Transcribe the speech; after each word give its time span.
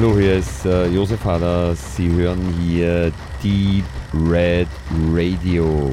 Hallo, 0.00 0.18
hier 0.18 0.36
ist 0.36 0.64
äh, 0.64 0.86
Josef 0.86 1.22
Hader. 1.26 1.74
Sie 1.74 2.10
hören 2.10 2.40
hier 2.58 3.12
Deep 3.42 3.84
Red 4.14 4.66
Radio. 5.12 5.92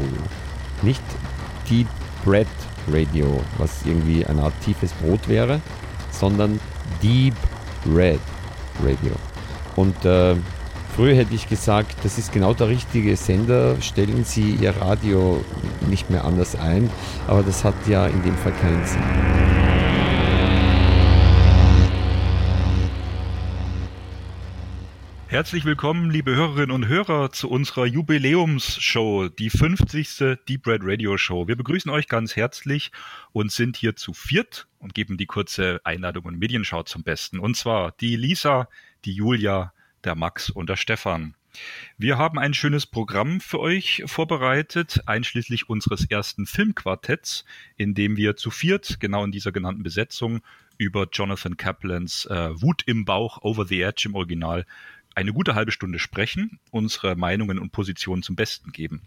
Nicht 0.81 1.01
Deep 1.69 1.87
Red 2.25 2.47
Radio, 2.89 3.41
was 3.57 3.85
irgendwie 3.85 4.25
eine 4.25 4.43
Art 4.43 4.53
tiefes 4.63 4.93
Brot 4.93 5.27
wäre, 5.27 5.59
sondern 6.09 6.57
Deep 7.03 7.33
Red 7.93 8.21
Radio. 8.81 9.11
Und 9.75 10.05
äh, 10.05 10.35
früher 10.95 11.13
hätte 11.13 11.35
ich 11.35 11.49
gesagt, 11.49 11.97
das 12.03 12.17
ist 12.17 12.31
genau 12.31 12.53
der 12.53 12.69
richtige 12.69 13.13
Sender, 13.17 13.75
stellen 13.81 14.23
Sie 14.23 14.51
Ihr 14.51 14.73
Radio 14.77 15.43
nicht 15.89 16.09
mehr 16.09 16.23
anders 16.23 16.55
ein, 16.55 16.89
aber 17.27 17.43
das 17.43 17.65
hat 17.65 17.75
ja 17.89 18.07
in 18.07 18.23
dem 18.23 18.37
Fall 18.37 18.53
keinen 18.53 18.85
Sinn. 18.85 19.56
Herzlich 25.37 25.65
willkommen, 25.65 26.09
liebe 26.09 26.35
Hörerinnen 26.35 26.71
und 26.71 26.87
Hörer, 26.87 27.31
zu 27.31 27.47
unserer 27.47 27.85
Jubiläumsshow, 27.85 29.29
die 29.29 29.51
50. 29.51 30.39
Deep 30.49 30.65
Red 30.65 30.81
Radio 30.83 31.15
Show. 31.15 31.47
Wir 31.47 31.55
begrüßen 31.55 31.91
euch 31.91 32.07
ganz 32.07 32.35
herzlich 32.35 32.91
und 33.33 33.51
sind 33.51 33.77
hier 33.77 33.95
zu 33.95 34.13
viert 34.13 34.67
und 34.79 34.95
geben 34.95 35.15
die 35.15 35.27
kurze 35.27 35.79
Einladung 35.83 36.25
und 36.25 36.39
Medienschau 36.39 36.81
zum 36.81 37.03
Besten. 37.03 37.37
Und 37.37 37.55
zwar 37.55 37.91
die 38.01 38.15
Lisa, 38.15 38.67
die 39.05 39.13
Julia, 39.13 39.73
der 40.03 40.15
Max 40.15 40.49
und 40.49 40.69
der 40.69 40.75
Stefan. 40.75 41.35
Wir 41.99 42.17
haben 42.17 42.39
ein 42.39 42.55
schönes 42.55 42.87
Programm 42.87 43.39
für 43.39 43.59
euch 43.59 44.03
vorbereitet, 44.07 45.01
einschließlich 45.05 45.69
unseres 45.69 46.05
ersten 46.05 46.47
Filmquartetts, 46.47 47.45
in 47.75 47.93
dem 47.93 48.17
wir 48.17 48.37
zu 48.37 48.49
viert, 48.49 48.99
genau 48.99 49.23
in 49.23 49.31
dieser 49.31 49.51
genannten 49.51 49.83
Besetzung, 49.83 50.41
über 50.77 51.07
Jonathan 51.11 51.57
Kaplans 51.57 52.25
äh, 52.25 52.61
Wut 52.61 52.83
im 52.85 53.05
Bauch, 53.05 53.41
Over 53.41 53.65
the 53.65 53.81
Edge 53.81 54.03
im 54.05 54.15
Original, 54.15 54.65
eine 55.17 55.33
gute 55.33 55.55
halbe 55.55 55.71
Stunde 55.71 55.97
sprechen, 55.97 56.59
unsere 56.69 57.15
Meinungen 57.15 57.57
und 57.57 57.71
Positionen 57.71 58.21
zum 58.21 58.35
Besten 58.35 58.71
geben. 58.71 59.01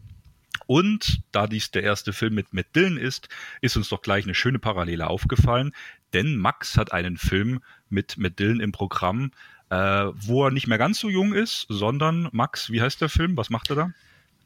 Und 0.66 1.22
da 1.30 1.46
dies 1.46 1.70
der 1.70 1.84
erste 1.84 2.12
Film 2.12 2.34
mit 2.34 2.52
Matt 2.52 2.74
Dillon 2.74 2.96
ist, 2.96 3.28
ist 3.60 3.76
uns 3.76 3.88
doch 3.88 4.02
gleich 4.02 4.24
eine 4.24 4.34
schöne 4.34 4.58
Parallele 4.58 5.06
aufgefallen, 5.06 5.72
denn 6.12 6.36
Max 6.36 6.76
hat 6.76 6.92
einen 6.92 7.16
Film 7.16 7.60
mit 7.90 8.18
Matt 8.18 8.40
Dillon 8.40 8.58
im 8.58 8.72
Programm, 8.72 9.30
äh, 9.70 9.76
wo 9.76 10.44
er 10.44 10.50
nicht 10.50 10.66
mehr 10.66 10.78
ganz 10.78 10.98
so 10.98 11.08
jung 11.08 11.32
ist, 11.32 11.66
sondern 11.68 12.28
Max, 12.32 12.70
wie 12.70 12.82
heißt 12.82 13.00
der 13.00 13.08
Film? 13.08 13.36
Was 13.36 13.48
macht 13.48 13.70
er 13.70 13.76
da? 13.76 13.92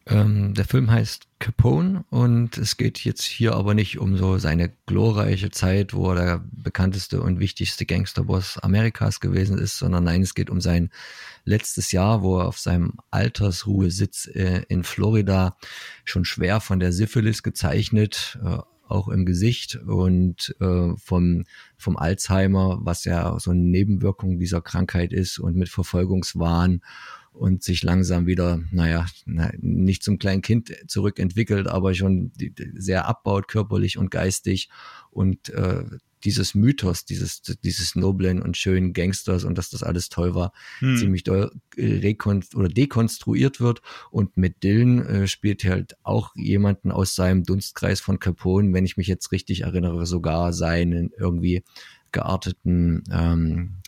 Ähm, 0.07 0.53
der 0.53 0.67
Film 0.67 0.91
heißt 0.91 1.29
Capone 1.39 2.05
und 2.11 2.59
es 2.59 2.77
geht 2.77 3.05
jetzt 3.05 3.23
hier 3.23 3.55
aber 3.55 3.73
nicht 3.73 3.99
um 3.99 4.19
so 4.19 4.37
seine 4.37 4.71
glorreiche 4.85 5.51
Zeit, 5.51 5.95
wo 5.95 6.11
er 6.11 6.15
der 6.15 6.45
bekannteste 6.53 7.23
und 7.23 7.41
wichtigste 7.41 7.87
Gangsterboss 7.87 8.59
Amerikas 8.59 9.21
gewesen 9.21 9.57
ist, 9.57 9.79
sondern 9.79 10.05
nein, 10.05 10.21
es 10.21 10.35
geht 10.35 10.51
um 10.51 10.61
sein 10.61 10.91
letztes 11.45 11.91
Jahr, 11.91 12.23
wo 12.23 12.39
er 12.39 12.49
auf 12.49 12.59
seinem 12.59 12.95
Altersruhesitz 13.11 14.27
äh, 14.27 14.63
in 14.69 14.85
Florida 14.85 15.57
schon 16.05 16.27
schwer 16.27 16.61
von 16.61 16.81
der 16.81 16.93
Syphilis 16.93 17.43
gezeichnet, 17.43 18.39
äh, 18.45 18.59
auch 18.87 19.09
im 19.09 19.25
Gesicht 19.25 19.77
und 19.77 20.55
äh, 20.61 20.95
vom, 20.97 21.45
vom 21.79 21.97
Alzheimer, 21.97 22.79
was 22.83 23.07
ja 23.07 23.39
so 23.39 23.53
eine 23.53 23.61
Nebenwirkung 23.61 24.39
dieser 24.39 24.61
Krankheit 24.61 25.15
ist 25.15 25.39
und 25.39 25.57
mit 25.57 25.71
Verfolgungswahn 25.71 26.83
und 27.35 27.63
sich 27.63 27.83
langsam 27.83 28.27
wieder, 28.27 28.63
naja, 28.71 29.07
nicht 29.59 30.03
zum 30.03 30.19
kleinen 30.19 30.43
Kind 30.43 30.73
zurückentwickelt, 30.87 31.67
aber 31.67 31.95
schon 31.95 32.33
sehr 32.75 33.07
abbaut 33.07 33.49
körperlich 33.49 33.99
und 33.99 34.11
geistig 34.11 34.69
und 35.11 35.51
äh, 35.51 35.85
dieses 36.25 36.55
Mythos, 36.55 37.05
dieses, 37.05 37.43
dieses 37.43 37.97
noblen 37.97 38.41
und 38.41 38.57
schönen 38.57 38.95
Gangsters 38.95 39.45
und 39.45 39.58
dass 39.58 39.70
das 39.70 39.83
alles 39.83 40.08
toll 40.08 40.35
war, 40.35 40.53
hm. 40.79 40.97
ziemlich 40.97 41.23
doll 41.23 41.53
rekonst 41.77 42.55
oder 42.55 42.69
dekonstruiert 42.69 43.61
wird. 43.61 43.83
Und 44.11 44.37
mit 44.37 44.63
Dylan 44.63 45.05
äh, 45.05 45.27
spielt 45.27 45.64
halt 45.64 45.97
auch 46.03 46.35
jemanden 46.35 46.91
aus 46.91 47.14
seinem 47.14 47.45
Dunstkreis 47.45 48.01
von 48.01 48.19
Capone, 48.19 48.73
wenn 48.73 48.87
ich 48.87 48.97
mich 48.97 49.07
jetzt 49.07 49.33
richtig 49.33 49.63
erinnere, 49.63 50.07
sogar 50.07 50.53
seinen 50.53 51.11
irgendwie 51.19 51.63
gearteten 52.11 53.05
ähm, 53.13 53.83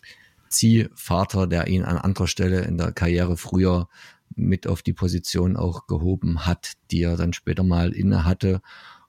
Ziehvater, 0.57 1.47
der 1.47 1.69
ihn 1.69 1.85
an 1.85 1.99
anderer 1.99 2.27
Stelle 2.27 2.63
in 2.63 2.79
der 2.79 2.93
Karriere 2.93 3.37
früher 3.37 3.89
mit 4.35 4.67
auf 4.67 4.83
die 4.83 4.93
Position 4.93 5.57
auch 5.57 5.87
gehoben 5.87 6.47
hat, 6.47 6.73
die 6.91 7.03
er 7.03 7.17
dann 7.17 7.33
später 7.33 7.63
mal 7.63 7.93
inne 7.93 8.25
hatte. 8.25 8.61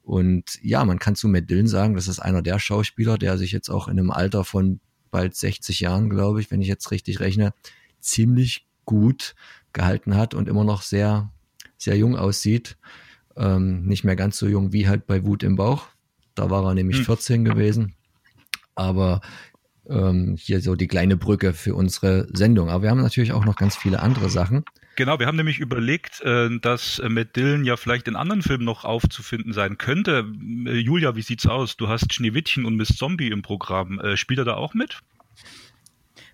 Und 0.03 0.59
ja, 0.62 0.85
man 0.85 1.00
kann 1.00 1.16
zu 1.16 1.28
Matt 1.28 1.50
Dillon 1.50 1.68
sagen, 1.68 1.96
das 1.96 2.08
ist 2.08 2.19
einer 2.19 2.41
der 2.41 2.59
Schauspieler, 2.59 3.18
der 3.18 3.38
sich 3.38 3.52
jetzt 3.52 3.69
auch 3.69 3.88
in 3.88 4.00
einem 4.00 4.12
Alter 4.12 4.44
von 4.44 4.80
bald 5.12 5.35
60 5.35 5.80
Jahren, 5.80 6.09
glaube 6.09 6.41
ich, 6.41 6.52
wenn 6.52 6.62
ich 6.62 6.68
jetzt 6.68 6.91
richtig 6.91 7.19
rechne, 7.19 7.53
ziemlich 8.00 8.68
gut 8.85 9.35
gehalten 9.74 10.16
hat 10.16 10.34
und 10.34 10.47
immer 10.47 10.64
noch 10.64 10.81
sehr, 10.81 11.31
sehr 11.78 11.97
jung 11.97 12.16
aussieht. 12.16 12.78
Ähm, 13.35 13.85
nicht 13.85 14.03
mehr 14.03 14.16
ganz 14.16 14.38
so 14.38 14.47
jung 14.47 14.74
wie 14.74 14.88
halt 14.88 15.08
bei 15.08 15.25
Wut 15.25 15.44
im 15.44 15.56
Bauch. 15.56 15.88
Da 16.35 16.50
war 16.50 16.64
er 16.66 16.74
nämlich 16.74 17.03
14 17.03 17.38
hm. 17.38 17.46
gewesen. 17.46 17.96
Aber 18.75 19.22
ähm, 19.89 20.35
hier 20.37 20.61
so 20.61 20.75
die 20.75 20.87
kleine 20.87 21.17
Brücke 21.17 21.53
für 21.53 21.75
unsere 21.75 22.27
Sendung. 22.33 22.69
Aber 22.69 22.83
wir 22.83 22.89
haben 22.89 23.01
natürlich 23.01 23.33
auch 23.33 23.45
noch 23.45 23.55
ganz 23.55 23.75
viele 23.75 24.01
andere 24.01 24.29
Sachen. 24.29 24.63
Genau, 24.95 25.19
wir 25.19 25.27
haben 25.27 25.35
nämlich 25.35 25.59
überlegt, 25.59 26.21
äh, 26.21 26.49
dass 26.59 26.99
Matt 27.07 27.35
Dillon 27.35 27.65
ja 27.65 27.77
vielleicht 27.77 28.07
in 28.07 28.15
anderen 28.15 28.41
Filmen 28.41 28.65
noch 28.65 28.83
aufzufinden 28.83 29.53
sein 29.53 29.77
könnte. 29.77 30.25
Äh, 30.65 30.77
Julia, 30.77 31.15
wie 31.15 31.21
sieht's 31.21 31.45
aus? 31.45 31.77
Du 31.77 31.87
hast 31.87 32.11
Schneewittchen 32.11 32.65
und 32.65 32.75
Miss 32.75 32.89
Zombie 32.89 33.27
im 33.27 33.43
Programm. 33.43 33.99
Äh, 33.99 34.17
spielt 34.17 34.39
er 34.39 34.45
da 34.45 34.55
auch 34.55 34.73
mit? 34.73 34.99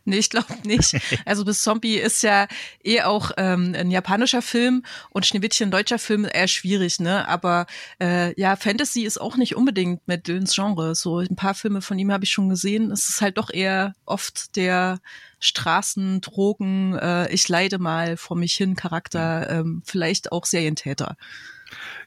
Nee, 0.05 0.17
ich 0.17 0.29
glaube 0.29 0.53
nicht. 0.65 0.97
Also 1.25 1.45
bis 1.45 1.61
Zombie 1.61 1.95
ist 1.95 2.23
ja 2.23 2.47
eh 2.83 3.01
auch 3.01 3.31
ähm, 3.37 3.73
ein 3.73 3.89
japanischer 3.89 4.41
Film 4.41 4.83
und 5.11 5.25
Schneewittchen 5.25 5.69
ein 5.69 5.71
deutscher 5.71 5.97
Film 5.97 6.25
eher 6.25 6.49
schwierig, 6.49 6.99
ne? 6.99 7.25
Aber 7.29 7.67
äh, 8.01 8.37
ja, 8.39 8.57
Fantasy 8.57 9.03
ist 9.03 9.19
auch 9.19 9.37
nicht 9.37 9.55
unbedingt 9.55 10.05
mit 10.05 10.27
Dillons 10.27 10.53
Genre. 10.53 10.93
So 10.95 11.19
ein 11.19 11.37
paar 11.37 11.53
Filme 11.53 11.81
von 11.81 11.97
ihm 11.97 12.11
habe 12.11 12.25
ich 12.25 12.31
schon 12.31 12.49
gesehen. 12.49 12.91
Es 12.91 13.07
ist 13.07 13.21
halt 13.21 13.37
doch 13.37 13.49
eher 13.49 13.93
oft 14.05 14.57
der 14.57 14.99
Straßen, 15.39 16.19
Drogen, 16.19 16.97
äh, 16.97 17.31
ich 17.33 17.47
leide 17.47 17.79
mal 17.79 18.17
vor 18.17 18.35
mich 18.35 18.53
hin 18.55 18.75
Charakter, 18.75 19.49
ähm, 19.49 19.83
vielleicht 19.85 20.31
auch 20.31 20.45
Serientäter. 20.45 21.15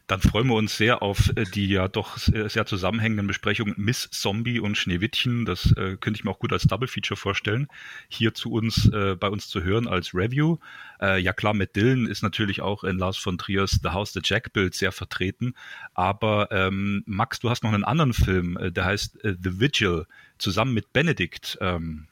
Dann 0.07 0.21
freuen 0.21 0.47
wir 0.47 0.55
uns 0.55 0.77
sehr 0.77 1.03
auf 1.03 1.31
äh, 1.37 1.45
die 1.45 1.69
ja 1.69 1.89
doch 1.89 2.17
sehr 2.17 2.67
zusammenhängenden 2.67 3.27
Besprechungen 3.27 3.75
Miss 3.77 4.09
Zombie 4.11 4.61
und 4.61 4.77
Schneewittchen. 4.77 5.45
Das 5.45 5.73
äh, 5.73 5.97
könnte 5.97 6.19
ich 6.19 6.25
mir 6.25 6.31
auch 6.31 6.39
gut 6.39 6.53
als 6.53 6.65
Double 6.65 6.89
Feature 6.89 7.17
vorstellen, 7.17 7.69
hier 8.09 8.35
zu 8.35 8.53
uns, 8.53 8.89
äh, 8.93 9.17
bei 9.17 9.29
uns 9.29 9.49
zu 9.49 9.63
hören 9.63 9.89
als 9.89 10.15
Review. 10.15 10.59
Äh, 11.01 11.21
ja 11.21 11.33
klar, 11.33 11.55
mit 11.55 11.75
Dylan 11.75 12.07
ist 12.07 12.23
natürlich 12.23 12.61
auch 12.61 12.85
in 12.85 12.99
Lars 12.99 13.17
von 13.17 13.39
Triers 13.39 13.81
The 13.83 13.91
House 13.91 14.13
the 14.13 14.21
Jack 14.23 14.53
Bild 14.53 14.75
sehr 14.75 14.93
vertreten. 14.93 15.55
Aber 15.95 16.49
ähm, 16.51 17.03
Max, 17.07 17.41
du 17.41 17.51
hast 17.51 17.65
noch 17.65 17.73
einen 17.73 17.85
anderen 17.85 18.13
Film, 18.13 18.57
äh, 18.57 18.71
der 18.71 18.85
heißt 18.85 19.25
äh, 19.25 19.35
The 19.43 19.61
Vigil, 19.61 20.07
zusammen 20.39 20.75
mit 20.75 20.93
Benedict. 20.93 21.59
Ähm, 21.61 22.07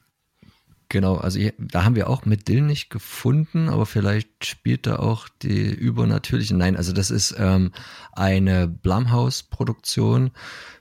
Genau, 0.89 1.15
also 1.15 1.39
da 1.57 1.83
haben 1.83 1.95
wir 1.95 2.09
auch 2.09 2.25
mit 2.25 2.47
Dill 2.47 2.61
nicht 2.61 2.89
gefunden, 2.89 3.69
aber 3.69 3.85
vielleicht 3.85 4.45
spielt 4.45 4.85
da 4.85 4.97
auch 4.97 5.27
die 5.41 5.73
übernatürliche. 5.73 6.55
Nein, 6.55 6.77
also 6.77 6.93
das 6.93 7.09
ist 7.09 7.35
ähm, 7.39 7.71
eine 8.11 8.67
Blumhouse-Produktion 8.67 10.31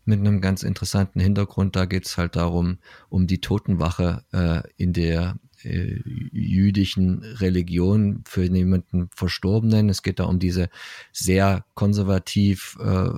mit 0.04 0.20
einem 0.20 0.42
ganz 0.42 0.62
interessanten 0.62 1.20
Hintergrund. 1.20 1.75
Da 1.75 1.87
geht 1.87 2.04
es 2.06 2.19
halt 2.19 2.37
darum, 2.37 2.78
um 3.09 3.26
die 3.26 3.41
Totenwache 3.41 4.25
äh, 4.32 4.60
in 4.76 4.92
der 4.92 5.37
äh, 5.65 6.01
jüdischen 6.33 7.23
Religion 7.23 8.23
für 8.27 8.45
jemanden 8.45 9.09
Verstorbenen. 9.15 9.89
Es 9.89 10.03
geht 10.03 10.19
da 10.19 10.25
um 10.25 10.39
diese 10.39 10.69
sehr 11.13 11.65
konservativ 11.75 12.77
äh, 12.81 13.09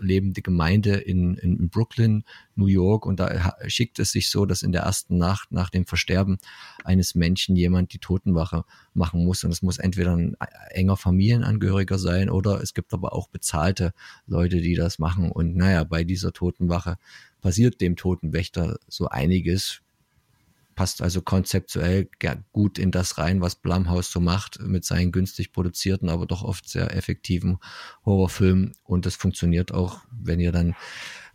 lebende 0.00 0.42
Gemeinde 0.42 0.94
in, 0.96 1.36
in 1.36 1.68
Brooklyn, 1.68 2.24
New 2.54 2.66
York. 2.66 3.06
Und 3.06 3.20
da 3.20 3.54
schickt 3.66 3.98
es 3.98 4.12
sich 4.12 4.30
so, 4.30 4.46
dass 4.46 4.62
in 4.62 4.72
der 4.72 4.82
ersten 4.82 5.18
Nacht 5.18 5.52
nach 5.52 5.70
dem 5.70 5.86
Versterben 5.86 6.38
eines 6.84 7.14
Menschen 7.14 7.56
jemand 7.56 7.92
die 7.92 7.98
Totenwache 7.98 8.64
machen 8.94 9.24
muss. 9.24 9.44
Und 9.44 9.50
es 9.50 9.62
muss 9.62 9.78
entweder 9.78 10.16
ein 10.16 10.36
enger 10.70 10.96
Familienangehöriger 10.96 11.98
sein 11.98 12.30
oder 12.30 12.60
es 12.62 12.74
gibt 12.74 12.92
aber 12.92 13.12
auch 13.12 13.28
bezahlte 13.28 13.92
Leute, 14.26 14.60
die 14.60 14.74
das 14.74 14.98
machen. 14.98 15.30
Und 15.30 15.56
naja, 15.56 15.84
bei 15.84 16.04
dieser 16.04 16.32
Totenwache 16.32 16.96
passiert 17.40 17.80
dem 17.80 17.96
Totenwächter 17.96 18.78
so 18.88 19.08
einiges, 19.08 19.82
passt 20.74 21.02
also 21.02 21.22
konzeptuell 21.22 22.08
gut 22.52 22.78
in 22.78 22.90
das 22.90 23.18
rein, 23.18 23.40
was 23.40 23.56
Blumhouse 23.56 24.10
so 24.10 24.20
macht 24.20 24.60
mit 24.60 24.84
seinen 24.84 25.12
günstig 25.12 25.52
produzierten, 25.52 26.08
aber 26.08 26.26
doch 26.26 26.42
oft 26.42 26.68
sehr 26.68 26.96
effektiven 26.96 27.58
Horrorfilmen. 28.04 28.72
Und 28.84 29.06
das 29.06 29.14
funktioniert 29.14 29.72
auch, 29.72 30.00
wenn 30.10 30.40
ihr 30.40 30.52
dann 30.52 30.74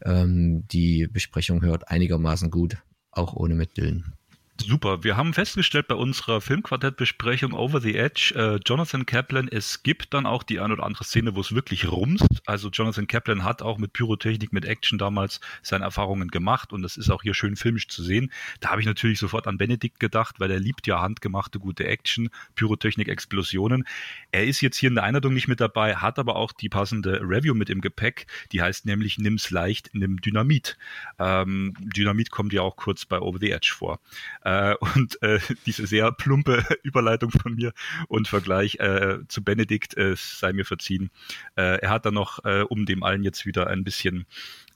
ähm, 0.04 0.68
die 0.68 1.08
Besprechung 1.08 1.62
hört, 1.62 1.90
einigermaßen 1.90 2.50
gut, 2.50 2.78
auch 3.12 3.34
ohne 3.34 3.56
mit 3.56 3.78
Dylan. 3.78 4.14
Super. 4.58 5.04
Wir 5.04 5.18
haben 5.18 5.34
festgestellt 5.34 5.90
bei 5.90 5.96
unserer 5.96 6.40
Filmquartettbesprechung 6.40 7.52
Over 7.52 7.82
the 7.82 7.96
Edge, 7.96 8.34
äh, 8.36 8.60
Jonathan 8.66 9.06
Kaplan, 9.06 9.50
es 9.50 9.84
gibt 9.84 10.14
dann 10.14 10.26
auch 10.26 10.44
die 10.44 10.62
ein 10.62 10.72
oder 10.72 10.84
andere 10.84 11.04
Szene, 11.04 11.36
wo 11.36 11.42
es 11.42 11.54
wirklich 11.54 11.92
rumst. 11.92 12.26
Also 12.46 12.70
Jonathan 12.70 13.06
Kaplan 13.06 13.44
hat 13.44 13.62
auch 13.62 13.78
mit 13.78 13.92
Pyrotechnik, 13.92 14.54
mit 14.54 14.64
Action 14.64 14.98
damals 14.98 15.42
seine 15.62 15.84
Erfahrungen 15.84 16.30
gemacht 16.30 16.72
und 16.72 16.84
das 16.84 16.96
ist 16.96 17.10
auch 17.10 17.22
hier 17.22 17.34
schön 17.34 17.58
filmisch 17.58 17.90
zu 17.90 18.02
sehen. 18.02 18.32
Da 18.62 18.70
habe 18.70 18.80
ich 18.80 18.88
natürlich 18.88 19.20
sofort 19.20 19.46
an 19.46 19.58
Benedikt 19.58 20.00
gedacht, 20.00 20.40
weil 20.40 20.50
er 20.50 20.60
liebt 20.60 20.88
ja 20.88 21.02
handgemachte 21.02 21.60
gute 21.60 21.86
Action, 21.86 22.30
Pyrotechnik, 22.56 23.10
Explosionen. 23.10 23.86
Er 24.32 24.46
ist 24.46 24.62
jetzt 24.62 24.78
hier 24.78 24.88
in 24.88 24.96
der 24.96 25.04
Einladung 25.04 25.34
nicht 25.34 25.50
mit 25.50 25.60
dabei, 25.60 25.98
hat 25.98 26.18
aber 26.18 26.38
auch 26.38 26.54
die 26.54 26.70
passende 26.70 27.20
Review 27.22 27.54
mit 27.54 27.70
im 27.70 27.82
Gepäck. 27.82 28.26
Die 28.54 28.62
heißt 28.62 28.86
nämlich 28.86 29.18
Nimm's 29.18 29.52
leicht, 29.52 29.90
nimm 29.94 30.22
Dynamit. 30.22 30.78
Ähm, 31.20 31.74
Dynamit 31.80 32.32
kommt 32.32 32.54
ja 32.54 32.62
auch 32.62 32.78
kurz 32.78 33.06
bei 33.06 33.20
Over 33.20 33.40
the 33.40 33.52
Edge 33.52 33.74
vor. 33.78 34.00
Äh, 34.46 34.76
und 34.96 35.22
äh, 35.24 35.40
diese 35.66 35.88
sehr 35.88 36.12
plumpe 36.12 36.64
Überleitung 36.84 37.32
von 37.32 37.56
mir 37.56 37.74
und 38.08 38.28
Vergleich 38.28 38.76
äh, 38.76 39.18
zu 39.28 39.44
Benedikt 39.44 39.98
äh, 39.98 40.16
sei 40.16 40.54
mir 40.54 40.66
verziehen. 40.66 41.10
Äh, 41.56 41.80
er 41.80 41.90
hat 41.90 42.06
dann 42.06 42.14
noch, 42.14 42.46
äh, 42.46 42.62
um 42.62 42.86
dem 42.86 43.02
allen 43.02 43.24
jetzt 43.24 43.48
wieder 43.48 43.68
ein 43.68 43.84
bisschen 43.84 44.28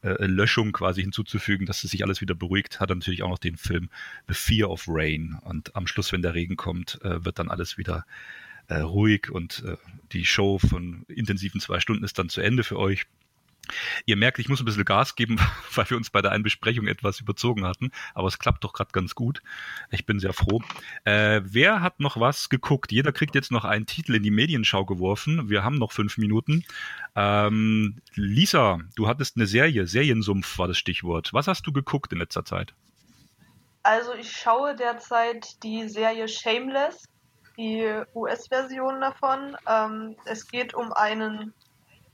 äh, 0.01 0.25
Löschung 0.25 0.71
quasi 0.71 1.01
hinzuzufügen, 1.01 1.67
dass 1.67 1.83
es 1.83 1.91
sich 1.91 2.03
alles 2.03 2.19
wieder 2.19 2.33
beruhigt, 2.33 2.79
hat 2.79 2.89
er 2.89 2.95
natürlich 2.95 3.21
auch 3.21 3.29
noch 3.29 3.37
den 3.37 3.57
Film 3.57 3.89
The 4.27 4.33
Fear 4.33 4.71
of 4.71 4.85
Rain. 4.87 5.37
Und 5.43 5.75
am 5.75 5.85
Schluss, 5.85 6.11
wenn 6.11 6.23
der 6.23 6.33
Regen 6.33 6.55
kommt, 6.55 6.99
äh, 7.03 7.23
wird 7.23 7.37
dann 7.37 7.51
alles 7.51 7.77
wieder 7.77 8.05
äh, 8.69 8.79
ruhig 8.79 9.29
und 9.29 9.63
äh, 9.65 9.77
die 10.13 10.25
Show 10.25 10.57
von 10.57 11.03
intensiven 11.07 11.61
zwei 11.61 11.79
Stunden 11.79 12.03
ist 12.03 12.17
dann 12.17 12.29
zu 12.29 12.41
Ende 12.41 12.63
für 12.63 12.79
euch. 12.79 13.05
Ihr 14.05 14.15
merkt, 14.15 14.39
ich 14.39 14.49
muss 14.49 14.61
ein 14.61 14.65
bisschen 14.65 14.85
Gas 14.85 15.15
geben, 15.15 15.39
weil 15.75 15.89
wir 15.89 15.97
uns 15.97 16.09
bei 16.09 16.21
der 16.21 16.31
einen 16.31 16.43
Besprechung 16.43 16.87
etwas 16.87 17.19
überzogen 17.19 17.65
hatten, 17.65 17.91
aber 18.13 18.27
es 18.27 18.39
klappt 18.39 18.63
doch 18.63 18.73
gerade 18.73 18.91
ganz 18.91 19.15
gut. 19.15 19.41
Ich 19.91 20.05
bin 20.05 20.19
sehr 20.19 20.33
froh. 20.33 20.61
Äh, 21.05 21.41
wer 21.43 21.81
hat 21.81 21.99
noch 21.99 22.19
was 22.19 22.49
geguckt? 22.49 22.91
Jeder 22.91 23.11
kriegt 23.11 23.35
jetzt 23.35 23.51
noch 23.51 23.65
einen 23.65 23.85
Titel 23.85 24.15
in 24.15 24.23
die 24.23 24.31
Medienschau 24.31 24.85
geworfen. 24.85 25.49
Wir 25.49 25.63
haben 25.63 25.77
noch 25.77 25.91
fünf 25.91 26.17
Minuten. 26.17 26.63
Ähm, 27.15 27.97
Lisa, 28.15 28.79
du 28.95 29.07
hattest 29.07 29.35
eine 29.35 29.47
Serie, 29.47 29.87
Seriensumpf 29.87 30.57
war 30.57 30.67
das 30.67 30.77
Stichwort. 30.77 31.33
Was 31.33 31.47
hast 31.47 31.65
du 31.67 31.73
geguckt 31.73 32.13
in 32.13 32.19
letzter 32.19 32.45
Zeit? 32.45 32.73
Also 33.83 34.13
ich 34.13 34.31
schaue 34.31 34.75
derzeit 34.75 35.63
die 35.63 35.87
Serie 35.87 36.27
Shameless, 36.27 37.05
die 37.57 37.85
US-Version 38.13 39.01
davon. 39.01 39.55
Ähm, 39.67 40.15
es 40.25 40.47
geht 40.47 40.73
um 40.73 40.91
einen 40.93 41.53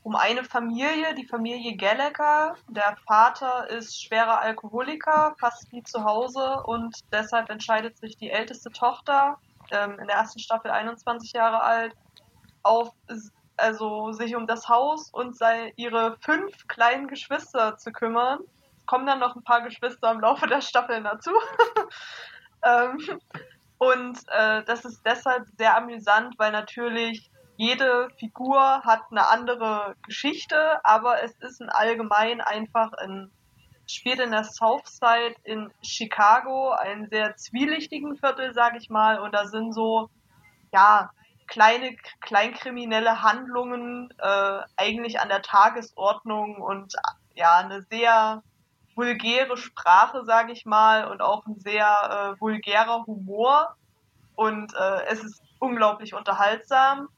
um 0.06 0.16
eine 0.16 0.44
Familie, 0.44 1.16
die 1.16 1.26
Familie 1.26 1.76
Gallagher. 1.78 2.56
Der 2.70 2.96
Vater 3.08 3.68
ist 3.72 4.00
schwerer 4.00 4.40
Alkoholiker, 4.40 5.36
fast 5.40 5.74
nie 5.74 5.82
zu 5.82 6.04
Hause 6.04 6.62
und 6.68 6.96
deshalb 7.12 7.50
entscheidet 7.50 7.98
sich 7.98 8.16
die 8.16 8.30
älteste 8.30 8.70
Tochter, 8.70 9.40
ähm, 9.72 9.98
in 10.00 10.06
der 10.06 10.18
ersten 10.18 10.38
Staffel 10.38 10.70
21 10.70 11.34
Jahre 11.34 11.64
alt, 11.64 11.96
auf 12.62 12.92
also 13.58 14.12
sich 14.12 14.36
um 14.36 14.46
das 14.46 14.70
Haus 14.70 15.10
und 15.10 15.36
sei, 15.36 15.74
ihre 15.76 16.18
fünf 16.20 16.68
kleinen 16.68 17.08
Geschwister 17.08 17.78
zu 17.78 17.92
kümmern. 17.92 18.42
Kommen 18.86 19.08
dann 19.08 19.20
noch 19.20 19.36
ein 19.36 19.44
paar 19.44 19.64
Geschwister 19.64 20.12
im 20.12 20.20
Laufe 20.20 20.46
der 20.46 20.62
Staffel 20.62 21.02
dazu. 21.02 21.32
ähm, 22.64 23.00
und 23.80 24.20
äh, 24.28 24.64
das 24.66 24.86
ist 24.86 25.04
deshalb 25.04 25.48
sehr 25.58 25.76
amüsant, 25.76 26.36
weil 26.38 26.52
natürlich 26.52 27.32
jede 27.58 28.10
Figur 28.18 28.60
hat 28.84 29.02
eine 29.12 29.28
andere 29.30 29.96
Geschichte, 30.04 30.80
aber 30.84 31.24
es 31.24 31.34
ist 31.40 31.62
ein 31.62 31.70
allgemein 31.70 32.42
einfach 32.42 32.94
ein 32.94 33.32
spielt 33.88 34.20
in 34.20 34.32
der 34.32 34.44
Southside 34.44 35.36
in 35.44 35.72
Chicago, 35.82 36.72
einen 36.72 37.08
sehr 37.08 37.36
zwielichtigen 37.36 38.18
Viertel, 38.18 38.54
sag 38.54 38.76
ich 38.78 38.90
mal, 38.90 39.20
und 39.20 39.34
da 39.34 39.46
sind 39.46 39.74
so 39.74 40.10
ja 40.74 41.12
kleine 41.48 41.96
kleinkriminelle 42.22 43.22
Handlungen 43.22 44.12
äh, 44.18 44.60
eigentlich 44.76 45.20
an 45.20 45.30
der 45.30 45.44
Tagesordnung 45.44 46.56
und 46.58 46.96
ja 47.36 47.58
eine 47.58 47.84
sehr 47.84 48.42
vulgäre 48.96 49.58
Sprache, 49.58 50.24
sage 50.26 50.52
ich 50.52 50.66
mal, 50.66 51.06
und 51.06 51.22
auch 51.22 51.46
ein 51.46 51.60
sehr 51.60 52.36
äh, 52.36 52.42
vulgärer 52.42 53.06
Humor. 53.06 53.76
Und 54.36 54.74
äh, 54.74 55.06
es 55.08 55.24
ist 55.24 55.44
unglaublich 55.60 56.14
unterhaltsam 56.14 57.10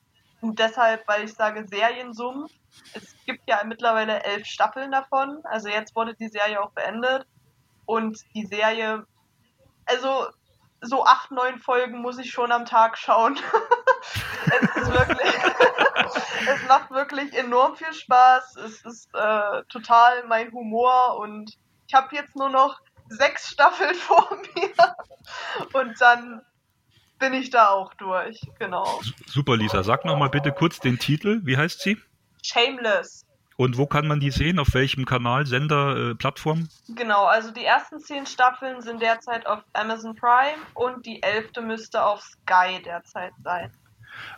und 0.48 0.60
deshalb, 0.60 1.06
weil 1.10 1.26
ich 1.26 1.34
sage 1.34 1.68
Seriensumpf, 1.68 2.50
es 2.94 3.14
gibt 3.26 3.42
ja 3.50 3.62
mittlerweile 3.66 4.24
elf 4.24 4.46
Staffeln 4.46 4.94
davon. 4.94 5.42
Also 5.44 5.68
jetzt 5.68 5.94
wurde 5.94 6.16
die 6.16 6.30
Serie 6.30 6.64
auch 6.64 6.72
beendet. 6.72 7.28
Und 7.86 8.18
die 8.34 8.46
Serie, 8.46 9.06
also 9.86 10.28
so 10.80 11.04
acht, 11.04 11.32
neun 11.32 11.60
Folgen 11.60 12.02
muss 12.02 12.18
ich 12.18 12.32
schon 12.32 12.54
am 12.54 12.64
Tag 12.64 12.98
schauen. 12.98 13.38
es 14.62 14.84
ist 14.84 14.90
wirklich, 14.94 15.34
es 16.48 16.68
macht 16.70 16.92
wirklich 16.92 17.38
enorm 17.38 17.76
viel 17.76 17.92
Spaß. 17.92 18.56
Es 18.56 18.86
ist 18.86 19.14
äh, 19.16 19.64
total 19.68 20.24
mein 20.28 20.54
Humor 20.54 21.20
und 21.20 21.58
ich 21.88 21.94
habe 21.94 22.16
jetzt 22.16 22.38
nur 22.38 22.50
noch 22.50 22.80
sechs 23.10 23.50
Staffeln 23.50 23.96
vor 23.96 24.30
mir. 24.56 24.96
Und 25.74 26.00
dann 26.00 26.46
bin 27.19 27.34
ich 27.34 27.50
da 27.50 27.69
auch 27.69 27.94
durch, 27.96 28.40
genau. 28.60 29.02
Super, 29.28 29.58
Lisa. 29.58 29.84
Sag 29.84 30.06
nochmal 30.06 30.30
bitte 30.30 30.52
kurz 30.52 30.80
den 30.80 31.00
Titel. 31.00 31.42
Wie 31.44 31.58
heißt 31.58 31.81
sie? 31.81 31.98
Shameless. 32.44 33.25
Und 33.58 33.78
wo 33.78 33.88
kann 33.88 34.08
man 34.08 34.19
die 34.19 34.30
sehen? 34.30 34.60
Auf 34.60 34.75
welchem 34.75 35.06
Kanal, 35.06 35.48
Sender, 35.48 36.12
äh, 36.12 36.16
Plattform? 36.16 36.69
Genau, 36.90 37.25
also 37.25 37.50
die 37.50 37.66
ersten 37.66 38.00
zehn 38.00 38.28
Staffeln 38.28 38.81
sind 38.81 39.02
derzeit 39.02 39.48
auf 39.48 39.64
Amazon 39.74 40.16
Prime 40.16 40.62
und 40.75 41.06
die 41.08 41.24
elfte 41.24 41.62
müsste 41.62 42.04
auf 42.04 42.22
Sky 42.22 42.81
derzeit 42.84 43.34
sein. 43.44 43.72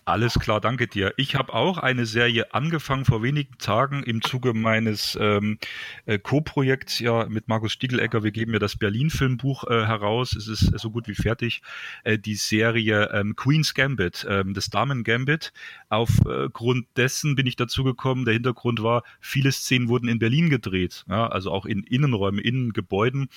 Alles 0.06 0.40
klar, 0.40 0.62
danke 0.62 0.88
dir. 0.88 1.14
Ich 1.18 1.36
habe 1.36 1.54
auch 1.54 1.78
eine 1.78 2.06
Serie 2.06 2.54
angefangen 2.54 3.06
vor 3.06 3.22
wenigen 3.24 3.58
Tagen 3.58 4.04
im 4.04 4.22
Zuge 4.22 4.54
meines 4.54 5.18
ähm, 5.20 5.60
äh, 6.06 6.18
Co-Projekts 6.20 7.00
ja 7.00 7.28
mit 7.28 7.48
Markus 7.48 7.74
Stiegelegger. 7.74 8.24
Wir 8.24 8.32
geben 8.32 8.54
ja 8.54 8.60
das 8.60 8.76
Berlin-Filmbuch 8.78 9.66
äh, 9.66 9.86
heraus. 9.86 10.36
Es 10.36 10.48
ist 10.48 10.80
so 10.80 10.92
gut 10.92 11.08
wie 11.08 11.16
fertig. 11.16 11.62
Äh, 12.04 12.18
die 12.18 12.36
Serie 12.36 13.10
ähm, 13.14 13.36
Queen's 13.36 13.74
Gambit, 13.74 14.26
ähm, 14.30 14.54
das 14.54 14.70
Damen 14.70 15.04
Gambit. 15.04 15.54
Aufgrund 15.90 16.86
äh, 16.86 16.90
dessen 16.96 17.36
bin 17.36 17.46
ich 17.46 17.56
dazu 17.56 17.84
gekommen. 17.84 18.26
Der 18.26 18.34
Hintergrund 18.34 18.82
war, 18.82 19.04
viele 19.20 19.52
Szenen 19.52 19.90
wurden 19.90 20.08
in 20.08 20.20
Berlin 20.20 20.50
gedreht, 20.50 21.06
ja, 21.10 21.28
also 21.28 21.52
auch 21.52 21.66
in 21.66 21.84
Innenräumen, 21.84 22.40
Innengebäuden 22.40 23.30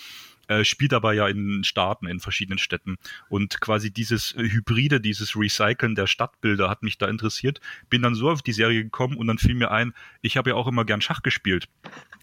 äh, 0.47 0.63
spielt 0.63 0.93
aber 0.93 1.13
ja 1.13 1.27
in 1.27 1.63
Staaten, 1.63 2.07
in 2.07 2.19
verschiedenen 2.19 2.57
Städten. 2.57 2.97
Und 3.29 3.61
quasi 3.61 3.91
dieses 3.91 4.33
Hybride, 4.35 4.99
dieses 4.99 5.35
Recyceln 5.35 5.95
der 5.95 6.07
Stadtbilder 6.07 6.69
hat 6.69 6.83
mich 6.83 6.97
da 6.97 7.07
interessiert. 7.07 7.61
Bin 7.89 8.01
dann 8.01 8.15
so 8.15 8.29
auf 8.29 8.41
die 8.41 8.51
Serie 8.51 8.83
gekommen 8.83 9.17
und 9.17 9.27
dann 9.27 9.37
fiel 9.37 9.55
mir 9.55 9.71
ein, 9.71 9.93
ich 10.21 10.35
habe 10.37 10.51
ja 10.51 10.55
auch 10.55 10.67
immer 10.67 10.85
gern 10.85 11.01
Schach 11.01 11.21
gespielt. 11.21 11.69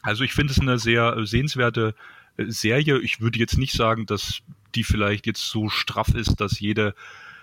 Also 0.02 0.24
ich 0.24 0.32
finde 0.32 0.52
es 0.52 0.60
eine 0.60 0.78
sehr 0.78 1.26
sehenswerte 1.26 1.94
äh, 2.36 2.44
Serie. 2.46 2.98
Ich 2.98 3.20
würde 3.20 3.38
jetzt 3.38 3.58
nicht 3.58 3.72
sagen, 3.72 4.06
dass 4.06 4.42
die 4.74 4.84
vielleicht 4.84 5.26
jetzt 5.26 5.48
so 5.48 5.68
straff 5.68 6.14
ist, 6.14 6.40
dass 6.40 6.60
jede 6.60 6.94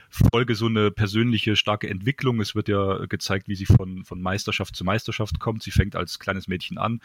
Folge 0.10 0.56
so 0.56 0.68
eine 0.68 0.92
persönliche 0.92 1.56
starke 1.56 1.90
Entwicklung. 1.90 2.40
Es 2.40 2.56
wird 2.56 2.70
ja 2.70 3.06
gezeigt, 3.08 3.48
wie 3.48 3.56
sie 3.56 3.66
von, 3.66 4.06
von 4.06 4.22
Meisterschaft 4.22 4.76
zu 4.76 4.84
Meisterschaft 4.84 5.40
kommt. 5.40 5.64
Sie 5.64 5.72
fängt 5.72 5.96
als 5.96 6.20
kleines 6.20 6.48
Mädchen 6.48 6.78
an, 6.78 7.02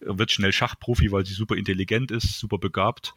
wird 0.00 0.30
schnell 0.30 0.52
Schachprofi, 0.52 1.12
weil 1.12 1.26
sie 1.26 1.34
super 1.34 1.56
intelligent 1.56 2.10
ist, 2.10 2.38
super 2.38 2.58
begabt 2.58 3.14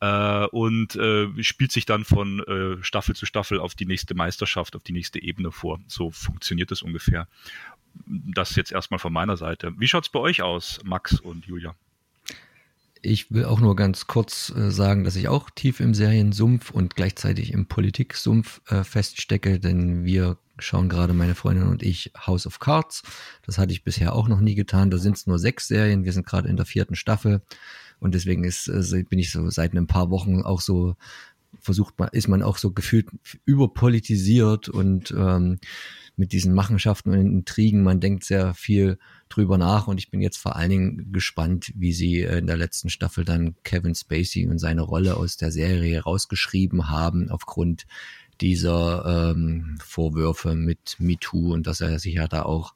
äh, 0.00 0.46
und 0.46 0.96
äh, 0.96 1.28
spielt 1.42 1.72
sich 1.72 1.86
dann 1.86 2.04
von 2.04 2.40
äh, 2.40 2.82
Staffel 2.82 3.14
zu 3.14 3.24
Staffel 3.24 3.60
auf 3.60 3.74
die 3.74 3.86
nächste 3.86 4.14
Meisterschaft, 4.14 4.74
auf 4.74 4.82
die 4.82 4.92
nächste 4.92 5.22
Ebene 5.22 5.52
vor. 5.52 5.80
So 5.86 6.10
funktioniert 6.10 6.72
es 6.72 6.82
ungefähr. 6.82 7.28
Das 8.04 8.56
jetzt 8.56 8.72
erstmal 8.72 8.98
von 8.98 9.12
meiner 9.12 9.36
Seite. 9.36 9.72
Wie 9.78 9.86
schaut 9.86 10.04
es 10.04 10.10
bei 10.10 10.18
euch 10.18 10.42
aus, 10.42 10.80
Max 10.82 11.20
und 11.20 11.46
Julia? 11.46 11.76
Ich 13.04 13.32
will 13.32 13.44
auch 13.44 13.60
nur 13.60 13.74
ganz 13.74 14.06
kurz 14.06 14.54
äh, 14.56 14.70
sagen, 14.70 15.02
dass 15.02 15.16
ich 15.16 15.26
auch 15.26 15.50
tief 15.50 15.80
im 15.80 15.92
Seriensumpf 15.92 16.70
und 16.70 16.94
gleichzeitig 16.94 17.52
im 17.52 17.66
Politiksumpf 17.66 18.60
äh, 18.68 18.84
feststecke, 18.84 19.58
denn 19.58 20.04
wir 20.04 20.38
schauen 20.58 20.88
gerade 20.88 21.12
meine 21.12 21.34
Freundin 21.34 21.66
und 21.66 21.82
ich 21.82 22.12
House 22.16 22.46
of 22.46 22.60
Cards. 22.60 23.02
Das 23.44 23.58
hatte 23.58 23.72
ich 23.72 23.82
bisher 23.82 24.14
auch 24.14 24.28
noch 24.28 24.40
nie 24.40 24.54
getan. 24.54 24.90
Da 24.90 24.98
sind 24.98 25.16
es 25.16 25.26
nur 25.26 25.40
sechs 25.40 25.66
Serien. 25.66 26.04
Wir 26.04 26.12
sind 26.12 26.26
gerade 26.26 26.48
in 26.48 26.56
der 26.56 26.64
vierten 26.64 26.94
Staffel 26.94 27.42
und 27.98 28.14
deswegen 28.14 28.44
ist, 28.44 28.68
äh, 28.68 29.02
bin 29.02 29.18
ich 29.18 29.32
so 29.32 29.50
seit 29.50 29.74
ein 29.74 29.88
paar 29.88 30.10
Wochen 30.10 30.42
auch 30.42 30.60
so 30.60 30.94
versucht 31.60 31.94
ist 32.12 32.28
man 32.28 32.42
auch 32.42 32.56
so 32.56 32.72
gefühlt 32.72 33.08
überpolitisiert 33.44 34.68
und 34.68 35.12
ähm, 35.16 35.58
mit 36.22 36.30
diesen 36.30 36.54
Machenschaften 36.54 37.10
und 37.10 37.18
Intrigen, 37.18 37.82
man 37.82 37.98
denkt 37.98 38.22
sehr 38.22 38.54
viel 38.54 38.96
drüber 39.28 39.58
nach 39.58 39.88
und 39.88 39.98
ich 39.98 40.08
bin 40.08 40.20
jetzt 40.20 40.36
vor 40.36 40.54
allen 40.54 40.70
Dingen 40.70 41.12
gespannt, 41.12 41.72
wie 41.74 41.92
sie 41.92 42.20
in 42.20 42.46
der 42.46 42.56
letzten 42.56 42.90
Staffel 42.90 43.24
dann 43.24 43.56
Kevin 43.64 43.96
Spacey 43.96 44.46
und 44.46 44.60
seine 44.60 44.82
Rolle 44.82 45.16
aus 45.16 45.36
der 45.36 45.50
Serie 45.50 46.00
rausgeschrieben 46.00 46.88
haben 46.88 47.28
aufgrund 47.28 47.88
dieser 48.40 49.32
ähm, 49.32 49.78
Vorwürfe 49.84 50.54
mit 50.54 50.94
MeToo 51.00 51.52
und 51.54 51.66
dass 51.66 51.80
er 51.80 51.98
sich 51.98 52.14
ja 52.14 52.28
da 52.28 52.44
auch 52.44 52.74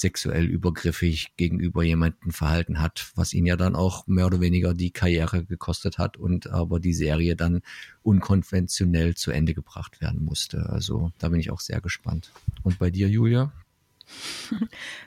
sexuell 0.00 0.44
übergriffig 0.46 1.36
gegenüber 1.36 1.82
jemanden 1.82 2.32
verhalten 2.32 2.80
hat, 2.80 3.12
was 3.14 3.34
ihn 3.34 3.46
ja 3.46 3.56
dann 3.56 3.74
auch 3.74 4.06
mehr 4.06 4.26
oder 4.26 4.40
weniger 4.40 4.74
die 4.74 4.90
Karriere 4.90 5.44
gekostet 5.44 5.98
hat 5.98 6.16
und 6.16 6.50
aber 6.50 6.80
die 6.80 6.94
Serie 6.94 7.36
dann 7.36 7.60
unkonventionell 8.02 9.14
zu 9.14 9.30
Ende 9.30 9.54
gebracht 9.54 10.00
werden 10.00 10.24
musste. 10.24 10.68
Also 10.68 11.12
da 11.18 11.28
bin 11.28 11.40
ich 11.40 11.50
auch 11.50 11.60
sehr 11.60 11.80
gespannt. 11.80 12.32
Und 12.62 12.78
bei 12.78 12.90
dir, 12.90 13.08
Julia? 13.08 13.52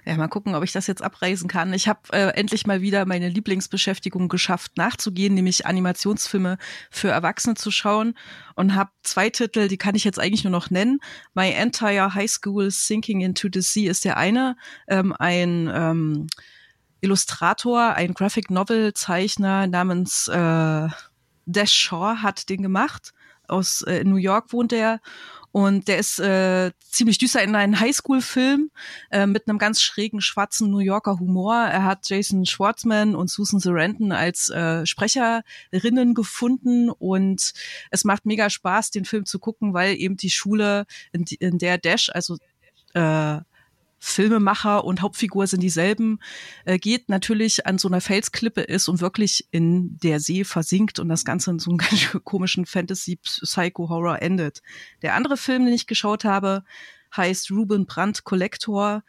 Ja, 0.06 0.16
mal 0.18 0.28
gucken, 0.28 0.56
ob 0.56 0.64
ich 0.64 0.72
das 0.72 0.88
jetzt 0.88 1.02
abreisen 1.02 1.48
kann. 1.48 1.74
Ich 1.74 1.88
habe 1.88 2.00
äh, 2.12 2.30
endlich 2.30 2.66
mal 2.66 2.82
wieder 2.82 3.06
meine 3.06 3.30
Lieblingsbeschäftigung 3.30 4.30
geschafft, 4.30 4.78
nachzugehen, 4.78 5.34
nämlich 5.34 5.66
Animationsfilme 5.66 6.58
für 6.90 7.10
Erwachsene 7.10 7.56
zu 7.56 7.72
schauen 7.72 8.16
und 8.56 8.76
habe 8.76 8.92
zwei 9.04 9.30
Titel, 9.30 9.68
die 9.68 9.78
kann 9.78 9.96
ich 9.96 10.04
jetzt 10.04 10.20
eigentlich 10.20 10.44
nur 10.44 10.52
noch 10.52 10.70
nennen. 10.70 11.00
My 11.34 11.52
Entire 11.52 12.14
High 12.14 12.30
School 12.30 12.72
Sinking 12.72 13.22
into 13.22 13.48
the 13.52 13.62
Sea 13.62 13.92
ist 13.92 14.06
der 14.06 14.18
eine, 14.18 14.56
ähm, 14.88 15.14
ein 15.18 15.72
ähm, 15.74 16.28
Illustrator, 17.02 17.94
ein 17.94 18.14
Graphic 18.14 18.50
Novel 18.50 18.94
Zeichner 18.94 19.68
namens 19.68 20.28
äh, 20.28 20.88
Dash 21.46 21.74
Shaw 21.74 22.18
hat 22.22 22.50
den 22.50 22.62
gemacht. 22.62 23.14
Aus 23.48 23.82
äh, 23.82 24.04
New 24.04 24.16
York 24.16 24.54
wohnt 24.54 24.72
er 24.72 25.02
und 25.52 25.88
der 25.88 25.98
ist 25.98 26.20
äh, 26.20 26.72
ziemlich 26.80 27.18
düster 27.18 27.44
in 27.44 27.56
einem 27.56 27.80
Highschool-Film 27.80 28.72
äh, 29.12 29.26
mit 29.26 29.48
einem 29.48 29.58
ganz 29.58 29.82
schrägen 29.82 30.22
schwarzen 30.22 30.72
New 30.72 30.80
Yorker 30.80 31.20
Humor. 31.20 31.56
Er 31.56 31.84
hat 31.84 32.10
Jason 32.10 32.46
Schwartzman 32.46 33.16
und 33.16 33.30
Susan 33.30 33.60
Sarandon 33.60 34.12
als 34.12 34.50
äh, 34.50 34.86
Sprecherinnen 34.86 36.14
gefunden 36.14 36.90
und 36.90 37.54
es 37.90 38.04
macht 38.06 38.26
mega 38.26 38.50
Spaß, 38.50 38.92
den 38.92 39.06
Film 39.06 39.26
zu 39.26 39.40
gucken, 39.40 39.74
weil 39.74 39.96
eben 39.96 40.16
die 40.16 40.30
Schule, 40.30 40.86
in, 41.12 41.26
in 41.40 41.58
der 41.58 41.78
Dash, 41.78 42.10
also 42.14 42.38
äh, 42.94 43.40
Filmemacher 44.04 44.84
und 44.84 45.02
Hauptfigur 45.02 45.46
sind 45.46 45.62
dieselben, 45.62 46.20
äh, 46.66 46.80
geht 46.80 47.08
natürlich 47.08 47.68
an 47.68 47.78
so 47.78 47.88
einer 47.88 48.02
Felsklippe 48.02 48.62
ist 48.62 48.88
und 48.88 49.00
wirklich 49.00 49.48
in 49.52 49.98
der 50.00 50.20
See 50.20 50.44
versinkt 50.44 50.98
und 51.00 51.08
das 51.08 51.24
Ganze 51.24 51.52
in 51.52 51.60
so 51.60 51.70
einem 51.70 51.78
ganz 51.78 52.18
komischen 52.24 52.66
Fantasy-Psycho-Horror 52.66 54.20
endet. 54.22 54.64
Der 55.04 55.14
andere 55.14 55.38
Film, 55.38 55.66
den 55.66 55.76
ich 55.76 55.86
geschaut 55.86 56.26
habe, 56.26 56.64
heißt 57.16 57.52
Ruben 57.52 57.86
Brandt 57.86 58.24
Collector, 58.24 59.04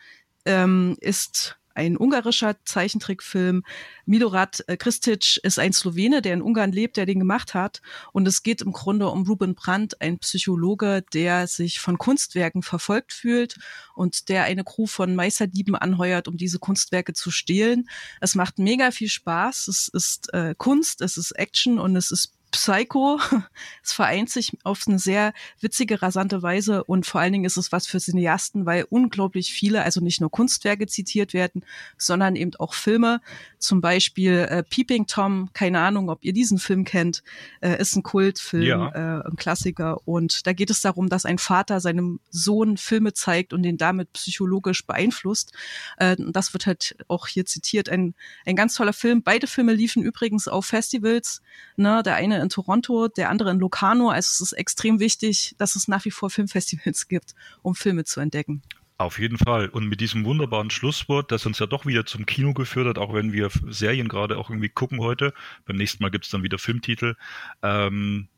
ähm, 0.44 0.96
ist 1.00 1.58
ein 1.75 1.97
ungarischer 1.97 2.57
Zeichentrickfilm. 2.64 3.64
Milorad 4.07 4.64
äh, 4.67 4.76
Kristic 4.76 5.38
ist 5.43 5.59
ein 5.59 5.73
Slowene, 5.73 6.23
der 6.23 6.35
in 6.35 6.43
Ungarn 6.43 6.73
lebt, 6.73 6.97
der 6.97 7.07
den 7.07 7.19
gemacht 7.19 7.55
hat. 7.55 7.83
Und 8.12 8.26
es 8.26 8.43
geht 8.43 8.62
im 8.62 8.73
Grunde 8.73 9.09
um 9.09 9.26
Ruben 9.26 9.55
Brandt, 9.55 10.00
ein 10.00 10.19
Psychologe, 10.19 11.05
der 11.12 11.47
sich 11.47 11.81
von 11.81 11.99
Kunstwerken 11.99 12.62
verfolgt 12.62 13.12
fühlt 13.12 13.59
und 13.95 14.29
der 14.29 14.45
eine 14.45 14.64
Crew 14.64 14.87
von 14.87 15.14
Meisterdieben 15.14 15.75
anheuert, 15.75 16.29
um 16.29 16.37
diese 16.37 16.59
Kunstwerke 16.59 17.12
zu 17.12 17.31
stehlen. 17.31 17.88
Es 18.21 18.35
macht 18.35 18.59
mega 18.59 18.91
viel 18.91 19.09
Spaß. 19.09 19.69
Es 19.69 19.88
ist 19.88 20.33
äh, 20.35 20.55
Kunst, 20.57 21.00
es 21.00 21.17
ist 21.17 21.33
Action 21.33 21.79
und 21.79 21.97
es 21.97 22.11
ist 22.11 22.35
Psycho. 22.52 23.18
Es 23.85 23.92
vereint 23.92 24.30
sich 24.30 24.52
auf 24.62 24.82
eine 24.87 25.00
sehr 25.00 25.32
witzige, 25.61 26.02
rasante 26.02 26.40
Weise 26.42 26.85
und 26.85 27.04
vor 27.04 27.21
allen 27.21 27.32
Dingen 27.32 27.44
ist 27.44 27.56
es 27.56 27.73
was 27.73 27.88
für 27.88 27.99
Cineasten, 27.99 28.64
weil 28.64 28.87
unglaublich 28.88 29.52
viele, 29.52 29.82
also 29.82 30.00
nicht 30.00 30.21
nur 30.21 30.30
Kunstwerke 30.30 30.87
zitiert 30.87 31.32
werden, 31.32 31.64
sondern 31.99 32.37
eben 32.37 32.52
auch 32.61 32.75
Filme. 32.75 33.21
Zum 33.59 33.80
Beispiel 33.80 34.47
äh, 34.49 34.62
Peeping 34.62 35.06
Tom, 35.06 35.50
keine 35.52 35.80
Ahnung, 35.80 36.11
ob 36.11 36.23
ihr 36.25 36.32
diesen 36.32 36.59
Film 36.59 36.85
kennt, 36.85 37.25
äh, 37.61 37.80
ist 37.80 37.97
ein 37.97 38.04
Kultfilm, 38.04 38.62
ja. 38.62 38.88
äh, 38.90 39.28
ein 39.28 39.37
Klassiker. 39.37 40.06
Und 40.06 40.47
da 40.47 40.52
geht 40.52 40.71
es 40.71 40.80
darum, 40.80 41.09
dass 41.09 41.25
ein 41.25 41.38
Vater 41.38 41.80
seinem 41.80 42.21
Sohn 42.30 42.76
Filme 42.76 43.14
zeigt 43.14 43.52
und 43.52 43.64
den 43.64 43.78
damit 43.78 44.12
psychologisch 44.12 44.87
beeinflusst. 44.87 45.52
Äh, 45.97 46.16
das 46.18 46.52
wird 46.52 46.66
halt 46.66 46.97
auch 47.09 47.26
hier 47.26 47.47
zitiert. 47.47 47.88
Ein, 47.88 48.14
ein 48.47 48.54
ganz 48.54 48.75
toller 48.75 48.92
Film. 48.92 49.23
Beide 49.23 49.47
Filme 49.47 49.73
liefen 49.73 50.02
übrigens 50.02 50.47
auf 50.47 50.66
Festivals. 50.66 51.42
Ne? 51.76 52.02
Der 52.04 52.16
eine 52.16 52.41
in 52.42 52.49
Toronto, 52.49 53.08
der 53.08 53.30
andere 53.30 53.50
in 53.50 53.58
Locarno. 53.58 54.11
Also 54.11 54.28
es 54.32 54.40
ist 54.40 54.52
extrem 54.52 55.00
wichtig, 55.00 55.54
dass 55.58 55.76
es 55.76 55.88
nach 55.88 56.04
wie 56.04 56.11
vor 56.11 56.30
Filmfestivals 56.30 57.08
gibt, 57.08 57.34
um 57.62 57.75
Filme 57.75 58.04
zu 58.04 58.20
entdecken. 58.20 58.62
Auf 58.99 59.18
jeden 59.18 59.38
Fall. 59.38 59.68
Und 59.68 59.88
mit 59.88 60.00
diesem 60.00 60.25
wunderbaren 60.25 60.70
Schlusswort, 60.70 61.32
das 61.32 61.44
uns 61.44 61.58
ja 61.58 61.66
doch 61.66 61.87
wieder 61.87 62.06
zum 62.06 62.25
Kino 62.25 62.54
geführt 62.54 62.87
hat, 62.87 62.99
auch 62.99 63.12
wenn 63.12 63.32
wir 63.32 63.50
Serien 63.68 64.08
gerade 64.08 64.38
auch 64.38 64.49
irgendwie 64.49 64.68
gucken 64.68 65.00
heute. 65.00 65.34
Beim 65.64 65.76
nächsten 65.76 66.02
Mal 66.02 66.11
gibt 66.11 66.25
es 66.25 66.30
dann 66.30 66.44
wieder 66.44 66.58
Filmtitel. 66.58 67.16
Ähm, 67.62 68.28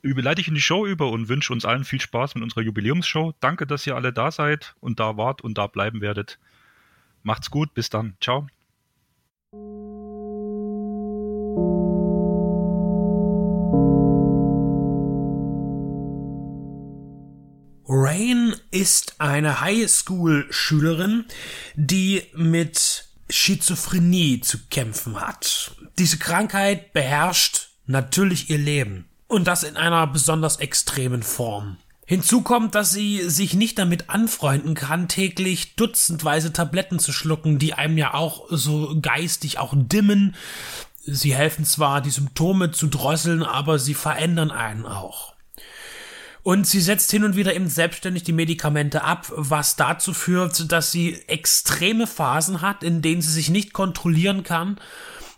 überleite 0.00 0.40
ich 0.40 0.48
in 0.48 0.54
die 0.54 0.60
Show 0.60 0.86
über 0.86 1.08
und 1.10 1.28
wünsche 1.28 1.52
uns 1.52 1.64
allen 1.64 1.84
viel 1.84 2.00
Spaß 2.00 2.34
mit 2.34 2.42
unserer 2.42 2.62
Jubiläumsshow. 2.62 3.34
Danke, 3.38 3.66
dass 3.66 3.86
ihr 3.86 3.94
alle 3.94 4.12
da 4.12 4.32
seid 4.32 4.74
und 4.80 4.98
da 4.98 5.16
wart 5.16 5.40
und 5.40 5.56
da 5.56 5.68
bleiben 5.68 6.00
werdet. 6.00 6.38
Macht's 7.22 7.50
gut, 7.50 7.72
bis 7.72 7.88
dann. 7.88 8.16
Ciao. 8.20 8.48
Rain 18.12 18.54
ist 18.70 19.14
eine 19.20 19.62
Highschool-Schülerin, 19.62 21.24
die 21.76 22.22
mit 22.34 23.06
Schizophrenie 23.30 24.42
zu 24.42 24.58
kämpfen 24.68 25.18
hat. 25.18 25.74
Diese 25.98 26.18
Krankheit 26.18 26.92
beherrscht 26.92 27.70
natürlich 27.86 28.50
ihr 28.50 28.58
Leben. 28.58 29.06
Und 29.28 29.46
das 29.46 29.62
in 29.62 29.78
einer 29.78 30.06
besonders 30.06 30.56
extremen 30.56 31.22
Form. 31.22 31.78
Hinzu 32.04 32.42
kommt, 32.42 32.74
dass 32.74 32.92
sie 32.92 33.30
sich 33.30 33.54
nicht 33.54 33.78
damit 33.78 34.10
anfreunden 34.10 34.74
kann, 34.74 35.08
täglich 35.08 35.76
dutzendweise 35.76 36.52
Tabletten 36.52 36.98
zu 36.98 37.12
schlucken, 37.12 37.58
die 37.58 37.72
einem 37.72 37.96
ja 37.96 38.12
auch 38.12 38.44
so 38.50 38.94
geistig 39.00 39.58
auch 39.58 39.72
dimmen. 39.74 40.34
Sie 40.98 41.34
helfen 41.34 41.64
zwar, 41.64 42.02
die 42.02 42.10
Symptome 42.10 42.72
zu 42.72 42.88
drosseln, 42.88 43.42
aber 43.42 43.78
sie 43.78 43.94
verändern 43.94 44.50
einen 44.50 44.84
auch. 44.84 45.31
Und 46.42 46.66
sie 46.66 46.80
setzt 46.80 47.10
hin 47.10 47.24
und 47.24 47.36
wieder 47.36 47.54
eben 47.54 47.68
selbstständig 47.68 48.24
die 48.24 48.32
Medikamente 48.32 49.04
ab, 49.04 49.32
was 49.36 49.76
dazu 49.76 50.12
führt, 50.12 50.72
dass 50.72 50.90
sie 50.90 51.22
extreme 51.28 52.06
Phasen 52.06 52.60
hat, 52.60 52.82
in 52.82 53.00
denen 53.00 53.22
sie 53.22 53.30
sich 53.30 53.48
nicht 53.48 53.72
kontrollieren 53.72 54.42
kann, 54.42 54.80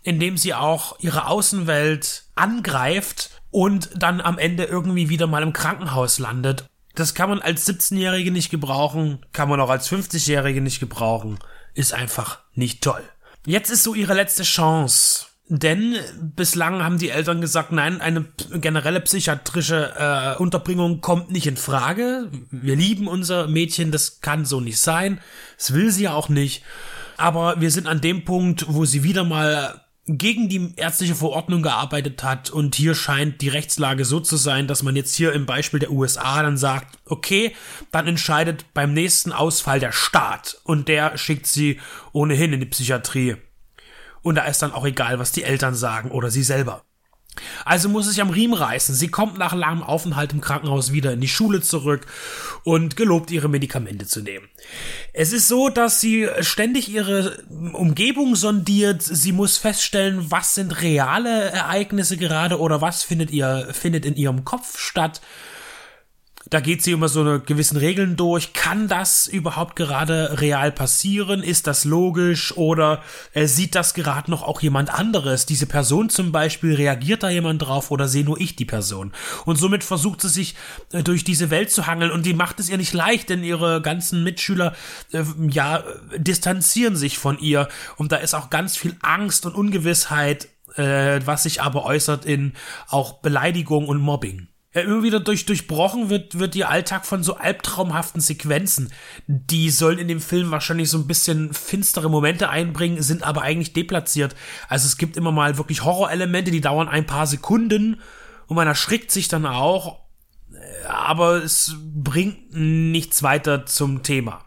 indem 0.01 0.37
sie 0.37 0.55
auch 0.55 0.99
ihre 0.99 1.27
Außenwelt 1.27 2.23
angreift 2.33 3.41
und 3.51 3.89
dann 3.95 4.19
am 4.19 4.39
Ende 4.39 4.63
irgendwie 4.65 5.09
wieder 5.09 5.27
mal 5.27 5.43
im 5.43 5.53
Krankenhaus 5.53 6.17
landet. 6.17 6.65
Das 6.95 7.13
kann 7.13 7.29
man 7.29 7.41
als 7.41 7.67
17-Jährige 7.67 8.31
nicht 8.31 8.49
gebrauchen, 8.49 9.23
kann 9.31 9.49
man 9.49 9.59
auch 9.59 9.69
als 9.69 9.91
50-Jährige 9.91 10.61
nicht 10.61 10.79
gebrauchen. 10.79 11.37
Ist 11.73 11.93
einfach 11.93 12.39
nicht 12.53 12.81
toll. 12.81 13.03
Jetzt 13.45 13.69
ist 13.69 13.83
so 13.83 13.93
ihre 13.93 14.13
letzte 14.13 14.43
Chance 14.43 15.27
denn 15.47 15.95
bislang 16.35 16.83
haben 16.83 16.97
die 16.97 17.09
Eltern 17.09 17.39
gesagt, 17.39 17.71
nein, 17.71 18.01
eine 18.01 18.25
generelle 18.53 18.99
psychiatrische 19.01 19.93
äh, 19.95 20.41
Unterbringung 20.41 21.01
kommt 21.01 21.29
nicht 21.29 21.45
in 21.45 21.57
Frage. 21.57 22.31
Wir 22.49 22.75
lieben 22.75 23.07
unser 23.07 23.47
Mädchen, 23.47 23.91
das 23.91 24.21
kann 24.21 24.45
so 24.45 24.59
nicht 24.59 24.79
sein. 24.79 25.19
Das 25.57 25.73
will 25.73 25.91
sie 25.91 26.03
ja 26.03 26.13
auch 26.13 26.29
nicht. 26.29 26.63
Aber 27.17 27.61
wir 27.61 27.69
sind 27.69 27.87
an 27.87 28.01
dem 28.01 28.25
Punkt, 28.25 28.65
wo 28.69 28.85
sie 28.85 29.03
wieder 29.03 29.23
mal 29.23 29.81
gegen 30.07 30.49
die 30.49 30.73
ärztliche 30.75 31.15
Verordnung 31.15 31.63
gearbeitet 31.63 32.23
hat 32.23 32.51
und 32.51 32.75
hier 32.75 32.93
scheint 32.93 33.41
die 33.41 33.49
Rechtslage 33.49 34.05
so 34.05 34.19
zu 34.19 34.37
sein, 34.37 34.67
dass 34.67 34.83
man 34.83 34.95
jetzt 34.95 35.15
hier 35.15 35.33
im 35.33 35.47
Beispiel 35.47 35.79
der 35.79 35.91
USA 35.91 36.43
dann 36.43 36.57
sagt, 36.57 36.99
okay, 37.05 37.55
dann 37.91 38.07
entscheidet 38.07 38.65
beim 38.73 38.93
nächsten 38.93 39.31
Ausfall 39.31 39.79
der 39.79 39.91
Staat 39.91 40.59
und 40.63 40.87
der 40.89 41.17
schickt 41.17 41.47
sie 41.47 41.79
ohnehin 42.13 42.53
in 42.53 42.59
die 42.59 42.67
Psychiatrie. 42.67 43.37
Und 44.25 44.35
da 44.35 44.45
ist 44.45 44.63
dann 44.63 44.73
auch 44.73 44.87
egal, 44.87 45.19
was 45.19 45.31
die 45.31 45.43
Eltern 45.43 45.75
sagen 45.75 46.09
oder 46.09 46.31
sie 46.31 46.41
selber. 46.41 46.83
Also 47.63 47.89
muss 47.89 48.07
sich 48.07 48.21
am 48.21 48.31
Riemen 48.31 48.55
reißen. 48.55 48.95
Sie 48.95 49.09
kommt 49.09 49.37
nach 49.37 49.53
langem 49.53 49.83
Aufenthalt 49.83 50.33
im 50.33 50.41
Krankenhaus 50.41 50.91
wieder 50.91 51.13
in 51.13 51.21
die 51.21 51.27
Schule 51.27 51.61
zurück 51.61 52.07
und 52.63 52.95
gelobt, 52.95 53.29
ihre 53.29 53.49
Medikamente 53.49 54.07
zu 54.07 54.21
nehmen. 54.21 54.49
Es 55.13 55.31
ist 55.31 55.47
so, 55.47 55.69
dass 55.69 56.01
sie 56.01 56.27
ständig 56.39 56.89
ihre 56.89 57.43
Umgebung 57.73 58.35
sondiert. 58.35 59.03
Sie 59.03 59.31
muss 59.31 59.59
feststellen, 59.59 60.31
was 60.31 60.55
sind 60.55 60.81
reale 60.81 61.51
Ereignisse 61.51 62.17
gerade 62.17 62.59
oder 62.59 62.81
was 62.81 63.03
findet 63.03 63.29
ihr, 63.29 63.67
findet 63.73 64.05
in 64.05 64.15
ihrem 64.15 64.43
Kopf 64.43 64.79
statt. 64.79 65.21
Da 66.47 66.59
geht 66.59 66.83
sie 66.83 66.91
immer 66.91 67.09
so 67.09 67.21
eine 67.21 67.39
gewissen 67.39 67.77
Regeln 67.77 68.15
durch. 68.15 68.53
Kann 68.53 68.87
das 68.87 69.25
überhaupt 69.25 69.75
gerade 69.75 70.39
real 70.41 70.71
passieren? 70.71 71.41
Ist 71.41 71.65
das 71.65 71.85
logisch? 71.85 72.55
Oder 72.55 73.01
äh, 73.33 73.47
sieht 73.47 73.73
das 73.73 73.95
gerade 73.95 74.29
noch 74.29 74.43
auch 74.43 74.61
jemand 74.61 74.93
anderes? 74.93 75.47
Diese 75.47 75.65
Person 75.65 76.09
zum 76.09 76.31
Beispiel, 76.31 76.75
reagiert 76.75 77.23
da 77.23 77.29
jemand 77.29 77.63
drauf 77.63 77.89
oder 77.89 78.07
sehe 78.07 78.23
nur 78.23 78.39
ich 78.39 78.55
die 78.55 78.65
Person? 78.65 79.11
Und 79.45 79.55
somit 79.55 79.83
versucht 79.83 80.21
sie 80.21 80.29
sich 80.29 80.55
äh, 80.91 81.01
durch 81.01 81.23
diese 81.23 81.49
Welt 81.49 81.71
zu 81.71 81.87
hangeln 81.87 82.11
und 82.11 82.27
die 82.27 82.35
macht 82.35 82.59
es 82.59 82.69
ihr 82.69 82.77
nicht 82.77 82.93
leicht, 82.93 83.29
denn 83.29 83.43
ihre 83.43 83.81
ganzen 83.81 84.23
Mitschüler, 84.23 84.75
äh, 85.13 85.23
ja, 85.49 85.83
distanzieren 86.15 86.95
sich 86.95 87.17
von 87.17 87.39
ihr 87.39 87.67
und 87.97 88.11
da 88.11 88.17
ist 88.17 88.35
auch 88.35 88.51
ganz 88.51 88.77
viel 88.77 88.95
Angst 89.01 89.47
und 89.47 89.55
Ungewissheit, 89.55 90.47
äh, 90.75 91.21
was 91.25 91.43
sich 91.43 91.63
aber 91.63 91.85
äußert 91.85 92.25
in 92.25 92.53
auch 92.87 93.21
Beleidigung 93.21 93.87
und 93.87 93.99
Mobbing. 93.99 94.47
Ja, 94.75 94.81
immer 94.81 95.03
wieder 95.03 95.21
durch, 95.21 95.45
durchbrochen 95.45 96.09
wird, 96.09 96.37
wird 96.37 96.53
ihr 96.53 96.69
Alltag 96.69 97.05
von 97.05 97.23
so 97.23 97.37
albtraumhaften 97.37 98.19
Sequenzen. 98.19 98.91
Die 99.25 99.69
sollen 99.69 99.99
in 99.99 100.09
dem 100.09 100.19
Film 100.19 100.51
wahrscheinlich 100.51 100.89
so 100.89 100.97
ein 100.97 101.07
bisschen 101.07 101.53
finstere 101.53 102.09
Momente 102.09 102.49
einbringen, 102.49 103.01
sind 103.01 103.23
aber 103.23 103.41
eigentlich 103.41 103.71
deplatziert. 103.71 104.35
Also 104.67 104.87
es 104.87 104.97
gibt 104.97 105.15
immer 105.15 105.31
mal 105.31 105.57
wirklich 105.57 105.85
Horrorelemente, 105.85 106.51
die 106.51 106.59
dauern 106.59 106.89
ein 106.89 107.05
paar 107.05 107.25
Sekunden 107.25 108.01
und 108.47 108.57
man 108.57 108.67
erschrickt 108.67 109.11
sich 109.11 109.29
dann 109.29 109.45
auch, 109.45 110.01
aber 110.89 111.41
es 111.41 111.77
bringt 111.95 112.53
nichts 112.53 113.23
weiter 113.23 113.65
zum 113.65 114.03
Thema. 114.03 114.43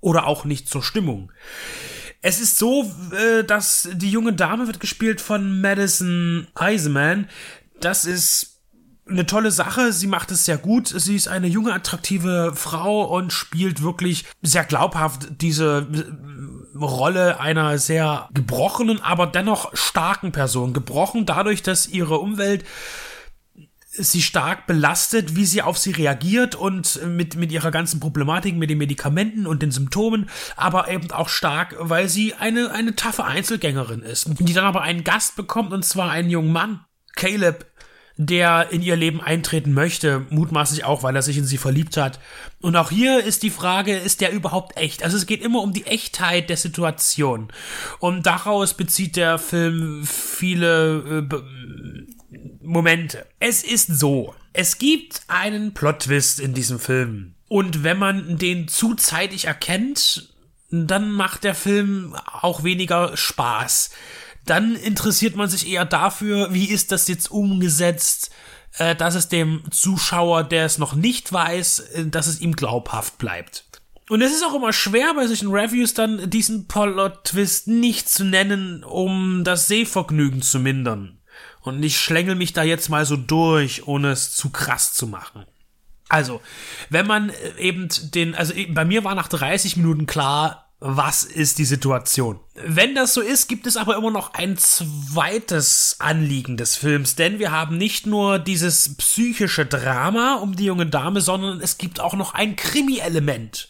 Oder 0.00 0.26
auch 0.26 0.44
nicht 0.44 0.68
zur 0.68 0.82
Stimmung. 0.82 1.32
Es 2.20 2.38
ist 2.38 2.58
so, 2.58 2.92
äh, 3.12 3.44
dass 3.44 3.88
die 3.94 4.10
junge 4.10 4.34
Dame 4.34 4.66
wird 4.66 4.80
gespielt 4.80 5.22
von 5.22 5.62
Madison 5.62 6.48
Eiseman. 6.54 7.30
Das 7.80 8.04
ist 8.04 8.53
eine 9.08 9.26
tolle 9.26 9.50
Sache. 9.50 9.92
Sie 9.92 10.06
macht 10.06 10.30
es 10.30 10.44
sehr 10.44 10.58
gut. 10.58 10.88
Sie 10.88 11.16
ist 11.16 11.28
eine 11.28 11.46
junge, 11.46 11.72
attraktive 11.72 12.52
Frau 12.54 13.02
und 13.02 13.32
spielt 13.32 13.82
wirklich 13.82 14.24
sehr 14.42 14.64
glaubhaft 14.64 15.40
diese 15.40 15.86
äh, 15.92 16.78
Rolle 16.78 17.40
einer 17.40 17.78
sehr 17.78 18.28
gebrochenen, 18.32 19.00
aber 19.00 19.26
dennoch 19.26 19.76
starken 19.76 20.32
Person. 20.32 20.72
Gebrochen 20.72 21.26
dadurch, 21.26 21.62
dass 21.62 21.86
ihre 21.86 22.18
Umwelt 22.18 22.64
sie 23.96 24.22
stark 24.22 24.66
belastet, 24.66 25.36
wie 25.36 25.44
sie 25.44 25.62
auf 25.62 25.78
sie 25.78 25.92
reagiert 25.92 26.56
und 26.56 27.00
mit, 27.06 27.36
mit 27.36 27.52
ihrer 27.52 27.70
ganzen 27.70 28.00
Problematik, 28.00 28.56
mit 28.56 28.68
den 28.68 28.78
Medikamenten 28.78 29.46
und 29.46 29.62
den 29.62 29.70
Symptomen, 29.70 30.28
aber 30.56 30.90
eben 30.90 31.12
auch 31.12 31.28
stark, 31.28 31.76
weil 31.78 32.08
sie 32.08 32.34
eine, 32.34 32.72
eine 32.72 32.96
taffe 32.96 33.24
Einzelgängerin 33.24 34.02
ist, 34.02 34.26
die 34.40 34.52
dann 34.52 34.64
aber 34.64 34.82
einen 34.82 35.04
Gast 35.04 35.36
bekommt 35.36 35.72
und 35.72 35.84
zwar 35.84 36.10
einen 36.10 36.28
jungen 36.28 36.52
Mann, 36.52 36.84
Caleb, 37.14 37.66
der 38.16 38.68
in 38.70 38.82
ihr 38.82 38.96
Leben 38.96 39.20
eintreten 39.20 39.72
möchte, 39.72 40.24
mutmaßlich 40.30 40.84
auch, 40.84 41.02
weil 41.02 41.16
er 41.16 41.22
sich 41.22 41.36
in 41.36 41.44
sie 41.44 41.58
verliebt 41.58 41.96
hat. 41.96 42.20
Und 42.60 42.76
auch 42.76 42.90
hier 42.90 43.24
ist 43.24 43.42
die 43.42 43.50
Frage, 43.50 43.96
ist 43.96 44.20
der 44.20 44.32
überhaupt 44.32 44.76
echt? 44.76 45.02
Also 45.02 45.16
es 45.16 45.26
geht 45.26 45.42
immer 45.42 45.62
um 45.62 45.72
die 45.72 45.86
Echtheit 45.86 46.48
der 46.48 46.56
Situation. 46.56 47.48
Und 47.98 48.26
daraus 48.26 48.74
bezieht 48.74 49.16
der 49.16 49.38
Film 49.38 50.04
viele 50.06 51.26
äh, 51.28 52.36
Momente. 52.62 53.26
Es 53.40 53.64
ist 53.64 53.98
so, 53.98 54.34
es 54.52 54.78
gibt 54.78 55.22
einen 55.26 55.74
Plot-Twist 55.74 56.38
in 56.38 56.54
diesem 56.54 56.78
Film. 56.78 57.34
Und 57.48 57.82
wenn 57.82 57.98
man 57.98 58.38
den 58.38 58.68
zu 58.68 58.94
zeitig 58.94 59.46
erkennt, 59.46 60.34
dann 60.70 61.10
macht 61.10 61.44
der 61.44 61.54
Film 61.54 62.14
auch 62.14 62.64
weniger 62.64 63.16
Spaß 63.16 63.90
dann 64.46 64.76
interessiert 64.76 65.36
man 65.36 65.48
sich 65.48 65.68
eher 65.68 65.84
dafür, 65.84 66.52
wie 66.52 66.66
ist 66.66 66.92
das 66.92 67.08
jetzt 67.08 67.30
umgesetzt, 67.30 68.30
äh, 68.78 68.94
dass 68.94 69.14
es 69.14 69.28
dem 69.28 69.62
Zuschauer, 69.70 70.44
der 70.44 70.66
es 70.66 70.78
noch 70.78 70.94
nicht 70.94 71.32
weiß, 71.32 71.78
äh, 71.78 72.06
dass 72.06 72.26
es 72.26 72.40
ihm 72.40 72.56
glaubhaft 72.56 73.18
bleibt. 73.18 73.64
Und 74.10 74.20
es 74.20 74.32
ist 74.32 74.44
auch 74.44 74.54
immer 74.54 74.72
schwer 74.72 75.14
bei 75.14 75.26
solchen 75.26 75.50
Reviews 75.50 75.94
dann 75.94 76.28
diesen 76.28 76.68
Plot-Twist 76.68 77.68
nicht 77.68 78.08
zu 78.08 78.24
nennen, 78.24 78.84
um 78.84 79.44
das 79.44 79.66
Sehvergnügen 79.66 80.42
zu 80.42 80.60
mindern. 80.60 81.20
Und 81.62 81.82
ich 81.82 81.98
schlängel 81.98 82.34
mich 82.34 82.52
da 82.52 82.62
jetzt 82.62 82.90
mal 82.90 83.06
so 83.06 83.16
durch, 83.16 83.86
ohne 83.88 84.10
es 84.10 84.34
zu 84.34 84.50
krass 84.50 84.92
zu 84.92 85.06
machen. 85.06 85.46
Also, 86.10 86.42
wenn 86.90 87.06
man 87.06 87.30
äh, 87.30 87.58
eben 87.58 87.88
den, 88.14 88.34
also 88.34 88.52
bei 88.68 88.84
mir 88.84 89.04
war 89.04 89.14
nach 89.14 89.28
30 89.28 89.78
Minuten 89.78 90.04
klar, 90.06 90.63
was 90.80 91.22
ist 91.22 91.58
die 91.58 91.64
Situation. 91.64 92.40
Wenn 92.54 92.94
das 92.94 93.14
so 93.14 93.20
ist, 93.20 93.48
gibt 93.48 93.66
es 93.66 93.76
aber 93.76 93.96
immer 93.96 94.10
noch 94.10 94.34
ein 94.34 94.58
zweites 94.58 95.96
Anliegen 95.98 96.56
des 96.56 96.76
Films, 96.76 97.16
denn 97.16 97.38
wir 97.38 97.50
haben 97.50 97.78
nicht 97.78 98.06
nur 98.06 98.38
dieses 98.38 98.96
psychische 98.96 99.66
Drama 99.66 100.34
um 100.34 100.56
die 100.56 100.66
junge 100.66 100.86
Dame, 100.86 101.20
sondern 101.20 101.60
es 101.60 101.78
gibt 101.78 102.00
auch 102.00 102.14
noch 102.14 102.34
ein 102.34 102.56
Krimi-Element. 102.56 103.68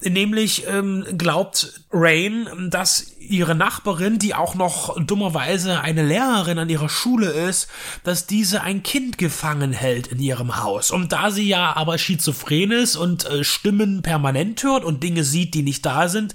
Nämlich 0.00 0.66
ähm, 0.68 1.04
glaubt 1.16 1.80
Rain, 1.92 2.68
dass 2.70 3.12
ihre 3.18 3.54
Nachbarin, 3.54 4.18
die 4.18 4.34
auch 4.34 4.54
noch 4.54 4.96
dummerweise 5.04 5.80
eine 5.80 6.04
Lehrerin 6.04 6.58
an 6.58 6.68
ihrer 6.68 6.88
Schule 6.88 7.30
ist, 7.30 7.68
dass 8.04 8.26
diese 8.26 8.62
ein 8.62 8.82
Kind 8.82 9.18
gefangen 9.18 9.72
hält 9.72 10.08
in 10.08 10.20
ihrem 10.20 10.62
Haus. 10.62 10.90
Und 10.90 11.12
da 11.12 11.30
sie 11.30 11.48
ja 11.48 11.74
aber 11.76 11.98
schizophren 11.98 12.70
ist 12.70 12.96
und 12.96 13.24
äh, 13.26 13.44
Stimmen 13.44 14.02
permanent 14.02 14.62
hört 14.62 14.84
und 14.84 15.02
Dinge 15.02 15.24
sieht, 15.24 15.54
die 15.54 15.62
nicht 15.62 15.84
da 15.84 16.08
sind, 16.08 16.34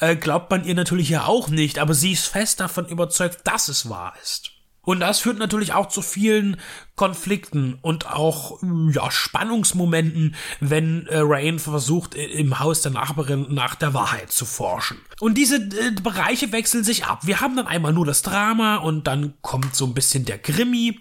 äh, 0.00 0.16
glaubt 0.16 0.50
man 0.50 0.64
ihr 0.64 0.74
natürlich 0.74 1.08
ja 1.08 1.26
auch 1.26 1.48
nicht, 1.48 1.78
aber 1.78 1.94
sie 1.94 2.12
ist 2.12 2.26
fest 2.26 2.60
davon 2.60 2.86
überzeugt, 2.86 3.40
dass 3.44 3.68
es 3.68 3.88
wahr 3.88 4.14
ist. 4.22 4.55
Und 4.86 5.00
das 5.00 5.18
führt 5.18 5.38
natürlich 5.38 5.72
auch 5.72 5.88
zu 5.88 6.00
vielen 6.00 6.58
Konflikten 6.94 7.76
und 7.82 8.06
auch 8.06 8.62
ja, 8.92 9.10
Spannungsmomenten, 9.10 10.36
wenn 10.60 11.08
äh, 11.08 11.18
Rain 11.18 11.58
versucht, 11.58 12.14
im 12.14 12.60
Haus 12.60 12.82
der 12.82 12.92
Nachbarin 12.92 13.46
nach 13.50 13.74
der 13.74 13.94
Wahrheit 13.94 14.30
zu 14.30 14.44
forschen. 14.44 14.98
Und 15.18 15.34
diese 15.34 15.56
äh, 15.56 15.90
Bereiche 16.00 16.52
wechseln 16.52 16.84
sich 16.84 17.04
ab. 17.04 17.26
Wir 17.26 17.40
haben 17.40 17.56
dann 17.56 17.66
einmal 17.66 17.92
nur 17.92 18.06
das 18.06 18.22
Drama 18.22 18.76
und 18.76 19.08
dann 19.08 19.34
kommt 19.42 19.74
so 19.74 19.86
ein 19.86 19.94
bisschen 19.94 20.24
der 20.24 20.38
Krimi. 20.38 21.00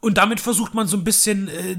Und 0.00 0.18
damit 0.18 0.38
versucht 0.38 0.74
man 0.74 0.86
so 0.86 0.98
ein 0.98 1.04
bisschen 1.04 1.48
äh, 1.48 1.76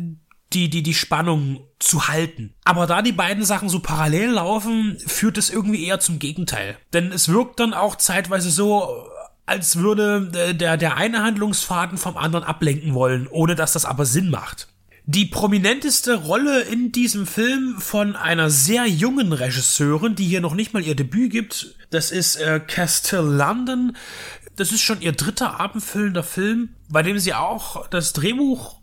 die, 0.54 0.72
die, 0.72 0.82
die 0.82 0.94
Spannung 0.96 1.68
zu 1.78 2.08
halten. 2.08 2.56
Aber 2.64 2.88
da 2.88 3.04
die 3.04 3.12
beiden 3.12 3.46
Sachen 3.46 3.70
so 3.70 3.80
parallel 3.80 4.32
laufen, 4.32 4.98
führt 5.06 5.38
es 5.38 5.52
irgendwie 5.52 5.86
eher 5.86 6.00
zum 6.00 6.18
Gegenteil. 6.18 6.78
Denn 6.94 7.12
es 7.12 7.30
wirkt 7.30 7.60
dann 7.60 7.76
auch 7.76 7.96
zeitweise 7.96 8.50
so, 8.50 9.08
als 9.46 9.78
würde 9.78 10.32
äh, 10.34 10.54
der, 10.54 10.78
der 10.78 10.98
eine 10.98 11.24
Handlungsfaden 11.24 11.98
vom 11.98 12.18
anderen 12.18 12.44
ablenken 12.44 12.94
wollen, 12.94 13.28
ohne 13.28 13.56
dass 13.56 13.74
das 13.74 13.86
aber 13.86 14.06
Sinn 14.06 14.30
macht. 14.30 14.68
Die 15.06 15.26
prominenteste 15.26 16.16
Rolle 16.16 16.62
in 16.62 16.94
diesem 16.94 17.28
Film 17.28 17.76
von 17.80 18.16
einer 18.16 18.50
sehr 18.50 18.88
jungen 18.88 19.34
Regisseurin, 19.34 20.16
die 20.16 20.26
hier 20.26 20.40
noch 20.40 20.56
nicht 20.56 20.74
mal 20.74 20.82
ihr 20.82 20.96
Debüt 20.96 21.30
gibt, 21.32 21.76
das 21.90 22.10
ist 22.12 22.38
äh, 22.38 22.62
Castile 22.66 23.22
London. 23.22 23.98
Das 24.56 24.72
ist 24.72 24.82
schon 24.82 25.02
ihr 25.02 25.12
dritter 25.12 25.60
abendfüllender 25.60 26.24
Film, 26.24 26.70
bei 26.88 27.04
dem 27.04 27.20
sie 27.20 27.34
auch 27.34 27.88
das 27.88 28.14
Drehbuch 28.14 28.80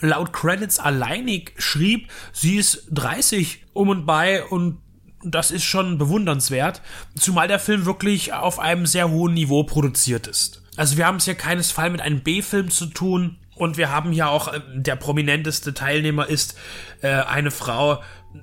laut 0.00 0.32
Credits 0.32 0.80
alleinig 0.80 1.52
schrieb. 1.58 2.10
Sie 2.32 2.56
ist 2.56 2.88
30 2.90 3.64
um 3.72 3.90
und 3.90 4.06
bei 4.06 4.44
und 4.44 4.78
das 5.24 5.50
ist 5.50 5.64
schon 5.64 5.98
bewundernswert, 5.98 6.82
zumal 7.18 7.48
der 7.48 7.58
Film 7.58 7.86
wirklich 7.86 8.32
auf 8.32 8.58
einem 8.58 8.86
sehr 8.86 9.10
hohen 9.10 9.34
Niveau 9.34 9.64
produziert 9.64 10.26
ist. 10.26 10.62
Also 10.76 10.96
wir 10.96 11.06
haben 11.06 11.16
es 11.16 11.24
hier 11.24 11.34
keinesfalls 11.34 11.92
mit 11.92 12.00
einem 12.00 12.20
B-Film 12.20 12.70
zu 12.70 12.86
tun 12.86 13.36
und 13.54 13.76
wir 13.76 13.90
haben 13.90 14.12
hier 14.12 14.28
auch, 14.28 14.52
äh, 14.52 14.60
der 14.74 14.96
prominenteste 14.96 15.74
Teilnehmer 15.74 16.28
ist 16.28 16.56
äh, 17.02 17.08
eine 17.08 17.50
Frau 17.50 18.02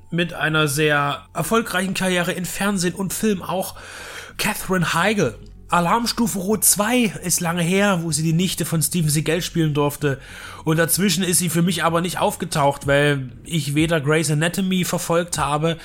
mit 0.09 0.33
einer 0.33 0.67
sehr 0.67 1.27
erfolgreichen 1.33 1.93
Karriere 1.93 2.31
in 2.31 2.45
Fernsehen 2.45 2.93
und 2.93 3.13
Film, 3.13 3.41
auch 3.41 3.75
Catherine 4.37 4.93
Heigl. 4.93 5.35
Alarmstufe 5.71 6.37
Rot 6.37 6.65
2 6.65 7.13
ist 7.23 7.39
lange 7.39 7.61
her, 7.61 7.99
wo 8.03 8.11
sie 8.11 8.23
die 8.23 8.33
Nichte 8.33 8.65
von 8.65 8.81
Steven 8.81 9.09
Seagal 9.09 9.41
spielen 9.41 9.73
durfte. 9.73 10.19
Und 10.65 10.77
dazwischen 10.77 11.23
ist 11.23 11.39
sie 11.39 11.49
für 11.49 11.61
mich 11.61 11.85
aber 11.85 12.01
nicht 12.01 12.19
aufgetaucht, 12.19 12.87
weil 12.87 13.31
ich 13.45 13.73
weder 13.73 14.01
Grey's 14.01 14.29
Anatomy 14.29 14.83
verfolgt 14.83 15.37
habe, 15.37 15.77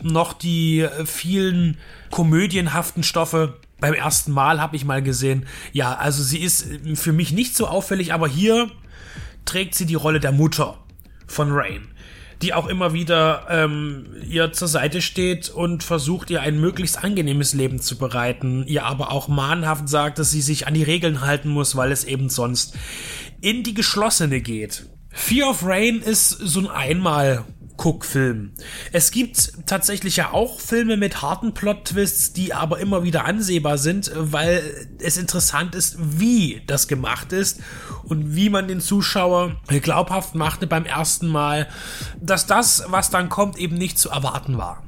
noch 0.00 0.32
die 0.32 0.86
vielen 1.04 1.76
komödienhaften 2.10 3.02
Stoffe. 3.02 3.58
Beim 3.80 3.94
ersten 3.94 4.30
Mal 4.30 4.60
habe 4.60 4.76
ich 4.76 4.84
mal 4.84 5.02
gesehen. 5.02 5.46
Ja, 5.72 5.96
also 5.96 6.22
sie 6.22 6.38
ist 6.38 6.68
für 6.94 7.12
mich 7.12 7.32
nicht 7.32 7.56
so 7.56 7.66
auffällig, 7.66 8.14
aber 8.14 8.28
hier 8.28 8.70
trägt 9.44 9.74
sie 9.74 9.86
die 9.86 9.96
Rolle 9.96 10.20
der 10.20 10.32
Mutter 10.32 10.78
von 11.26 11.50
Rain 11.50 11.88
die 12.42 12.54
auch 12.54 12.66
immer 12.66 12.92
wieder 12.92 13.46
ähm, 13.48 14.06
ihr 14.28 14.52
zur 14.52 14.68
Seite 14.68 15.00
steht 15.00 15.48
und 15.48 15.82
versucht, 15.82 16.30
ihr 16.30 16.42
ein 16.42 16.60
möglichst 16.60 17.02
angenehmes 17.02 17.54
Leben 17.54 17.80
zu 17.80 17.96
bereiten, 17.96 18.64
ihr 18.66 18.84
aber 18.84 19.12
auch 19.12 19.28
mahnhaft 19.28 19.88
sagt, 19.88 20.18
dass 20.18 20.30
sie 20.30 20.42
sich 20.42 20.66
an 20.66 20.74
die 20.74 20.82
Regeln 20.82 21.20
halten 21.20 21.48
muss, 21.48 21.76
weil 21.76 21.92
es 21.92 22.04
eben 22.04 22.28
sonst 22.28 22.76
in 23.40 23.62
die 23.62 23.74
geschlossene 23.74 24.40
geht. 24.40 24.86
Fear 25.10 25.50
of 25.50 25.64
Rain 25.64 26.00
ist 26.00 26.30
so 26.30 26.60
ein 26.60 26.68
einmal 26.68 27.44
Guckfilm. 27.76 28.52
Es 28.92 29.10
gibt 29.10 29.52
tatsächlich 29.66 30.16
ja 30.16 30.32
auch 30.32 30.60
Filme 30.60 30.96
mit 30.96 31.22
harten 31.22 31.54
Plot-Twists, 31.54 32.32
die 32.32 32.54
aber 32.54 32.78
immer 32.78 33.02
wieder 33.02 33.24
ansehbar 33.24 33.78
sind, 33.78 34.10
weil 34.14 34.62
es 35.00 35.16
interessant 35.16 35.74
ist, 35.74 35.96
wie 35.98 36.62
das 36.66 36.88
gemacht 36.88 37.32
ist 37.32 37.60
und 38.04 38.36
wie 38.36 38.50
man 38.50 38.68
den 38.68 38.80
Zuschauer 38.80 39.56
glaubhaft 39.66 40.34
machte 40.34 40.66
beim 40.66 40.84
ersten 40.84 41.28
Mal, 41.28 41.68
dass 42.20 42.46
das, 42.46 42.84
was 42.88 43.10
dann 43.10 43.28
kommt, 43.28 43.58
eben 43.58 43.76
nicht 43.76 43.98
zu 43.98 44.10
erwarten 44.10 44.58
war. 44.58 44.82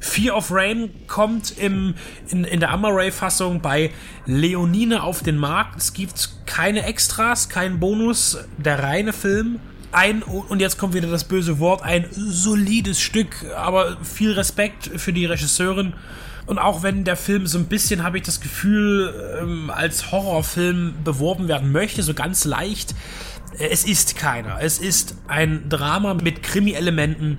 Fear 0.00 0.34
of 0.34 0.50
Rain 0.50 0.90
kommt 1.06 1.58
im, 1.58 1.94
in, 2.28 2.44
in 2.44 2.60
der 2.60 2.70
Amaray-Fassung 2.70 3.60
bei 3.60 3.90
Leonine 4.24 5.02
auf 5.02 5.22
den 5.22 5.36
Markt. 5.36 5.78
Es 5.78 5.92
gibt 5.92 6.46
keine 6.46 6.84
Extras, 6.84 7.50
keinen 7.50 7.78
Bonus, 7.80 8.38
der 8.56 8.82
reine 8.82 9.12
Film 9.12 9.60
ein, 9.92 10.22
und 10.22 10.60
jetzt 10.60 10.78
kommt 10.78 10.94
wieder 10.94 11.08
das 11.08 11.24
böse 11.24 11.58
Wort, 11.58 11.82
ein 11.82 12.06
solides 12.10 13.00
Stück, 13.00 13.46
aber 13.56 13.96
viel 14.02 14.32
Respekt 14.32 14.90
für 14.96 15.12
die 15.12 15.26
Regisseurin. 15.26 15.94
Und 16.46 16.58
auch 16.58 16.82
wenn 16.82 17.04
der 17.04 17.16
Film 17.16 17.46
so 17.46 17.58
ein 17.58 17.66
bisschen, 17.66 18.02
habe 18.02 18.18
ich 18.18 18.24
das 18.24 18.40
Gefühl, 18.40 19.38
ähm, 19.40 19.70
als 19.70 20.10
Horrorfilm 20.10 20.94
beworben 21.04 21.48
werden 21.48 21.70
möchte, 21.72 22.02
so 22.02 22.14
ganz 22.14 22.44
leicht, 22.44 22.94
Es 23.58 23.84
ist 23.84 24.16
keiner. 24.16 24.58
Es 24.60 24.78
ist 24.78 25.16
ein 25.26 25.68
Drama 25.68 26.14
mit 26.14 26.42
Krimi-Elementen 26.42 27.38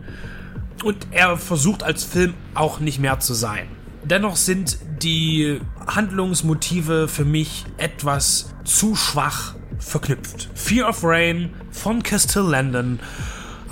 und 0.83 1.07
er 1.11 1.37
versucht 1.37 1.83
als 1.83 2.03
Film 2.03 2.33
auch 2.53 2.79
nicht 2.79 2.99
mehr 2.99 3.19
zu 3.19 3.33
sein. 3.33 3.67
Dennoch 4.03 4.35
sind 4.35 4.77
die 5.01 5.59
Handlungsmotive 5.87 7.07
für 7.07 7.25
mich 7.25 7.65
etwas 7.77 8.53
zu 8.65 8.95
schwach 8.95 9.55
verknüpft. 9.81 10.49
Fear 10.55 10.89
of 10.89 11.03
Rain 11.03 11.49
von 11.71 12.01
Castile 12.03 12.49
Landon 12.49 12.99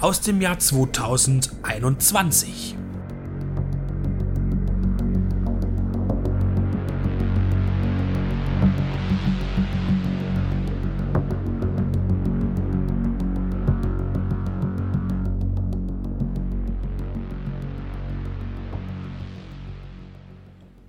aus 0.02 0.22
dem 0.22 0.42
Jahr 0.42 0.60
2021. 0.60 2.76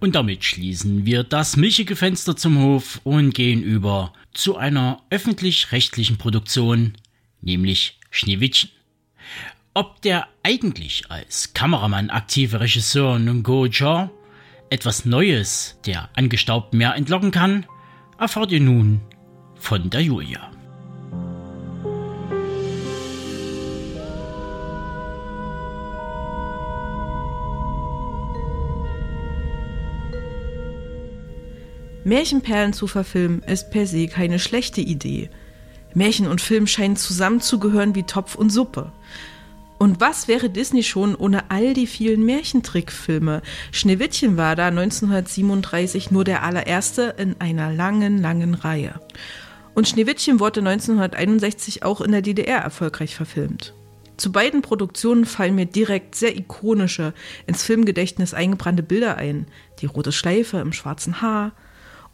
Und 0.00 0.14
damit 0.14 0.44
schließen 0.44 1.04
wir 1.04 1.24
das 1.24 1.56
milchige 1.56 1.94
Fenster 1.94 2.35
zum 2.35 2.59
Hof 2.59 3.00
und 3.04 3.35
gehen 3.35 3.62
über 3.62 4.14
zu 4.33 4.57
einer 4.57 5.03
öffentlich-rechtlichen 5.11 6.19
Produktion, 6.19 6.95
nämlich 7.40 7.99
Schneewittchen. 8.11 8.71
Ob 9.75 10.03
der 10.03 10.29
eigentlich 10.43 11.11
als 11.11 11.55
Kameramann 11.55 12.11
aktive 12.11 12.61
Regisseur 12.61 13.19
Nungo 13.19 13.69
Cha 13.69 14.11
etwas 14.71 15.05
Neues 15.05 15.79
der 15.85 16.09
angestaubten 16.14 16.79
Meer 16.79 16.95
entlocken 16.95 17.31
kann, 17.31 17.66
erfahrt 18.19 18.53
ihr 18.53 18.61
nun 18.61 19.01
von 19.57 19.90
der 19.90 20.03
Julia. 20.03 20.49
Märchenperlen 32.11 32.73
zu 32.73 32.88
verfilmen 32.88 33.40
ist 33.44 33.70
per 33.70 33.87
se 33.87 34.09
keine 34.09 34.40
schlechte 34.40 34.81
Idee. 34.81 35.31
Märchen 35.94 36.27
und 36.27 36.40
Film 36.40 36.66
scheinen 36.66 36.96
zusammenzugehören 36.96 37.94
wie 37.94 38.03
Topf 38.03 38.35
und 38.35 38.51
Suppe. 38.51 38.90
Und 39.79 40.01
was 40.01 40.27
wäre 40.27 40.51
Disney 40.51 40.83
schon 40.83 41.14
ohne 41.14 41.53
all 41.53 41.73
die 41.73 41.87
vielen 41.87 42.25
Märchentrickfilme? 42.25 43.42
Schneewittchen 43.70 44.37
war 44.37 44.57
da 44.57 44.66
1937 44.66 46.11
nur 46.11 46.25
der 46.25 46.42
allererste 46.42 47.14
in 47.16 47.37
einer 47.40 47.73
langen, 47.73 48.20
langen 48.20 48.55
Reihe. 48.55 49.01
Und 49.77 49.87
Schneewittchen 49.87 50.40
wurde 50.40 50.62
1961 50.62 51.85
auch 51.85 52.01
in 52.01 52.11
der 52.11 52.23
DDR 52.23 52.59
erfolgreich 52.59 53.14
verfilmt. 53.14 53.73
Zu 54.16 54.33
beiden 54.33 54.62
Produktionen 54.62 55.27
fallen 55.27 55.55
mir 55.55 55.66
direkt 55.66 56.16
sehr 56.16 56.37
ikonische, 56.37 57.14
ins 57.46 57.62
Filmgedächtnis 57.62 58.35
eingebrannte 58.35 58.83
Bilder 58.83 59.16
ein. 59.16 59.46
Die 59.79 59.87
rote 59.87 60.11
Schleife 60.11 60.59
im 60.59 60.73
schwarzen 60.73 61.20
Haar, 61.23 61.53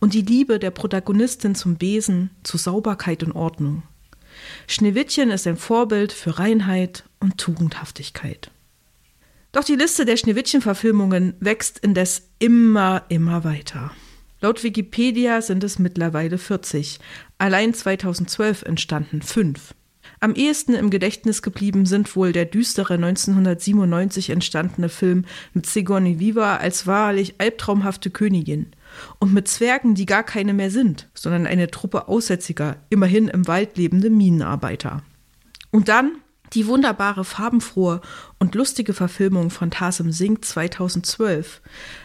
und 0.01 0.15
die 0.15 0.23
Liebe 0.23 0.59
der 0.59 0.71
Protagonistin 0.71 1.55
zum 1.55 1.77
Besen, 1.77 2.31
zu 2.43 2.59
Sauberkeit 2.59 3.23
und 3.23 3.33
Ordnung. 3.33 3.83
Schneewittchen 4.67 5.31
ist 5.31 5.47
ein 5.47 5.57
Vorbild 5.57 6.13
für 6.13 6.39
Reinheit 6.39 7.05
und 7.21 7.39
Tugendhaftigkeit. 7.39 8.51
Doch 9.53 9.65
die 9.65 9.77
Liste 9.77 10.05
der 10.05 10.17
Schneewittchen-Verfilmungen 10.17 11.35
wächst 11.41 11.79
indes 11.79 12.29
immer, 12.39 13.05
immer 13.09 13.45
weiter. 13.45 13.91
Laut 14.43 14.63
Wikipedia 14.63 15.41
sind 15.41 15.65
es 15.65 15.79
mittlerweile 15.79 16.37
40. 16.37 16.99
Allein 17.39 17.73
2012 17.73 18.63
entstanden 18.63 19.23
fünf. 19.23 19.75
Am 20.21 20.35
ehesten 20.35 20.75
im 20.75 20.91
Gedächtnis 20.91 21.43
geblieben 21.43 21.87
sind 21.87 22.15
wohl 22.17 22.33
der 22.33 22.45
düstere 22.45 22.95
1997 22.95 24.31
entstandene 24.31 24.89
Film 24.89 25.25
mit 25.55 25.67
Sigourney 25.67 26.21
Viva 26.21 26.57
als 26.57 26.87
wahrlich 26.87 27.35
albtraumhafte 27.39 28.11
Königin 28.11 28.73
und 29.19 29.33
mit 29.33 29.49
Zwergen, 29.49 29.95
die 29.95 30.07
gar 30.07 30.23
keine 30.23 30.55
mehr 30.55 30.71
sind, 30.71 31.09
sondern 31.15 31.47
eine 31.47 31.71
Truppe 31.71 32.09
Aussätziger, 32.09 32.77
immerhin 32.91 33.29
im 33.29 33.47
Wald 33.47 33.77
lebende 33.77 34.11
Minenarbeiter. 34.11 35.03
Und 35.71 35.89
dann 35.89 36.13
die 36.53 36.67
wunderbare, 36.67 37.25
farbenfrohe 37.25 38.01
und 38.39 38.55
lustige 38.55 38.95
Verfilmung 38.95 39.51
von 39.51 39.71
Tarsim 39.71 40.13
Singh 40.13 40.41
2012 40.43 41.61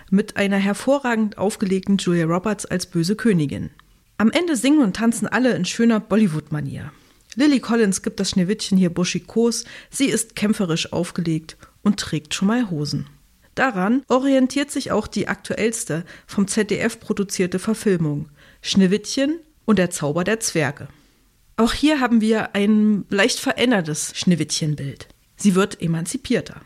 mit 0.10 0.38
einer 0.38 0.58
hervorragend 0.58 1.38
aufgelegten 1.38 1.98
Julia 1.98 2.26
Roberts 2.26 2.66
als 2.66 2.86
böse 2.86 3.16
Königin. 3.16 3.70
Am 4.18 4.32
Ende 4.32 4.56
singen 4.56 4.82
und 4.82 4.96
tanzen 4.96 5.28
alle 5.28 5.54
in 5.54 5.66
schöner 5.66 6.00
Bollywood-Manier. 6.00 6.92
Lily 7.36 7.60
Collins 7.60 8.02
gibt 8.02 8.20
das 8.20 8.32
Schneewittchen 8.32 8.78
hier 8.78 8.90
buschikos, 8.90 9.64
sie 9.90 10.06
ist 10.06 10.36
kämpferisch 10.36 10.92
aufgelegt 10.92 11.58
und 11.82 12.00
trägt 12.00 12.34
schon 12.34 12.50
mal 12.50 12.70
Hosen. 12.70 13.08
Daran 13.56 14.04
orientiert 14.08 14.72
sich 14.72 14.92
auch 14.92 15.08
die 15.08 15.28
aktuellste 15.28 16.06
vom 16.26 16.48
ZDF 16.48 17.00
produzierte 17.00 17.60
Verfilmung 17.60 18.30
Schneewittchen 18.62 19.40
und 19.66 19.78
der 19.80 19.90
Zauber 19.90 20.24
der 20.24 20.40
Zwerge. 20.40 20.88
Auch 21.58 21.74
hier 21.74 22.00
haben 22.00 22.22
wir 22.22 22.56
ein 22.56 23.06
leicht 23.10 23.40
verändertes 23.40 24.14
Schneewittchenbild. 24.16 25.08
Sie 25.36 25.56
wird 25.56 25.82
emanzipierter. 25.82 26.62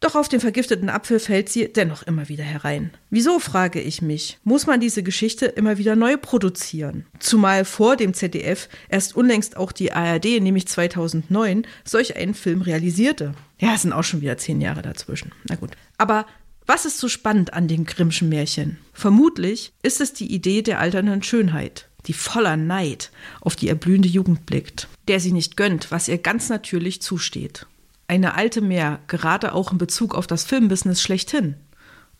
Doch 0.00 0.14
auf 0.14 0.28
den 0.28 0.38
vergifteten 0.38 0.90
Apfel 0.90 1.18
fällt 1.18 1.48
sie 1.48 1.72
dennoch 1.72 2.04
immer 2.04 2.28
wieder 2.28 2.44
herein. 2.44 2.92
Wieso, 3.10 3.40
frage 3.40 3.80
ich 3.80 4.00
mich, 4.00 4.38
muss 4.44 4.66
man 4.66 4.78
diese 4.78 5.02
Geschichte 5.02 5.46
immer 5.46 5.76
wieder 5.76 5.96
neu 5.96 6.16
produzieren? 6.16 7.04
Zumal 7.18 7.64
vor 7.64 7.96
dem 7.96 8.14
ZDF 8.14 8.68
erst 8.88 9.16
unlängst 9.16 9.56
auch 9.56 9.72
die 9.72 9.92
ARD, 9.92 10.40
nämlich 10.40 10.68
2009, 10.68 11.66
solch 11.84 12.16
einen 12.16 12.34
Film 12.34 12.62
realisierte. 12.62 13.34
Ja, 13.58 13.74
es 13.74 13.82
sind 13.82 13.92
auch 13.92 14.04
schon 14.04 14.20
wieder 14.20 14.38
zehn 14.38 14.60
Jahre 14.60 14.82
dazwischen. 14.82 15.32
Na 15.48 15.56
gut. 15.56 15.70
Aber 15.96 16.26
was 16.66 16.84
ist 16.84 16.98
so 16.98 17.08
spannend 17.08 17.54
an 17.54 17.66
den 17.66 17.84
Grimmschen 17.84 18.28
Märchen? 18.28 18.78
Vermutlich 18.92 19.72
ist 19.82 20.00
es 20.00 20.12
die 20.12 20.32
Idee 20.32 20.62
der 20.62 20.80
alternden 20.80 21.22
Schönheit, 21.22 21.88
die 22.06 22.12
voller 22.12 22.56
Neid 22.56 23.10
auf 23.40 23.56
die 23.56 23.68
erblühende 23.68 24.08
Jugend 24.08 24.46
blickt, 24.46 24.88
der 25.08 25.18
sie 25.18 25.32
nicht 25.32 25.56
gönnt, 25.56 25.90
was 25.90 26.08
ihr 26.08 26.18
ganz 26.18 26.48
natürlich 26.48 27.02
zusteht 27.02 27.66
eine 28.08 28.34
alte 28.34 28.62
Meer, 28.62 29.00
gerade 29.06 29.52
auch 29.52 29.70
in 29.70 29.78
Bezug 29.78 30.14
auf 30.14 30.26
das 30.26 30.44
Filmbusiness 30.44 31.00
schlechthin. 31.00 31.54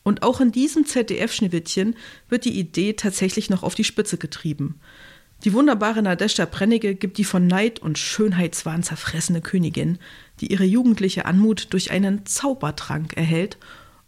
Und 0.04 0.22
auch 0.22 0.40
in 0.40 0.52
diesem 0.52 0.86
ZDF-Schneewittchen 0.86 1.96
wird 2.28 2.44
die 2.44 2.58
Idee 2.58 2.92
tatsächlich 2.92 3.50
noch 3.50 3.62
auf 3.62 3.74
die 3.74 3.84
Spitze 3.84 4.16
getrieben. 4.16 4.80
Die 5.44 5.52
wunderbare 5.52 6.02
Nadeshda 6.02 6.46
Brennecke 6.46 6.96
gibt 6.96 7.18
die 7.18 7.24
von 7.24 7.46
Neid 7.46 7.78
und 7.78 7.96
Schönheitswahn 7.96 8.82
zerfressene 8.82 9.40
Königin, 9.40 9.98
die 10.40 10.50
ihre 10.50 10.64
jugendliche 10.64 11.26
Anmut 11.26 11.68
durch 11.72 11.92
einen 11.92 12.26
Zaubertrank 12.26 13.16
erhält 13.16 13.56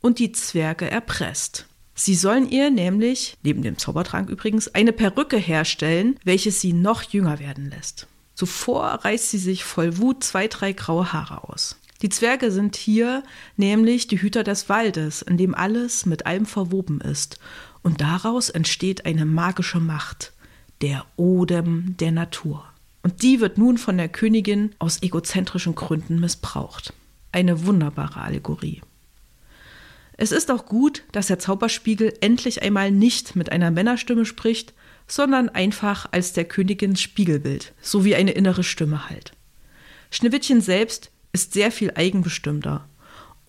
und 0.01 0.19
die 0.19 0.33
Zwerge 0.33 0.91
erpresst. 0.91 1.67
Sie 1.95 2.15
sollen 2.15 2.49
ihr 2.49 2.71
nämlich, 2.71 3.37
neben 3.43 3.63
dem 3.63 3.79
Zaubertrank 3.79 4.29
übrigens, 4.29 4.75
eine 4.75 4.93
Perücke 4.93 5.37
herstellen, 5.37 6.19
welche 6.25 6.51
sie 6.51 6.73
noch 6.73 7.03
jünger 7.03 7.39
werden 7.39 7.71
lässt. 7.71 8.09
Zuvor 8.35 8.87
reißt 8.87 9.31
sie 9.31 9.39
sich 9.39 9.65
voll 9.65 9.99
Wut 9.99 10.25
zwei, 10.25 10.49
drei 10.49 10.73
graue 10.73 11.13
Haare 11.13 11.49
aus. 11.49 11.79
Die 12.03 12.09
Zwerge 12.09 12.51
sind 12.51 12.75
hier 12.75 13.23
nämlich 13.57 14.09
die 14.09 14.21
Hüter 14.21 14.43
des 14.43 14.69
Waldes, 14.69 15.21
in 15.21 15.37
dem 15.37 15.55
alles 15.55 16.07
mit 16.07 16.25
allem 16.25 16.47
verwoben 16.47 17.01
ist. 17.01 17.39
Und 17.83 18.01
daraus 18.01 18.49
entsteht 18.49 19.05
eine 19.05 19.27
magische 19.27 19.81
Macht, 19.81 20.33
der 20.83 21.05
Odem 21.17 21.97
der 21.99 22.13
Natur. 22.13 22.65
Und 23.03 23.23
die 23.23 23.41
wird 23.41 23.59
nun 23.59 23.79
von 23.79 23.97
der 23.97 24.09
Königin 24.09 24.75
aus 24.79 25.03
egozentrischen 25.03 25.75
Gründen 25.75 26.21
missbraucht. 26.21 26.93
Eine 27.33 27.65
wunderbare 27.65 28.21
Allegorie. 28.21 28.83
Es 30.17 30.33
ist 30.33 30.51
auch 30.51 30.67
gut, 30.67 31.05
dass 31.13 31.29
der 31.29 31.39
Zauberspiegel 31.39 32.13
endlich 32.21 32.63
einmal 32.63 32.91
nicht 32.91 33.37
mit 33.37 33.53
einer 33.53 33.71
Männerstimme 33.71 34.27
spricht, 34.27 34.75
sondern 35.07 35.49
einfach 35.49 36.09
als 36.13 36.35
der 36.35 36.45
Königin 36.45 36.95
Spiegelbild, 36.95 37.73
so 37.81 38.05
wie 38.05 38.15
eine 38.15 38.33
innere 38.33 38.63
Stimme 38.63 39.09
halt. 39.09 39.33
Schneewittchen 40.11 40.61
selbst 40.61 41.11
ist 41.33 41.53
sehr 41.53 41.73
viel 41.73 41.93
eigenbestimmter. 41.95 42.87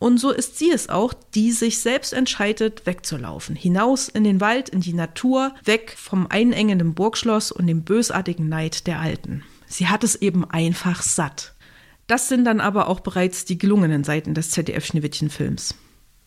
Und 0.02 0.18
so 0.18 0.32
ist 0.32 0.58
sie 0.58 0.72
es 0.72 0.90
auch, 0.90 1.14
die 1.36 1.52
sich 1.52 1.78
selbst 1.78 2.12
entscheidet, 2.12 2.88
wegzulaufen. 2.88 3.56
Hinaus 3.56 4.10
in 4.10 4.24
den 4.24 4.42
Wald, 4.42 4.68
in 4.68 4.82
die 4.82 4.96
Natur, 4.96 5.54
weg 5.64 5.94
vom 5.96 6.26
einengenden 6.26 6.96
Burgschloss 6.96 7.52
und 7.52 7.68
dem 7.68 7.84
bösartigen 7.84 8.50
Neid 8.50 8.88
der 8.88 9.00
Alten. 9.00 9.44
Sie 9.68 9.90
hat 9.90 10.04
es 10.04 10.16
eben 10.16 10.44
einfach 10.50 11.04
satt. 11.04 11.54
Das 12.08 12.30
sind 12.30 12.46
dann 12.46 12.62
aber 12.62 12.88
auch 12.88 13.02
bereits 13.02 13.46
die 13.46 13.60
gelungenen 13.60 14.04
Seiten 14.04 14.34
des 14.34 14.50
ZDF-Schneewittchen-Films. 14.50 15.76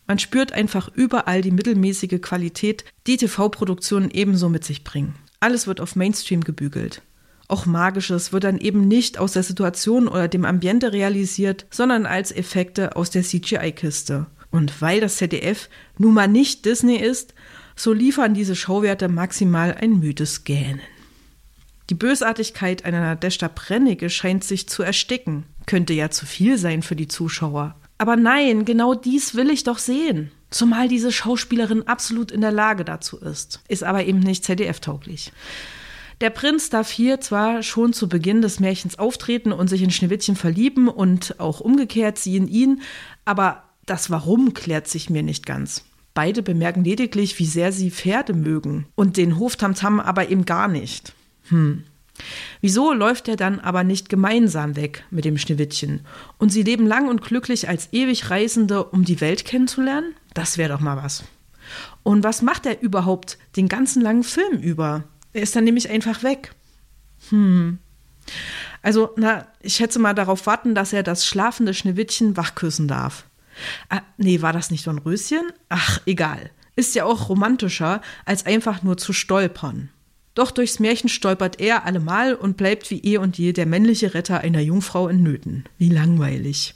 Man 0.07 0.19
spürt 0.19 0.53
einfach 0.53 0.89
überall 0.93 1.41
die 1.41 1.51
mittelmäßige 1.51 2.21
Qualität, 2.21 2.85
die 3.07 3.17
TV-Produktionen 3.17 4.09
ebenso 4.09 4.47
mit 4.47 4.63
sich 4.63 4.85
bringen. 4.85 5.15
Alles 5.41 5.67
wird 5.67 5.81
auf 5.81 5.97
Mainstream 5.97 6.45
gebügelt. 6.45 7.01
Auch 7.47 7.65
Magisches 7.65 8.33
wird 8.33 8.43
dann 8.43 8.57
eben 8.57 8.87
nicht 8.87 9.17
aus 9.17 9.33
der 9.33 9.43
Situation 9.43 10.07
oder 10.07 10.27
dem 10.27 10.45
Ambiente 10.45 10.93
realisiert, 10.93 11.65
sondern 11.69 12.05
als 12.05 12.31
Effekte 12.31 12.95
aus 12.95 13.11
der 13.11 13.23
CGI-Kiste. 13.23 14.25
Und 14.51 14.81
weil 14.81 15.01
das 15.01 15.17
ZDF 15.17 15.69
nun 15.97 16.13
mal 16.13 16.27
nicht 16.27 16.65
Disney 16.65 16.95
ist, 16.95 17.33
so 17.75 17.93
liefern 17.93 18.33
diese 18.33 18.55
Schauwerte 18.55 19.09
maximal 19.09 19.75
ein 19.79 19.99
müdes 19.99 20.43
Gähnen. 20.43 20.79
Die 21.89 21.95
Bösartigkeit 21.95 22.83
einer 22.83 23.01
Nadeshda 23.01 23.49
Brennecke 23.53 24.09
scheint 24.09 24.43
sich 24.43 24.67
zu 24.67 24.81
ersticken. 24.81 25.43
Könnte 25.67 25.93
ja 25.93 26.09
zu 26.09 26.25
viel 26.25 26.57
sein 26.57 26.81
für 26.81 26.95
die 26.95 27.07
Zuschauer. 27.07 27.75
Aber 27.97 28.15
nein, 28.15 28.65
genau 28.65 28.95
dies 28.95 29.35
will 29.35 29.49
ich 29.49 29.63
doch 29.63 29.77
sehen. 29.77 30.31
Zumal 30.49 30.87
diese 30.87 31.11
Schauspielerin 31.11 31.87
absolut 31.87 32.31
in 32.31 32.41
der 32.41 32.51
Lage 32.51 32.85
dazu 32.85 33.17
ist. 33.17 33.61
Ist 33.67 33.83
aber 33.83 34.05
eben 34.05 34.19
nicht 34.19 34.45
ZDF-tauglich. 34.45 35.31
Der 36.21 36.29
Prinz 36.29 36.69
darf 36.69 36.89
hier 36.89 37.19
zwar 37.19 37.61
schon 37.61 37.91
zu 37.91 38.07
Beginn 38.07 38.41
des 38.41 38.59
Märchens 38.59 38.97
auftreten 38.97 39.51
und 39.51 39.69
sich 39.69 39.81
in 39.81 39.91
Schneewittchen 39.91 40.35
verlieben 40.35 40.87
und 40.87 41.39
auch 41.39 41.59
umgekehrt 41.59 42.17
sie 42.17 42.37
in 42.37 42.47
ihn, 42.47 42.81
aber 43.25 43.63
das 43.85 44.09
Warum 44.09 44.53
klärt 44.53 44.87
sich 44.87 45.09
mir 45.09 45.23
nicht 45.23 45.45
ganz. 45.45 45.83
Beide 46.13 46.41
bemerken 46.41 46.85
lediglich, 46.85 47.37
wie 47.39 47.45
sehr 47.45 47.73
sie 47.73 47.91
Pferde 47.91 48.33
mögen 48.33 48.87
und 48.95 49.17
den 49.17 49.37
Hoftamtam 49.37 49.99
aber 49.99 50.29
eben 50.29 50.45
gar 50.45 50.69
nicht. 50.69 51.13
Hm. 51.49 51.83
Wieso 52.61 52.93
läuft 52.93 53.27
er 53.27 53.35
dann 53.35 53.59
aber 53.59 53.83
nicht 53.83 54.07
gemeinsam 54.07 54.77
weg 54.77 55.03
mit 55.11 55.25
dem 55.25 55.37
Schneewittchen 55.37 56.01
und 56.37 56.49
sie 56.49 56.63
leben 56.63 56.87
lang 56.87 57.09
und 57.09 57.21
glücklich 57.21 57.67
als 57.67 57.89
ewig 57.91 58.29
Reisende, 58.29 58.85
um 58.85 59.03
die 59.03 59.19
Welt 59.19 59.43
kennenzulernen? 59.43 60.13
Das 60.33 60.57
wäre 60.57 60.69
doch 60.69 60.79
mal 60.79 60.95
was. 60.95 61.25
Und 62.03 62.23
was 62.23 62.41
macht 62.41 62.65
er 62.65 62.81
überhaupt 62.81 63.37
den 63.57 63.67
ganzen 63.67 64.01
langen 64.01 64.23
Film 64.23 64.59
über? 64.59 65.03
Er 65.35 65.41
ist 65.41 65.53
dann 65.53 65.65
nämlich 65.65 65.89
einfach 65.89 66.23
weg. 66.23 66.55
Hm. 67.29 67.79
Also, 68.81 69.09
na, 69.17 69.45
ich 69.59 69.75
schätze 69.75 69.99
mal 69.99 70.13
darauf 70.13 70.47
warten, 70.47 70.75
dass 70.75 70.93
er 70.93 71.03
das 71.03 71.25
schlafende 71.25 71.73
Schneewittchen 71.73 72.37
wachküssen 72.37 72.87
darf. 72.87 73.25
Ah, 73.89 73.99
nee, 74.15 74.41
war 74.41 74.53
das 74.53 74.71
nicht 74.71 74.87
Dornröschen? 74.87 75.51
Ach, 75.67 75.99
egal. 76.05 76.51
Ist 76.77 76.95
ja 76.95 77.03
auch 77.03 77.27
romantischer, 77.27 78.01
als 78.23 78.45
einfach 78.45 78.81
nur 78.81 78.95
zu 78.95 79.11
stolpern. 79.11 79.89
Doch 80.35 80.51
durchs 80.51 80.79
Märchen 80.79 81.09
stolpert 81.09 81.59
er 81.59 81.83
allemal 81.83 82.33
und 82.33 82.55
bleibt 82.55 82.89
wie 82.89 83.03
eh 83.03 83.17
und 83.17 83.37
je 83.37 83.51
der 83.51 83.65
männliche 83.65 84.13
Retter 84.13 84.39
einer 84.39 84.61
Jungfrau 84.61 85.09
in 85.09 85.21
Nöten. 85.21 85.65
Wie 85.77 85.89
langweilig. 85.89 86.75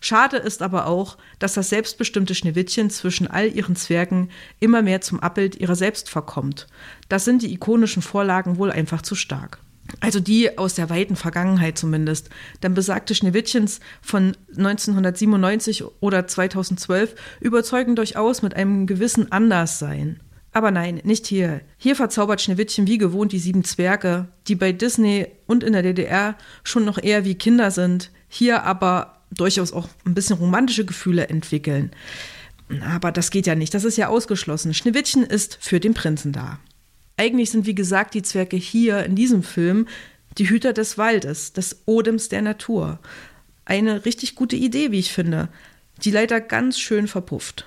Schade 0.00 0.36
ist 0.36 0.62
aber 0.62 0.86
auch, 0.86 1.16
dass 1.38 1.54
das 1.54 1.68
selbstbestimmte 1.68 2.34
Schneewittchen 2.34 2.90
zwischen 2.90 3.26
all 3.26 3.48
ihren 3.48 3.76
Zwergen 3.76 4.30
immer 4.60 4.82
mehr 4.82 5.00
zum 5.00 5.20
Abbild 5.20 5.56
ihrer 5.56 5.76
selbst 5.76 6.10
verkommt. 6.10 6.66
Das 7.08 7.24
sind 7.24 7.42
die 7.42 7.52
ikonischen 7.52 8.02
Vorlagen 8.02 8.58
wohl 8.58 8.70
einfach 8.70 9.02
zu 9.02 9.14
stark. 9.14 9.58
Also 10.00 10.20
die 10.20 10.56
aus 10.58 10.74
der 10.74 10.90
weiten 10.90 11.16
Vergangenheit 11.16 11.78
zumindest. 11.78 12.30
Denn 12.62 12.74
besagte 12.74 13.14
Schneewittchens 13.14 13.80
von 14.00 14.36
1997 14.56 15.84
oder 16.00 16.26
2012 16.26 17.14
überzeugen 17.40 17.96
durchaus 17.96 18.42
mit 18.42 18.54
einem 18.56 18.86
gewissen 18.86 19.30
Anderssein. 19.30 20.20
Aber 20.52 20.70
nein, 20.70 21.00
nicht 21.02 21.26
hier. 21.26 21.62
Hier 21.76 21.96
verzaubert 21.96 22.40
Schneewittchen 22.40 22.86
wie 22.86 22.96
gewohnt 22.98 23.32
die 23.32 23.40
sieben 23.40 23.64
Zwerge, 23.64 24.28
die 24.46 24.54
bei 24.54 24.72
Disney 24.72 25.26
und 25.46 25.64
in 25.64 25.72
der 25.72 25.82
DDR 25.82 26.36
schon 26.62 26.84
noch 26.84 27.02
eher 27.02 27.24
wie 27.24 27.34
Kinder 27.34 27.72
sind, 27.72 28.12
hier 28.28 28.62
aber 28.62 29.13
durchaus 29.34 29.72
auch 29.72 29.88
ein 30.06 30.14
bisschen 30.14 30.36
romantische 30.36 30.84
Gefühle 30.84 31.28
entwickeln. 31.28 31.90
Aber 32.86 33.12
das 33.12 33.30
geht 33.30 33.46
ja 33.46 33.54
nicht, 33.54 33.74
das 33.74 33.84
ist 33.84 33.96
ja 33.96 34.08
ausgeschlossen. 34.08 34.74
Schneewittchen 34.74 35.22
ist 35.22 35.58
für 35.60 35.80
den 35.80 35.94
Prinzen 35.94 36.32
da. 36.32 36.58
Eigentlich 37.16 37.50
sind, 37.50 37.66
wie 37.66 37.74
gesagt, 37.74 38.14
die 38.14 38.22
Zwerge 38.22 38.56
hier 38.56 39.04
in 39.04 39.14
diesem 39.14 39.42
Film 39.42 39.86
die 40.38 40.48
Hüter 40.48 40.72
des 40.72 40.98
Waldes, 40.98 41.52
des 41.52 41.82
Odems 41.86 42.28
der 42.28 42.42
Natur. 42.42 42.98
Eine 43.64 44.04
richtig 44.04 44.34
gute 44.34 44.56
Idee, 44.56 44.90
wie 44.90 44.98
ich 44.98 45.12
finde, 45.12 45.48
die 46.02 46.10
leider 46.10 46.40
ganz 46.40 46.78
schön 46.78 47.06
verpufft. 47.06 47.66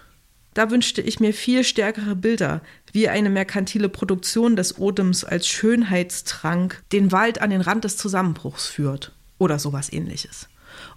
Da 0.53 0.71
wünschte 0.71 1.01
ich 1.01 1.19
mir 1.19 1.33
viel 1.33 1.63
stärkere 1.63 2.15
Bilder, 2.15 2.61
wie 2.91 3.09
eine 3.09 3.29
merkantile 3.29 3.89
Produktion 3.89 4.55
des 4.55 4.79
Odems 4.79 5.23
als 5.23 5.47
Schönheitstrank 5.47 6.83
den 6.91 7.11
Wald 7.11 7.41
an 7.41 7.51
den 7.51 7.61
Rand 7.61 7.83
des 7.83 7.95
Zusammenbruchs 7.95 8.67
führt. 8.67 9.11
Oder 9.37 9.59
sowas 9.59 9.93
ähnliches. 9.93 10.49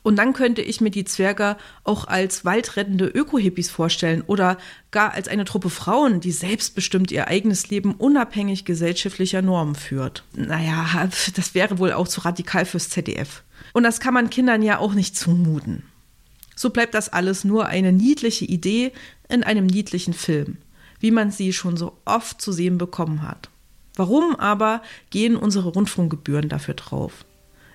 Und 0.03 0.17
dann 0.17 0.33
könnte 0.33 0.63
ich 0.63 0.81
mir 0.81 0.91
die 0.91 1.05
Zwerge 1.05 1.57
auch 1.85 2.07
als 2.07 2.45
waldrettende 2.45 3.07
Öko-Hippies 3.07 3.71
vorstellen 3.71 4.23
oder 4.27 4.57
gar 4.91 5.13
als 5.13 5.29
eine 5.29 5.45
Truppe 5.45 5.69
Frauen, 5.69 6.21
die 6.21 6.33
selbstbestimmt 6.33 7.13
ihr 7.13 7.29
eigenes 7.29 7.69
Leben 7.69 7.95
unabhängig 7.95 8.65
gesellschaftlicher 8.65 9.43
Normen 9.43 9.75
führt. 9.75 10.25
Naja, 10.35 11.09
das 11.35 11.55
wäre 11.55 11.79
wohl 11.79 11.93
auch 11.93 12.09
zu 12.09 12.23
radikal 12.23 12.65
fürs 12.65 12.89
ZDF. 12.89 13.43
Und 13.73 13.83
das 13.83 14.01
kann 14.01 14.15
man 14.15 14.31
Kindern 14.31 14.63
ja 14.63 14.79
auch 14.79 14.95
nicht 14.95 15.17
zumuten. 15.17 15.83
So 16.57 16.71
bleibt 16.71 16.95
das 16.95 17.09
alles 17.09 17.45
nur 17.45 17.67
eine 17.67 17.93
niedliche 17.93 18.45
Idee 18.45 18.93
in 19.29 19.43
einem 19.43 19.67
niedlichen 19.67 20.13
Film, 20.13 20.59
wie 20.99 21.11
man 21.11 21.31
sie 21.31 21.53
schon 21.53 21.77
so 21.77 21.97
oft 22.05 22.41
zu 22.41 22.53
sehen 22.53 22.79
bekommen 22.79 23.23
hat. 23.23 23.49
Warum 23.97 24.37
aber 24.37 24.83
gehen 25.11 25.37
unsere 25.37 25.71
Rundfunkgebühren 25.71 26.49
dafür 26.49 26.75
drauf? 26.75 27.25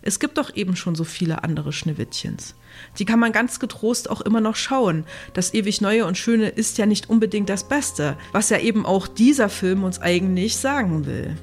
Es 0.08 0.20
gibt 0.20 0.38
doch 0.38 0.56
eben 0.56 0.76
schon 0.76 0.94
so 0.94 1.04
viele 1.04 1.44
andere 1.44 1.74
Schneewittchens. 1.74 2.54
Die 3.00 3.06
kann 3.06 3.20
man 3.20 3.32
ganz 3.32 3.60
getrost 3.60 4.08
auch 4.08 4.22
immer 4.22 4.40
noch 4.40 4.56
schauen. 4.56 5.04
Das 5.34 5.56
ewig 5.56 5.82
Neue 5.82 6.06
und 6.06 6.16
Schöne 6.16 6.48
ist 6.48 6.78
ja 6.78 6.86
nicht 6.86 7.10
unbedingt 7.10 7.50
das 7.50 7.68
Beste, 7.68 8.16
was 8.32 8.52
ja 8.52 8.60
eben 8.60 8.86
auch 8.86 9.08
dieser 9.08 9.50
Film 9.50 9.84
uns 9.84 10.00
eigentlich 10.00 10.58
sagen 10.58 11.08
will. 11.08 11.36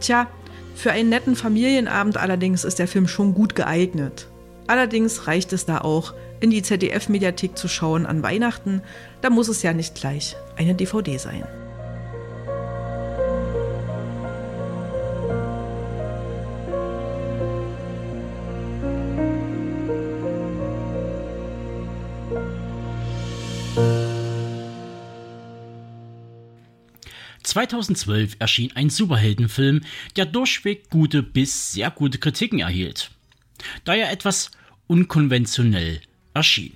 Tja, 0.00 0.26
für 0.74 0.90
einen 0.90 1.10
netten 1.10 1.36
Familienabend 1.36 2.16
allerdings 2.16 2.64
ist 2.64 2.80
der 2.80 2.88
Film 2.88 3.06
schon 3.06 3.34
gut 3.34 3.54
geeignet. 3.54 4.26
Allerdings 4.66 5.28
reicht 5.28 5.52
es 5.52 5.64
da 5.64 5.78
auch, 5.78 6.12
in 6.40 6.50
die 6.50 6.62
ZDF-Mediathek 6.62 7.56
zu 7.56 7.68
schauen 7.68 8.04
an 8.04 8.24
Weihnachten. 8.24 8.82
Da 9.20 9.30
muss 9.30 9.48
es 9.48 9.62
ja 9.62 9.72
nicht 9.72 9.94
gleich 9.94 10.36
eine 10.56 10.74
DVD 10.74 11.18
sein. 11.18 11.44
2012 27.48 28.36
erschien 28.38 28.72
ein 28.74 28.90
Superheldenfilm, 28.90 29.80
der 30.16 30.26
durchweg 30.26 30.90
gute 30.90 31.22
bis 31.22 31.72
sehr 31.72 31.90
gute 31.90 32.18
Kritiken 32.18 32.60
erhielt, 32.60 33.10
da 33.84 33.94
er 33.94 34.12
etwas 34.12 34.50
unkonventionell 34.86 36.00
erschien. 36.34 36.74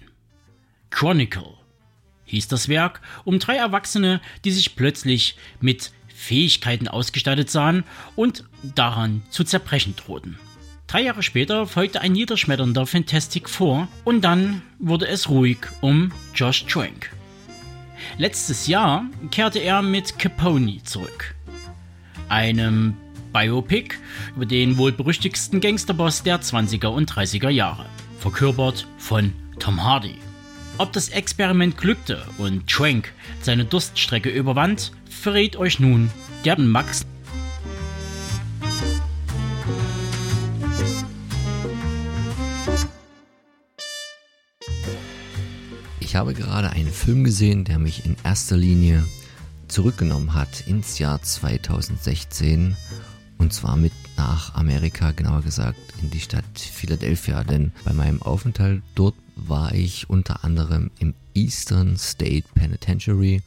Chronicle 0.91 1.55
hieß 2.27 2.49
das 2.49 2.69
Werk 2.69 3.01
um 3.25 3.39
drei 3.39 3.57
Erwachsene, 3.57 4.21
die 4.45 4.51
sich 4.51 4.77
plötzlich 4.77 5.37
mit 5.61 5.93
Fähigkeiten 6.15 6.89
ausgestattet 6.89 7.51
sahen 7.51 7.85
und 8.17 8.45
daran 8.63 9.23
zu 9.31 9.45
zerbrechen 9.45 9.97
drohten. 9.97 10.39
Drei 10.87 11.03
Jahre 11.03 11.23
später 11.23 11.67
folgte 11.67 12.01
ein 12.01 12.13
niederschmetternder 12.13 12.87
Fantastic 12.87 13.49
Four 13.49 13.89
und 14.05 14.23
dann 14.23 14.63
wurde 14.79 15.09
es 15.09 15.29
ruhig 15.29 15.59
um 15.81 16.13
Josh 16.35 16.65
Trank. 16.67 17.11
Letztes 18.19 18.67
Jahr 18.67 19.07
kehrte 19.31 19.59
er 19.59 19.83
mit 19.83 20.19
Capone 20.19 20.83
zurück. 20.83 21.35
Einem 22.29 22.97
Biopic 23.33 23.97
über 24.37 24.47
den 24.47 24.77
wohl 24.77 24.93
berüchtigsten 24.93 25.61
Gangsterboss 25.61 26.23
der 26.23 26.41
20er 26.41 26.89
und 26.89 27.11
30er 27.11 27.49
Jahre, 27.49 27.87
verkörpert 28.19 28.87
von 28.99 29.33
Tom 29.59 29.83
Hardy. 29.83 30.17
Ob 30.79 30.93
das 30.93 31.09
Experiment 31.09 31.77
glückte 31.77 32.25
und 32.39 32.69
Trank 32.69 33.13
seine 33.41 33.65
Durststrecke 33.65 34.31
überwand, 34.31 34.93
verrät 35.09 35.57
euch 35.57 35.79
nun 35.79 36.11
der 36.45 36.59
Max 36.59 37.05
Ich 46.13 46.17
habe 46.17 46.35
gerade 46.35 46.69
einen 46.69 46.93
Film 46.93 47.25
gesehen, 47.25 47.65
der 47.65 47.79
mich 47.79 48.05
in 48.05 48.17
erster 48.23 48.59
Linie 48.59 49.03
zurückgenommen 49.67 50.35
hat 50.35 50.67
ins 50.67 50.99
Jahr 50.99 51.23
2016 51.23 52.77
und 53.39 53.55
zwar 53.55 53.79
mit 53.79 53.95
nach 54.19 54.55
Amerika, 54.55 55.13
genauer 55.13 55.41
gesagt 55.41 55.79
in 56.03 56.11
die 56.11 56.21
Stadt 56.21 56.45
Philadelphia, 56.59 57.45
denn 57.45 57.73
bei 57.87 57.95
meinem 57.95 58.21
Aufenthalt 58.21 58.83
dort 58.95 59.15
war 59.37 59.75
ich 59.75 60.11
unter 60.11 60.45
anderem 60.45 60.91
im 60.99 61.15
Eastern 61.33 61.97
State 61.97 62.45
Penitentiary. 62.55 63.41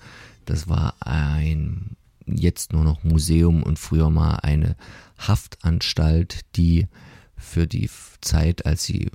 Das 0.46 0.68
war 0.68 0.96
ein 1.02 1.96
jetzt 2.26 2.74
nur 2.74 2.84
noch 2.84 3.04
Museum 3.04 3.62
und 3.62 3.78
früher 3.78 4.10
mal 4.10 4.38
eine 4.38 4.76
Haftanstalt, 5.20 6.42
die 6.56 6.88
für 7.38 7.68
die 7.68 7.92
Zeit, 8.22 8.66
als 8.66 8.86
sie 8.86 9.12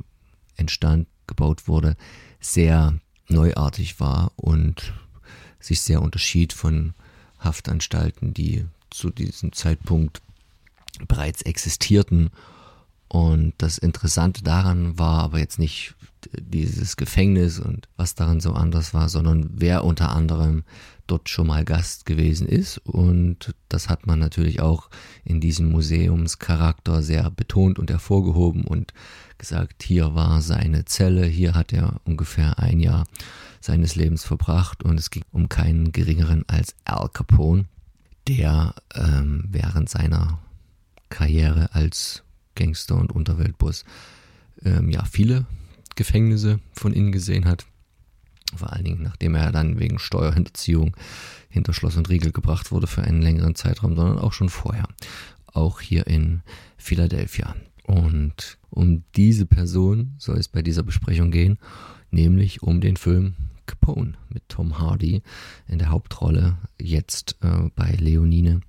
entstand, 0.54 1.08
gebaut 1.26 1.66
wurde, 1.66 1.96
sehr 2.38 2.94
neuartig 3.30 4.00
war 4.00 4.32
und 4.36 4.92
sich 5.58 5.80
sehr 5.80 6.02
unterschied 6.02 6.52
von 6.52 6.94
Haftanstalten, 7.38 8.34
die 8.34 8.66
zu 8.90 9.10
diesem 9.10 9.52
Zeitpunkt 9.52 10.20
bereits 11.06 11.42
existierten. 11.42 12.30
Und 13.08 13.54
das 13.58 13.78
Interessante 13.78 14.42
daran 14.42 14.98
war 14.98 15.24
aber 15.24 15.38
jetzt 15.38 15.58
nicht 15.58 15.94
dieses 16.38 16.96
Gefängnis 16.96 17.58
und 17.58 17.88
was 17.96 18.14
daran 18.14 18.40
so 18.40 18.52
anders 18.52 18.94
war, 18.94 19.08
sondern 19.08 19.50
wer 19.54 19.84
unter 19.84 20.10
anderem 20.10 20.64
dort 21.06 21.28
schon 21.28 21.48
mal 21.48 21.64
Gast 21.64 22.06
gewesen 22.06 22.46
ist. 22.46 22.78
Und 22.78 23.54
das 23.68 23.88
hat 23.88 24.06
man 24.06 24.18
natürlich 24.18 24.60
auch 24.60 24.90
in 25.24 25.40
diesem 25.40 25.70
Museumscharakter 25.70 27.02
sehr 27.02 27.30
betont 27.30 27.78
und 27.78 27.90
hervorgehoben 27.90 28.64
und 28.64 28.92
gesagt, 29.40 29.82
hier 29.82 30.14
war 30.14 30.42
seine 30.42 30.84
Zelle, 30.84 31.24
hier 31.26 31.54
hat 31.54 31.72
er 31.72 32.00
ungefähr 32.04 32.58
ein 32.58 32.78
Jahr 32.78 33.06
seines 33.60 33.96
Lebens 33.96 34.22
verbracht 34.22 34.84
und 34.84 34.98
es 34.98 35.10
ging 35.10 35.24
um 35.32 35.48
keinen 35.48 35.92
geringeren 35.92 36.44
als 36.46 36.76
Al 36.84 37.08
Capone, 37.08 37.64
der 38.28 38.74
ähm, 38.94 39.44
während 39.48 39.88
seiner 39.88 40.38
Karriere 41.08 41.74
als 41.74 42.22
Gangster 42.54 42.96
und 42.96 43.12
Unterweltboss 43.12 43.84
ähm, 44.62 44.90
ja 44.90 45.04
viele 45.04 45.46
Gefängnisse 45.96 46.60
von 46.72 46.92
innen 46.92 47.10
gesehen 47.10 47.46
hat. 47.46 47.66
Vor 48.54 48.72
allen 48.72 48.84
Dingen, 48.84 49.02
nachdem 49.02 49.34
er 49.34 49.52
dann 49.52 49.78
wegen 49.78 49.98
Steuerhinterziehung 49.98 50.96
hinter 51.48 51.72
Schloss 51.72 51.96
und 51.96 52.08
Riegel 52.10 52.32
gebracht 52.32 52.72
wurde 52.72 52.86
für 52.86 53.02
einen 53.02 53.22
längeren 53.22 53.54
Zeitraum, 53.54 53.96
sondern 53.96 54.18
auch 54.18 54.32
schon 54.32 54.50
vorher. 54.50 54.86
Auch 55.46 55.80
hier 55.80 56.06
in 56.06 56.42
Philadelphia. 56.76 57.54
Und 57.90 58.58
um 58.70 59.02
diese 59.16 59.46
Person 59.46 60.14
soll 60.18 60.38
es 60.38 60.46
bei 60.46 60.62
dieser 60.62 60.84
Besprechung 60.84 61.32
gehen, 61.32 61.58
nämlich 62.12 62.62
um 62.62 62.80
den 62.80 62.96
Film 62.96 63.34
Capone 63.66 64.14
mit 64.28 64.48
Tom 64.48 64.78
Hardy 64.78 65.22
in 65.66 65.80
der 65.80 65.90
Hauptrolle, 65.90 66.56
jetzt 66.80 67.36
äh, 67.42 67.68
bei 67.74 67.90
Leonine 67.98 68.60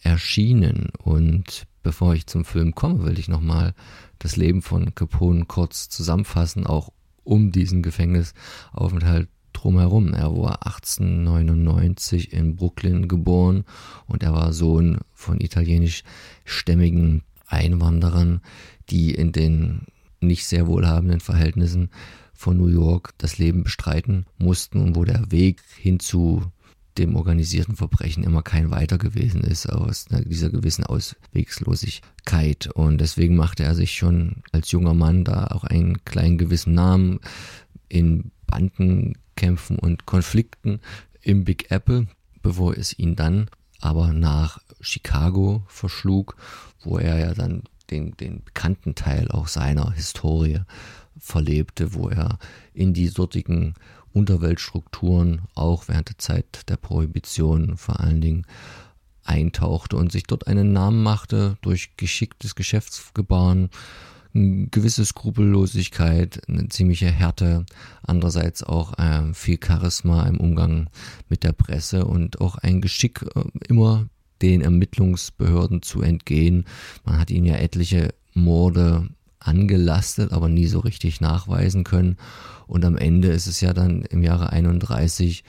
erschienen. 0.00 0.88
Und 1.02 1.66
bevor 1.82 2.14
ich 2.14 2.26
zum 2.26 2.46
Film 2.46 2.74
komme, 2.74 3.04
will 3.04 3.18
ich 3.18 3.28
nochmal 3.28 3.74
das 4.18 4.36
Leben 4.36 4.62
von 4.62 4.94
Capone 4.94 5.44
kurz 5.44 5.90
zusammenfassen, 5.90 6.66
auch 6.66 6.90
um 7.22 7.52
diesen 7.52 7.82
Gefängnisaufenthalt 7.82 9.28
drumherum. 9.52 10.14
Er 10.14 10.34
war 10.34 10.66
1899 10.66 12.32
in 12.32 12.56
Brooklyn 12.56 13.08
geboren 13.08 13.64
und 14.06 14.22
er 14.22 14.32
war 14.32 14.54
Sohn 14.54 15.00
von 15.12 15.38
italienischstämmigen 15.38 17.24
Einwanderern, 17.54 18.40
die 18.90 19.14
in 19.14 19.32
den 19.32 19.82
nicht 20.20 20.46
sehr 20.46 20.66
wohlhabenden 20.66 21.20
Verhältnissen 21.20 21.90
von 22.32 22.56
New 22.56 22.68
York 22.68 23.14
das 23.18 23.38
Leben 23.38 23.62
bestreiten 23.62 24.26
mussten 24.38 24.80
und 24.80 24.96
wo 24.96 25.04
der 25.04 25.30
Weg 25.30 25.62
hin 25.76 26.00
zu 26.00 26.42
dem 26.98 27.16
organisierten 27.16 27.76
Verbrechen 27.76 28.22
immer 28.22 28.42
kein 28.42 28.70
weiter 28.70 28.98
gewesen 28.98 29.42
ist 29.42 29.66
aus 29.66 30.06
dieser 30.06 30.50
gewissen 30.50 30.84
Auswegslosigkeit. 30.84 32.68
Und 32.68 33.00
deswegen 33.00 33.36
machte 33.36 33.64
er 33.64 33.74
sich 33.74 33.94
schon 33.94 34.42
als 34.52 34.70
junger 34.70 34.94
Mann 34.94 35.24
da 35.24 35.48
auch 35.48 35.64
einen 35.64 36.04
kleinen 36.04 36.38
gewissen 36.38 36.74
Namen 36.74 37.20
in 37.88 38.30
Bandenkämpfen 38.46 39.78
und 39.78 40.06
Konflikten 40.06 40.80
im 41.20 41.44
Big 41.44 41.70
Apple, 41.70 42.06
bevor 42.42 42.76
es 42.76 42.96
ihn 42.98 43.16
dann 43.16 43.48
aber 43.84 44.14
nach 44.14 44.60
Chicago 44.80 45.62
verschlug, 45.66 46.36
wo 46.82 46.98
er 46.98 47.18
ja 47.18 47.34
dann 47.34 47.64
den, 47.90 48.16
den 48.16 48.42
bekannten 48.42 48.94
Teil 48.94 49.30
auch 49.30 49.46
seiner 49.46 49.92
Historie 49.92 50.60
verlebte, 51.18 51.92
wo 51.92 52.08
er 52.08 52.38
in 52.72 52.94
die 52.94 53.10
dortigen 53.10 53.74
Unterweltstrukturen 54.14 55.42
auch 55.54 55.88
während 55.88 56.08
der 56.08 56.18
Zeit 56.18 56.68
der 56.68 56.78
Prohibition 56.78 57.76
vor 57.76 58.00
allen 58.00 58.22
Dingen 58.22 58.46
eintauchte 59.22 59.96
und 59.96 60.12
sich 60.12 60.24
dort 60.24 60.46
einen 60.46 60.72
Namen 60.72 61.02
machte 61.02 61.58
durch 61.60 61.96
geschicktes 61.98 62.54
Geschäftsgebaren, 62.54 63.68
eine 64.34 64.66
gewisse 64.68 65.04
Skrupellosigkeit, 65.04 66.42
eine 66.48 66.68
ziemliche 66.68 67.06
Härte, 67.06 67.64
andererseits 68.02 68.62
auch 68.62 68.98
äh, 68.98 69.32
viel 69.32 69.58
Charisma 69.64 70.24
im 70.26 70.38
Umgang 70.38 70.88
mit 71.28 71.44
der 71.44 71.52
Presse 71.52 72.04
und 72.04 72.40
auch 72.40 72.56
ein 72.56 72.80
Geschick, 72.80 73.22
äh, 73.22 73.44
immer 73.68 74.08
den 74.42 74.60
Ermittlungsbehörden 74.60 75.82
zu 75.82 76.02
entgehen. 76.02 76.64
Man 77.04 77.18
hat 77.18 77.30
ihn 77.30 77.44
ja 77.44 77.56
etliche 77.56 78.14
Morde 78.34 79.08
angelastet, 79.38 80.32
aber 80.32 80.48
nie 80.48 80.66
so 80.66 80.80
richtig 80.80 81.20
nachweisen 81.20 81.84
können. 81.84 82.16
Und 82.66 82.84
am 82.84 82.96
Ende 82.96 83.28
ist 83.28 83.46
es 83.46 83.60
ja 83.60 83.72
dann 83.72 84.02
im 84.02 84.22
Jahre 84.22 84.50
31 84.50 85.44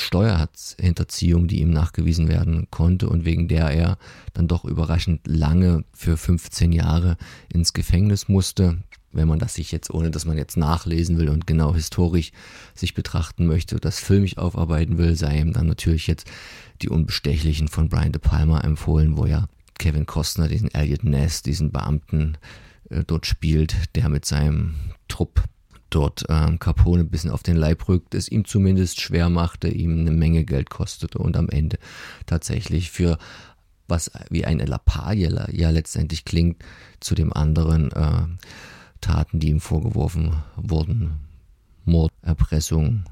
Steuerhinterziehung, 0.00 1.48
die 1.48 1.60
ihm 1.60 1.70
nachgewiesen 1.70 2.28
werden 2.28 2.68
konnte 2.70 3.08
und 3.08 3.24
wegen 3.24 3.48
der 3.48 3.70
er 3.70 3.98
dann 4.32 4.48
doch 4.48 4.64
überraschend 4.64 5.20
lange 5.26 5.84
für 5.92 6.16
15 6.16 6.72
Jahre 6.72 7.16
ins 7.52 7.72
Gefängnis 7.72 8.28
musste. 8.28 8.78
Wenn 9.12 9.28
man 9.28 9.38
das 9.38 9.54
sich 9.54 9.70
jetzt, 9.70 9.90
ohne 9.90 10.10
dass 10.10 10.24
man 10.24 10.36
jetzt 10.36 10.56
nachlesen 10.56 11.18
will 11.18 11.28
und 11.28 11.46
genau 11.46 11.74
historisch 11.74 12.32
sich 12.74 12.94
betrachten 12.94 13.46
möchte, 13.46 13.76
das 13.76 14.00
filmisch 14.00 14.38
aufarbeiten 14.38 14.98
will, 14.98 15.14
sei 15.14 15.38
ihm 15.38 15.52
dann 15.52 15.68
natürlich 15.68 16.08
jetzt 16.08 16.28
die 16.82 16.88
Unbestechlichen 16.88 17.68
von 17.68 17.88
Brian 17.88 18.10
De 18.12 18.20
Palma 18.20 18.60
empfohlen, 18.60 19.16
wo 19.16 19.26
ja 19.26 19.46
Kevin 19.78 20.06
Costner 20.06 20.48
diesen 20.48 20.72
Elliot 20.74 21.04
Ness, 21.04 21.42
diesen 21.42 21.70
Beamten 21.70 22.36
äh, 22.90 23.04
dort 23.06 23.26
spielt, 23.26 23.94
der 23.94 24.08
mit 24.08 24.24
seinem 24.24 24.74
Trupp 25.08 25.44
dort 25.94 26.24
ähm, 26.28 26.58
Capone 26.58 27.02
ein 27.02 27.10
bisschen 27.10 27.30
auf 27.30 27.42
den 27.42 27.56
Leib 27.56 27.88
rückt, 27.88 28.14
es 28.14 28.28
ihm 28.28 28.44
zumindest 28.44 29.00
schwer 29.00 29.28
machte, 29.28 29.68
ihm 29.68 30.00
eine 30.00 30.10
Menge 30.10 30.44
Geld 30.44 30.70
kostete 30.70 31.18
und 31.18 31.36
am 31.36 31.48
Ende 31.48 31.78
tatsächlich 32.26 32.90
für 32.90 33.18
was 33.86 34.10
wie 34.30 34.44
eine 34.44 34.64
Lappalie 34.64 35.46
ja 35.52 35.70
letztendlich 35.70 36.24
klingt, 36.24 36.64
zu 37.00 37.14
dem 37.14 37.32
anderen 37.32 37.92
äh, 37.92 38.22
Taten, 39.00 39.40
die 39.40 39.50
ihm 39.50 39.60
vorgeworfen 39.60 40.34
wurden, 40.56 41.20
Mord, 41.84 42.10
Erpressung, 42.22 43.04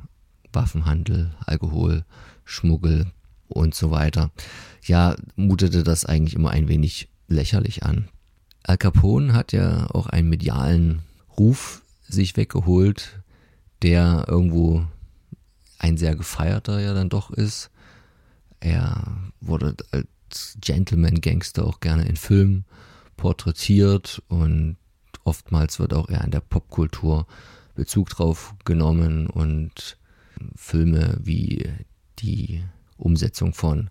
Waffenhandel, 0.52 1.34
Alkohol, 1.44 2.04
Schmuggel 2.44 3.06
und 3.48 3.74
so 3.74 3.90
weiter. 3.90 4.30
Ja, 4.84 5.14
mutete 5.36 5.82
das 5.82 6.06
eigentlich 6.06 6.34
immer 6.34 6.50
ein 6.50 6.68
wenig 6.68 7.08
lächerlich 7.28 7.82
an. 7.82 8.08
Al 8.62 8.78
Capone 8.78 9.34
hat 9.34 9.52
ja 9.52 9.88
auch 9.90 10.06
einen 10.06 10.28
medialen 10.30 11.02
Ruf 11.38 11.82
sich 12.08 12.36
weggeholt, 12.36 13.22
der 13.82 14.26
irgendwo 14.28 14.86
ein 15.78 15.96
sehr 15.96 16.14
gefeierter 16.14 16.80
ja 16.80 16.94
dann 16.94 17.08
doch 17.08 17.30
ist. 17.30 17.70
Er 18.60 19.32
wurde 19.40 19.76
als 19.90 20.56
Gentleman-Gangster 20.60 21.64
auch 21.64 21.80
gerne 21.80 22.06
in 22.06 22.16
Filmen 22.16 22.64
porträtiert 23.16 24.22
und 24.28 24.76
oftmals 25.24 25.78
wird 25.78 25.94
auch 25.94 26.08
eher 26.08 26.24
in 26.24 26.30
der 26.30 26.40
Popkultur 26.40 27.26
Bezug 27.74 28.10
drauf 28.10 28.54
genommen 28.64 29.26
und 29.26 29.96
Filme 30.56 31.18
wie 31.22 31.68
die 32.18 32.62
Umsetzung 32.96 33.54
von 33.54 33.90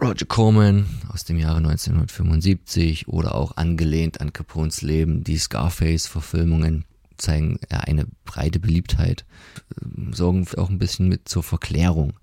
Roger 0.00 0.26
Corman 0.26 0.86
aus 1.12 1.24
dem 1.24 1.38
Jahre 1.38 1.58
1975 1.58 3.08
oder 3.08 3.34
auch 3.34 3.56
angelehnt 3.56 4.20
an 4.20 4.32
Capones 4.32 4.82
Leben, 4.82 5.24
die 5.24 5.38
Scarface-Verfilmungen 5.38 6.84
zeigen 7.16 7.58
eine 7.68 8.06
breite 8.24 8.60
Beliebtheit, 8.60 9.24
sorgen 10.12 10.46
auch 10.56 10.70
ein 10.70 10.78
bisschen 10.78 11.08
mit 11.08 11.28
zur 11.28 11.42
Verklärung 11.42 12.14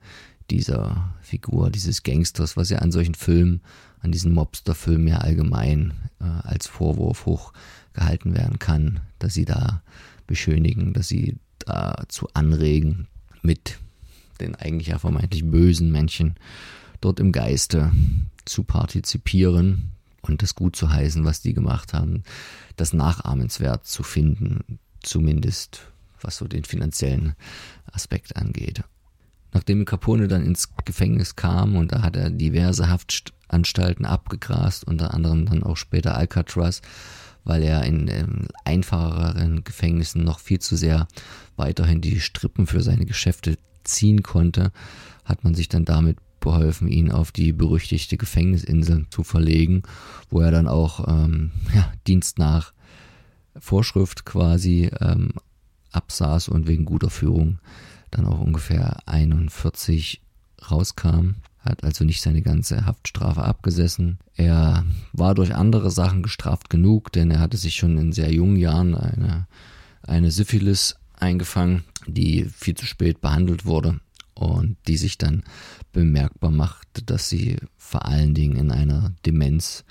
dieser 0.49 1.13
Figur, 1.21 1.69
dieses 1.69 2.03
Gangsters, 2.03 2.57
was 2.57 2.69
ja 2.69 2.79
an 2.79 2.91
solchen 2.91 3.15
Filmen, 3.15 3.61
an 3.99 4.11
diesen 4.11 4.33
Mobster-Filmen 4.33 5.07
ja 5.07 5.17
allgemein 5.19 5.93
äh, 6.19 6.25
als 6.25 6.67
Vorwurf 6.67 7.25
hochgehalten 7.25 8.35
werden 8.35 8.59
kann, 8.59 8.99
dass 9.19 9.33
sie 9.33 9.45
da 9.45 9.81
beschönigen, 10.27 10.93
dass 10.93 11.07
sie 11.07 11.37
dazu 11.59 12.27
anregen, 12.33 13.07
mit 13.41 13.79
den 14.39 14.55
eigentlich 14.55 14.89
ja 14.89 14.97
vermeintlich 14.97 15.45
bösen 15.45 15.91
Menschen 15.91 16.35
dort 16.99 17.19
im 17.19 17.31
Geiste 17.31 17.91
zu 18.45 18.63
partizipieren 18.63 19.91
und 20.21 20.41
das 20.41 20.55
gut 20.55 20.75
zu 20.75 20.91
heißen, 20.91 21.25
was 21.25 21.41
die 21.41 21.53
gemacht 21.53 21.93
haben, 21.93 22.23
das 22.75 22.93
nachahmenswert 22.93 23.85
zu 23.85 24.03
finden, 24.03 24.79
zumindest 25.01 25.91
was 26.21 26.37
so 26.37 26.47
den 26.47 26.63
finanziellen 26.63 27.35
Aspekt 27.91 28.35
angeht. 28.35 28.83
Nachdem 29.53 29.85
Capone 29.85 30.27
dann 30.27 30.45
ins 30.45 30.69
Gefängnis 30.85 31.35
kam 31.35 31.75
und 31.75 31.91
da 31.91 32.03
hat 32.03 32.15
er 32.15 32.29
diverse 32.29 32.89
Haftanstalten 32.89 34.05
abgegrast, 34.05 34.87
unter 34.87 35.13
anderem 35.13 35.45
dann 35.45 35.63
auch 35.63 35.77
später 35.77 36.15
Alcatraz, 36.15 36.81
weil 37.43 37.63
er 37.63 37.83
in 37.83 38.07
ähm, 38.07 38.47
einfacheren 38.63 39.63
Gefängnissen 39.63 40.23
noch 40.23 40.39
viel 40.39 40.59
zu 40.59 40.75
sehr 40.75 41.07
weiterhin 41.57 42.01
die 42.01 42.19
Strippen 42.19 42.67
für 42.67 42.81
seine 42.81 43.05
Geschäfte 43.05 43.57
ziehen 43.83 44.23
konnte, 44.23 44.71
hat 45.25 45.43
man 45.43 45.55
sich 45.55 45.67
dann 45.67 45.85
damit 45.85 46.17
beholfen, 46.41 46.89
ihn 46.89 47.11
auf 47.11 47.31
die 47.31 47.53
berüchtigte 47.53 48.17
Gefängnisinsel 48.17 49.05
zu 49.09 49.23
verlegen, 49.23 49.83
wo 50.29 50.41
er 50.41 50.51
dann 50.51 50.67
auch 50.67 51.07
ähm, 51.07 51.51
ja, 51.73 51.91
Dienst 52.07 52.37
nach 52.37 52.73
Vorschrift 53.57 54.25
quasi 54.25 54.91
ähm, 54.99 55.33
absaß 55.91 56.49
und 56.49 56.67
wegen 56.67 56.85
guter 56.85 57.09
Führung 57.09 57.59
dann 58.11 58.25
auch 58.25 58.39
ungefähr 58.39 58.97
41 59.07 60.21
rauskam. 60.69 61.35
hat 61.59 61.83
also 61.83 62.03
nicht 62.03 62.21
seine 62.21 62.41
ganze 62.41 62.85
Haftstrafe 62.85 63.43
abgesessen. 63.43 64.19
Er 64.35 64.83
war 65.13 65.35
durch 65.35 65.55
andere 65.55 65.91
Sachen 65.91 66.23
gestraft 66.23 66.69
genug, 66.69 67.11
denn 67.11 67.31
er 67.31 67.39
hatte 67.39 67.57
sich 67.57 67.75
schon 67.75 67.97
in 67.97 68.11
sehr 68.11 68.31
jungen 68.31 68.57
Jahren 68.57 68.95
eine, 68.95 69.47
eine 70.03 70.31
Syphilis 70.31 70.95
eingefangen, 71.13 71.83
die 72.07 72.45
viel 72.45 72.75
zu 72.75 72.85
spät 72.85 73.21
behandelt 73.21 73.65
wurde 73.65 73.99
und 74.33 74.77
die 74.87 74.97
sich 74.97 75.17
dann 75.17 75.43
bemerkbar 75.91 76.51
machte, 76.51 77.03
dass 77.03 77.29
sie 77.29 77.57
vor 77.77 78.05
allen 78.05 78.33
Dingen 78.33 78.55
in 78.55 78.71
einer 78.71 79.13
Demenz 79.25 79.83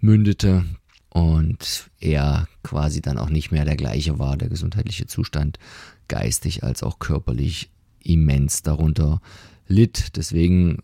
mündete 0.00 0.64
und 1.10 1.90
er 2.00 2.48
quasi 2.62 3.00
dann 3.00 3.18
auch 3.18 3.30
nicht 3.30 3.50
mehr 3.50 3.64
der 3.64 3.76
gleiche 3.76 4.18
war, 4.18 4.36
der 4.36 4.48
gesundheitliche 4.48 5.06
Zustand 5.06 5.58
geistig 6.06 6.64
als 6.64 6.82
auch 6.82 6.98
körperlich 6.98 7.70
immens 8.02 8.62
darunter 8.62 9.20
litt. 9.66 10.16
Deswegen 10.16 10.78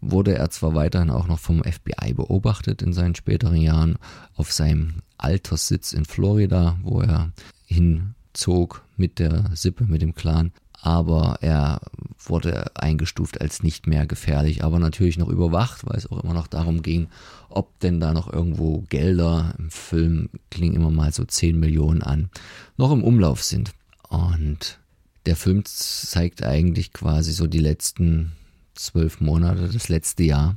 wurde 0.00 0.36
er 0.36 0.50
zwar 0.50 0.74
weiterhin 0.74 1.10
auch 1.10 1.26
noch 1.26 1.38
vom 1.38 1.62
FBI 1.62 2.14
beobachtet 2.14 2.82
in 2.82 2.92
seinen 2.92 3.14
späteren 3.14 3.56
Jahren 3.56 3.96
auf 4.34 4.52
seinem 4.52 5.02
Alterssitz 5.18 5.92
in 5.92 6.04
Florida, 6.04 6.78
wo 6.82 7.00
er 7.00 7.32
hinzog 7.64 8.84
mit 8.96 9.18
der 9.18 9.50
Sippe, 9.54 9.84
mit 9.84 10.02
dem 10.02 10.14
Clan, 10.14 10.52
aber 10.86 11.38
er 11.40 11.80
wurde 12.16 12.70
eingestuft 12.76 13.40
als 13.40 13.64
nicht 13.64 13.88
mehr 13.88 14.06
gefährlich, 14.06 14.62
aber 14.62 14.78
natürlich 14.78 15.18
noch 15.18 15.28
überwacht, 15.28 15.84
weil 15.84 15.96
es 15.96 16.08
auch 16.08 16.22
immer 16.22 16.32
noch 16.32 16.46
darum 16.46 16.80
ging, 16.80 17.08
ob 17.48 17.76
denn 17.80 17.98
da 17.98 18.12
noch 18.12 18.32
irgendwo 18.32 18.84
Gelder 18.88 19.56
im 19.58 19.68
Film 19.72 20.28
klingen 20.48 20.76
immer 20.76 20.92
mal 20.92 21.12
so 21.12 21.24
10 21.24 21.58
Millionen 21.58 22.02
an, 22.02 22.30
noch 22.76 22.92
im 22.92 23.02
Umlauf 23.02 23.42
sind. 23.42 23.72
Und 24.10 24.78
der 25.26 25.34
Film 25.34 25.64
zeigt 25.64 26.44
eigentlich 26.44 26.92
quasi 26.92 27.32
so 27.32 27.48
die 27.48 27.58
letzten 27.58 28.30
zwölf 28.76 29.20
Monate, 29.20 29.68
das 29.68 29.88
letzte 29.88 30.22
Jahr 30.22 30.56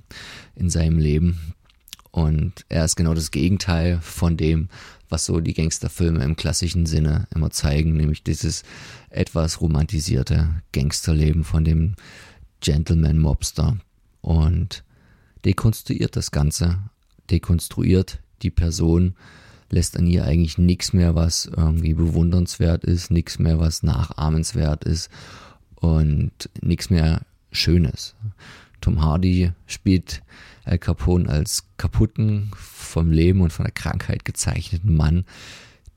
in 0.54 0.70
seinem 0.70 1.00
Leben. 1.00 1.56
Und 2.12 2.66
er 2.70 2.86
ist 2.86 2.98
genau 2.98 3.16
das 3.16 3.32
Gegenteil 3.32 3.98
von 4.00 4.38
dem, 4.38 4.70
was 5.10 5.26
so 5.26 5.40
die 5.40 5.54
Gangsterfilme 5.54 6.24
im 6.24 6.36
klassischen 6.36 6.86
Sinne 6.86 7.28
immer 7.34 7.50
zeigen, 7.50 7.94
nämlich 7.98 8.24
dieses 8.24 8.64
etwas 9.10 9.62
romantisierte 9.62 10.62
Gangsterleben 10.72 11.44
von 11.44 11.64
dem 11.64 11.96
Gentleman 12.62 13.18
Mobster 13.18 13.78
und 14.22 14.84
dekonstruiert 15.46 16.16
das 16.16 16.32
Ganze, 16.32 16.80
dekonstruiert 17.30 18.20
die 18.42 18.52
Person, 18.52 19.16
lässt 19.70 19.98
an 19.98 20.08
ihr 20.08 20.26
eigentlich 20.26 20.58
nichts 20.58 20.94
mehr, 20.94 21.16
was 21.16 21.46
irgendwie 21.46 21.94
bewundernswert 21.94 22.84
ist, 22.84 23.12
nichts 23.12 23.40
mehr, 23.40 23.60
was 23.60 23.84
nachahmenswert 23.84 24.84
ist 24.84 25.10
und 25.76 26.32
nichts 26.62 26.90
mehr 26.90 27.22
Schönes. 27.52 28.16
Tom 28.82 29.02
Hardy 29.02 29.52
spielt 29.68 30.22
Al 30.66 30.78
Capone 30.78 31.28
als 31.30 31.66
kaputten, 31.78 32.52
vom 32.56 33.12
Leben 33.12 33.42
und 33.42 33.52
von 33.52 33.66
der 33.66 33.74
Krankheit 33.74 34.26
gezeichneten 34.26 34.96
Mann, 34.96 35.26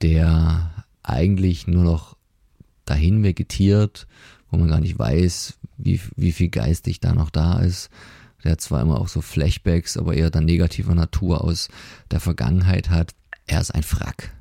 der 0.00 0.84
eigentlich 1.02 1.66
nur 1.66 1.84
noch 1.84 2.16
dahin 2.84 3.22
vegetiert, 3.22 4.06
wo 4.50 4.56
man 4.56 4.68
gar 4.68 4.80
nicht 4.80 4.98
weiß, 4.98 5.58
wie, 5.78 6.00
wie 6.16 6.32
viel 6.32 6.48
geistig 6.48 7.00
da 7.00 7.14
noch 7.14 7.30
da 7.30 7.58
ist. 7.60 7.90
Der 8.44 8.58
zwar 8.58 8.82
immer 8.82 9.00
auch 9.00 9.08
so 9.08 9.20
Flashbacks, 9.20 9.96
aber 9.96 10.14
eher 10.14 10.30
dann 10.30 10.44
negativer 10.44 10.94
Natur 10.94 11.44
aus 11.44 11.68
der 12.10 12.18
Vergangenheit 12.18 12.90
hat. 12.90 13.14
Er 13.46 13.60
ist 13.60 13.72
ein 13.72 13.84
Frack. 13.84 14.32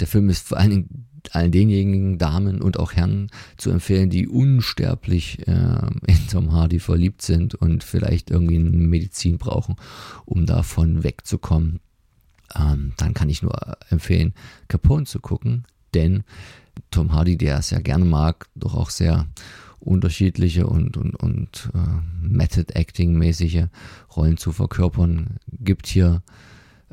Der 0.00 0.06
Film 0.06 0.30
ist 0.30 0.48
vor 0.48 0.58
allen 0.58 0.70
Dingen 0.70 1.06
allen 1.32 1.52
denjenigen 1.52 2.18
Damen 2.18 2.60
und 2.62 2.78
auch 2.78 2.92
Herren 2.92 3.30
zu 3.56 3.70
empfehlen, 3.70 4.10
die 4.10 4.28
unsterblich 4.28 5.46
äh, 5.46 5.86
in 6.06 6.28
Tom 6.30 6.52
Hardy 6.52 6.78
verliebt 6.78 7.22
sind 7.22 7.54
und 7.54 7.84
vielleicht 7.84 8.30
irgendwie 8.30 8.56
eine 8.56 8.70
Medizin 8.70 9.38
brauchen, 9.38 9.76
um 10.24 10.46
davon 10.46 11.04
wegzukommen. 11.04 11.80
Ähm, 12.54 12.92
dann 12.96 13.14
kann 13.14 13.28
ich 13.28 13.42
nur 13.42 13.54
empfehlen, 13.90 14.34
Capone 14.68 15.04
zu 15.04 15.20
gucken, 15.20 15.64
denn 15.94 16.24
Tom 16.90 17.12
Hardy, 17.12 17.36
der 17.36 17.58
es 17.58 17.70
ja 17.70 17.80
gerne 17.80 18.04
mag, 18.04 18.48
doch 18.54 18.74
auch 18.74 18.90
sehr 18.90 19.26
unterschiedliche 19.78 20.66
und, 20.66 20.96
und, 20.96 21.14
und 21.16 21.70
äh, 21.74 22.26
Method-Acting-mäßige 22.26 23.66
Rollen 24.14 24.36
zu 24.36 24.52
verkörpern, 24.52 25.38
gibt 25.58 25.86
hier 25.86 26.22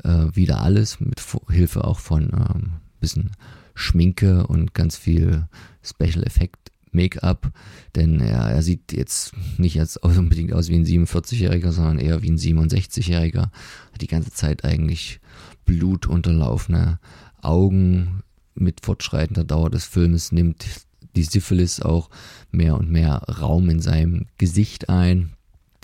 äh, 0.04 0.26
wieder 0.32 0.62
alles 0.62 1.00
mit 1.00 1.22
Hilfe 1.50 1.84
auch 1.84 1.98
von 1.98 2.30
ähm, 2.32 2.72
bisschen 3.00 3.30
Schminke 3.78 4.46
und 4.46 4.74
ganz 4.74 4.96
viel 4.96 5.46
Special 5.82 6.24
Effect 6.24 6.72
Make-up, 6.90 7.52
denn 7.94 8.20
er, 8.20 8.50
er, 8.50 8.62
sieht 8.62 8.92
jetzt 8.92 9.32
nicht 9.58 9.74
jetzt 9.74 10.02
unbedingt 10.02 10.52
aus 10.52 10.68
wie 10.68 10.76
ein 10.76 10.86
47-Jähriger, 10.86 11.70
sondern 11.70 11.98
eher 11.98 12.22
wie 12.22 12.30
ein 12.30 12.38
67-Jähriger. 12.38 13.50
Hat 13.92 14.00
die 14.00 14.06
ganze 14.06 14.32
Zeit 14.32 14.64
eigentlich 14.64 15.20
blutunterlaufene 15.64 16.98
Augen. 17.40 18.22
Mit 18.54 18.84
fortschreitender 18.84 19.44
Dauer 19.44 19.70
des 19.70 19.84
Filmes 19.84 20.32
nimmt 20.32 20.66
die 21.14 21.22
Syphilis 21.22 21.80
auch 21.80 22.10
mehr 22.50 22.76
und 22.76 22.90
mehr 22.90 23.22
Raum 23.28 23.70
in 23.70 23.80
seinem 23.80 24.26
Gesicht 24.36 24.88
ein. 24.88 25.34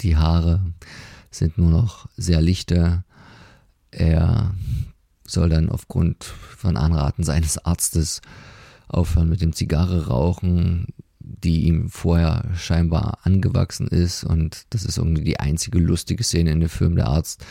Die 0.01 0.17
Haare 0.17 0.61
sind 1.31 1.59
nur 1.59 1.71
noch 1.71 2.09
sehr 2.17 2.41
lichte. 2.41 3.05
Er 3.91 4.55
soll 5.27 5.49
dann 5.49 5.71
aufgrund 5.71 6.25
von 6.25 6.77
Anraten 6.77 7.25
seines 7.25 7.59
Arztes 7.65 8.21
aufhören 8.89 9.29
mit 9.29 9.41
dem 9.41 9.53
Zigarre 9.53 10.07
rauchen, 10.07 10.87
die 11.19 11.65
ihm 11.65 11.89
vorher 11.89 12.45
scheinbar 12.55 13.19
angewachsen 13.23 13.89
ist 13.89 14.25
und 14.25 14.67
das 14.71 14.85
ist 14.85 14.99
irgendwie 14.99 15.25
die 15.25 15.41
einzige 15.41 15.79
lustige 15.79 16.23
Szene 16.23 16.51
in 16.51 16.61
dem 16.61 16.69
Film. 16.69 16.97
Der 16.97 17.09
Arzt 17.09 17.45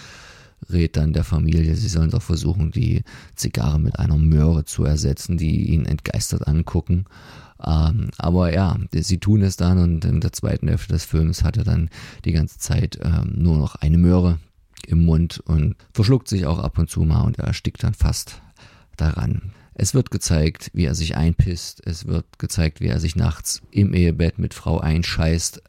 rät 0.69 0.95
dann 0.95 1.13
der 1.13 1.24
Familie, 1.24 1.76
sie 1.76 1.89
sollen 1.89 2.11
doch 2.11 2.21
versuchen, 2.21 2.71
die 2.71 3.03
Zigarre 3.36 3.80
mit 3.80 3.99
einer 3.99 4.17
Möhre 4.17 4.63
zu 4.63 4.86
ersetzen, 4.86 5.38
die 5.38 5.69
ihn 5.71 5.86
entgeistert 5.86 6.47
angucken. 6.47 7.05
Ähm, 7.65 8.09
aber 8.17 8.53
ja, 8.53 8.78
sie 8.93 9.19
tun 9.19 9.41
es 9.41 9.55
dann 9.55 9.78
und 9.78 10.05
in 10.05 10.21
der 10.21 10.34
zweiten 10.34 10.67
Hälfte 10.67 10.93
des 10.93 11.05
Films 11.05 11.43
hat 11.43 11.57
er 11.57 11.63
dann 11.63 11.89
die 12.26 12.34
ganze 12.34 12.59
Zeit 12.59 12.99
ähm, 13.01 13.34
nur 13.36 13.57
noch 13.57 13.76
eine 13.76 13.97
Möhre, 13.97 14.39
im 14.88 15.05
Mund 15.05 15.39
und 15.45 15.75
verschluckt 15.93 16.27
sich 16.27 16.45
auch 16.45 16.59
ab 16.59 16.77
und 16.77 16.89
zu 16.89 17.01
mal 17.01 17.23
und 17.23 17.39
er 17.39 17.45
erstickt 17.45 17.84
dann 17.84 17.93
fast 17.93 18.41
daran. 18.97 19.53
Es 19.75 19.93
wird 19.93 20.11
gezeigt, 20.11 20.69
wie 20.73 20.86
er 20.86 20.95
sich 20.95 21.17
einpisst. 21.17 21.81
Es 21.86 22.05
wird 22.05 22.38
gezeigt, 22.38 22.79
wie 22.79 22.88
er 22.88 22.99
sich 22.99 23.15
nachts 23.15 23.61
im 23.71 23.93
Ehebett 23.93 24.38
mit 24.38 24.53
Frau 24.53 24.79
einscheißt. 24.79 25.61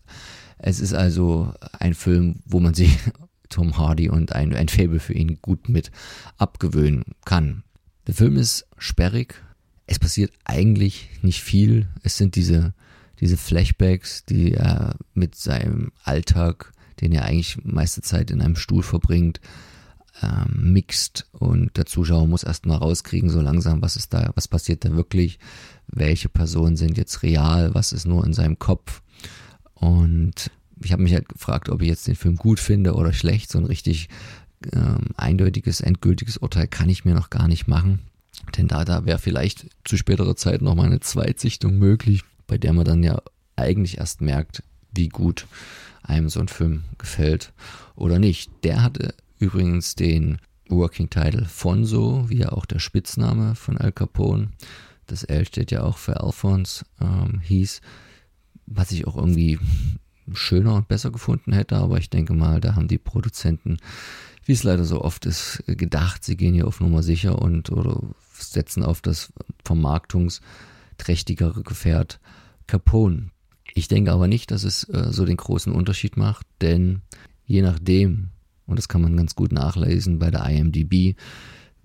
Es 0.59 0.81
ist 0.81 0.95
also 0.95 1.53
ein 1.79 1.95
Film, 1.95 2.41
wo 2.45 2.61
man 2.61 2.75
sich 2.75 2.99
Tom 3.49 3.79
Hardy 3.79 4.09
und 4.09 4.33
ein, 4.33 4.55
ein 4.55 4.69
Fable 4.69 5.01
für 5.01 5.15
ihn 5.15 5.39
gut 5.41 5.69
mit 5.69 5.91
abgewöhnen 6.39 7.05
kann. 7.25 7.63
Der 8.07 8.15
Film 8.15 8.37
ist 8.37 8.67
sperrig. 8.77 9.43
Es 9.87 9.99
passiert 9.99 10.33
eigentlich 10.45 11.09
nicht 11.23 11.43
viel. 11.43 11.89
Es 12.03 12.17
sind 12.17 12.37
diese, 12.37 12.75
diese 13.21 13.37
Flashbacks, 13.37 14.25
die 14.25 14.53
er 14.53 14.97
mit 15.15 15.35
seinem 15.35 15.93
Alltag 16.03 16.73
den 17.01 17.13
er 17.13 17.25
eigentlich 17.25 17.65
meiste 17.65 18.03
Zeit 18.03 18.31
in 18.31 18.41
einem 18.41 18.57
Stuhl 18.57 18.83
verbringt, 18.83 19.41
ähm, 20.23 20.73
mixt 20.73 21.27
und 21.33 21.77
der 21.77 21.87
Zuschauer 21.87 22.27
muss 22.27 22.45
erstmal 22.45 22.79
rauskriegen, 22.79 23.31
so 23.31 23.41
langsam, 23.41 23.83
was 23.83 23.97
ist 23.97 24.15
da, 24.15 24.31
was 24.35 24.47
passiert 24.49 24.85
da 24.85 24.95
wirklich, 24.95 25.39
welche 25.89 26.29
Personen 26.29 26.77
sind 26.77 26.97
jetzt 26.97 27.23
real, 27.23 27.75
was 27.75 27.93
ist 27.93 28.07
nur 28.07 28.25
in 28.25 28.33
seinem 28.33 28.59
Kopf. 28.59 29.03
Und 29.75 30.51
ich 30.83 30.93
habe 30.93 31.03
mich 31.03 31.15
halt 31.15 31.29
gefragt, 31.29 31.69
ob 31.69 31.83
ich 31.83 31.89
jetzt 31.89 32.07
den 32.07 32.15
Film 32.15 32.37
gut 32.37 32.61
finde 32.61 32.95
oder 32.95 33.13
schlecht. 33.13 33.51
So 33.51 33.59
ein 33.59 33.65
richtig 33.65 34.09
ähm, 34.73 35.09
eindeutiges, 35.17 35.81
endgültiges 35.81 36.37
Urteil 36.37 36.69
kann 36.69 36.89
ich 36.89 37.05
mir 37.05 37.15
noch 37.15 37.31
gar 37.31 37.49
nicht 37.49 37.67
machen. 37.67 38.01
Denn 38.57 38.69
da, 38.69 38.85
da 38.85 39.05
wäre 39.05 39.19
vielleicht 39.19 39.67
zu 39.85 39.97
späterer 39.97 40.37
Zeit 40.37 40.63
nochmal 40.63 40.87
eine 40.87 41.01
Zweitsichtung 41.01 41.79
möglich, 41.79 42.23
bei 42.47 42.59
der 42.59 42.73
man 42.73 42.85
dann 42.85 43.03
ja 43.03 43.21
eigentlich 43.57 43.99
erst 43.99 44.21
merkt, 44.21 44.63
wie 44.93 45.09
gut 45.09 45.47
einem 46.05 46.29
so 46.29 46.41
ein 46.41 46.49
Film 46.49 46.85
gefällt 46.99 47.53
oder 47.97 48.19
nicht. 48.19 48.51
Der 48.63 48.83
hatte 48.83 49.15
übrigens 49.39 49.95
den 49.95 50.39
Working 50.69 51.11
Title 51.11 51.45
Fonso, 51.47 52.29
wie 52.29 52.39
ja 52.39 52.53
auch 52.53 52.67
der 52.67 52.79
Spitzname 52.79 53.55
von 53.55 53.77
Al 53.79 53.93
Capone. 53.93 54.51
Das 55.07 55.25
L 55.25 55.45
steht 55.47 55.71
ja 55.71 55.83
auch 55.83 55.99
für 55.99 56.21
Alphonse, 56.21 56.85
ähm, 57.01 57.41
hieß, 57.41 57.81
was 58.67 58.93
ich 58.93 59.07
auch 59.07 59.17
irgendwie 59.17 59.59
schöner 60.33 60.75
und 60.75 60.89
besser 60.89 61.11
gefunden 61.11 61.53
hätte, 61.53 61.77
aber 61.77 61.99
ich 61.99 62.09
denke 62.09 62.33
mal, 62.33 62.61
da 62.61 62.75
haben 62.75 62.89
die 62.89 62.97
Produzenten, 62.97 63.77
wie 64.47 64.53
es 64.53 64.63
leider 64.63 64.85
so 64.85 65.03
oft 65.03 65.27
ist, 65.27 65.63
gedacht, 65.67 66.25
sie 66.25 66.39
gehen 66.39 66.55
hier 66.55 66.67
auf 66.67 66.81
Nummer 66.81 67.03
sicher 67.03 67.43
und 67.43 67.71
oder 67.71 68.01
setzen 68.33 68.83
auf 68.83 69.03
das 69.03 69.35
vermarktungsträchtigere 69.65 71.63
Gefährt 71.63 72.21
Capone. 72.67 73.31
Ich 73.75 73.89
denke 73.89 74.13
aber 74.13 74.29
nicht, 74.29 74.51
dass 74.51 74.65
es 74.65 74.89
äh, 74.89 75.09
so 75.11 75.25
den 75.25 75.37
großen 75.37 75.73
Unterschied 75.73 76.17
macht, 76.17 76.47
denn 76.61 77.03
je 77.45 77.61
nachdem, 77.61 78.31
und 78.67 78.79
das 78.79 78.89
kann 78.89 79.03
man 79.03 79.17
ganz 79.17 79.35
gut 79.35 79.53
nachlesen 79.53 80.19
bei 80.21 80.31
der 80.31 80.49
IMDB, 80.49 81.17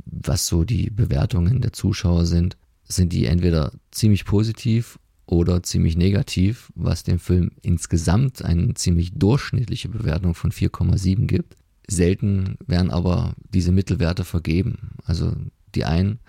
was 0.05 0.47
so 0.47 0.63
die 0.63 0.89
Bewertungen 0.89 1.61
der 1.61 1.73
Zuschauer 1.73 2.25
sind, 2.25 2.57
sind 2.83 3.11
die 3.11 3.25
entweder 3.25 3.71
ziemlich 3.91 4.25
positiv 4.25 4.99
oder 5.25 5.61
ziemlich 5.61 5.95
negativ, 5.95 6.71
was 6.75 7.03
dem 7.03 7.19
Film 7.19 7.51
insgesamt 7.61 8.43
eine 8.43 8.73
ziemlich 8.73 9.13
durchschnittliche 9.13 9.89
Bewertung 9.89 10.33
von 10.33 10.51
4,7 10.51 11.27
gibt. 11.27 11.55
Selten 11.87 12.57
werden 12.65 12.91
aber 12.91 13.33
diese 13.53 13.71
Mittelwerte 13.71 14.23
vergeben. 14.23 14.91
Also 15.05 15.35
die 15.75 15.85
einen 15.85 16.19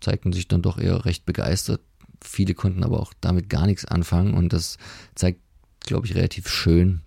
zeigten 0.00 0.32
sich 0.32 0.48
dann 0.48 0.62
doch 0.62 0.78
eher 0.78 1.04
recht 1.04 1.24
begeistert. 1.24 1.80
Viele 2.22 2.54
konnten 2.54 2.84
aber 2.84 3.00
auch 3.00 3.12
damit 3.20 3.48
gar 3.48 3.66
nichts 3.66 3.84
anfangen 3.84 4.34
und 4.34 4.52
das 4.52 4.78
zeigt, 5.14 5.40
glaube 5.80 6.06
ich, 6.06 6.14
relativ 6.14 6.48
schön, 6.48 7.02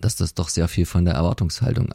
dass 0.00 0.16
das 0.16 0.34
doch 0.34 0.48
sehr 0.48 0.68
viel 0.68 0.86
von 0.86 1.04
der 1.04 1.14
Erwartungshaltung 1.14 1.92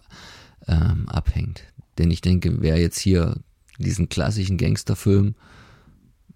ähm, 0.67 1.07
abhängt. 1.09 1.63
Denn 1.97 2.11
ich 2.11 2.21
denke, 2.21 2.61
wer 2.61 2.77
jetzt 2.79 2.99
hier 2.99 3.37
diesen 3.77 4.09
klassischen 4.09 4.57
Gangsterfilm 4.57 5.35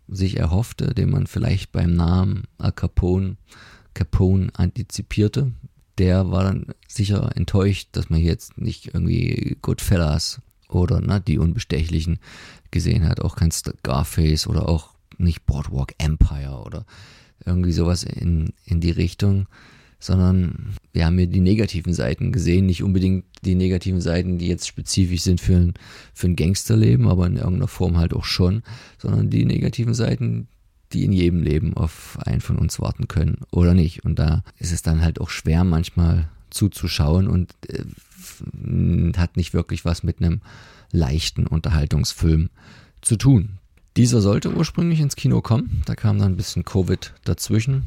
sich 0.08 0.38
erhoffte, 0.38 0.94
den 0.94 1.10
man 1.10 1.28
vielleicht 1.28 1.72
beim 1.72 1.94
Namen 1.94 2.44
Al 2.58 2.72
Capone, 2.72 3.38
Capone 3.94 4.50
antizipierte, 4.54 5.52
der 5.98 6.32
war 6.32 6.44
dann 6.44 6.68
sicher 6.88 7.36
enttäuscht, 7.36 7.90
dass 7.92 8.10
man 8.10 8.22
jetzt 8.22 8.58
nicht 8.58 8.94
irgendwie 8.94 9.58
Goodfellas 9.62 10.42
oder 10.70 11.02
ne, 11.02 11.22
die 11.22 11.38
Unbestechlichen 11.38 12.20
gesehen 12.72 13.08
hat, 13.08 13.20
auch 13.20 13.36
kein 13.36 13.52
Scarface 13.52 14.48
oder 14.48 14.70
auch 14.70 14.94
nicht 15.20 15.46
Boardwalk 15.46 15.94
Empire 15.98 16.64
oder 16.66 16.86
irgendwie 17.46 17.72
sowas 17.72 18.04
in, 18.04 18.54
in 18.66 18.82
die 18.82 18.92
Richtung, 18.92 19.48
sondern 20.00 20.76
wir 20.94 21.06
haben 21.06 21.18
hier 21.18 21.28
die 21.28 21.42
negativen 21.42 21.94
Seiten 21.94 22.32
gesehen, 22.32 22.66
nicht 22.66 22.84
unbedingt 22.84 23.26
die 23.44 23.56
negativen 23.56 24.02
Seiten, 24.02 24.38
die 24.38 24.48
jetzt 24.48 24.68
spezifisch 24.68 25.22
sind 25.22 25.42
für 25.42 25.56
ein, 25.56 25.74
für 26.14 26.28
ein 26.28 26.36
Gangsterleben, 26.36 27.08
aber 27.08 27.28
in 27.28 27.36
irgendeiner 27.36 27.68
Form 27.68 27.98
halt 27.98 28.14
auch 28.14 28.26
schon, 28.26 28.64
sondern 28.98 29.30
die 29.30 29.46
negativen 29.46 29.94
Seiten, 29.94 30.48
die 30.94 31.04
in 31.04 31.12
jedem 31.12 31.44
Leben 31.44 31.76
auf 31.76 32.18
einen 32.26 32.42
von 32.42 32.58
uns 32.58 32.80
warten 32.80 33.08
können 33.08 33.42
oder 33.52 33.74
nicht. 33.74 34.06
Und 34.06 34.20
da 34.20 34.44
ist 34.58 34.72
es 34.72 34.82
dann 34.82 35.02
halt 35.02 35.22
auch 35.22 35.30
schwer 35.30 35.64
manchmal 35.64 36.30
zuzuschauen 36.50 37.28
und 37.28 37.54
äh, 37.68 37.84
hat 39.18 39.38
nicht 39.38 39.54
wirklich 39.54 39.86
was 39.86 40.04
mit 40.04 40.22
einem 40.22 40.42
leichten 40.92 41.46
Unterhaltungsfilm 41.46 42.50
zu 43.02 43.18
tun. 43.18 43.59
Dieser 44.00 44.22
sollte 44.22 44.56
ursprünglich 44.56 45.02
ins 45.02 45.18
Kino 45.18 45.42
kommen, 45.42 45.82
da 45.86 45.94
kam 45.94 46.20
dann 46.20 46.32
ein 46.32 46.38
bisschen 46.38 46.64
Covid 46.64 47.14
dazwischen. 47.26 47.86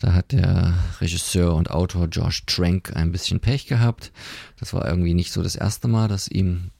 Da 0.00 0.12
hat 0.12 0.32
der 0.32 0.74
Regisseur 1.00 1.54
und 1.54 1.70
Autor 1.70 2.06
Josh 2.06 2.44
Trank 2.44 2.96
ein 2.96 3.12
bisschen 3.12 3.38
Pech 3.38 3.68
gehabt. 3.68 4.10
Das 4.58 4.74
war 4.74 4.84
irgendwie 4.84 5.14
nicht 5.14 5.30
so 5.30 5.44
das 5.44 5.54
erste 5.54 5.86
Mal, 5.86 6.08
dass 6.08 6.26
ihm 6.26 6.72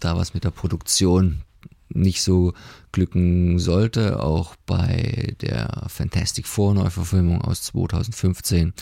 da 0.00 0.16
was 0.16 0.34
mit 0.34 0.42
der 0.42 0.50
Produktion 0.50 1.42
nicht 1.90 2.20
so 2.22 2.54
glücken 2.90 3.60
sollte. 3.60 4.20
Auch 4.20 4.56
bei 4.66 5.36
der 5.40 5.84
Fantastic 5.86 6.48
Four 6.48 6.74
Neuverfilmung 6.74 7.40
aus 7.40 7.62
2015 7.62 8.72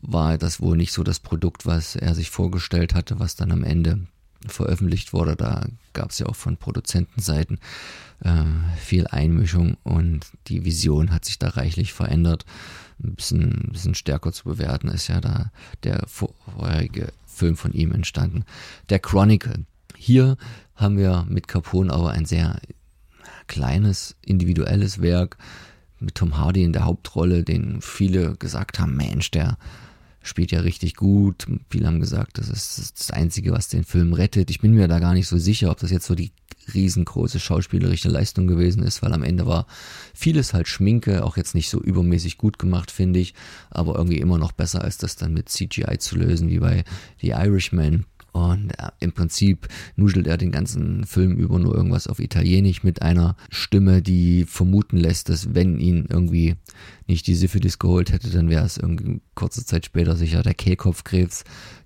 war 0.00 0.38
das 0.38 0.58
wohl 0.62 0.78
nicht 0.78 0.94
so 0.94 1.02
das 1.02 1.18
Produkt, 1.18 1.66
was 1.66 1.96
er 1.96 2.14
sich 2.14 2.30
vorgestellt 2.30 2.94
hatte, 2.94 3.20
was 3.20 3.36
dann 3.36 3.52
am 3.52 3.62
Ende 3.62 4.06
veröffentlicht 4.46 5.12
wurde. 5.12 5.36
Da 5.36 5.66
gab 5.92 6.12
es 6.12 6.18
ja 6.18 6.26
auch 6.26 6.36
von 6.36 6.56
Produzentenseiten 6.56 7.58
äh, 8.20 8.44
viel 8.76 9.06
Einmischung 9.06 9.76
und 9.82 10.26
die 10.48 10.64
Vision 10.64 11.12
hat 11.12 11.24
sich 11.24 11.38
da 11.38 11.48
reichlich 11.48 11.92
verändert. 11.92 12.44
Ein 13.02 13.14
bisschen, 13.14 13.66
ein 13.66 13.72
bisschen 13.72 13.94
stärker 13.94 14.32
zu 14.32 14.44
bewerten 14.44 14.88
ist 14.88 15.08
ja 15.08 15.20
da 15.20 15.50
der 15.84 16.04
vorherige 16.06 17.12
Film 17.26 17.56
von 17.56 17.72
ihm 17.72 17.92
entstanden. 17.92 18.44
Der 18.88 18.98
Chronicle. 18.98 19.64
Hier 19.96 20.36
haben 20.74 20.96
wir 20.96 21.26
mit 21.28 21.48
Capone 21.48 21.92
aber 21.92 22.10
ein 22.10 22.24
sehr 22.24 22.60
kleines, 23.46 24.16
individuelles 24.24 25.00
Werk 25.00 25.38
mit 26.00 26.14
Tom 26.14 26.36
Hardy 26.36 26.62
in 26.62 26.72
der 26.72 26.84
Hauptrolle, 26.84 27.42
den 27.42 27.80
viele 27.80 28.36
gesagt 28.36 28.78
haben, 28.78 28.96
Mensch, 28.96 29.30
der 29.30 29.58
spielt 30.22 30.52
ja 30.52 30.60
richtig 30.60 30.94
gut. 30.94 31.46
Viele 31.70 31.86
haben 31.86 32.00
gesagt, 32.00 32.38
das 32.38 32.48
ist 32.48 32.98
das 32.98 33.10
Einzige, 33.10 33.52
was 33.52 33.68
den 33.68 33.84
Film 33.84 34.12
rettet. 34.12 34.50
Ich 34.50 34.60
bin 34.60 34.74
mir 34.74 34.88
da 34.88 34.98
gar 34.98 35.14
nicht 35.14 35.28
so 35.28 35.38
sicher, 35.38 35.70
ob 35.70 35.78
das 35.78 35.90
jetzt 35.90 36.06
so 36.06 36.14
die 36.14 36.32
riesengroße 36.74 37.40
schauspielerische 37.40 38.08
Leistung 38.08 38.46
gewesen 38.46 38.82
ist, 38.82 39.02
weil 39.02 39.12
am 39.12 39.22
Ende 39.22 39.46
war 39.46 39.66
vieles 40.14 40.54
halt 40.54 40.68
Schminke, 40.68 41.24
auch 41.24 41.36
jetzt 41.36 41.54
nicht 41.54 41.70
so 41.70 41.80
übermäßig 41.80 42.38
gut 42.38 42.58
gemacht, 42.58 42.90
finde 42.90 43.20
ich, 43.20 43.34
aber 43.70 43.96
irgendwie 43.96 44.18
immer 44.18 44.38
noch 44.38 44.52
besser, 44.52 44.82
als 44.82 44.98
das 44.98 45.16
dann 45.16 45.34
mit 45.34 45.48
CGI 45.48 45.98
zu 45.98 46.16
lösen, 46.16 46.48
wie 46.50 46.58
bei 46.58 46.84
The 47.20 47.28
Irishman. 47.30 48.04
Und 48.32 48.70
äh, 48.78 48.90
im 49.00 49.12
Prinzip 49.12 49.68
nuschelt 49.96 50.26
er 50.26 50.36
den 50.36 50.52
ganzen 50.52 51.04
Film 51.04 51.36
über 51.36 51.58
nur 51.58 51.74
irgendwas 51.74 52.06
auf 52.06 52.20
Italienisch 52.20 52.82
mit 52.84 53.02
einer 53.02 53.36
Stimme, 53.50 54.02
die 54.02 54.44
vermuten 54.44 54.96
lässt, 54.96 55.28
dass 55.28 55.54
wenn 55.54 55.80
ihn 55.80 56.06
irgendwie 56.08 56.56
nicht 57.06 57.26
die 57.26 57.34
Syphilis 57.34 57.78
geholt 57.78 58.12
hätte, 58.12 58.30
dann 58.30 58.48
wäre 58.48 58.64
es 58.64 58.76
irgendwie 58.76 59.20
kurze 59.34 59.64
Zeit 59.64 59.86
später 59.86 60.14
sicher 60.14 60.42
der 60.42 60.54
Kehlkopfkrebs 60.54 61.44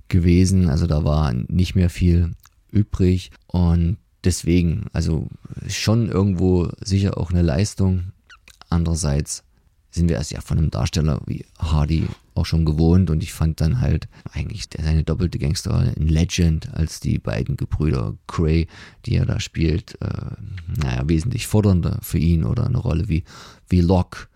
gewesen. 0.09 0.69
Also 0.69 0.87
da 0.87 1.05
war 1.05 1.33
nicht 1.33 1.75
mehr 1.75 1.91
viel 1.91 2.33
übrig. 2.71 3.31
Und 3.47 3.99
deswegen, 4.25 4.87
also 4.93 5.29
schon 5.69 6.09
irgendwo 6.09 6.71
sicher 6.81 7.19
auch 7.19 7.31
eine 7.31 7.43
Leistung. 7.43 8.13
Andererseits 8.69 9.45
sind 9.91 10.09
wir 10.09 10.19
es 10.19 10.31
ja 10.31 10.41
von 10.41 10.59
einem 10.59 10.71
Darsteller 10.71 11.21
wie 11.27 11.45
Hardy 11.59 12.09
auch 12.35 12.47
schon 12.47 12.65
gewohnt 12.65 13.11
und 13.11 13.23
ich 13.23 13.35
fand 13.35 13.61
dann 13.61 13.81
halt 13.81 14.09
eigentlich 14.33 14.69
seine 14.75 15.05
doppelte 15.05 15.39
Gangster 15.39 15.95
in 15.97 16.09
Legend 16.09 16.73
als 16.73 17.01
die 17.01 17.19
beiden 17.19 17.59
Gebrüder 17.59 18.15
Cray, 18.27 18.69
die 19.05 19.17
er 19.17 19.27
da 19.27 19.39
spielt, 19.39 20.01
äh, 20.01 20.31
naja, 20.81 21.07
wesentlich 21.07 21.47
fordernder 21.47 21.99
für 22.01 22.19
ihn 22.19 22.45
oder 22.45 22.65
eine 22.67 22.79
Rolle 22.79 23.09
wie, 23.09 23.25
wie 23.69 23.83
Locke, 23.83 24.29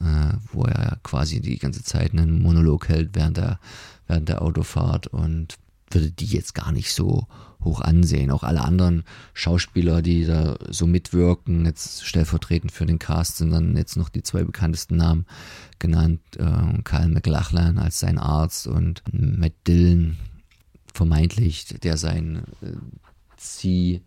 äh, 0.00 0.34
wo 0.52 0.62
er 0.64 0.98
quasi 1.02 1.40
die 1.40 1.58
ganze 1.58 1.82
Zeit 1.82 2.12
einen 2.12 2.40
Monolog 2.40 2.88
hält 2.88 3.10
während 3.14 3.38
der, 3.38 3.58
während 4.06 4.28
der 4.28 4.40
Autofahrt 4.40 5.08
und 5.08 5.56
würde 5.90 6.12
die 6.12 6.26
jetzt 6.26 6.54
gar 6.54 6.70
nicht 6.70 6.92
so 6.92 7.26
hoch 7.64 7.80
ansehen. 7.80 8.30
Auch 8.30 8.42
alle 8.42 8.62
anderen 8.62 9.04
Schauspieler, 9.34 10.02
die 10.02 10.24
da 10.24 10.56
so 10.68 10.86
mitwirken, 10.86 11.64
jetzt 11.66 12.06
stellvertretend 12.06 12.72
für 12.72 12.86
den 12.86 12.98
Cast, 12.98 13.38
sind 13.38 13.50
dann 13.50 13.76
jetzt 13.76 13.96
noch 13.96 14.08
die 14.08 14.22
zwei 14.22 14.44
bekanntesten 14.44 14.96
Namen 14.96 15.26
genannt. 15.78 16.20
Äh, 16.38 16.82
Kyle 16.82 17.08
McLachlan 17.08 17.78
als 17.78 18.00
sein 18.00 18.18
Arzt 18.18 18.66
und 18.66 19.02
Matt 19.12 19.54
Dillon, 19.66 20.16
vermeintlich, 20.92 21.66
der 21.82 21.96
sein 21.96 22.44
äh, 22.62 22.72
Zieh 23.36 24.02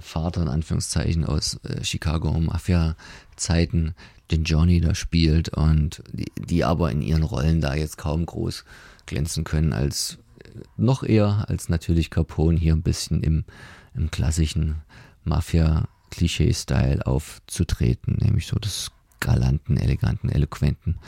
Vater 0.00 0.40
in 0.42 0.48
Anführungszeichen 0.48 1.26
aus 1.26 1.60
äh, 1.64 1.84
Chicago 1.84 2.32
Mafia-Zeiten 2.40 3.94
den 4.30 4.44
Johnny 4.44 4.80
da 4.80 4.94
spielt 4.94 5.50
und 5.50 6.02
die, 6.12 6.32
die 6.36 6.64
aber 6.64 6.90
in 6.90 7.02
ihren 7.02 7.22
Rollen 7.22 7.60
da 7.60 7.74
jetzt 7.74 7.98
kaum 7.98 8.26
groß 8.26 8.64
glänzen 9.06 9.44
können 9.44 9.72
als 9.72 10.18
noch 10.76 11.02
eher 11.02 11.46
als 11.48 11.68
natürlich 11.68 12.10
Capone 12.10 12.58
hier 12.58 12.72
ein 12.72 12.82
bisschen 12.82 13.22
im, 13.22 13.44
im 13.94 14.10
klassischen 14.10 14.76
Mafia-Klischee-Style 15.24 17.06
aufzutreten, 17.06 18.18
nämlich 18.20 18.46
so 18.46 18.56
des 18.58 18.90
galanten, 19.20 19.76
eleganten, 19.76 20.28
eloquenten 20.28 20.98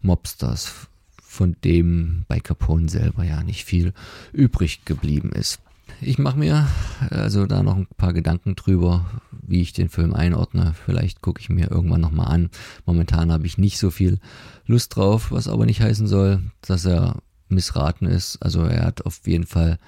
Mobsters, 0.00 0.88
von 1.22 1.56
dem 1.64 2.24
bei 2.28 2.40
Capone 2.40 2.88
selber 2.88 3.24
ja 3.24 3.42
nicht 3.42 3.64
viel 3.64 3.92
übrig 4.32 4.84
geblieben 4.84 5.32
ist. 5.32 5.60
Ich 6.00 6.18
mache 6.18 6.38
mir 6.38 6.66
also 7.10 7.46
da 7.46 7.62
noch 7.62 7.76
ein 7.76 7.86
paar 7.96 8.12
Gedanken 8.12 8.54
drüber, 8.54 9.06
wie 9.30 9.62
ich 9.62 9.72
den 9.72 9.88
Film 9.88 10.14
einordne. 10.14 10.74
Vielleicht 10.84 11.22
gucke 11.22 11.40
ich 11.40 11.48
mir 11.48 11.70
irgendwann 11.70 12.00
nochmal 12.00 12.28
an. 12.28 12.50
Momentan 12.84 13.32
habe 13.32 13.46
ich 13.46 13.56
nicht 13.56 13.78
so 13.78 13.90
viel 13.90 14.18
Lust 14.66 14.96
drauf, 14.96 15.30
was 15.30 15.48
aber 15.48 15.64
nicht 15.64 15.80
heißen 15.80 16.06
soll, 16.06 16.42
dass 16.60 16.84
er 16.84 17.16
missraten 17.48 18.06
ist. 18.06 18.38
Also 18.42 18.62
er 18.64 18.84
hat 18.84 19.04
auf 19.06 19.26
jeden 19.26 19.46
Fall 19.46 19.78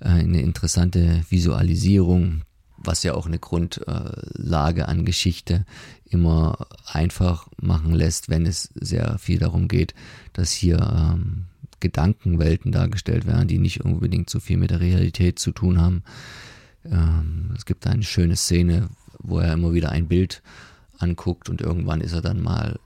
äh, 0.00 0.08
eine 0.08 0.42
interessante 0.42 1.22
Visualisierung, 1.28 2.42
was 2.76 3.02
ja 3.02 3.14
auch 3.14 3.26
eine 3.26 3.38
Grundlage 3.38 4.86
an 4.86 5.04
Geschichte 5.04 5.64
immer 6.08 6.66
einfach 6.86 7.48
machen 7.60 7.94
lässt, 7.94 8.28
wenn 8.28 8.46
es 8.46 8.70
sehr 8.74 9.18
viel 9.18 9.38
darum 9.38 9.66
geht, 9.66 9.94
dass 10.34 10.52
hier 10.52 10.78
ähm, 10.78 11.46
Gedankenwelten 11.80 12.72
dargestellt 12.72 13.26
werden, 13.26 13.48
die 13.48 13.58
nicht 13.58 13.84
unbedingt 13.84 14.30
so 14.30 14.40
viel 14.40 14.56
mit 14.56 14.70
der 14.70 14.80
Realität 14.80 15.38
zu 15.38 15.52
tun 15.52 15.80
haben. 15.80 16.02
Ähm, 16.84 17.52
es 17.56 17.66
gibt 17.66 17.86
eine 17.86 18.02
schöne 18.02 18.36
Szene, 18.36 18.88
wo 19.18 19.38
er 19.40 19.54
immer 19.54 19.72
wieder 19.72 19.90
ein 19.90 20.08
Bild 20.08 20.42
anguckt 20.98 21.48
und 21.48 21.60
irgendwann 21.60 22.00
ist 22.00 22.12
er 22.12 22.22
dann 22.22 22.40
mal, 22.40 22.78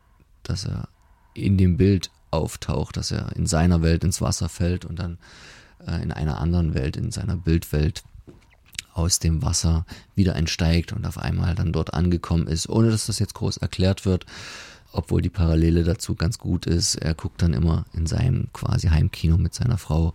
dass 0.42 0.64
er 0.64 0.88
in 1.34 1.56
dem 1.58 1.76
Bild 1.76 2.10
auftaucht, 2.30 2.96
dass 2.96 3.10
er 3.10 3.34
in 3.36 3.46
seiner 3.46 3.82
Welt 3.82 4.04
ins 4.04 4.20
Wasser 4.20 4.48
fällt 4.48 4.84
und 4.84 4.98
dann 4.98 5.18
äh, 5.86 6.02
in 6.02 6.12
einer 6.12 6.38
anderen 6.38 6.74
Welt, 6.74 6.96
in 6.96 7.10
seiner 7.10 7.36
Bildwelt 7.36 8.02
aus 8.92 9.18
dem 9.18 9.42
Wasser 9.42 9.86
wieder 10.14 10.34
entsteigt 10.36 10.92
und 10.92 11.06
auf 11.06 11.18
einmal 11.18 11.54
dann 11.54 11.72
dort 11.72 11.94
angekommen 11.94 12.46
ist, 12.46 12.68
ohne 12.68 12.90
dass 12.90 13.06
das 13.06 13.18
jetzt 13.18 13.34
groß 13.34 13.58
erklärt 13.58 14.04
wird, 14.04 14.26
obwohl 14.92 15.22
die 15.22 15.30
Parallele 15.30 15.84
dazu 15.84 16.14
ganz 16.14 16.38
gut 16.38 16.66
ist. 16.66 16.96
Er 16.96 17.14
guckt 17.14 17.40
dann 17.42 17.54
immer 17.54 17.84
in 17.92 18.06
seinem 18.06 18.52
quasi 18.52 18.88
Heimkino 18.88 19.38
mit 19.38 19.54
seiner 19.54 19.78
Frau, 19.78 20.12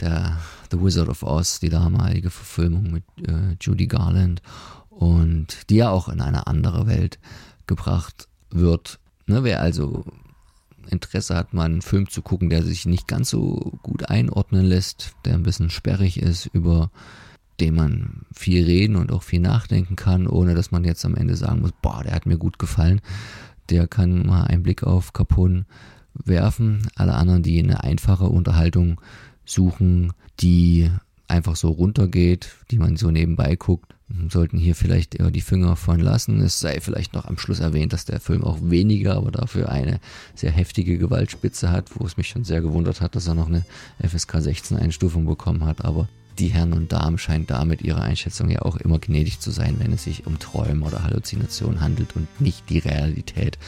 der 0.00 0.38
The 0.70 0.82
Wizard 0.82 1.08
of 1.08 1.22
Oz, 1.22 1.60
die 1.60 1.68
damalige 1.68 2.30
Verfilmung 2.30 2.90
mit 2.90 3.04
äh, 3.28 3.56
Judy 3.60 3.86
Garland 3.86 4.42
und 4.88 5.70
die 5.70 5.76
ja 5.76 5.90
auch 5.90 6.08
in 6.08 6.20
eine 6.20 6.46
andere 6.46 6.86
Welt 6.86 7.18
gebracht 7.66 8.26
wird 8.50 8.98
Ne, 9.30 9.44
wer 9.44 9.62
also 9.62 10.04
Interesse 10.90 11.34
hat, 11.36 11.54
mal 11.54 11.64
einen 11.64 11.82
Film 11.82 12.08
zu 12.08 12.22
gucken, 12.22 12.50
der 12.50 12.62
sich 12.62 12.86
nicht 12.86 13.08
ganz 13.08 13.30
so 13.30 13.78
gut 13.82 14.08
einordnen 14.08 14.64
lässt, 14.64 15.14
der 15.24 15.34
ein 15.34 15.42
bisschen 15.42 15.70
sperrig 15.70 16.20
ist, 16.20 16.46
über 16.46 16.90
den 17.60 17.74
man 17.74 18.22
viel 18.32 18.64
reden 18.64 18.96
und 18.96 19.12
auch 19.12 19.22
viel 19.22 19.40
nachdenken 19.40 19.96
kann, 19.96 20.26
ohne 20.26 20.54
dass 20.54 20.70
man 20.70 20.84
jetzt 20.84 21.04
am 21.04 21.14
Ende 21.14 21.36
sagen 21.36 21.60
muss, 21.60 21.72
boah, 21.82 22.02
der 22.02 22.14
hat 22.14 22.26
mir 22.26 22.38
gut 22.38 22.58
gefallen, 22.58 23.00
der 23.68 23.86
kann 23.86 24.26
mal 24.26 24.44
einen 24.44 24.62
Blick 24.62 24.82
auf 24.82 25.12
Capone 25.12 25.66
werfen. 26.14 26.88
Alle 26.96 27.14
anderen, 27.14 27.42
die 27.42 27.58
eine 27.58 27.84
einfache 27.84 28.24
Unterhaltung 28.24 29.00
suchen, 29.44 30.12
die 30.40 30.90
einfach 31.30 31.56
so 31.56 31.70
runtergeht, 31.70 32.50
die 32.70 32.78
man 32.78 32.96
so 32.96 33.10
nebenbei 33.10 33.56
guckt, 33.56 33.94
sollten 34.28 34.58
hier 34.58 34.74
vielleicht 34.74 35.14
eher 35.14 35.30
die 35.30 35.40
Finger 35.40 35.76
von 35.76 36.00
lassen. 36.00 36.40
Es 36.40 36.60
sei 36.60 36.80
vielleicht 36.80 37.14
noch 37.14 37.26
am 37.26 37.38
Schluss 37.38 37.60
erwähnt, 37.60 37.92
dass 37.92 38.04
der 38.04 38.20
Film 38.20 38.42
auch 38.42 38.58
weniger, 38.60 39.16
aber 39.16 39.30
dafür 39.30 39.70
eine 39.70 40.00
sehr 40.34 40.50
heftige 40.50 40.98
Gewaltspitze 40.98 41.70
hat, 41.70 41.90
wo 41.94 42.04
es 42.04 42.16
mich 42.16 42.28
schon 42.28 42.44
sehr 42.44 42.60
gewundert 42.60 43.00
hat, 43.00 43.14
dass 43.14 43.28
er 43.28 43.34
noch 43.34 43.46
eine 43.46 43.64
FSK 44.02 44.40
16 44.40 44.76
Einstufung 44.76 45.26
bekommen 45.26 45.64
hat. 45.64 45.84
Aber 45.84 46.08
die 46.38 46.48
Herren 46.48 46.72
und 46.72 46.92
Damen 46.92 47.18
scheinen 47.18 47.46
damit 47.46 47.82
ihrer 47.82 48.02
Einschätzung 48.02 48.50
ja 48.50 48.62
auch 48.62 48.76
immer 48.76 48.98
gnädig 48.98 49.40
zu 49.40 49.50
sein, 49.50 49.76
wenn 49.78 49.92
es 49.92 50.04
sich 50.04 50.26
um 50.26 50.38
Träume 50.38 50.86
oder 50.86 51.04
Halluzinationen 51.04 51.80
handelt 51.80 52.16
und 52.16 52.40
nicht 52.40 52.68
die 52.68 52.78
Realität 52.78 53.58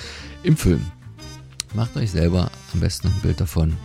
im 0.42 0.56
Film. 0.56 0.84
Macht 1.74 1.96
euch 1.96 2.10
selber 2.10 2.50
am 2.74 2.80
besten 2.80 3.08
ein 3.08 3.20
Bild 3.22 3.40
davon 3.40 3.76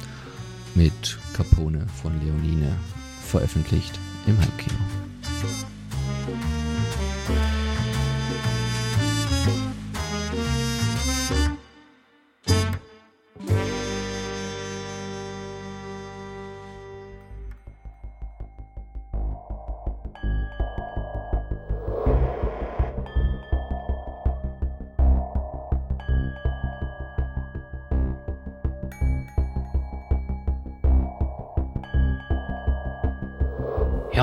mit 0.75 1.17
Capone 1.33 1.85
von 2.01 2.13
Leonine 2.23 2.75
veröffentlicht 3.27 3.99
im 4.25 4.37
Heimkino. 4.39 4.75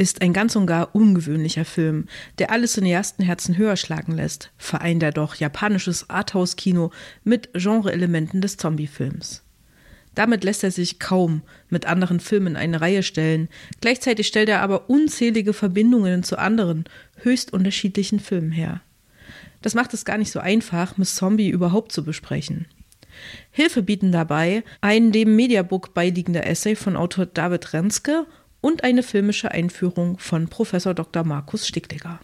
ist 0.00 0.22
ein 0.22 0.32
ganz 0.32 0.56
und 0.56 0.64
gar 0.64 0.94
ungewöhnlicher 0.94 1.66
Film, 1.66 2.06
der 2.38 2.50
alle 2.50 2.66
Cineastenherzen 2.66 3.58
höher 3.58 3.76
schlagen 3.76 4.12
lässt, 4.12 4.50
vereint 4.56 5.02
er 5.02 5.12
doch 5.12 5.34
japanisches 5.34 6.08
Arthouse-Kino 6.08 6.90
mit 7.22 7.50
Genre-Elementen 7.52 8.40
des 8.40 8.56
Zombie-Films. 8.56 9.42
Damit 10.14 10.42
lässt 10.42 10.64
er 10.64 10.70
sich 10.70 11.00
kaum 11.00 11.42
mit 11.68 11.84
anderen 11.84 12.18
Filmen 12.18 12.54
in 12.54 12.56
eine 12.56 12.80
Reihe 12.80 13.02
stellen, 13.02 13.50
gleichzeitig 13.82 14.26
stellt 14.26 14.48
er 14.48 14.62
aber 14.62 14.88
unzählige 14.88 15.52
Verbindungen 15.52 16.22
zu 16.22 16.38
anderen, 16.38 16.84
höchst 17.16 17.52
unterschiedlichen 17.52 18.20
Filmen 18.20 18.52
her. 18.52 18.80
Das 19.60 19.74
macht 19.74 19.92
es 19.92 20.06
gar 20.06 20.16
nicht 20.16 20.32
so 20.32 20.40
einfach, 20.40 20.96
Miss 20.96 21.14
Zombie 21.14 21.50
überhaupt 21.50 21.92
zu 21.92 22.04
besprechen. 22.04 22.64
Hilfe 23.50 23.82
bieten 23.82 24.12
dabei 24.12 24.64
ein 24.80 25.12
dem 25.12 25.36
Mediabook 25.36 25.92
beiliegender 25.92 26.46
Essay 26.46 26.74
von 26.74 26.96
Autor 26.96 27.26
David 27.26 27.74
Renske 27.74 28.26
und 28.60 28.84
eine 28.84 29.02
filmische 29.02 29.50
Einführung 29.50 30.18
von 30.18 30.48
Professor 30.48 30.94
Dr. 30.94 31.24
Markus 31.24 31.66
Sticklegger. 31.66 32.20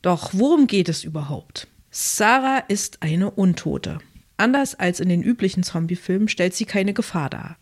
Doch 0.00 0.30
worum 0.32 0.66
geht 0.66 0.88
es 0.88 1.04
überhaupt? 1.04 1.68
Sarah 1.90 2.58
ist 2.58 3.02
eine 3.02 3.30
Untote. 3.30 3.98
Anders 4.36 4.74
als 4.74 4.98
in 4.98 5.08
den 5.08 5.22
üblichen 5.22 5.62
Zombie-Filmen 5.62 6.28
stellt 6.28 6.54
sie 6.54 6.64
keine 6.64 6.94
Gefahr 6.94 7.30
dar. 7.30 7.56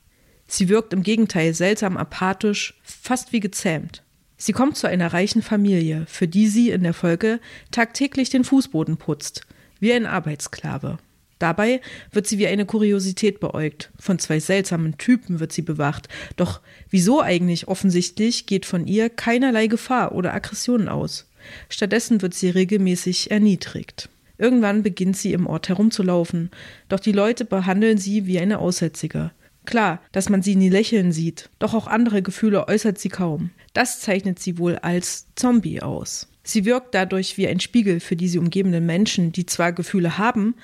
Sie 0.46 0.68
wirkt 0.68 0.92
im 0.92 1.02
Gegenteil 1.02 1.54
seltsam 1.54 1.96
apathisch, 1.96 2.80
fast 2.82 3.32
wie 3.32 3.40
gezähmt. 3.40 4.02
Sie 4.36 4.52
kommt 4.52 4.76
zu 4.76 4.86
einer 4.86 5.12
reichen 5.12 5.42
Familie, 5.42 6.06
für 6.08 6.26
die 6.26 6.46
sie 6.46 6.70
in 6.70 6.82
der 6.82 6.94
Folge 6.94 7.40
tagtäglich 7.70 8.30
den 8.30 8.44
Fußboden 8.44 8.96
putzt, 8.96 9.42
wie 9.78 9.92
ein 9.92 10.06
Arbeitssklave. 10.06 10.98
Dabei 11.40 11.80
wird 12.12 12.26
sie 12.26 12.38
wie 12.38 12.46
eine 12.46 12.66
Kuriosität 12.66 13.40
beäugt. 13.40 13.90
Von 13.98 14.18
zwei 14.18 14.38
seltsamen 14.38 14.98
Typen 14.98 15.40
wird 15.40 15.52
sie 15.52 15.62
bewacht. 15.62 16.08
Doch 16.36 16.60
wieso 16.90 17.22
eigentlich 17.22 17.66
offensichtlich 17.66 18.46
geht 18.46 18.66
von 18.66 18.86
ihr 18.86 19.08
keinerlei 19.08 19.66
Gefahr 19.66 20.12
oder 20.12 20.34
Aggression 20.34 20.88
aus. 20.88 21.28
Stattdessen 21.70 22.20
wird 22.20 22.34
sie 22.34 22.50
regelmäßig 22.50 23.30
erniedrigt. 23.30 24.10
Irgendwann 24.36 24.82
beginnt 24.82 25.16
sie 25.16 25.32
im 25.32 25.46
Ort 25.46 25.70
herumzulaufen, 25.70 26.50
doch 26.88 27.00
die 27.00 27.12
Leute 27.12 27.46
behandeln 27.46 27.96
sie 27.96 28.26
wie 28.26 28.38
eine 28.38 28.58
Aussätzige. 28.58 29.32
Klar, 29.64 30.02
dass 30.12 30.28
man 30.28 30.42
sie 30.42 30.56
nie 30.56 30.68
lächeln 30.68 31.12
sieht, 31.12 31.48
doch 31.58 31.72
auch 31.72 31.86
andere 31.86 32.22
Gefühle 32.22 32.68
äußert 32.68 32.98
sie 32.98 33.08
kaum. 33.08 33.50
Das 33.72 34.00
zeichnet 34.00 34.38
sie 34.38 34.58
wohl 34.58 34.76
als 34.76 35.26
Zombie 35.36 35.80
aus. 35.80 36.28
Sie 36.42 36.64
wirkt 36.64 36.94
dadurch 36.94 37.38
wie 37.38 37.48
ein 37.48 37.60
Spiegel 37.60 38.00
für 38.00 38.16
die 38.16 38.28
sie 38.28 38.38
umgebenden 38.38 38.84
Menschen, 38.84 39.32
die 39.32 39.46
zwar 39.46 39.72
Gefühle 39.72 40.18
haben, 40.18 40.54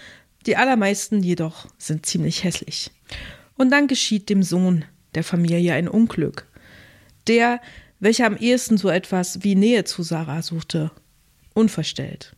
die 0.46 0.56
allermeisten 0.56 1.22
jedoch 1.22 1.66
sind 1.78 2.06
ziemlich 2.06 2.44
hässlich. 2.44 2.90
Und 3.56 3.70
dann 3.70 3.88
geschieht 3.88 4.28
dem 4.28 4.42
Sohn 4.42 4.84
der 5.14 5.24
Familie 5.24 5.74
ein 5.74 5.88
Unglück. 5.88 6.46
Der, 7.26 7.60
welcher 8.00 8.26
am 8.26 8.36
ehesten 8.36 8.76
so 8.76 8.88
etwas 8.88 9.42
wie 9.42 9.54
Nähe 9.54 9.84
zu 9.84 10.02
Sarah 10.02 10.42
suchte, 10.42 10.90
unverstellt. 11.54 12.36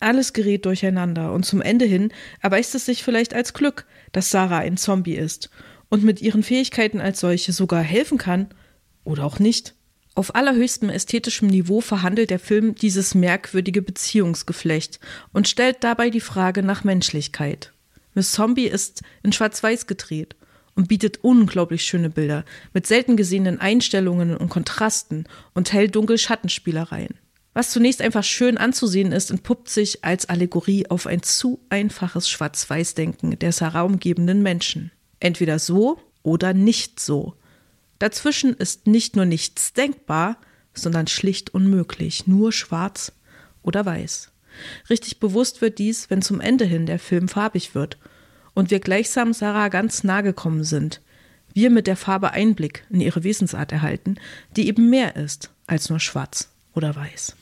Alles 0.00 0.32
gerät 0.32 0.66
durcheinander 0.66 1.32
und 1.32 1.44
zum 1.44 1.62
Ende 1.62 1.84
hin 1.84 2.12
erweist 2.42 2.74
es 2.74 2.86
sich 2.86 3.02
vielleicht 3.02 3.34
als 3.34 3.54
Glück, 3.54 3.86
dass 4.12 4.30
Sarah 4.30 4.58
ein 4.58 4.76
Zombie 4.76 5.14
ist 5.14 5.50
und 5.88 6.02
mit 6.02 6.20
ihren 6.20 6.42
Fähigkeiten 6.42 7.00
als 7.00 7.20
solche 7.20 7.52
sogar 7.52 7.82
helfen 7.82 8.18
kann 8.18 8.48
oder 9.04 9.24
auch 9.24 9.38
nicht. 9.38 9.74
Auf 10.16 10.34
allerhöchstem 10.34 10.88
ästhetischem 10.88 11.46
Niveau 11.46 11.82
verhandelt 11.82 12.30
der 12.30 12.38
Film 12.38 12.74
dieses 12.74 13.14
merkwürdige 13.14 13.82
Beziehungsgeflecht 13.82 14.98
und 15.34 15.46
stellt 15.46 15.84
dabei 15.84 16.08
die 16.08 16.22
Frage 16.22 16.62
nach 16.62 16.84
Menschlichkeit. 16.84 17.74
Miss 18.14 18.32
Zombie 18.32 18.66
ist 18.66 19.02
in 19.22 19.34
Schwarz-Weiß 19.34 19.86
gedreht 19.86 20.34
und 20.74 20.88
bietet 20.88 21.18
unglaublich 21.22 21.82
schöne 21.82 22.08
Bilder 22.08 22.46
mit 22.72 22.86
selten 22.86 23.18
gesehenen 23.18 23.60
Einstellungen 23.60 24.34
und 24.34 24.48
Kontrasten 24.48 25.28
und 25.52 25.74
hell-dunkel-Schattenspielereien. 25.74 27.16
Was 27.52 27.70
zunächst 27.70 28.00
einfach 28.00 28.24
schön 28.24 28.56
anzusehen 28.56 29.12
ist, 29.12 29.30
entpuppt 29.30 29.68
sich 29.68 30.02
als 30.02 30.30
Allegorie 30.30 30.86
auf 30.88 31.06
ein 31.06 31.22
zu 31.22 31.60
einfaches 31.68 32.30
Schwarz-Weiß-Denken 32.30 33.38
der 33.38 33.52
Sarah 33.52 33.82
umgebenden 33.82 34.42
Menschen. 34.42 34.92
Entweder 35.20 35.58
so 35.58 36.00
oder 36.22 36.54
nicht 36.54 37.00
so. 37.00 37.34
Dazwischen 37.98 38.54
ist 38.54 38.86
nicht 38.86 39.16
nur 39.16 39.24
nichts 39.24 39.72
denkbar, 39.72 40.38
sondern 40.74 41.06
schlicht 41.06 41.54
unmöglich, 41.54 42.26
nur 42.26 42.52
schwarz 42.52 43.12
oder 43.62 43.86
weiß. 43.86 44.30
Richtig 44.90 45.20
bewusst 45.20 45.60
wird 45.60 45.78
dies, 45.78 46.10
wenn 46.10 46.22
zum 46.22 46.40
Ende 46.40 46.64
hin 46.64 46.86
der 46.86 46.98
Film 46.98 47.28
farbig 47.28 47.74
wird 47.74 47.98
und 48.54 48.70
wir 48.70 48.80
gleichsam 48.80 49.32
Sarah 49.32 49.68
ganz 49.68 50.04
nahe 50.04 50.22
gekommen 50.22 50.64
sind. 50.64 51.02
Wir 51.52 51.70
mit 51.70 51.86
der 51.86 51.96
Farbe 51.96 52.32
Einblick 52.32 52.84
in 52.90 53.00
ihre 53.00 53.24
Wesensart 53.24 53.72
erhalten, 53.72 54.16
die 54.56 54.68
eben 54.68 54.90
mehr 54.90 55.16
ist 55.16 55.50
als 55.66 55.88
nur 55.88 56.00
schwarz 56.00 56.50
oder 56.74 56.94
weiß. 56.94 57.36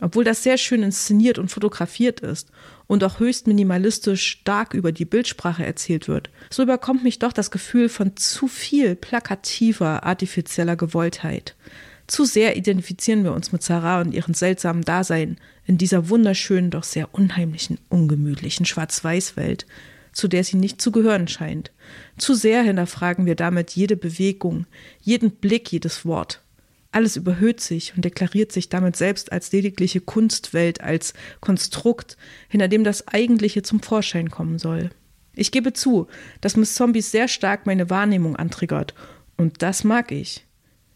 Obwohl 0.00 0.24
das 0.24 0.42
sehr 0.42 0.58
schön 0.58 0.82
inszeniert 0.82 1.38
und 1.38 1.50
fotografiert 1.50 2.20
ist 2.20 2.50
und 2.86 3.02
auch 3.04 3.18
höchst 3.18 3.46
minimalistisch 3.46 4.26
stark 4.26 4.74
über 4.74 4.92
die 4.92 5.04
Bildsprache 5.04 5.64
erzählt 5.64 6.08
wird, 6.08 6.30
so 6.50 6.62
überkommt 6.62 7.02
mich 7.02 7.18
doch 7.18 7.32
das 7.32 7.50
Gefühl 7.50 7.88
von 7.88 8.16
zu 8.16 8.48
viel 8.48 8.94
plakativer, 8.94 10.04
artifizieller 10.04 10.76
Gewolltheit. 10.76 11.56
Zu 12.06 12.24
sehr 12.24 12.56
identifizieren 12.56 13.24
wir 13.24 13.32
uns 13.32 13.52
mit 13.52 13.62
Sarah 13.62 14.02
und 14.02 14.12
ihrem 14.12 14.34
seltsamen 14.34 14.82
Dasein 14.82 15.38
in 15.66 15.78
dieser 15.78 16.10
wunderschönen, 16.10 16.70
doch 16.70 16.84
sehr 16.84 17.14
unheimlichen, 17.14 17.78
ungemütlichen 17.88 18.66
Schwarz-Weiß-Welt, 18.66 19.66
zu 20.12 20.28
der 20.28 20.44
sie 20.44 20.58
nicht 20.58 20.82
zu 20.82 20.92
gehören 20.92 21.28
scheint. 21.28 21.72
Zu 22.18 22.34
sehr 22.34 22.62
hinterfragen 22.62 23.24
wir 23.24 23.34
damit 23.34 23.72
jede 23.72 23.96
Bewegung, 23.96 24.66
jeden 25.00 25.30
Blick, 25.30 25.72
jedes 25.72 26.04
Wort. 26.04 26.43
Alles 26.94 27.16
überhöht 27.16 27.58
sich 27.58 27.96
und 27.96 28.04
deklariert 28.04 28.52
sich 28.52 28.68
damit 28.68 28.94
selbst 28.94 29.32
als 29.32 29.50
ledigliche 29.50 30.00
Kunstwelt, 30.00 30.80
als 30.80 31.12
Konstrukt, 31.40 32.16
hinter 32.48 32.68
dem 32.68 32.84
das 32.84 33.08
Eigentliche 33.08 33.62
zum 33.62 33.82
Vorschein 33.82 34.30
kommen 34.30 34.60
soll. 34.60 34.90
Ich 35.34 35.50
gebe 35.50 35.72
zu, 35.72 36.06
dass 36.40 36.56
Miss 36.56 36.76
Zombies 36.76 37.10
sehr 37.10 37.26
stark 37.26 37.66
meine 37.66 37.90
Wahrnehmung 37.90 38.36
antriggert. 38.36 38.94
Und 39.36 39.60
das 39.60 39.82
mag 39.82 40.12
ich. 40.12 40.46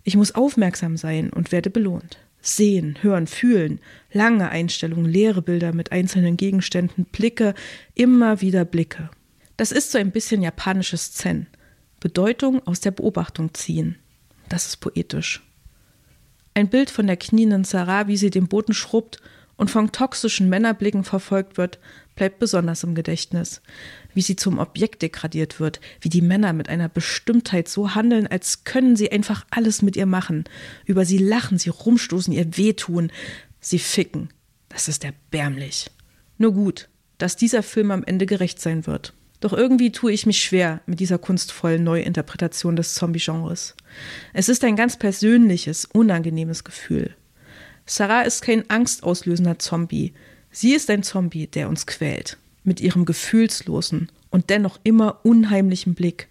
Ich 0.04 0.14
muss 0.16 0.36
aufmerksam 0.36 0.96
sein 0.96 1.30
und 1.30 1.50
werde 1.50 1.68
belohnt. 1.68 2.18
Sehen, 2.40 2.96
hören, 3.00 3.26
fühlen, 3.26 3.80
lange 4.12 4.50
Einstellungen, 4.50 5.10
leere 5.10 5.42
Bilder 5.42 5.72
mit 5.72 5.90
einzelnen 5.90 6.36
Gegenständen, 6.36 7.06
Blicke, 7.06 7.54
immer 7.96 8.40
wieder 8.40 8.64
Blicke. 8.64 9.10
Das 9.56 9.72
ist 9.72 9.90
so 9.90 9.98
ein 9.98 10.12
bisschen 10.12 10.42
japanisches 10.42 11.10
Zen. 11.10 11.48
Bedeutung 11.98 12.64
aus 12.68 12.78
der 12.78 12.92
Beobachtung 12.92 13.52
ziehen. 13.52 13.96
Das 14.48 14.66
ist 14.66 14.76
poetisch. 14.76 15.42
Ein 16.58 16.70
Bild 16.70 16.90
von 16.90 17.06
der 17.06 17.16
knienden 17.16 17.62
Sarah, 17.62 18.08
wie 18.08 18.16
sie 18.16 18.30
den 18.30 18.48
Boden 18.48 18.74
schrubbt 18.74 19.20
und 19.56 19.70
von 19.70 19.92
toxischen 19.92 20.48
Männerblicken 20.48 21.04
verfolgt 21.04 21.56
wird, 21.56 21.78
bleibt 22.16 22.40
besonders 22.40 22.82
im 22.82 22.96
Gedächtnis. 22.96 23.62
Wie 24.12 24.22
sie 24.22 24.34
zum 24.34 24.58
Objekt 24.58 25.02
degradiert 25.02 25.60
wird, 25.60 25.78
wie 26.00 26.08
die 26.08 26.20
Männer 26.20 26.52
mit 26.52 26.68
einer 26.68 26.88
Bestimmtheit 26.88 27.68
so 27.68 27.94
handeln, 27.94 28.26
als 28.26 28.64
können 28.64 28.96
sie 28.96 29.12
einfach 29.12 29.46
alles 29.50 29.82
mit 29.82 29.94
ihr 29.94 30.06
machen. 30.06 30.46
Über 30.84 31.04
sie 31.04 31.18
lachen, 31.18 31.58
sie 31.58 31.70
rumstoßen, 31.70 32.32
ihr 32.32 32.56
wehtun, 32.56 33.12
sie 33.60 33.78
ficken. 33.78 34.30
Das 34.68 34.88
ist 34.88 35.04
erbärmlich. 35.04 35.92
Nur 36.38 36.54
gut, 36.54 36.88
dass 37.18 37.36
dieser 37.36 37.62
Film 37.62 37.92
am 37.92 38.02
Ende 38.02 38.26
gerecht 38.26 38.60
sein 38.60 38.84
wird. 38.88 39.12
Doch 39.38 39.52
irgendwie 39.52 39.92
tue 39.92 40.10
ich 40.10 40.26
mich 40.26 40.42
schwer 40.42 40.80
mit 40.86 40.98
dieser 40.98 41.18
kunstvollen 41.18 41.84
Neuinterpretation 41.84 42.74
des 42.74 42.94
Zombie-Genres. 42.94 43.76
Es 44.32 44.48
ist 44.48 44.64
ein 44.64 44.76
ganz 44.76 44.96
persönliches, 44.96 45.84
unangenehmes 45.84 46.64
Gefühl. 46.64 47.14
Sarah 47.86 48.22
ist 48.22 48.42
kein 48.42 48.68
angstauslösender 48.68 49.58
Zombie. 49.58 50.12
Sie 50.50 50.74
ist 50.74 50.90
ein 50.90 51.02
Zombie, 51.02 51.46
der 51.46 51.68
uns 51.68 51.86
quält. 51.86 52.36
Mit 52.64 52.80
ihrem 52.80 53.04
gefühlslosen 53.04 54.10
und 54.30 54.50
dennoch 54.50 54.78
immer 54.82 55.20
unheimlichen 55.24 55.94
Blick, 55.94 56.28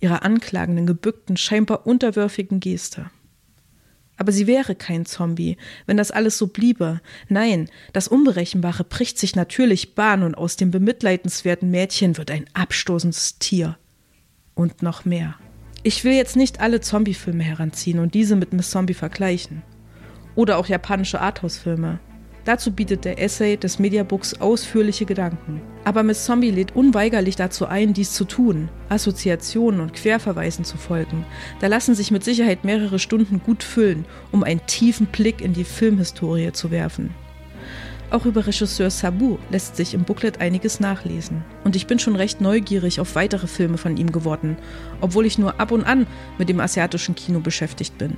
ihrer 0.00 0.22
anklagenden, 0.22 0.86
gebückten, 0.86 1.36
scheinbar 1.36 1.86
unterwürfigen 1.86 2.60
Geste. 2.60 3.10
Aber 4.16 4.32
sie 4.32 4.46
wäre 4.46 4.74
kein 4.74 5.06
Zombie, 5.06 5.56
wenn 5.86 5.96
das 5.96 6.10
alles 6.10 6.38
so 6.38 6.46
bliebe. 6.46 7.00
Nein, 7.28 7.68
das 7.92 8.08
Unberechenbare 8.08 8.84
bricht 8.84 9.18
sich 9.18 9.34
natürlich 9.34 9.94
Bahn 9.94 10.22
und 10.22 10.36
aus 10.36 10.56
dem 10.56 10.70
bemitleidenswerten 10.70 11.70
Mädchen 11.70 12.16
wird 12.16 12.30
ein 12.30 12.46
abstoßendes 12.54 13.38
Tier. 13.38 13.76
Und 14.54 14.82
noch 14.82 15.04
mehr. 15.04 15.34
Ich 15.86 16.02
will 16.02 16.14
jetzt 16.14 16.34
nicht 16.34 16.60
alle 16.60 16.80
Zombie-Filme 16.80 17.44
heranziehen 17.44 17.98
und 17.98 18.14
diese 18.14 18.36
mit 18.36 18.54
Miss 18.54 18.70
Zombie 18.70 18.94
vergleichen. 18.94 19.62
Oder 20.34 20.56
auch 20.56 20.66
japanische 20.66 21.20
Arthouse-Filme. 21.20 22.00
Dazu 22.46 22.72
bietet 22.72 23.04
der 23.04 23.20
Essay 23.20 23.58
des 23.58 23.78
Mediabooks 23.78 24.40
ausführliche 24.40 25.04
Gedanken. 25.04 25.60
Aber 25.84 26.02
Miss 26.02 26.24
Zombie 26.24 26.50
lädt 26.50 26.74
unweigerlich 26.74 27.36
dazu 27.36 27.66
ein, 27.66 27.92
dies 27.92 28.14
zu 28.14 28.24
tun, 28.24 28.70
Assoziationen 28.88 29.82
und 29.82 29.92
Querverweisen 29.92 30.64
zu 30.64 30.78
folgen. 30.78 31.26
Da 31.60 31.66
lassen 31.66 31.94
sich 31.94 32.10
mit 32.10 32.24
Sicherheit 32.24 32.64
mehrere 32.64 32.98
Stunden 32.98 33.42
gut 33.42 33.62
füllen, 33.62 34.06
um 34.32 34.42
einen 34.42 34.64
tiefen 34.66 35.04
Blick 35.04 35.42
in 35.42 35.52
die 35.52 35.64
Filmhistorie 35.64 36.52
zu 36.52 36.70
werfen. 36.70 37.14
Auch 38.14 38.26
über 38.26 38.46
Regisseur 38.46 38.90
Sabu 38.90 39.38
lässt 39.50 39.74
sich 39.74 39.92
im 39.92 40.04
Booklet 40.04 40.40
einiges 40.40 40.78
nachlesen. 40.78 41.44
Und 41.64 41.74
ich 41.74 41.88
bin 41.88 41.98
schon 41.98 42.14
recht 42.14 42.40
neugierig 42.40 43.00
auf 43.00 43.16
weitere 43.16 43.48
Filme 43.48 43.76
von 43.76 43.96
ihm 43.96 44.12
geworden, 44.12 44.56
obwohl 45.00 45.26
ich 45.26 45.36
nur 45.36 45.58
ab 45.58 45.72
und 45.72 45.82
an 45.82 46.06
mit 46.38 46.48
dem 46.48 46.60
asiatischen 46.60 47.16
Kino 47.16 47.40
beschäftigt 47.40 47.98
bin. 47.98 48.16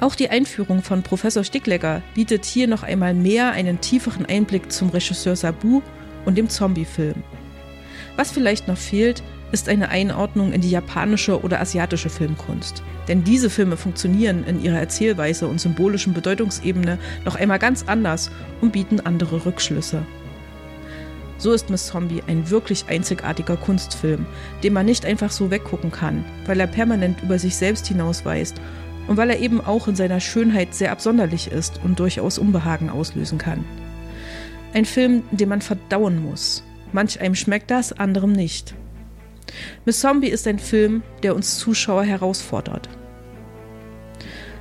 Auch 0.00 0.16
die 0.16 0.30
Einführung 0.30 0.82
von 0.82 1.04
Professor 1.04 1.44
Sticklegger 1.44 2.02
bietet 2.12 2.44
hier 2.44 2.66
noch 2.66 2.82
einmal 2.82 3.14
mehr 3.14 3.52
einen 3.52 3.80
tieferen 3.80 4.26
Einblick 4.26 4.72
zum 4.72 4.90
Regisseur 4.90 5.36
Sabu 5.36 5.80
und 6.24 6.36
dem 6.36 6.48
Zombie-Film. 6.48 7.22
Was 8.16 8.32
vielleicht 8.32 8.66
noch 8.66 8.76
fehlt, 8.76 9.22
ist 9.52 9.68
eine 9.68 9.88
Einordnung 9.88 10.52
in 10.52 10.60
die 10.60 10.70
japanische 10.70 11.42
oder 11.42 11.60
asiatische 11.60 12.10
Filmkunst. 12.10 12.82
Denn 13.08 13.24
diese 13.24 13.50
Filme 13.50 13.76
funktionieren 13.76 14.44
in 14.44 14.62
ihrer 14.62 14.78
Erzählweise 14.78 15.46
und 15.46 15.60
symbolischen 15.60 16.12
Bedeutungsebene 16.12 16.98
noch 17.24 17.36
einmal 17.36 17.58
ganz 17.58 17.84
anders 17.86 18.30
und 18.60 18.72
bieten 18.72 19.00
andere 19.00 19.46
Rückschlüsse. 19.46 20.02
So 21.38 21.52
ist 21.52 21.68
Miss 21.68 21.86
Zombie 21.86 22.22
ein 22.26 22.50
wirklich 22.50 22.86
einzigartiger 22.88 23.56
Kunstfilm, 23.56 24.26
den 24.62 24.72
man 24.72 24.86
nicht 24.86 25.04
einfach 25.04 25.30
so 25.30 25.50
weggucken 25.50 25.92
kann, 25.92 26.24
weil 26.46 26.58
er 26.58 26.66
permanent 26.66 27.22
über 27.22 27.38
sich 27.38 27.56
selbst 27.56 27.86
hinausweist 27.86 28.60
und 29.06 29.16
weil 29.16 29.30
er 29.30 29.38
eben 29.38 29.60
auch 29.60 29.86
in 29.86 29.96
seiner 29.96 30.20
Schönheit 30.20 30.74
sehr 30.74 30.92
absonderlich 30.92 31.52
ist 31.52 31.80
und 31.84 32.00
durchaus 32.00 32.38
Unbehagen 32.38 32.88
auslösen 32.88 33.38
kann. 33.38 33.64
Ein 34.72 34.86
Film, 34.86 35.22
den 35.30 35.48
man 35.48 35.60
verdauen 35.60 36.22
muss. 36.22 36.62
Manch 36.92 37.20
einem 37.20 37.34
schmeckt 37.34 37.70
das, 37.70 37.92
anderem 37.92 38.32
nicht. 38.32 38.74
Miss 39.84 40.00
Zombie 40.00 40.28
ist 40.28 40.46
ein 40.46 40.58
Film, 40.58 41.02
der 41.22 41.34
uns 41.34 41.58
Zuschauer 41.58 42.04
herausfordert. 42.04 42.88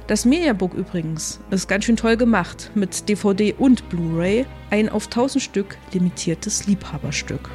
Das 0.07 0.23
Mediabook 0.23 0.75
übrigens 0.75 1.39
ist 1.49 1.67
ganz 1.67 1.85
schön 1.85 1.97
toll 1.97 2.15
gemacht, 2.15 2.69
mit 2.75 3.09
DVD 3.09 3.55
und 3.57 3.89
Blu-ray, 3.89 4.45
ein 4.69 4.89
auf 4.89 5.05
1000 5.05 5.43
Stück 5.43 5.77
limitiertes 5.93 6.67
Liebhaberstück. 6.67 7.49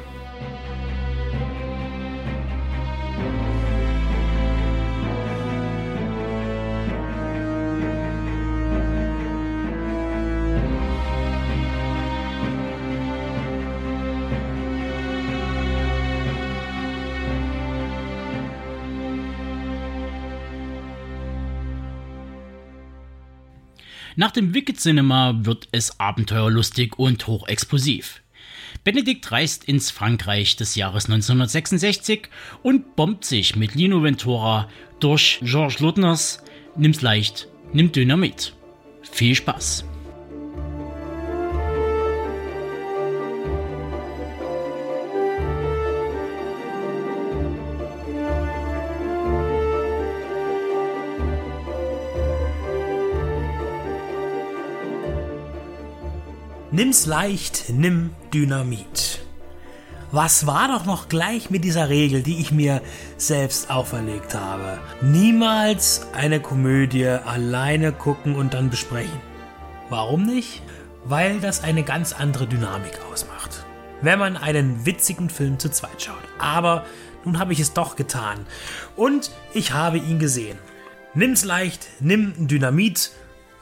Nach 24.15 24.31
dem 24.31 24.53
Wicked 24.53 24.79
Cinema 24.79 25.33
wird 25.43 25.67
es 25.71 25.99
abenteuerlustig 25.99 26.97
und 26.97 27.25
hochexplosiv. 27.27 28.21
Benedikt 28.83 29.31
reist 29.31 29.63
ins 29.63 29.91
Frankreich 29.91 30.55
des 30.55 30.75
Jahres 30.75 31.05
1966 31.05 32.29
und 32.63 32.95
bombt 32.95 33.25
sich 33.25 33.55
mit 33.55 33.75
Lino 33.75 34.03
Ventura 34.03 34.67
durch 34.99 35.39
Georges 35.43 35.79
Lautners 35.79 36.43
Nimm's 36.77 37.01
leicht, 37.01 37.47
nimm 37.73 37.91
Dynamit. 37.91 38.53
Viel 39.03 39.35
Spaß! 39.35 39.90
Nimm's 56.73 57.05
leicht, 57.05 57.65
nimm 57.67 58.11
Dynamit. 58.33 59.25
Was 60.13 60.47
war 60.47 60.69
doch 60.69 60.85
noch 60.85 61.09
gleich 61.09 61.49
mit 61.49 61.65
dieser 61.65 61.89
Regel, 61.89 62.23
die 62.23 62.39
ich 62.39 62.53
mir 62.53 62.81
selbst 63.17 63.69
auferlegt 63.69 64.35
habe? 64.35 64.79
Niemals 65.01 66.07
eine 66.13 66.39
Komödie 66.39 67.07
alleine 67.07 67.91
gucken 67.91 68.35
und 68.35 68.53
dann 68.53 68.69
besprechen. 68.69 69.19
Warum 69.89 70.25
nicht? 70.25 70.61
Weil 71.03 71.41
das 71.41 71.61
eine 71.61 71.83
ganz 71.83 72.13
andere 72.13 72.47
Dynamik 72.47 72.99
ausmacht. 73.11 73.65
Wenn 74.01 74.19
man 74.19 74.37
einen 74.37 74.85
witzigen 74.85 75.29
Film 75.29 75.59
zu 75.59 75.69
zweit 75.71 76.01
schaut. 76.01 76.23
Aber 76.39 76.85
nun 77.25 77.37
habe 77.37 77.51
ich 77.51 77.59
es 77.59 77.73
doch 77.73 77.97
getan. 77.97 78.45
Und 78.95 79.31
ich 79.53 79.73
habe 79.73 79.97
ihn 79.97 80.19
gesehen. 80.19 80.57
Nimm's 81.15 81.43
leicht, 81.43 81.85
nimm 81.99 82.47
Dynamit 82.47 83.11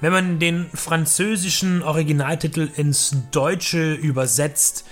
wenn 0.01 0.11
man 0.11 0.39
den 0.39 0.69
französischen 0.73 1.83
Originaltitel 1.83 2.69
ins 2.75 3.15
Deutsche 3.31 3.93
übersetzt, 3.93 4.85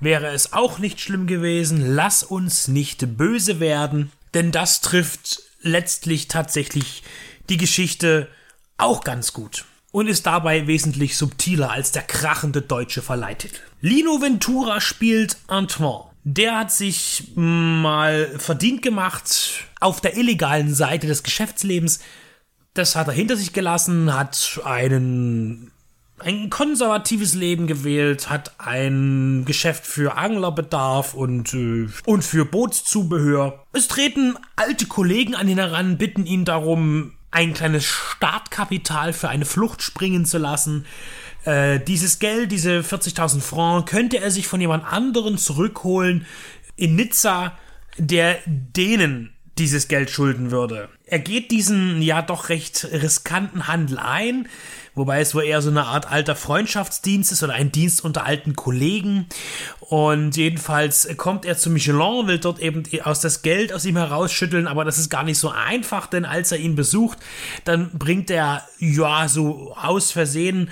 wäre 0.00 0.28
es 0.28 0.52
auch 0.52 0.78
nicht 0.78 1.00
schlimm 1.00 1.26
gewesen. 1.26 1.94
Lass 1.94 2.22
uns 2.22 2.68
nicht 2.68 3.16
böse 3.16 3.60
werden, 3.60 4.10
denn 4.34 4.50
das 4.50 4.80
trifft 4.80 5.42
letztlich 5.62 6.28
tatsächlich 6.28 7.02
die 7.48 7.58
Geschichte 7.58 8.28
auch 8.78 9.04
ganz 9.04 9.32
gut 9.32 9.66
und 9.92 10.08
ist 10.08 10.26
dabei 10.26 10.66
wesentlich 10.66 11.16
subtiler 11.16 11.70
als 11.70 11.92
der 11.92 12.02
krachende 12.02 12.62
deutsche 12.62 13.02
Verleihtitel. 13.02 13.58
Lino 13.80 14.20
Ventura 14.20 14.80
spielt 14.80 15.36
Antoine. 15.48 16.10
Der 16.22 16.58
hat 16.58 16.70
sich 16.70 17.32
mal 17.34 18.28
verdient 18.38 18.82
gemacht 18.82 19.64
auf 19.80 20.00
der 20.00 20.16
illegalen 20.16 20.74
Seite 20.74 21.06
des 21.06 21.22
Geschäftslebens 21.22 22.00
das 22.74 22.96
hat 22.96 23.08
er 23.08 23.12
hinter 23.12 23.36
sich 23.36 23.52
gelassen, 23.52 24.14
hat 24.14 24.60
einen 24.64 25.72
ein 26.22 26.50
konservatives 26.50 27.34
Leben 27.34 27.66
gewählt, 27.66 28.28
hat 28.28 28.52
ein 28.58 29.44
Geschäft 29.46 29.86
für 29.86 30.16
Anglerbedarf 30.16 31.14
und, 31.14 31.54
äh, 31.54 31.88
und 32.04 32.22
für 32.22 32.44
Bootszubehör. 32.44 33.64
Es 33.72 33.88
treten 33.88 34.36
alte 34.56 34.86
Kollegen 34.86 35.34
an 35.34 35.48
ihn 35.48 35.58
heran, 35.58 35.98
bitten 35.98 36.26
ihn 36.26 36.44
darum, 36.44 37.14
ein 37.30 37.54
kleines 37.54 37.84
Startkapital 37.84 39.12
für 39.12 39.28
eine 39.28 39.44
Flucht 39.44 39.82
springen 39.82 40.26
zu 40.26 40.38
lassen. 40.38 40.84
Äh, 41.44 41.80
dieses 41.80 42.18
Geld, 42.18 42.52
diese 42.52 42.80
40.000 42.80 43.40
Francs, 43.40 43.90
könnte 43.90 44.18
er 44.18 44.30
sich 44.30 44.46
von 44.46 44.60
jemand 44.60 44.84
anderen 44.84 45.38
zurückholen, 45.38 46.26
in 46.76 46.96
Nizza, 46.96 47.56
der 47.98 48.38
denen 48.46 49.32
dieses 49.60 49.88
Geld 49.88 50.10
schulden 50.10 50.50
würde. 50.50 50.88
Er 51.04 51.18
geht 51.18 51.50
diesen 51.50 52.00
ja 52.02 52.22
doch 52.22 52.48
recht 52.48 52.88
riskanten 52.92 53.68
Handel 53.68 53.98
ein, 53.98 54.48
wobei 54.94 55.20
es 55.20 55.34
wohl 55.34 55.44
eher 55.44 55.60
so 55.60 55.70
eine 55.70 55.84
Art 55.84 56.10
alter 56.10 56.34
Freundschaftsdienst 56.34 57.30
ist 57.30 57.42
oder 57.42 57.52
ein 57.52 57.70
Dienst 57.70 58.02
unter 58.02 58.24
alten 58.24 58.56
Kollegen. 58.56 59.26
Und 59.80 60.36
jedenfalls 60.36 61.08
kommt 61.16 61.44
er 61.44 61.58
zu 61.58 61.68
Michelin, 61.68 62.26
will 62.26 62.38
dort 62.38 62.58
eben 62.58 62.84
aus 63.04 63.20
das 63.20 63.42
Geld 63.42 63.72
aus 63.72 63.84
ihm 63.84 63.96
herausschütteln, 63.96 64.66
aber 64.66 64.84
das 64.84 64.98
ist 64.98 65.10
gar 65.10 65.24
nicht 65.24 65.38
so 65.38 65.50
einfach, 65.50 66.06
denn 66.06 66.24
als 66.24 66.52
er 66.52 66.58
ihn 66.58 66.74
besucht, 66.74 67.18
dann 67.64 67.90
bringt 67.92 68.30
er 68.30 68.64
ja 68.78 69.28
so 69.28 69.74
aus 69.76 70.10
Versehen 70.10 70.70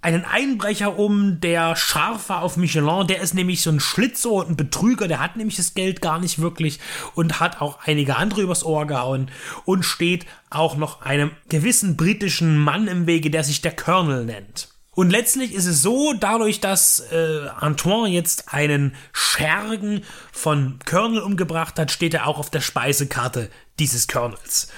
einen 0.00 0.24
Einbrecher 0.24 0.98
um, 0.98 1.40
der 1.40 1.74
scharf 1.74 2.28
war 2.28 2.42
auf 2.42 2.56
Michelin. 2.56 3.06
Der 3.08 3.20
ist 3.20 3.34
nämlich 3.34 3.62
so 3.62 3.70
ein 3.70 3.80
Schlitzer 3.80 4.30
und 4.30 4.50
ein 4.50 4.56
Betrüger. 4.56 5.08
Der 5.08 5.20
hat 5.20 5.36
nämlich 5.36 5.56
das 5.56 5.74
Geld 5.74 6.00
gar 6.00 6.20
nicht 6.20 6.38
wirklich 6.38 6.78
und 7.14 7.40
hat 7.40 7.60
auch 7.60 7.78
einige 7.84 8.16
andere 8.16 8.42
übers 8.42 8.64
Ohr 8.64 8.86
gehauen 8.86 9.30
und 9.64 9.84
steht 9.84 10.26
auch 10.50 10.76
noch 10.76 11.02
einem 11.02 11.32
gewissen 11.48 11.96
britischen 11.96 12.56
Mann 12.56 12.86
im 12.86 13.06
Wege, 13.06 13.30
der 13.30 13.42
sich 13.42 13.60
der 13.60 13.74
Colonel 13.74 14.24
nennt. 14.24 14.68
Und 14.92 15.10
letztlich 15.10 15.54
ist 15.54 15.66
es 15.66 15.80
so, 15.80 16.12
dadurch, 16.12 16.58
dass 16.58 16.98
äh, 17.12 17.46
Antoine 17.60 18.12
jetzt 18.12 18.52
einen 18.52 18.96
Schergen 19.12 20.02
von 20.32 20.80
Colonel 20.84 21.20
umgebracht 21.20 21.78
hat, 21.78 21.92
steht 21.92 22.14
er 22.14 22.26
auch 22.26 22.38
auf 22.38 22.50
der 22.50 22.60
Speisekarte 22.60 23.48
dieses 23.78 24.08
Colonels. 24.08 24.72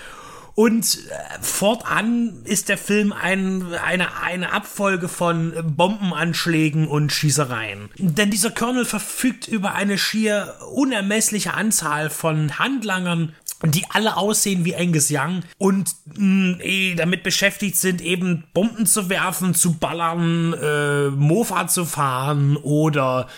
Und 0.54 0.98
äh, 1.08 1.42
fortan 1.42 2.42
ist 2.44 2.68
der 2.68 2.78
Film 2.78 3.12
ein, 3.12 3.72
eine, 3.74 4.20
eine 4.22 4.52
Abfolge 4.52 5.08
von 5.08 5.52
Bombenanschlägen 5.76 6.88
und 6.88 7.12
Schießereien. 7.12 7.88
Denn 7.98 8.30
dieser 8.30 8.50
Colonel 8.50 8.84
verfügt 8.84 9.48
über 9.48 9.74
eine 9.74 9.98
schier 9.98 10.54
unermessliche 10.72 11.54
Anzahl 11.54 12.10
von 12.10 12.58
Handlangern, 12.58 13.34
die 13.64 13.84
alle 13.90 14.16
aussehen 14.16 14.64
wie 14.64 14.74
Angus 14.74 15.08
Young 15.10 15.42
und 15.58 15.90
mh, 16.16 16.60
eh, 16.62 16.94
damit 16.94 17.22
beschäftigt 17.22 17.76
sind, 17.76 18.00
eben 18.00 18.44
Bomben 18.54 18.86
zu 18.86 19.10
werfen, 19.10 19.54
zu 19.54 19.74
ballern, 19.74 20.54
äh, 20.54 21.08
Mofa 21.10 21.66
zu 21.68 21.84
fahren 21.84 22.56
oder 22.56 23.28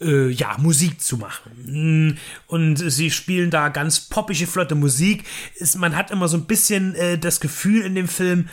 äh, 0.00 0.28
ja, 0.30 0.56
Musik 0.58 1.00
zu 1.00 1.18
machen. 1.18 2.18
Und 2.46 2.76
sie 2.76 3.10
spielen 3.10 3.50
da 3.50 3.68
ganz 3.68 4.00
poppige, 4.00 4.46
flotte 4.46 4.74
Musik. 4.74 5.24
Ist, 5.56 5.76
man 5.76 5.96
hat 5.96 6.10
immer 6.10 6.28
so 6.28 6.36
ein 6.36 6.46
bisschen 6.46 6.94
äh, 6.94 7.18
das 7.18 7.40
Gefühl 7.40 7.84
in 7.84 7.94
dem 7.94 8.08
Film, 8.08 8.48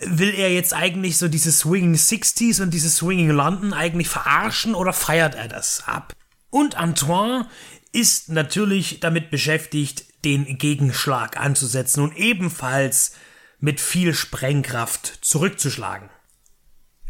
will 0.00 0.34
er 0.34 0.52
jetzt 0.52 0.74
eigentlich 0.74 1.18
so 1.18 1.28
diese 1.28 1.52
Swinging 1.52 1.94
60s 1.94 2.62
und 2.62 2.74
diese 2.74 2.90
Swinging 2.90 3.30
London 3.30 3.72
eigentlich 3.72 4.08
verarschen 4.08 4.74
oder 4.74 4.92
feiert 4.92 5.34
er 5.34 5.48
das 5.48 5.84
ab? 5.86 6.14
Und 6.50 6.76
Antoine 6.76 7.48
ist 7.92 8.28
natürlich 8.28 9.00
damit 9.00 9.30
beschäftigt, 9.30 10.04
den 10.24 10.58
Gegenschlag 10.58 11.38
anzusetzen 11.38 12.02
und 12.02 12.16
ebenfalls 12.16 13.12
mit 13.60 13.80
viel 13.80 14.14
Sprengkraft 14.14 15.18
zurückzuschlagen 15.20 16.08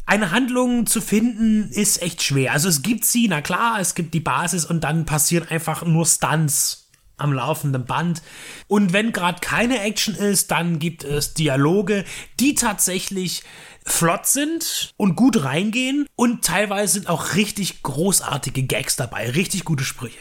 eine 0.07 0.31
Handlung 0.31 0.87
zu 0.87 1.01
finden 1.01 1.71
ist 1.71 2.03
echt 2.03 2.23
schwer. 2.23 2.53
Also 2.53 2.69
es 2.69 2.83
gibt 2.83 3.05
sie, 3.05 3.27
na 3.29 3.41
klar, 3.41 3.79
es 3.81 3.95
gibt 3.95 4.15
die 4.15 4.21
Basis 4.21 4.65
und 4.65 4.85
dann 4.85 5.07
passieren 5.07 5.49
einfach 5.49 5.85
nur 5.85 6.07
Stunts 6.07 6.91
am 7.17 7.33
laufenden 7.33 7.85
Band. 7.85 8.23
Und 8.67 8.93
wenn 8.93 9.13
gerade 9.13 9.41
keine 9.41 9.81
Action 9.81 10.15
ist, 10.15 10.51
dann 10.51 10.79
gibt 10.79 11.05
es 11.05 11.35
Dialoge, 11.35 12.05
die 12.41 12.55
tatsächlich 12.55 13.43
flott 13.85 14.27
sind 14.27 14.95
und 14.97 15.15
gut 15.15 15.45
reingehen 15.45 16.07
und 16.17 16.45
teilweise 16.45 16.95
sind 16.95 17.09
auch 17.09 17.35
richtig 17.35 17.83
großartige 17.83 18.63
Gags 18.63 18.97
dabei, 18.97 19.31
richtig 19.31 19.65
gute 19.65 19.85
Sprüche. 19.85 20.19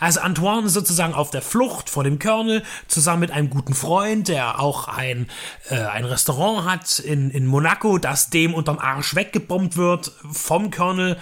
Also 0.00 0.20
Antoine 0.20 0.66
ist 0.66 0.74
sozusagen 0.74 1.14
auf 1.14 1.30
der 1.30 1.42
Flucht 1.42 1.90
vor 1.90 2.04
dem 2.04 2.18
Colonel, 2.18 2.62
zusammen 2.88 3.20
mit 3.20 3.30
einem 3.30 3.50
guten 3.50 3.74
Freund, 3.74 4.28
der 4.28 4.60
auch 4.60 4.88
ein, 4.88 5.28
äh, 5.68 5.76
ein 5.76 6.04
Restaurant 6.04 6.68
hat 6.68 6.98
in, 6.98 7.30
in 7.30 7.46
Monaco, 7.46 7.98
das 7.98 8.30
dem 8.30 8.54
unterm 8.54 8.78
Arsch 8.78 9.14
weggebombt 9.14 9.76
wird 9.76 10.12
vom 10.30 10.70
Colonel. 10.70 11.16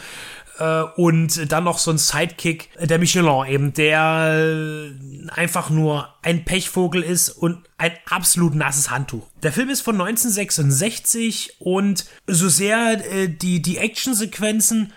Äh, 0.60 0.82
und 0.96 1.50
dann 1.50 1.64
noch 1.64 1.78
so 1.78 1.90
ein 1.90 1.98
Sidekick, 1.98 2.68
der 2.78 2.98
Michelin 2.98 3.46
eben, 3.48 3.72
der 3.72 4.92
äh, 4.94 5.30
einfach 5.30 5.70
nur 5.70 6.14
ein 6.22 6.44
Pechvogel 6.44 7.02
ist 7.02 7.30
und 7.30 7.66
ein 7.78 7.92
absolut 8.08 8.54
nasses 8.54 8.90
Handtuch. 8.90 9.26
Der 9.42 9.52
Film 9.52 9.70
ist 9.70 9.80
von 9.80 9.94
1966 9.94 11.56
und 11.60 12.04
so 12.26 12.48
sehr 12.48 13.02
äh, 13.10 13.28
die, 13.28 13.62
die 13.62 13.78
Actionsequenzen 13.78 14.92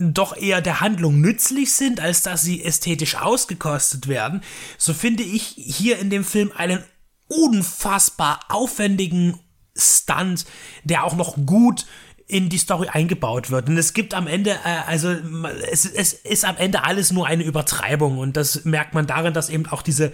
doch 0.00 0.36
eher 0.36 0.60
der 0.60 0.80
Handlung 0.80 1.20
nützlich 1.20 1.72
sind, 1.72 2.00
als 2.00 2.22
dass 2.22 2.42
sie 2.42 2.64
ästhetisch 2.64 3.16
ausgekostet 3.16 4.08
werden, 4.08 4.42
so 4.78 4.94
finde 4.94 5.22
ich 5.22 5.54
hier 5.56 5.98
in 5.98 6.10
dem 6.10 6.24
Film 6.24 6.52
einen 6.56 6.82
unfassbar 7.28 8.40
aufwendigen 8.48 9.38
Stunt, 9.76 10.46
der 10.84 11.04
auch 11.04 11.14
noch 11.14 11.36
gut 11.46 11.86
in 12.30 12.48
die 12.48 12.58
Story 12.58 12.88
eingebaut 12.88 13.50
wird. 13.50 13.68
Und 13.68 13.76
es 13.76 13.92
gibt 13.92 14.14
am 14.14 14.26
Ende, 14.26 14.50
äh, 14.50 14.86
also 14.86 15.10
es, 15.70 15.84
es 15.84 16.12
ist 16.12 16.44
am 16.44 16.56
Ende 16.56 16.84
alles 16.84 17.12
nur 17.12 17.26
eine 17.26 17.42
Übertreibung 17.42 18.18
und 18.18 18.36
das 18.36 18.64
merkt 18.64 18.94
man 18.94 19.06
darin, 19.06 19.34
dass 19.34 19.50
eben 19.50 19.66
auch 19.66 19.82
diese 19.82 20.12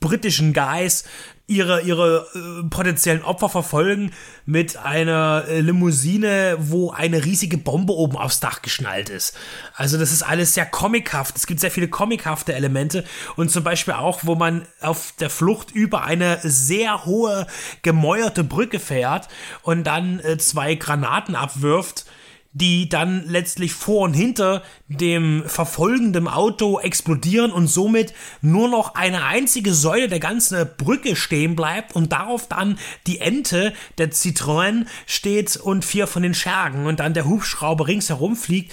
britischen 0.00 0.52
Guys 0.52 1.04
ihre, 1.50 1.80
ihre 1.82 2.28
äh, 2.32 2.68
potenziellen 2.70 3.24
Opfer 3.24 3.48
verfolgen 3.48 4.12
mit 4.46 4.76
einer 4.76 5.44
äh, 5.48 5.60
Limousine, 5.60 6.56
wo 6.60 6.92
eine 6.92 7.24
riesige 7.24 7.58
Bombe 7.58 7.92
oben 7.92 8.16
aufs 8.16 8.38
Dach 8.38 8.62
geschnallt 8.62 9.08
ist. 9.08 9.36
Also 9.74 9.98
das 9.98 10.12
ist 10.12 10.22
alles 10.22 10.54
sehr 10.54 10.64
comichaft. 10.64 11.36
Es 11.36 11.48
gibt 11.48 11.58
sehr 11.58 11.72
viele 11.72 11.88
comichafte 11.88 12.54
Elemente 12.54 13.04
und 13.34 13.50
zum 13.50 13.64
Beispiel 13.64 13.94
auch, 13.94 14.20
wo 14.22 14.36
man 14.36 14.64
auf 14.80 15.12
der 15.18 15.28
Flucht 15.28 15.72
über 15.72 16.04
eine 16.04 16.38
sehr 16.44 17.04
hohe 17.04 17.48
gemäuerte 17.82 18.44
Brücke 18.44 18.78
fährt 18.78 19.26
und 19.62 19.84
dann 19.84 20.20
äh, 20.20 20.38
zwei 20.38 20.76
Granaten 20.76 21.34
abwirft 21.34 22.06
die 22.52 22.88
dann 22.88 23.24
letztlich 23.26 23.72
vor 23.72 24.02
und 24.02 24.14
hinter 24.14 24.62
dem 24.88 25.44
verfolgenden 25.46 26.26
Auto 26.26 26.80
explodieren 26.80 27.52
und 27.52 27.68
somit 27.68 28.12
nur 28.40 28.68
noch 28.68 28.96
eine 28.96 29.24
einzige 29.24 29.72
Säule 29.72 30.08
der 30.08 30.18
ganzen 30.18 30.68
Brücke 30.76 31.14
stehen 31.14 31.54
bleibt 31.54 31.94
und 31.94 32.10
darauf 32.10 32.48
dann 32.48 32.78
die 33.06 33.20
Ente 33.20 33.72
der 33.98 34.10
Citroën 34.10 34.86
steht 35.06 35.56
und 35.56 35.84
vier 35.84 36.08
von 36.08 36.22
den 36.22 36.34
Schergen 36.34 36.86
und 36.86 36.98
dann 36.98 37.14
der 37.14 37.26
Hubschrauber 37.26 37.86
ringsherum 37.86 38.34
fliegt 38.34 38.72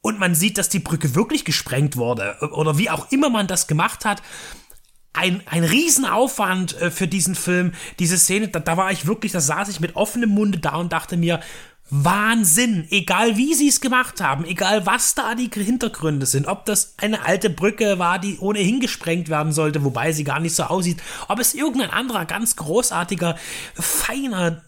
und 0.00 0.20
man 0.20 0.36
sieht, 0.36 0.56
dass 0.56 0.68
die 0.68 0.78
Brücke 0.78 1.16
wirklich 1.16 1.44
gesprengt 1.44 1.96
wurde 1.96 2.36
oder 2.52 2.78
wie 2.78 2.90
auch 2.90 3.10
immer 3.10 3.30
man 3.30 3.48
das 3.48 3.66
gemacht 3.66 4.04
hat 4.04 4.22
ein, 5.16 5.42
ein 5.46 5.64
Riesenaufwand 5.64 6.80
äh, 6.80 6.90
für 6.90 7.08
diesen 7.08 7.34
Film. 7.34 7.72
Diese 7.98 8.18
Szene, 8.18 8.48
da, 8.48 8.60
da 8.60 8.76
war 8.76 8.92
ich 8.92 9.06
wirklich, 9.06 9.32
da 9.32 9.40
saß 9.40 9.68
ich 9.70 9.80
mit 9.80 9.96
offenem 9.96 10.30
Munde 10.30 10.58
da 10.58 10.76
und 10.76 10.92
dachte 10.92 11.16
mir, 11.16 11.40
Wahnsinn, 11.88 12.86
egal 12.90 13.36
wie 13.36 13.54
sie 13.54 13.68
es 13.68 13.80
gemacht 13.80 14.20
haben, 14.20 14.44
egal 14.44 14.86
was 14.86 15.14
da 15.14 15.36
die 15.36 15.50
Hintergründe 15.52 16.26
sind, 16.26 16.46
ob 16.46 16.64
das 16.64 16.94
eine 16.96 17.24
alte 17.24 17.48
Brücke 17.48 18.00
war, 18.00 18.18
die 18.18 18.38
ohnehin 18.38 18.80
gesprengt 18.80 19.28
werden 19.28 19.52
sollte, 19.52 19.84
wobei 19.84 20.10
sie 20.12 20.24
gar 20.24 20.40
nicht 20.40 20.56
so 20.56 20.64
aussieht, 20.64 21.00
ob 21.28 21.38
es 21.38 21.54
irgendein 21.54 21.90
anderer 21.90 22.24
ganz 22.24 22.56
großartiger, 22.56 23.36
feiner, 23.74 24.64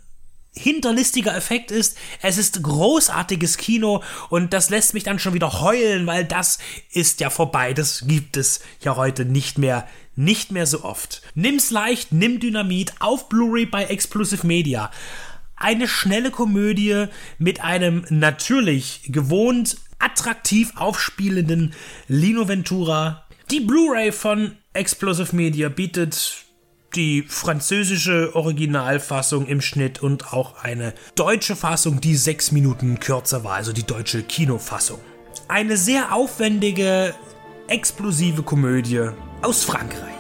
hinterlistiger 0.53 1.37
Effekt 1.37 1.73
ist. 1.73 1.97
Es 2.23 2.39
ist 2.39 2.63
großartiges 2.63 3.57
Kino 3.57 4.03
und 4.29 4.53
das 4.53 4.71
lässt 4.71 4.95
mich 4.95 5.03
dann 5.03 5.19
schon 5.19 5.35
wieder 5.35 5.61
heulen, 5.61 6.07
weil 6.07 6.25
das 6.25 6.59
ist 6.93 7.21
ja 7.21 7.31
vorbei. 7.31 7.75
Das 7.75 8.05
gibt 8.07 8.37
es 8.37 8.61
ja 8.81 8.97
heute 8.97 9.25
nicht 9.25 9.59
mehr 9.59 9.89
nicht 10.15 10.51
mehr 10.51 10.67
so 10.67 10.83
oft. 10.83 11.23
Nimm's 11.37 11.71
leicht, 11.71 12.11
nimm 12.11 12.41
Dynamit 12.41 12.93
auf 12.99 13.29
Blu-ray 13.29 13.67
bei 13.67 13.85
Exclusive 13.85 14.45
Media 14.45 14.91
eine 15.59 15.89
schnelle 15.89 16.31
Komödie 16.31 17.07
mit 17.39 17.61
einem 17.61 18.05
natürlich 18.09 19.03
gewohnt 19.07 19.77
attraktiv 19.99 20.73
aufspielenden 20.77 21.75
Lino 22.07 22.49
Ventura. 22.49 23.27
Die 23.51 23.61
Blu-ray 23.61 24.13
von 24.13 24.57
Explosive 24.73 25.35
Media 25.35 25.69
bietet 25.69 26.45
die 26.95 27.23
französische 27.23 28.35
Originalfassung 28.35 29.47
im 29.47 29.61
Schnitt 29.61 30.03
und 30.03 30.33
auch 30.33 30.63
eine 30.63 30.95
deutsche 31.15 31.57
Fassung, 31.57 32.01
die 32.01 32.17
sechs 32.17 32.53
Minuten 32.53 32.99
kürzer 33.01 33.45
war, 33.45 33.55
also 33.55 33.73
die 33.73 33.83
deutsche 33.83 34.23
Kinofassung. 34.23 35.01
Eine 35.49 35.77
sehr 35.77 36.15
aufwendige, 36.15 37.15
explosive 37.69 38.43
Komödie 38.43 39.11
aus 39.43 39.65
Frankreich. 39.65 40.18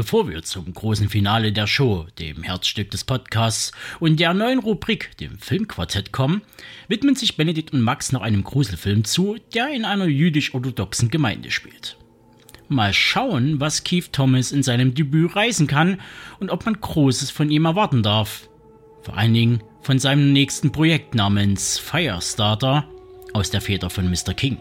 Bevor 0.00 0.30
wir 0.30 0.42
zum 0.42 0.72
großen 0.72 1.10
Finale 1.10 1.52
der 1.52 1.66
Show, 1.66 2.06
dem 2.18 2.42
Herzstück 2.42 2.90
des 2.90 3.04
Podcasts 3.04 3.70
und 3.98 4.18
der 4.18 4.32
neuen 4.32 4.58
Rubrik, 4.58 5.14
dem 5.18 5.38
Filmquartett, 5.38 6.10
kommen, 6.10 6.40
widmen 6.88 7.16
sich 7.16 7.36
Benedikt 7.36 7.74
und 7.74 7.82
Max 7.82 8.10
noch 8.10 8.22
einem 8.22 8.42
Gruselfilm 8.42 9.04
zu, 9.04 9.36
der 9.52 9.68
in 9.68 9.84
einer 9.84 10.06
jüdisch-orthodoxen 10.06 11.10
Gemeinde 11.10 11.50
spielt. 11.50 11.98
Mal 12.70 12.94
schauen, 12.94 13.60
was 13.60 13.84
Keith 13.84 14.10
Thomas 14.10 14.52
in 14.52 14.62
seinem 14.62 14.94
Debüt 14.94 15.36
reisen 15.36 15.66
kann 15.66 16.00
und 16.38 16.48
ob 16.48 16.64
man 16.64 16.80
Großes 16.80 17.30
von 17.30 17.50
ihm 17.50 17.66
erwarten 17.66 18.02
darf. 18.02 18.48
Vor 19.02 19.18
allen 19.18 19.34
Dingen 19.34 19.62
von 19.82 19.98
seinem 19.98 20.32
nächsten 20.32 20.72
Projekt 20.72 21.14
namens 21.14 21.78
Firestarter 21.78 22.88
aus 23.34 23.50
der 23.50 23.60
Feder 23.60 23.90
von 23.90 24.08
Mr. 24.08 24.32
King. 24.32 24.56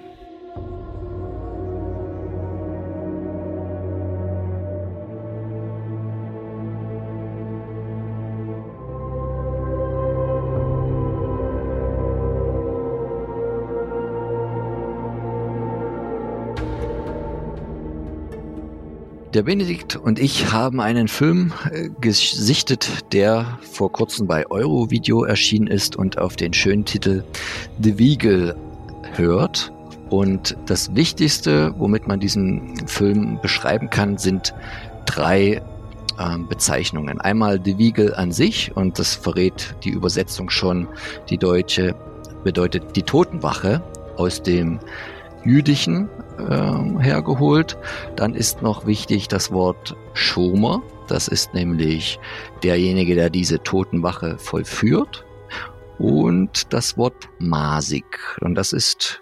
Der 19.39 19.45
Benedikt 19.45 19.95
und 19.95 20.19
ich 20.19 20.51
haben 20.51 20.81
einen 20.81 21.07
Film 21.07 21.53
äh, 21.71 21.87
gesichtet, 22.01 23.13
der 23.13 23.57
vor 23.61 23.89
kurzem 23.89 24.27
bei 24.27 24.45
Eurovideo 24.51 25.23
erschienen 25.23 25.67
ist 25.67 25.95
und 25.95 26.17
auf 26.17 26.35
den 26.35 26.51
schönen 26.51 26.83
Titel 26.83 27.23
The 27.81 27.97
Weagle 27.97 28.57
hört. 29.13 29.71
Und 30.09 30.57
das 30.65 30.93
Wichtigste, 30.93 31.73
womit 31.77 32.05
man 32.05 32.19
diesen 32.19 32.85
Film 32.85 33.39
beschreiben 33.41 33.89
kann, 33.89 34.17
sind 34.17 34.53
drei 35.05 35.61
äh, 36.17 36.37
Bezeichnungen. 36.49 37.21
Einmal 37.21 37.61
The 37.63 37.77
Weagle 37.77 38.17
an 38.17 38.33
sich, 38.33 38.75
und 38.75 38.99
das 38.99 39.15
verrät 39.15 39.73
die 39.85 39.91
Übersetzung 39.91 40.49
schon, 40.49 40.85
die 41.29 41.37
deutsche 41.37 41.95
bedeutet 42.43 42.93
die 42.97 43.03
Totenwache 43.03 43.81
aus 44.17 44.43
dem 44.43 44.81
Jüdischen 45.45 46.09
äh, 46.39 47.03
hergeholt. 47.03 47.77
Dann 48.15 48.35
ist 48.35 48.61
noch 48.61 48.85
wichtig 48.85 49.27
das 49.27 49.51
Wort 49.51 49.95
Schomer. 50.13 50.81
Das 51.07 51.27
ist 51.27 51.53
nämlich 51.53 52.19
derjenige, 52.63 53.15
der 53.15 53.29
diese 53.29 53.61
Totenwache 53.63 54.37
vollführt. 54.37 55.25
Und 55.97 56.73
das 56.73 56.97
Wort 56.97 57.29
Masik. 57.39 58.37
Und 58.41 58.55
das 58.55 58.71
ist 58.73 59.21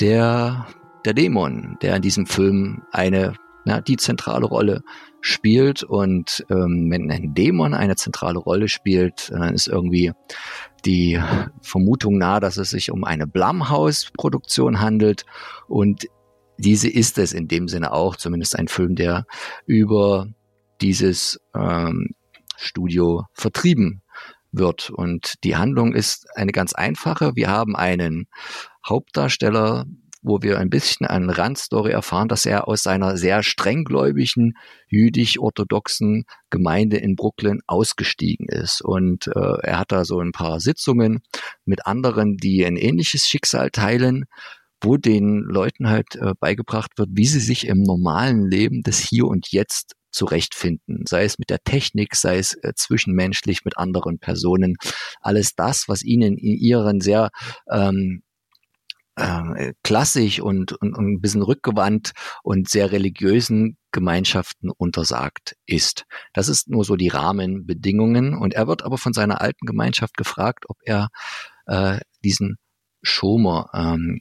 der, 0.00 0.66
der 1.04 1.14
Dämon, 1.14 1.78
der 1.80 1.96
in 1.96 2.02
diesem 2.02 2.26
Film 2.26 2.82
eine, 2.92 3.34
na, 3.64 3.80
die 3.80 3.96
zentrale 3.96 4.46
Rolle 4.46 4.82
spielt. 5.20 5.82
Und 5.82 6.44
ähm, 6.50 6.88
wenn 6.90 7.10
ein 7.10 7.34
Dämon 7.34 7.74
eine 7.74 7.96
zentrale 7.96 8.38
Rolle 8.38 8.68
spielt, 8.68 9.30
dann 9.30 9.54
ist 9.54 9.68
irgendwie 9.68 10.12
die 10.84 11.20
Vermutung 11.62 12.18
nahe, 12.18 12.40
dass 12.40 12.56
es 12.56 12.70
sich 12.70 12.90
um 12.90 13.04
eine 13.04 13.26
Blumhouse-Produktion 13.26 14.80
handelt. 14.80 15.24
Und 15.66 16.06
diese 16.58 16.88
ist 16.88 17.18
es 17.18 17.32
in 17.32 17.48
dem 17.48 17.68
Sinne 17.68 17.92
auch, 17.92 18.16
zumindest 18.16 18.56
ein 18.58 18.68
Film, 18.68 18.96
der 18.96 19.24
über 19.66 20.26
dieses 20.80 21.40
ähm, 21.54 22.10
Studio 22.56 23.24
vertrieben 23.32 24.02
wird. 24.52 24.90
Und 24.90 25.34
die 25.44 25.56
Handlung 25.56 25.94
ist 25.94 26.26
eine 26.34 26.52
ganz 26.52 26.72
einfache. 26.72 27.36
Wir 27.36 27.48
haben 27.48 27.76
einen 27.76 28.26
Hauptdarsteller, 28.86 29.86
wo 30.20 30.42
wir 30.42 30.58
ein 30.58 30.68
bisschen 30.68 31.06
an 31.06 31.30
Randstory 31.30 31.92
erfahren, 31.92 32.26
dass 32.26 32.44
er 32.44 32.66
aus 32.66 32.82
seiner 32.82 33.16
sehr 33.16 33.44
strenggläubigen 33.44 34.54
jüdisch-orthodoxen 34.88 36.24
Gemeinde 36.50 36.96
in 36.96 37.14
Brooklyn 37.14 37.60
ausgestiegen 37.68 38.48
ist. 38.48 38.80
Und 38.80 39.28
äh, 39.28 39.58
er 39.62 39.78
hat 39.78 39.92
da 39.92 40.04
so 40.04 40.18
ein 40.18 40.32
paar 40.32 40.58
Sitzungen 40.58 41.20
mit 41.64 41.86
anderen, 41.86 42.36
die 42.36 42.64
ein 42.64 42.76
ähnliches 42.76 43.28
Schicksal 43.28 43.70
teilen 43.70 44.24
wo 44.80 44.96
den 44.96 45.40
Leuten 45.40 45.88
halt 45.88 46.16
äh, 46.16 46.34
beigebracht 46.38 46.92
wird, 46.96 47.10
wie 47.12 47.26
sie 47.26 47.40
sich 47.40 47.66
im 47.66 47.82
normalen 47.82 48.48
Leben 48.48 48.82
des 48.82 48.98
Hier 48.98 49.26
und 49.26 49.50
Jetzt 49.50 49.94
zurechtfinden, 50.10 51.04
sei 51.06 51.24
es 51.24 51.38
mit 51.38 51.50
der 51.50 51.62
Technik, 51.64 52.16
sei 52.16 52.38
es 52.38 52.54
äh, 52.54 52.72
zwischenmenschlich 52.74 53.64
mit 53.64 53.76
anderen 53.76 54.18
Personen. 54.18 54.76
Alles 55.20 55.54
das, 55.54 55.84
was 55.86 56.02
ihnen 56.02 56.36
in 56.38 56.56
ihren 56.56 57.00
sehr 57.00 57.30
ähm, 57.70 58.22
äh, 59.18 59.72
klassisch 59.82 60.40
und, 60.40 60.72
und, 60.72 60.96
und 60.96 61.12
ein 61.12 61.20
bisschen 61.20 61.42
rückgewandt 61.42 62.12
und 62.42 62.68
sehr 62.68 62.92
religiösen 62.92 63.76
Gemeinschaften 63.90 64.70
untersagt 64.70 65.56
ist. 65.66 66.04
Das 66.32 66.48
ist 66.48 66.68
nur 66.68 66.84
so 66.84 66.96
die 66.96 67.08
Rahmenbedingungen. 67.08 68.34
Und 68.34 68.54
er 68.54 68.68
wird 68.68 68.82
aber 68.82 68.98
von 68.98 69.12
seiner 69.12 69.40
alten 69.40 69.66
Gemeinschaft 69.66 70.16
gefragt, 70.16 70.64
ob 70.68 70.76
er 70.84 71.08
äh, 71.66 71.98
diesen 72.24 72.58
Schomer 73.02 73.70
ähm, 73.74 74.18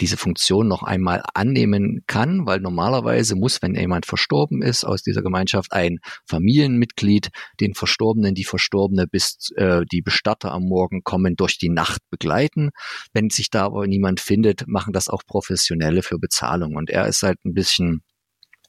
diese 0.00 0.16
Funktion 0.16 0.68
noch 0.68 0.82
einmal 0.82 1.22
annehmen 1.34 2.02
kann, 2.06 2.46
weil 2.46 2.60
normalerweise 2.60 3.36
muss, 3.36 3.62
wenn 3.62 3.74
jemand 3.74 4.06
verstorben 4.06 4.62
ist 4.62 4.84
aus 4.84 5.02
dieser 5.02 5.22
Gemeinschaft, 5.22 5.72
ein 5.72 5.98
Familienmitglied 6.26 7.30
den 7.60 7.74
Verstorbenen, 7.74 8.34
die 8.34 8.44
Verstorbene 8.44 9.06
bis 9.06 9.50
äh, 9.56 9.82
die 9.90 10.02
Bestatter 10.02 10.52
am 10.52 10.64
Morgen 10.64 11.02
kommen, 11.04 11.36
durch 11.36 11.58
die 11.58 11.68
Nacht 11.68 12.00
begleiten. 12.10 12.70
Wenn 13.12 13.30
sich 13.30 13.50
da 13.50 13.64
aber 13.64 13.86
niemand 13.86 14.20
findet, 14.20 14.66
machen 14.66 14.92
das 14.92 15.08
auch 15.08 15.22
Professionelle 15.26 16.02
für 16.02 16.18
Bezahlung. 16.18 16.76
Und 16.76 16.90
er 16.90 17.06
ist 17.06 17.22
halt 17.22 17.44
ein 17.44 17.54
bisschen 17.54 18.02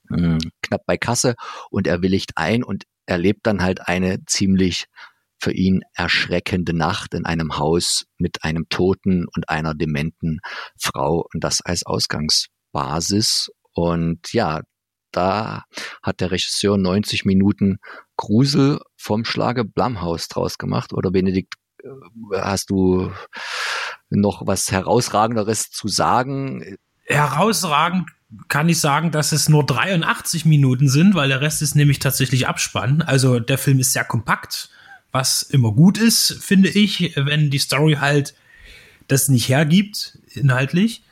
hm, 0.10 0.40
knapp 0.62 0.82
bei 0.86 0.98
Kasse 0.98 1.36
und 1.70 1.88
er 1.88 2.02
willigt 2.02 2.34
ein 2.36 2.64
und 2.64 2.84
erlebt 3.06 3.42
dann 3.44 3.62
halt 3.62 3.88
eine 3.88 4.26
ziemlich 4.26 4.86
für 5.40 5.52
ihn 5.52 5.82
erschreckende 5.94 6.74
Nacht 6.74 7.14
in 7.14 7.26
einem 7.26 7.58
Haus 7.58 8.06
mit 8.18 8.44
einem 8.44 8.68
Toten 8.70 9.26
und 9.36 9.50
einer 9.50 9.74
dementen 9.74 10.40
Frau 10.80 11.28
und 11.34 11.44
das 11.44 11.62
als 11.62 11.86
Ausgangsbasis. 11.86 13.52
Und 13.74 14.34
ja, 14.34 14.62
da 15.12 15.64
hat 16.04 16.20
der 16.20 16.32
Regisseur 16.32 16.78
90 16.78 17.26
Minuten 17.26 17.78
Grusel 18.18 18.80
vom 18.98 19.26
Schlage 19.26 19.64
Blumhaus 19.64 20.28
draus 20.28 20.58
gemacht. 20.58 20.94
Oder 20.94 21.12
Benedikt, 21.12 21.56
äh, 21.84 21.90
hast 22.34 22.70
du 22.70 23.12
noch 24.10 24.46
was 24.46 24.72
herausragenderes 24.72 25.72
zu 25.72 25.88
sagen? 25.88 26.78
Herausragend 27.06 28.10
kann 28.48 28.68
ich 28.68 28.80
sagen, 28.80 29.12
dass 29.12 29.32
es 29.32 29.50
nur 29.50 29.66
83 29.66 30.46
Minuten 30.46 30.90
sind, 30.90 31.16
weil 31.16 31.30
der 31.30 31.42
Rest 31.42 31.62
ist 31.62 31.76
nämlich 31.76 32.00
tatsächlich 32.00 32.48
Abspann. 32.48 33.02
Also 33.02 33.40
der 33.40 33.58
Film 33.58 33.80
ist 33.80 33.94
sehr 33.94 34.04
kompakt 34.04 34.70
was 35.16 35.44
immer 35.44 35.72
gut 35.72 35.98
ist, 35.98 36.38
finde 36.42 36.68
ich, 36.68 37.14
wenn 37.16 37.50
die 37.50 37.58
Story 37.58 37.94
halt 38.02 38.34
das 39.08 39.30
nicht 39.30 39.48
hergibt, 39.48 40.20
inhaltlich. 40.34 41.04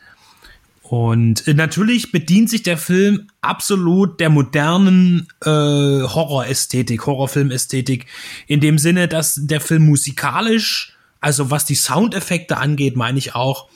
Und 0.81 1.47
natürlich 1.47 2.11
bedient 2.11 2.49
sich 2.49 2.63
der 2.63 2.77
Film 2.77 3.29
absolut 3.39 4.19
der 4.19 4.29
modernen 4.29 5.29
äh, 5.41 5.47
Horrorästhetik, 5.47 7.05
Horrorfilmästhetik, 7.05 8.07
in 8.45 8.59
dem 8.59 8.77
Sinne, 8.77 9.07
dass 9.07 9.39
der 9.41 9.61
Film 9.61 9.85
musikalisch, 9.85 10.97
also 11.21 11.49
was 11.49 11.63
die 11.63 11.75
Soundeffekte 11.75 12.57
angeht, 12.57 12.97
meine 12.97 13.17
ich 13.17 13.35
auch, 13.35 13.69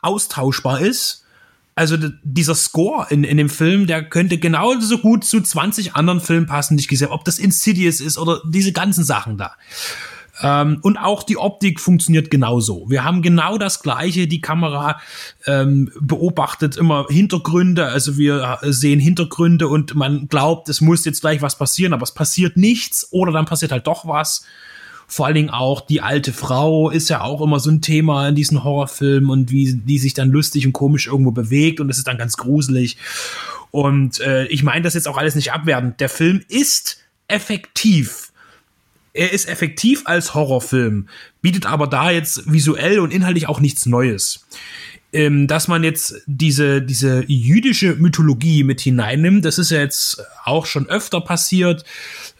austauschbar 0.00 0.80
ist 0.80 1.26
also 1.78 1.96
dieser 2.24 2.56
Score 2.56 3.06
in, 3.08 3.22
in 3.22 3.36
dem 3.36 3.48
Film, 3.48 3.86
der 3.86 4.02
könnte 4.02 4.38
genauso 4.38 4.98
gut 4.98 5.24
zu 5.24 5.40
20 5.40 5.94
anderen 5.94 6.20
Filmen 6.20 6.46
passen, 6.46 6.76
die 6.76 6.80
ich 6.80 6.88
gesehen 6.88 7.08
habe. 7.08 7.14
Ob 7.14 7.24
das 7.24 7.38
Insidious 7.38 8.00
ist 8.00 8.18
oder 8.18 8.42
diese 8.44 8.72
ganzen 8.72 9.04
Sachen 9.04 9.38
da. 9.38 9.54
Ähm, 10.42 10.78
und 10.82 10.96
auch 10.96 11.22
die 11.22 11.36
Optik 11.36 11.78
funktioniert 11.78 12.32
genauso. 12.32 12.90
Wir 12.90 13.04
haben 13.04 13.22
genau 13.22 13.58
das 13.58 13.80
Gleiche. 13.80 14.26
Die 14.26 14.40
Kamera 14.40 15.00
ähm, 15.46 15.90
beobachtet 16.00 16.76
immer 16.76 17.06
Hintergründe. 17.08 17.86
Also 17.86 18.18
wir 18.18 18.58
sehen 18.62 18.98
Hintergründe 18.98 19.68
und 19.68 19.94
man 19.94 20.26
glaubt, 20.26 20.68
es 20.68 20.80
muss 20.80 21.04
jetzt 21.04 21.20
gleich 21.20 21.42
was 21.42 21.56
passieren, 21.58 21.92
aber 21.92 22.02
es 22.02 22.12
passiert 22.12 22.56
nichts 22.56 23.06
oder 23.12 23.30
dann 23.30 23.46
passiert 23.46 23.70
halt 23.70 23.86
doch 23.86 24.04
was. 24.04 24.44
Vor 25.10 25.24
allen 25.24 25.34
Dingen 25.34 25.50
auch 25.50 25.80
die 25.80 26.02
alte 26.02 26.34
Frau 26.34 26.90
ist 26.90 27.08
ja 27.08 27.22
auch 27.22 27.40
immer 27.40 27.60
so 27.60 27.70
ein 27.70 27.80
Thema 27.80 28.28
in 28.28 28.34
diesen 28.34 28.62
Horrorfilmen 28.62 29.30
und 29.30 29.50
wie 29.50 29.72
die 29.72 29.98
sich 29.98 30.12
dann 30.12 30.28
lustig 30.28 30.66
und 30.66 30.74
komisch 30.74 31.06
irgendwo 31.06 31.30
bewegt 31.30 31.80
und 31.80 31.88
es 31.88 31.96
ist 31.96 32.06
dann 32.06 32.18
ganz 32.18 32.36
gruselig. 32.36 32.98
Und 33.70 34.20
äh, 34.20 34.46
ich 34.46 34.62
meine 34.62 34.82
das 34.82 34.94
jetzt 34.94 35.08
auch 35.08 35.16
alles 35.16 35.34
nicht 35.34 35.52
abwertend. 35.52 35.98
Der 36.00 36.10
Film 36.10 36.42
ist 36.48 36.98
effektiv. 37.26 38.32
Er 39.14 39.32
ist 39.32 39.48
effektiv 39.48 40.02
als 40.04 40.34
Horrorfilm, 40.34 41.08
bietet 41.40 41.66
aber 41.66 41.86
da 41.86 42.10
jetzt 42.10 42.52
visuell 42.52 43.00
und 43.00 43.10
inhaltlich 43.10 43.48
auch 43.48 43.60
nichts 43.60 43.86
Neues. 43.86 44.46
Ähm, 45.12 45.46
dass 45.46 45.68
man 45.68 45.84
jetzt 45.84 46.22
diese, 46.26 46.82
diese 46.82 47.24
jüdische 47.26 47.94
Mythologie 47.94 48.62
mit 48.62 48.80
hineinnimmt. 48.80 49.44
Das 49.44 49.58
ist 49.58 49.70
ja 49.70 49.78
jetzt 49.78 50.22
auch 50.44 50.66
schon 50.66 50.88
öfter 50.88 51.22
passiert. 51.22 51.84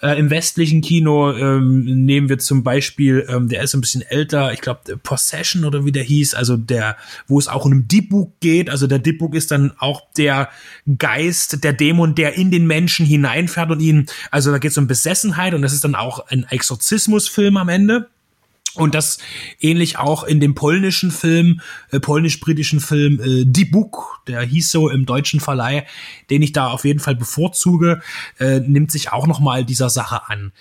Äh, 0.02 0.18
Im 0.18 0.28
westlichen 0.28 0.82
Kino 0.82 1.32
ähm, 1.32 2.04
nehmen 2.04 2.28
wir 2.28 2.38
zum 2.38 2.62
Beispiel, 2.62 3.26
ähm, 3.28 3.48
der 3.48 3.62
ist 3.62 3.74
ein 3.74 3.80
bisschen 3.80 4.02
älter, 4.02 4.52
ich 4.52 4.60
glaube 4.60 4.98
Possession 5.02 5.64
oder 5.64 5.86
wie 5.86 5.92
der 5.92 6.02
hieß, 6.02 6.34
also 6.34 6.56
der, 6.56 6.96
wo 7.26 7.38
es 7.38 7.48
auch 7.48 7.64
um 7.64 7.88
Dibuk 7.88 8.38
geht. 8.40 8.68
Also 8.68 8.86
der 8.86 8.98
Dibuk 8.98 9.34
ist 9.34 9.50
dann 9.50 9.72
auch 9.78 10.02
der 10.16 10.50
Geist, 10.98 11.64
der 11.64 11.72
Dämon, 11.72 12.14
der 12.14 12.34
in 12.34 12.50
den 12.50 12.66
Menschen 12.66 13.06
hineinfährt 13.06 13.70
und 13.70 13.80
ihn, 13.80 14.06
also 14.30 14.50
da 14.50 14.58
geht 14.58 14.72
es 14.72 14.78
um 14.78 14.86
Besessenheit 14.86 15.54
und 15.54 15.62
das 15.62 15.72
ist 15.72 15.84
dann 15.84 15.94
auch 15.94 16.26
ein 16.28 16.44
Exorzismusfilm 16.44 17.56
am 17.56 17.70
Ende. 17.70 18.08
Und 18.74 18.94
das 18.94 19.18
ähnlich 19.60 19.98
auch 19.98 20.24
in 20.24 20.40
dem 20.40 20.54
polnischen 20.54 21.10
Film, 21.10 21.60
äh, 21.90 22.00
polnisch-britischen 22.00 22.80
Film 22.80 23.20
äh, 23.20 23.44
Die 23.46 23.64
Book, 23.64 24.20
der 24.26 24.42
hieß 24.42 24.70
so 24.70 24.88
im 24.88 25.06
deutschen 25.06 25.40
Verleih, 25.40 25.86
den 26.30 26.42
ich 26.42 26.52
da 26.52 26.68
auf 26.68 26.84
jeden 26.84 27.00
Fall 27.00 27.16
bevorzuge, 27.16 28.00
äh, 28.38 28.60
nimmt 28.60 28.92
sich 28.92 29.12
auch 29.12 29.26
noch 29.26 29.40
mal 29.40 29.64
dieser 29.64 29.90
Sache 29.90 30.28
an. 30.28 30.52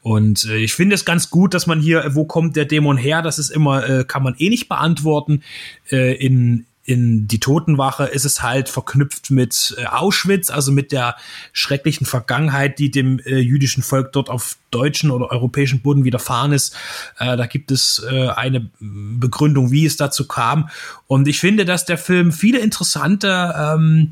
Und 0.00 0.44
äh, 0.44 0.58
ich 0.58 0.74
finde 0.74 0.94
es 0.94 1.04
ganz 1.04 1.30
gut, 1.30 1.54
dass 1.54 1.66
man 1.66 1.80
hier, 1.80 2.14
wo 2.14 2.24
kommt 2.24 2.56
der 2.56 2.64
Dämon 2.64 2.96
her, 2.96 3.22
das 3.22 3.38
ist 3.38 3.50
immer, 3.50 3.88
äh, 3.88 4.04
kann 4.04 4.22
man 4.22 4.36
eh 4.38 4.48
nicht 4.48 4.68
beantworten. 4.68 5.42
Äh, 5.90 6.14
in 6.14 6.66
in 6.86 7.28
die 7.28 7.40
Totenwache 7.40 8.04
ist 8.04 8.24
es 8.24 8.42
halt 8.42 8.68
verknüpft 8.68 9.30
mit 9.30 9.76
äh, 9.78 9.86
Auschwitz, 9.86 10.50
also 10.50 10.72
mit 10.72 10.92
der 10.92 11.16
schrecklichen 11.52 12.06
Vergangenheit, 12.06 12.78
die 12.78 12.90
dem 12.90 13.18
äh, 13.18 13.38
jüdischen 13.38 13.82
Volk 13.82 14.12
dort 14.12 14.30
auf 14.30 14.56
deutschen 14.70 15.10
oder 15.10 15.30
europäischen 15.30 15.82
Boden 15.82 16.04
widerfahren 16.04 16.52
ist. 16.52 16.74
Äh, 17.18 17.36
da 17.36 17.46
gibt 17.46 17.70
es 17.70 18.02
eine 18.06 18.70
Begründung, 18.78 19.70
wie 19.70 19.86
es 19.86 19.96
dazu 19.96 20.26
kam. 20.26 20.68
Und 21.06 21.28
ich 21.28 21.40
finde, 21.40 21.64
dass 21.64 21.84
der 21.84 21.98
Film 21.98 22.32
viele 22.32 22.58
interessante 22.58 23.54
ähm, 23.56 24.10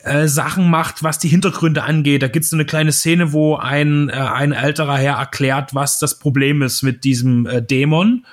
äh, 0.00 0.28
Sachen 0.28 0.70
macht, 0.70 1.02
was 1.02 1.18
die 1.18 1.28
Hintergründe 1.28 1.82
angeht. 1.82 2.22
Da 2.22 2.28
gibt 2.28 2.44
es 2.44 2.50
so 2.50 2.56
eine 2.56 2.64
kleine 2.64 2.92
Szene, 2.92 3.32
wo 3.32 3.56
ein, 3.56 4.08
äh, 4.08 4.12
ein 4.12 4.52
älterer 4.52 4.96
Herr 4.96 5.16
erklärt, 5.16 5.74
was 5.74 5.98
das 5.98 6.18
Problem 6.18 6.62
ist 6.62 6.82
mit 6.82 7.02
diesem 7.02 7.46
äh, 7.46 7.60
Dämon. 7.60 8.24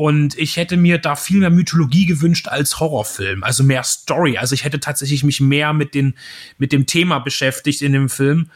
Und 0.00 0.38
ich 0.38 0.56
hätte 0.56 0.78
mir 0.78 0.96
da 0.96 1.14
viel 1.14 1.40
mehr 1.40 1.50
Mythologie 1.50 2.06
gewünscht 2.06 2.48
als 2.48 2.80
Horrorfilm, 2.80 3.44
also 3.44 3.62
mehr 3.62 3.84
Story. 3.84 4.38
Also 4.38 4.54
ich 4.54 4.64
hätte 4.64 4.80
tatsächlich 4.80 5.24
mich 5.24 5.42
mehr 5.42 5.74
mit, 5.74 5.94
den, 5.94 6.14
mit 6.56 6.72
dem 6.72 6.86
Thema 6.86 7.18
beschäftigt 7.18 7.82
in 7.82 7.92
dem 7.92 8.08
Film, 8.08 8.48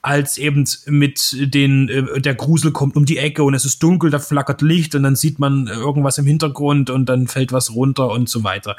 als 0.00 0.38
eben 0.38 0.64
mit 0.86 1.36
den, 1.38 1.90
äh, 1.90 2.18
der 2.22 2.34
Grusel 2.34 2.72
kommt 2.72 2.96
um 2.96 3.04
die 3.04 3.18
Ecke 3.18 3.42
und 3.42 3.52
es 3.52 3.66
ist 3.66 3.82
dunkel, 3.82 4.08
da 4.08 4.18
flackert 4.18 4.62
Licht 4.62 4.94
und 4.94 5.02
dann 5.02 5.16
sieht 5.16 5.38
man 5.38 5.66
irgendwas 5.66 6.16
im 6.16 6.24
Hintergrund 6.24 6.88
und 6.88 7.04
dann 7.10 7.28
fällt 7.28 7.52
was 7.52 7.74
runter 7.74 8.08
und 8.08 8.30
so 8.30 8.42
weiter. 8.42 8.74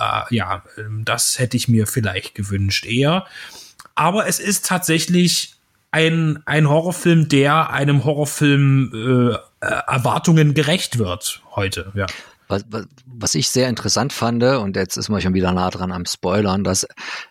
Äh, 0.00 0.34
ja, 0.34 0.64
ähm, 0.76 1.04
das 1.04 1.38
hätte 1.38 1.56
ich 1.56 1.68
mir 1.68 1.86
vielleicht 1.86 2.34
gewünscht 2.34 2.84
eher. 2.84 3.26
Aber 3.94 4.26
es 4.26 4.40
ist 4.40 4.66
tatsächlich 4.66 5.54
ein, 5.94 6.42
ein 6.44 6.68
Horrorfilm, 6.68 7.28
der 7.28 7.70
einem 7.70 8.04
Horrorfilm 8.04 8.90
äh, 9.62 9.64
Erwartungen 9.64 10.52
gerecht 10.52 10.98
wird 10.98 11.40
heute, 11.54 11.92
ja. 11.94 12.06
Was, 12.48 12.66
was, 13.06 13.34
ich 13.36 13.48
sehr 13.48 13.70
interessant 13.70 14.12
fand, 14.12 14.42
und 14.42 14.76
jetzt 14.76 14.98
ist 14.98 15.08
man 15.08 15.22
schon 15.22 15.32
wieder 15.32 15.52
nah 15.52 15.70
dran 15.70 15.92
am 15.92 16.04
Spoilern, 16.04 16.62
dass, 16.62 16.86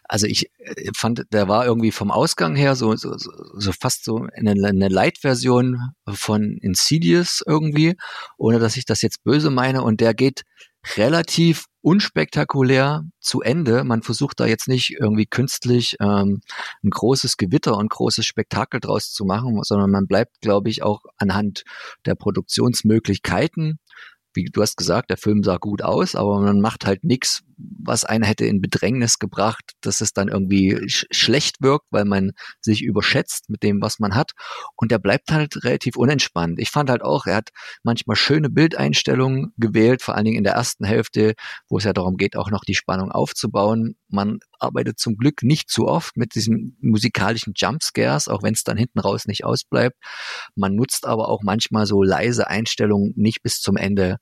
also 0.06 0.26
ich 0.26 0.50
äh, 0.58 0.90
fand, 0.98 1.26
der 1.32 1.48
war 1.48 1.66
irgendwie 1.66 1.92
vom 1.92 2.10
Ausgang 2.10 2.56
her 2.56 2.76
so, 2.76 2.96
so, 2.96 3.16
so 3.18 3.72
fast 3.80 4.06
so 4.06 4.26
eine, 4.34 4.52
eine 4.52 4.88
Light-Version 4.88 5.92
von 6.10 6.58
Insidious 6.62 7.44
irgendwie, 7.46 7.96
ohne 8.38 8.60
dass 8.60 8.76
ich 8.76 8.86
das 8.86 9.02
jetzt 9.02 9.24
böse 9.24 9.52
meine, 9.52 9.84
und 9.84 10.00
der 10.00 10.14
geht 10.16 10.44
relativ 10.96 11.66
unspektakulär 11.84 13.04
zu 13.20 13.42
Ende. 13.42 13.84
Man 13.84 14.02
versucht 14.02 14.40
da 14.40 14.46
jetzt 14.46 14.68
nicht 14.68 14.96
irgendwie 15.00 15.26
künstlich 15.26 15.98
ähm, 16.00 16.42
ein 16.84 16.90
großes 16.90 17.38
Gewitter 17.38 17.78
und 17.78 17.90
großes 17.90 18.26
Spektakel 18.26 18.80
draus 18.80 19.12
zu 19.12 19.26
machen, 19.26 19.60
sondern 19.64 19.92
man 19.92 20.08
bleibt, 20.08 20.42
glaube 20.42 20.70
ich, 20.70 20.82
auch 20.82 21.02
anhand 21.18 21.64
der 22.06 22.16
Produktionsmöglichkeiten 22.16 23.80
wie 24.36 24.46
du 24.46 24.62
hast 24.62 24.78
gesagt, 24.78 25.10
der 25.10 25.18
Film 25.18 25.44
sah 25.44 25.58
gut 25.58 25.82
aus, 25.84 26.16
aber 26.16 26.40
man 26.40 26.60
macht 26.60 26.86
halt 26.86 27.04
nichts, 27.04 27.44
was 27.58 28.06
einen 28.06 28.24
hätte 28.24 28.46
in 28.46 28.62
Bedrängnis 28.62 29.20
gebracht, 29.20 29.74
dass 29.82 30.02
es 30.02 30.14
dann 30.14 30.28
irgendwie 30.28 30.90
sch 30.90 31.06
schlecht 31.12 31.62
wirkt, 31.62 31.86
weil 31.92 32.06
man 32.06 32.32
sich 32.62 32.84
überschätzt 32.84 33.50
mit 33.50 33.64
dem, 33.64 33.82
was 33.82 34.00
man 34.00 34.16
hat. 34.16 34.32
Und 34.76 34.92
der 34.92 35.00
bleibt 35.00 35.32
halt 35.32 35.64
relativ 35.64 35.96
unentspannt. 35.96 36.60
Ich 36.60 36.72
fand 36.72 36.90
halt 36.90 37.02
auch, 37.02 37.26
er 37.26 37.36
hat 37.36 37.50
manchmal 37.84 38.16
schöne 38.16 38.50
Bildeinstellungen 38.50 39.54
gewählt, 39.58 40.02
vor 40.02 40.16
allen 40.16 40.26
Dingen 40.26 40.38
in 40.38 40.44
der 40.44 40.54
ersten 40.54 40.86
Hälfte, 40.86 41.34
wo 41.70 41.78
es 41.78 41.84
ja 41.84 41.94
darum 41.94 42.18
geht, 42.18 42.36
auch 42.36 42.50
noch 42.50 42.64
die 42.64 42.76
Spannung 42.76 43.12
aufzubauen. 43.12 43.96
Man 44.08 44.40
arbeitet 44.60 45.00
zum 45.00 45.18
Glück 45.18 45.44
nicht 45.44 45.70
zu 45.70 45.88
oft 45.88 46.18
mit 46.18 46.36
diesen 46.36 46.78
musikalischen 46.82 47.54
Jumpscares, 47.56 48.28
auch 48.28 48.44
wenn 48.44 48.54
es 48.54 48.64
dann 48.64 48.78
hinten 48.78 49.00
raus 49.00 49.26
nicht 49.26 49.44
ausbleibt. 49.44 49.98
Man 50.56 50.76
nutzt 50.76 51.06
aber 51.06 51.30
auch 51.30 51.42
manchmal 51.44 51.86
so 51.86 52.04
leise 52.04 52.48
Einstellungen 52.48 53.14
nicht 53.16 53.42
bis 53.44 53.60
zum 53.60 53.78
Ende 53.78 54.18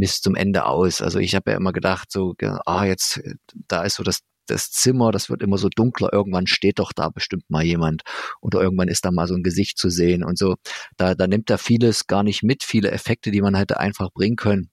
bis 0.00 0.20
zum 0.20 0.34
Ende 0.34 0.64
aus. 0.64 1.02
Also 1.02 1.18
ich 1.18 1.34
habe 1.34 1.50
ja 1.52 1.56
immer 1.56 1.72
gedacht, 1.72 2.10
so, 2.10 2.34
ah, 2.66 2.84
jetzt, 2.84 3.20
da 3.68 3.84
ist 3.84 3.96
so 3.96 4.02
das, 4.02 4.20
das 4.46 4.70
Zimmer, 4.70 5.12
das 5.12 5.30
wird 5.30 5.42
immer 5.42 5.58
so 5.58 5.68
dunkler, 5.68 6.12
irgendwann 6.12 6.46
steht 6.46 6.78
doch 6.78 6.92
da 6.92 7.08
bestimmt 7.08 7.48
mal 7.48 7.62
jemand 7.62 8.02
oder 8.40 8.60
irgendwann 8.60 8.88
ist 8.88 9.04
da 9.04 9.12
mal 9.12 9.28
so 9.28 9.34
ein 9.34 9.42
Gesicht 9.42 9.78
zu 9.78 9.90
sehen 9.90 10.24
und 10.24 10.38
so. 10.38 10.56
Da, 10.96 11.14
da 11.14 11.26
nimmt 11.26 11.50
er 11.50 11.58
vieles 11.58 12.06
gar 12.06 12.22
nicht 12.22 12.42
mit, 12.42 12.64
viele 12.64 12.90
Effekte, 12.90 13.30
die 13.30 13.42
man 13.42 13.54
hätte 13.54 13.78
einfach 13.78 14.10
bringen 14.12 14.36
können. 14.36 14.70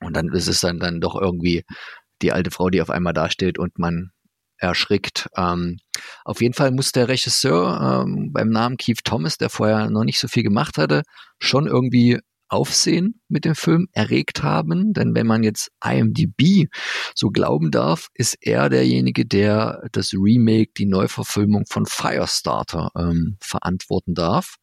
Und 0.00 0.14
dann 0.14 0.28
ist 0.32 0.48
es 0.48 0.60
dann, 0.60 0.78
dann 0.78 1.00
doch 1.00 1.14
irgendwie 1.20 1.64
die 2.22 2.32
alte 2.32 2.50
Frau, 2.50 2.68
die 2.68 2.82
auf 2.82 2.90
einmal 2.90 3.14
da 3.14 3.30
steht 3.30 3.58
und 3.58 3.78
man 3.78 4.10
erschrickt. 4.58 5.28
Ähm, 5.36 5.78
auf 6.24 6.40
jeden 6.40 6.54
Fall 6.54 6.70
muss 6.70 6.92
der 6.92 7.08
Regisseur 7.08 8.04
ähm, 8.04 8.32
beim 8.32 8.50
Namen 8.50 8.76
Keith 8.76 9.04
Thomas, 9.04 9.38
der 9.38 9.50
vorher 9.50 9.90
noch 9.90 10.04
nicht 10.04 10.18
so 10.18 10.28
viel 10.28 10.42
gemacht 10.42 10.78
hatte, 10.78 11.02
schon 11.38 11.66
irgendwie 11.66 12.20
Aufsehen 12.48 13.20
mit 13.28 13.44
dem 13.44 13.54
Film 13.54 13.88
erregt 13.92 14.42
haben. 14.42 14.92
Denn 14.92 15.14
wenn 15.14 15.26
man 15.26 15.42
jetzt 15.42 15.70
IMDb 15.84 16.68
so 17.14 17.30
glauben 17.30 17.70
darf, 17.70 18.08
ist 18.14 18.36
er 18.40 18.68
derjenige, 18.68 19.26
der 19.26 19.82
das 19.92 20.12
Remake, 20.12 20.72
die 20.76 20.86
Neuverfilmung 20.86 21.64
von 21.68 21.86
Firestarter 21.86 22.90
ähm, 22.96 23.36
verantworten 23.40 24.14
darf. 24.14 24.56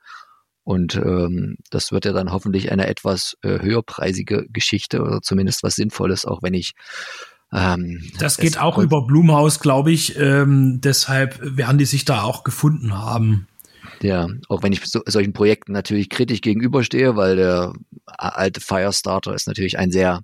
Und 0.64 0.96
ähm, 0.96 1.58
das 1.72 1.92
wird 1.92 2.06
ja 2.06 2.14
dann 2.14 2.32
hoffentlich 2.32 2.72
eine 2.72 2.88
etwas 2.88 3.36
äh, 3.42 3.60
höherpreisige 3.60 4.48
Geschichte 4.50 5.02
oder 5.02 5.22
zumindest 5.22 5.62
was 5.64 5.76
Sinnvolles, 5.76 6.26
auch 6.26 6.42
wenn 6.42 6.54
ich 6.54 6.74
ähm, 7.54 8.02
das 8.18 8.38
geht 8.38 8.58
auch 8.58 8.80
über 8.80 9.06
Blumhaus, 9.06 9.60
glaube 9.60 9.92
ich. 9.92 10.18
Ähm, 10.18 10.82
deshalb 10.82 11.40
werden 11.42 11.78
die 11.78 11.86
sich 11.86 12.04
da 12.04 12.24
auch 12.24 12.44
gefunden 12.44 12.98
haben. 12.98 13.48
Ja, 14.04 14.28
auch 14.50 14.64
wenn 14.64 14.74
ich 14.74 14.86
so, 14.86 15.02
solchen 15.06 15.34
Projekten 15.34 15.72
natürlich 15.72 16.10
kritisch 16.10 16.42
gegenüberstehe, 16.42 17.16
weil 17.16 17.38
der 17.38 17.74
alte 18.06 18.60
Firestarter 18.60 19.34
ist 19.34 19.48
natürlich 19.48 19.80
ein 19.80 19.92
sehr 19.92 20.22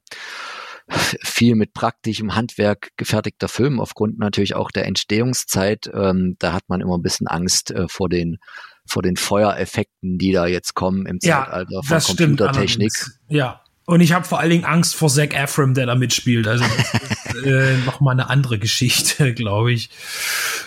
viel 1.24 1.56
mit 1.56 1.74
praktischem 1.74 2.36
Handwerk 2.36 2.90
gefertigter 2.98 3.48
Film, 3.48 3.80
aufgrund 3.80 4.20
natürlich 4.20 4.56
auch 4.56 4.70
der 4.70 4.86
Entstehungszeit. 4.86 5.90
Ähm, 5.94 6.36
da 6.40 6.54
hat 6.54 6.64
man 6.68 6.82
immer 6.82 6.98
ein 6.98 7.02
bisschen 7.02 7.28
Angst 7.28 7.72
äh, 7.72 7.88
vor 7.88 8.10
den 8.10 8.38
vor 8.86 9.04
den 9.04 9.18
Feuereffekten, 9.18 10.18
die 10.18 10.32
da 10.32 10.48
jetzt 10.48 10.74
kommen 10.74 11.06
im 11.06 11.20
ja, 11.22 11.46
Zeitalter 11.46 11.84
von 11.84 12.00
Computertechnik. 12.00 12.92
Ja, 13.28 13.62
und 13.86 14.02
ich 14.02 14.14
habe 14.14 14.26
vor 14.26 14.40
allen 14.40 14.50
Dingen 14.50 14.66
Angst 14.66 14.96
vor 14.96 15.10
Zac 15.10 15.34
Efron, 15.34 15.74
der 15.74 15.86
da 15.86 15.96
mitspielt. 15.96 16.48
Also 16.48 16.64
das 16.64 17.34
ist 17.36 17.46
äh, 17.46 17.78
noch 17.86 18.02
mal 18.02 18.12
eine 18.12 18.30
andere 18.30 18.60
Geschichte, 18.60 19.34
glaube 19.36 19.72
ich. 19.72 19.90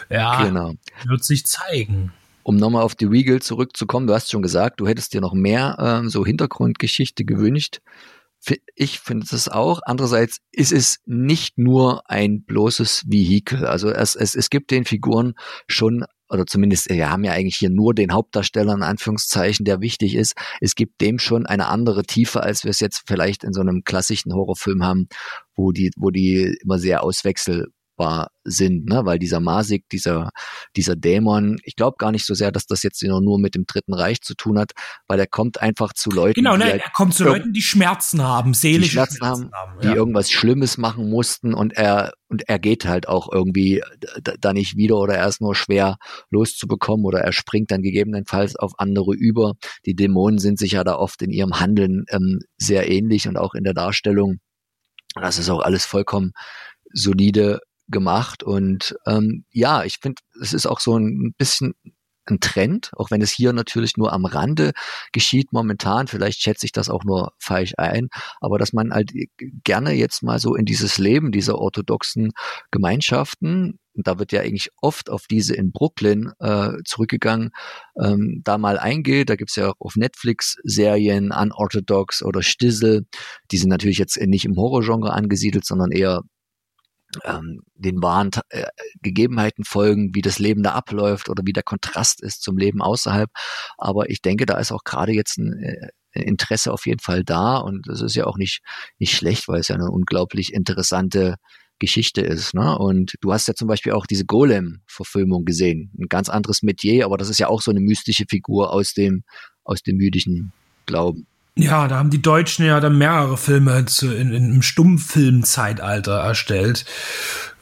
Ja, 0.09 0.45
genau. 0.45 0.75
wird 1.05 1.25
sich 1.25 1.47
zeigen. 1.47 2.13
Um 2.43 2.57
nochmal 2.57 2.83
auf 2.83 2.95
die 2.95 3.05
Regal 3.05 3.41
zurückzukommen, 3.41 4.07
du 4.07 4.15
hast 4.15 4.31
schon 4.31 4.43
gesagt, 4.43 4.81
du 4.81 4.87
hättest 4.87 5.15
dir 5.15 5.21
noch 5.21 5.35
mehr 5.35 5.77
ähm, 5.79 6.09
so 6.09 6.25
Hintergrundgeschichte 6.25 7.25
gewünscht. 7.25 7.81
Ich 8.75 8.99
finde 8.99 9.27
es 9.31 9.49
auch. 9.49 9.81
Andererseits 9.85 10.39
ist 10.51 10.73
es 10.73 10.99
nicht 11.07 11.59
nur 11.59 12.11
ein 12.11 12.43
bloßes 12.43 13.05
Vehikel. 13.07 13.67
Also 13.67 13.91
es, 13.91 14.17
es, 14.17 14.35
es 14.35 14.51
gibt 14.51 14.73
den 14.73 14.85
Figuren 14.85 15.35
schon 15.69 16.05
oder 16.33 16.47
zumindest, 16.47 16.89
wir 16.89 17.11
haben 17.11 17.25
ja 17.25 17.33
eigentlich 17.33 17.57
hier 17.57 17.69
nur 17.69 17.95
den 17.95 18.13
Hauptdarsteller 18.13 18.75
in 18.75 18.83
Anführungszeichen, 18.83 19.67
der 19.67 19.83
wichtig 19.83 20.15
ist. 20.15 20.35
Es 20.63 20.75
gibt 20.75 21.03
dem 21.03 21.19
schon 21.19 21.45
eine 21.45 21.67
andere 21.67 22.05
Tiefe, 22.05 22.43
als 22.43 22.65
wir 22.65 22.71
es 22.71 22.81
jetzt 22.81 23.03
vielleicht 23.07 23.45
in 23.45 23.53
so 23.53 23.61
einem 23.61 23.85
klassischen 23.85 24.33
Horrorfilm 24.33 24.83
haben, 24.83 25.09
wo 25.55 25.73
die, 25.73 25.91
wo 25.97 26.11
die 26.11 26.57
immer 26.63 26.79
sehr 26.79 27.05
auswechsel 27.05 27.67
greifbar 27.93 28.29
sind, 28.45 28.89
ne? 28.89 29.03
weil 29.05 29.19
dieser 29.19 29.41
Masik, 29.41 29.89
dieser, 29.91 30.31
dieser 30.77 30.97
Dämon, 30.97 31.59
ich 31.65 31.77
glaube 31.77 31.97
gar 31.99 32.11
nicht 32.11 32.27
so 32.27 32.35
sehr, 32.35 32.51
dass 32.51 32.67
das 32.67 32.83
jetzt 32.83 33.03
nur 33.03 33.39
mit 33.39 33.55
dem 33.55 33.65
Dritten 33.67 33.95
Reich 33.95 34.21
zu 34.21 34.35
tun 34.35 34.59
hat, 34.59 34.73
weil 35.07 35.21
er 35.21 35.27
kommt 35.27 35.61
einfach 35.61 35.93
zu 35.93 36.11
Leuten. 36.11 36.35
Genau, 36.35 36.57
ne, 36.57 36.65
halt 36.65 36.83
er 36.83 36.91
kommt 36.91 37.15
zu 37.15 37.25
Leuten, 37.25 37.53
die 37.53 37.63
Schmerzen 37.63 38.23
haben, 38.23 38.55
seelische 38.55 38.83
die 38.83 38.91
Schmerzen, 38.91 39.17
Schmerzen 39.19 39.51
haben, 39.53 39.53
haben 39.53 39.81
ja. 39.83 39.91
die 39.91 39.97
irgendwas 39.97 40.31
Schlimmes 40.31 40.77
machen 40.77 41.09
mussten 41.09 41.55
und 41.55 41.73
er, 41.75 42.13
und 42.29 42.49
er 42.49 42.59
geht 42.59 42.85
halt 42.85 43.09
auch 43.09 43.31
irgendwie 43.31 43.83
da 44.41 44.53
nicht 44.53 44.77
wieder 44.77 44.97
oder 44.97 45.15
er 45.15 45.29
ist 45.29 45.41
nur 45.41 45.55
schwer 45.55 45.97
loszubekommen 46.31 47.05
oder 47.05 47.21
er 47.21 47.33
springt 47.33 47.71
dann 47.71 47.83
gegebenenfalls 47.83 48.57
auf 48.57 48.73
andere 48.79 49.15
über. 49.15 49.55
Die 49.87 49.95
Dämonen 49.95 50.39
sind 50.39 50.59
sich 50.59 50.73
ja 50.73 50.85
da 50.85 50.97
oft 50.97 51.23
in 51.23 51.31
ihrem 51.31 51.61
Handeln 51.61 52.05
ähm, 52.11 52.41
sehr 52.57 52.91
ähnlich 52.91 53.29
und 53.29 53.37
auch 53.37 53.55
in 53.55 53.65
der 53.65 53.75
Darstellung 53.75 54.39
Das 55.15 55.39
ist 55.39 55.51
auch 55.51 55.61
alles 55.61 55.85
vollkommen 55.85 56.33
solide 56.93 57.61
gemacht. 57.89 58.43
Und 58.43 58.97
ähm, 59.07 59.45
ja, 59.51 59.85
ich 59.85 59.99
finde, 60.01 60.23
es 60.41 60.53
ist 60.53 60.67
auch 60.67 60.81
so 60.81 60.97
ein 60.99 61.35
bisschen 61.37 61.75
ein 62.27 62.41
Trend, 62.41 62.91
auch 62.97 63.11
wenn 63.11 63.23
es 63.23 63.33
hier 63.33 63.53
natürlich 63.53 63.97
nur 63.97 64.13
am 64.13 64.25
Rande 64.25 64.73
geschieht 65.13 65.53
momentan. 65.53 66.07
Vielleicht 66.07 66.41
schätze 66.41 66.67
ich 66.67 66.73
das 66.73 66.89
auch 66.89 67.05
nur 67.05 67.33
falsch 67.39 67.75
ein, 67.79 68.09
aber 68.41 68.59
dass 68.59 68.73
man 68.73 68.93
halt 68.93 69.13
gerne 69.65 69.93
jetzt 69.93 70.23
mal 70.23 70.39
so 70.39 70.55
in 70.55 70.65
dieses 70.65 70.99
Leben 70.99 71.33
dieser 71.33 71.59
orthodoxen 71.59 72.31
Gemeinschaften, 72.71 73.79
da 73.95 74.19
wird 74.19 74.33
ja 74.33 74.41
eigentlich 74.41 74.71
oft 74.81 75.11
auf 75.11 75.27
diese 75.29 75.55
in 75.55 75.73
Brooklyn 75.73 76.33
äh, 76.39 76.73
zurückgegangen, 76.85 77.51
ähm, 78.01 78.41
da 78.45 78.57
mal 78.57 78.79
eingeht. 78.79 79.29
Da 79.29 79.37
gibt's 79.37 79.57
ja 79.57 79.71
auch 79.71 79.81
auf 79.81 79.97
Netflix 79.97 80.57
Serien, 80.65 81.31
Unorthodox 81.33 82.23
oder 82.23 82.43
Stissel. 82.43 83.07
Die 83.51 83.59
sind 83.59 83.69
natürlich 83.69 83.99
jetzt 83.99 84.19
nicht 84.19 84.45
im 84.45 84.57
Horrorgenre 84.57 85.13
angesiedelt, 85.13 85.67
sondern 85.67 85.91
eher 85.91 86.23
ähm, 87.25 87.63
den 87.75 88.03
wahren 88.03 88.31
äh, 88.51 88.67
Gegebenheiten 89.03 89.65
folgen, 89.65 90.15
wie 90.15 90.23
das 90.23 90.39
Leben 90.39 90.63
da 90.63 90.73
abläuft 90.73 91.29
oder 91.29 91.43
wie 91.47 91.53
der 91.53 91.63
Kontrast 91.63 92.23
ist 92.23 92.43
zum 92.43 92.59
Leben 92.59 92.83
außerhalb. 92.83 93.31
Aber 93.79 94.11
ich 94.11 94.23
denke, 94.23 94.47
da 94.47 94.59
ist 94.59 94.73
auch 94.73 94.85
gerade 94.85 95.13
jetzt 95.13 95.39
ein 95.39 95.53
äh, 95.63 95.91
Interesse 96.15 96.73
auf 96.73 96.87
jeden 96.87 97.01
Fall 97.01 97.25
da 97.25 97.57
und 97.57 97.89
das 97.89 98.03
ist 98.03 98.15
ja 98.15 98.27
auch 98.27 98.37
nicht, 98.37 98.61
nicht 98.99 99.17
schlecht, 99.17 99.49
weil 99.49 99.61
es 99.61 99.69
ja 99.69 99.77
eine 99.77 99.91
unglaublich 99.91 100.53
interessante 100.53 101.37
Geschichte 101.79 102.21
ist. 102.21 102.55
Ne? 102.55 102.79
Und 102.79 103.15
du 103.21 103.33
hast 103.33 103.49
ja 103.49 103.55
zum 103.55 103.67
Beispiel 103.67 103.93
auch 103.93 104.07
diese 104.07 104.25
Golem-Verfilmung 104.25 105.45
gesehen. 105.45 105.91
Ein 105.99 106.09
ganz 106.09 106.29
anderes 106.29 106.63
Metier, 106.63 107.05
aber 107.07 107.17
das 107.19 107.29
ist 107.29 107.41
ja 107.41 107.49
auch 107.49 107.63
so 107.63 107.71
eine 107.71 107.81
mystische 107.81 108.25
Figur 108.29 108.73
aus 108.73 108.95
dem, 108.95 109.25
aus 109.65 109.83
dem 109.83 110.01
jüdischen 110.01 110.53
Glauben. 110.87 111.27
Ja, 111.55 111.87
da 111.87 111.99
haben 111.99 112.11
die 112.11 112.23
Deutschen 112.23 112.65
ja 112.65 112.81
dann 112.81 112.97
mehrere 112.97 113.37
Filme 113.37 113.85
zu, 113.85 114.13
in, 114.13 114.33
in, 114.33 114.55
im 114.55 114.63
Stummfilmzeitalter 114.63 116.19
erstellt. 116.19 116.87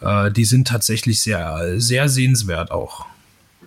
Äh, 0.01 0.31
die 0.31 0.45
sind 0.45 0.69
tatsächlich 0.69 1.23
sehr, 1.23 1.81
sehr 1.81 2.09
sehenswert 2.09 2.71
auch. 2.71 3.07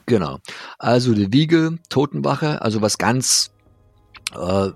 Genau. 0.06 0.40
Also 0.80 1.14
die 1.14 1.32
Wiege, 1.32 1.78
Totenwache, 1.90 2.62
also 2.62 2.82
was 2.82 2.98
ganz 2.98 3.52
äh, 4.34 4.72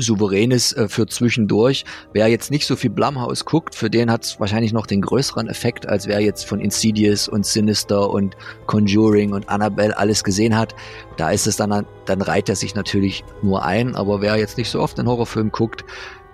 souveränes 0.00 0.72
äh, 0.72 0.88
für 0.88 1.06
zwischendurch. 1.06 1.84
Wer 2.12 2.28
jetzt 2.28 2.50
nicht 2.50 2.66
so 2.66 2.76
viel 2.76 2.90
Blumhouse 2.90 3.44
guckt, 3.44 3.74
für 3.74 3.90
den 3.90 4.10
hat 4.10 4.24
es 4.24 4.40
wahrscheinlich 4.40 4.72
noch 4.72 4.86
den 4.86 5.00
größeren 5.00 5.48
Effekt, 5.48 5.88
als 5.88 6.06
wer 6.06 6.20
jetzt 6.20 6.44
von 6.44 6.60
Insidious 6.60 7.28
und 7.28 7.44
Sinister 7.46 8.10
und 8.10 8.36
Conjuring 8.66 9.32
und 9.32 9.48
Annabelle 9.48 9.96
alles 9.96 10.24
gesehen 10.24 10.56
hat. 10.56 10.74
Da 11.16 11.30
ist 11.30 11.46
es 11.46 11.56
dann, 11.56 11.86
dann 12.04 12.22
reiht 12.22 12.48
er 12.48 12.56
sich 12.56 12.74
natürlich 12.74 13.24
nur 13.42 13.64
ein, 13.64 13.96
aber 13.96 14.20
wer 14.20 14.36
jetzt 14.36 14.58
nicht 14.58 14.70
so 14.70 14.80
oft 14.80 14.98
einen 14.98 15.08
Horrorfilm 15.08 15.50
guckt, 15.50 15.84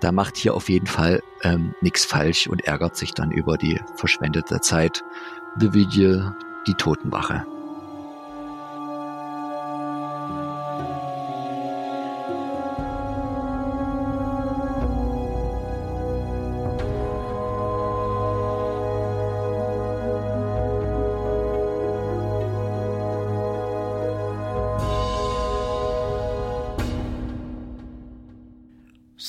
da 0.01 0.11
macht 0.11 0.37
hier 0.37 0.53
auf 0.53 0.69
jeden 0.69 0.87
Fall 0.87 1.23
ähm, 1.43 1.73
nichts 1.81 2.05
falsch 2.05 2.47
und 2.47 2.65
ärgert 2.65 2.95
sich 2.95 3.13
dann 3.13 3.31
über 3.31 3.57
die 3.57 3.79
verschwendete 3.95 4.59
Zeit. 4.61 5.03
The 5.59 5.73
Vigil, 5.73 6.31
die 6.67 6.73
Totenwache. 6.73 7.45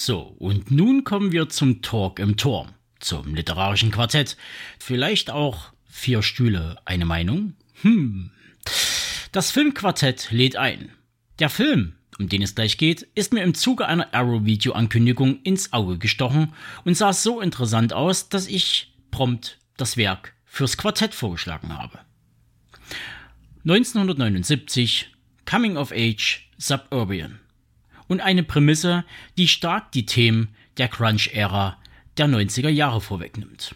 So, 0.06 0.36
und 0.38 0.70
nun 0.70 1.02
kommen 1.02 1.32
wir 1.32 1.48
zum 1.48 1.82
Talk 1.82 2.20
im 2.20 2.36
Turm, 2.36 2.68
zum 3.00 3.34
literarischen 3.34 3.90
Quartett. 3.90 4.36
Vielleicht 4.78 5.30
auch 5.30 5.72
vier 5.84 6.22
Stühle, 6.22 6.78
eine 6.84 7.04
Meinung? 7.04 7.54
Hm. 7.82 8.30
Das 9.32 9.50
Filmquartett 9.50 10.30
lädt 10.30 10.54
ein. 10.54 10.92
Der 11.40 11.50
Film, 11.50 11.94
um 12.20 12.28
den 12.28 12.40
es 12.42 12.54
gleich 12.54 12.78
geht, 12.78 13.02
ist 13.16 13.32
mir 13.32 13.42
im 13.42 13.54
Zuge 13.54 13.88
einer 13.88 14.14
Arrow-Video-Ankündigung 14.14 15.42
ins 15.42 15.72
Auge 15.72 15.98
gestochen 15.98 16.52
und 16.84 16.96
sah 16.96 17.12
so 17.12 17.40
interessant 17.40 17.92
aus, 17.92 18.28
dass 18.28 18.46
ich 18.46 18.94
prompt 19.10 19.58
das 19.76 19.96
Werk 19.96 20.34
fürs 20.44 20.76
Quartett 20.76 21.16
vorgeschlagen 21.16 21.76
habe. 21.76 21.98
1979 23.64 25.10
Coming 25.46 25.76
of 25.76 25.90
Age 25.90 26.48
Suburban 26.58 27.40
und 28.08 28.20
eine 28.20 28.42
Prämisse, 28.42 29.04
die 29.36 29.48
stark 29.48 29.92
die 29.92 30.06
Themen 30.06 30.48
der 30.78 30.88
Crunch-Ära 30.88 31.78
der 32.16 32.26
90er 32.26 32.68
Jahre 32.68 33.00
vorwegnimmt. 33.00 33.74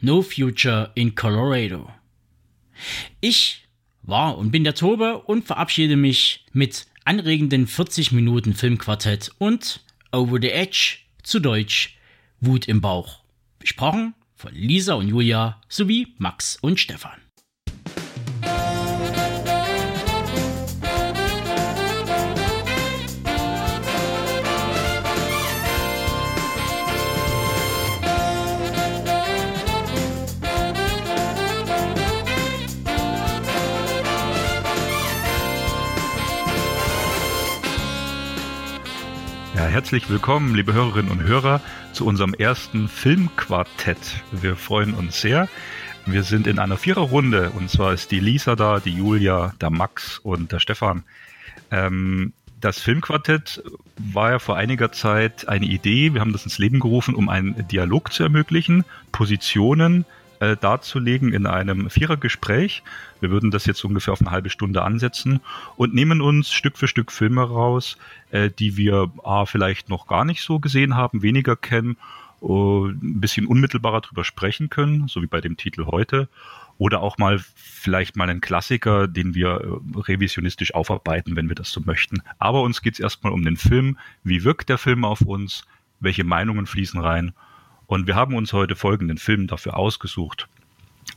No 0.00 0.22
Future 0.22 0.90
in 0.94 1.14
Colorado. 1.14 1.90
Ich 3.20 3.68
war 4.02 4.36
und 4.36 4.50
bin 4.50 4.64
der 4.64 4.74
Tobe 4.74 5.18
und 5.18 5.46
verabschiede 5.46 5.96
mich 5.96 6.44
mit 6.52 6.86
anregenden 7.04 7.66
40 7.66 8.12
Minuten 8.12 8.54
Filmquartett 8.54 9.32
und 9.38 9.84
Over 10.12 10.38
the 10.40 10.50
Edge, 10.50 10.98
zu 11.22 11.40
Deutsch 11.40 11.96
Wut 12.40 12.66
im 12.66 12.80
Bauch. 12.80 13.20
Besprochen 13.58 14.14
von 14.34 14.52
Lisa 14.52 14.94
und 14.94 15.08
Julia 15.08 15.60
sowie 15.68 16.14
Max 16.18 16.58
und 16.60 16.80
Stefan. 16.80 17.20
Herzlich 39.72 40.10
willkommen, 40.10 40.54
liebe 40.54 40.74
Hörerinnen 40.74 41.10
und 41.10 41.22
Hörer, 41.22 41.62
zu 41.94 42.04
unserem 42.04 42.34
ersten 42.34 42.88
Filmquartett. 42.88 44.22
Wir 44.30 44.54
freuen 44.54 44.92
uns 44.92 45.22
sehr. 45.22 45.48
Wir 46.04 46.24
sind 46.24 46.46
in 46.46 46.58
einer 46.58 46.76
Viererrunde 46.76 47.48
und 47.56 47.70
zwar 47.70 47.94
ist 47.94 48.10
die 48.10 48.20
Lisa 48.20 48.54
da, 48.54 48.80
die 48.80 48.94
Julia, 48.94 49.54
der 49.62 49.70
Max 49.70 50.18
und 50.18 50.52
der 50.52 50.58
Stefan. 50.58 51.04
Ähm, 51.70 52.34
das 52.60 52.80
Filmquartett 52.82 53.62
war 53.96 54.32
ja 54.32 54.38
vor 54.38 54.56
einiger 54.56 54.92
Zeit 54.92 55.48
eine 55.48 55.64
Idee. 55.64 56.12
Wir 56.12 56.20
haben 56.20 56.34
das 56.34 56.44
ins 56.44 56.58
Leben 56.58 56.78
gerufen, 56.78 57.14
um 57.14 57.30
einen 57.30 57.66
Dialog 57.68 58.12
zu 58.12 58.24
ermöglichen, 58.24 58.84
Positionen 59.10 60.04
äh, 60.42 60.56
darzulegen 60.56 61.32
in 61.32 61.46
einem 61.46 61.88
Vierergespräch. 61.88 62.82
Wir 63.20 63.30
würden 63.30 63.52
das 63.52 63.64
jetzt 63.64 63.84
ungefähr 63.84 64.12
auf 64.12 64.20
eine 64.20 64.32
halbe 64.32 64.50
Stunde 64.50 64.82
ansetzen 64.82 65.40
und 65.76 65.94
nehmen 65.94 66.20
uns 66.20 66.52
Stück 66.52 66.76
für 66.76 66.88
Stück 66.88 67.12
Filme 67.12 67.42
raus, 67.42 67.96
äh, 68.32 68.50
die 68.50 68.76
wir 68.76 69.12
A, 69.22 69.44
vielleicht 69.44 69.88
noch 69.88 70.08
gar 70.08 70.24
nicht 70.24 70.42
so 70.42 70.58
gesehen 70.58 70.96
haben, 70.96 71.22
weniger 71.22 71.54
kennen, 71.54 71.96
uh, 72.40 72.86
ein 72.86 73.20
bisschen 73.20 73.46
unmittelbarer 73.46 74.00
drüber 74.00 74.24
sprechen 74.24 74.68
können, 74.68 75.06
so 75.06 75.22
wie 75.22 75.28
bei 75.28 75.40
dem 75.40 75.56
Titel 75.56 75.86
heute. 75.86 76.28
Oder 76.76 77.02
auch 77.02 77.18
mal 77.18 77.38
vielleicht 77.54 78.16
mal 78.16 78.28
einen 78.28 78.40
Klassiker, 78.40 79.06
den 79.06 79.36
wir 79.36 79.60
äh, 79.60 80.00
revisionistisch 80.00 80.74
aufarbeiten, 80.74 81.36
wenn 81.36 81.48
wir 81.48 81.54
das 81.54 81.70
so 81.70 81.80
möchten. 81.82 82.20
Aber 82.40 82.62
uns 82.62 82.82
geht 82.82 82.94
es 82.94 83.00
erstmal 83.00 83.32
um 83.32 83.44
den 83.44 83.56
Film. 83.56 83.96
Wie 84.24 84.42
wirkt 84.42 84.70
der 84.70 84.78
Film 84.78 85.04
auf 85.04 85.20
uns? 85.20 85.64
Welche 86.00 86.24
Meinungen 86.24 86.66
fließen 86.66 86.98
rein? 87.00 87.32
Und 87.92 88.06
wir 88.06 88.14
haben 88.14 88.34
uns 88.34 88.54
heute 88.54 88.74
folgenden 88.74 89.18
Film 89.18 89.48
dafür 89.48 89.76
ausgesucht. 89.76 90.48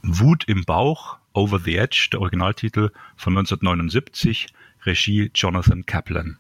Wut 0.04 0.44
im 0.44 0.66
Bauch, 0.66 1.16
Over 1.32 1.58
the 1.58 1.78
Edge, 1.78 2.10
der 2.12 2.20
Originaltitel 2.20 2.90
von 3.16 3.38
1979, 3.38 4.48
Regie 4.84 5.32
Jonathan 5.34 5.86
Kaplan. 5.86 6.38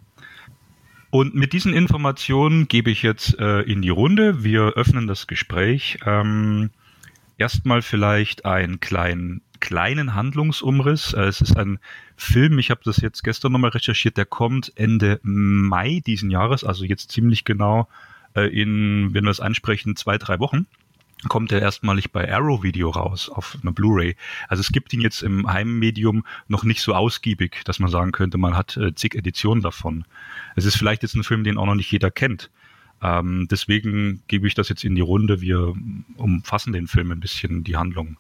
Und 1.10 1.36
mit 1.36 1.54
diesen 1.54 1.74
Informationen 1.74 2.68
gebe 2.68 2.92
ich 2.92 3.02
jetzt 3.02 3.40
äh, 3.40 3.62
in 3.62 3.82
die 3.82 3.88
Runde. 3.88 4.44
Wir 4.44 4.74
öffnen 4.74 5.08
das 5.08 5.28
Gespräch. 5.28 6.00
Ähm, 6.06 6.70
erstmal 7.38 7.82
vielleicht 7.82 8.44
einen 8.44 8.82
kleinen, 8.82 9.42
kleinen 9.62 10.16
Handlungsumriss. 10.16 11.14
Äh, 11.14 11.28
es 11.28 11.40
ist 11.40 11.56
ein 11.56 11.80
Film, 12.18 12.60
ich 12.60 12.72
habe 12.72 12.82
das 12.84 12.98
jetzt 12.98 13.24
gestern 13.24 13.54
nochmal 13.54 13.72
recherchiert, 13.72 14.18
der 14.18 14.26
kommt 14.26 14.74
Ende 14.76 15.18
Mai 15.24 16.02
diesen 16.06 16.30
Jahres, 16.30 16.66
also 16.66 16.84
jetzt 16.84 17.10
ziemlich 17.10 17.46
genau 17.46 17.88
in, 18.42 19.14
wenn 19.14 19.24
wir 19.24 19.32
es 19.32 19.40
ansprechen, 19.40 19.96
zwei, 19.96 20.18
drei 20.18 20.40
Wochen 20.40 20.68
kommt 21.28 21.52
er 21.52 21.62
erstmalig 21.62 22.12
bei 22.12 22.32
Arrow 22.32 22.64
Video 22.64 22.90
raus 22.90 23.30
auf 23.30 23.58
einer 23.62 23.72
Blu-ray. 23.72 24.16
Also 24.48 24.62
es 24.62 24.72
gibt 24.72 24.94
ihn 24.94 25.02
jetzt 25.02 25.24
im 25.24 25.52
Heimmedium 25.52 26.26
noch 26.48 26.64
nicht 26.64 26.82
so 26.82 26.94
ausgiebig, 26.94 27.62
dass 27.66 27.80
man 27.80 27.90
sagen 27.90 28.12
könnte, 28.12 28.38
man 28.38 28.56
hat 28.56 28.78
äh, 28.78 28.94
zig 28.94 29.16
Editionen 29.16 29.64
davon. 29.64 30.06
Es 30.56 30.66
ist 30.66 30.78
vielleicht 30.78 31.04
jetzt 31.04 31.16
ein 31.16 31.24
Film, 31.24 31.44
den 31.44 31.58
auch 31.58 31.66
noch 31.66 31.76
nicht 31.76 31.92
jeder 31.92 32.12
kennt. 32.12 32.52
Ähm, 33.02 33.48
deswegen 33.50 34.22
gebe 34.28 34.48
ich 34.48 34.54
das 34.54 34.70
jetzt 34.70 34.84
in 34.84 34.96
die 34.96 35.02
Runde. 35.02 35.42
Wir 35.42 35.74
umfassen 36.18 36.74
den 36.74 36.88
Film 36.88 37.12
ein 37.12 37.20
bisschen, 37.20 37.64
die 37.64 37.76
Handlung. 37.76 38.18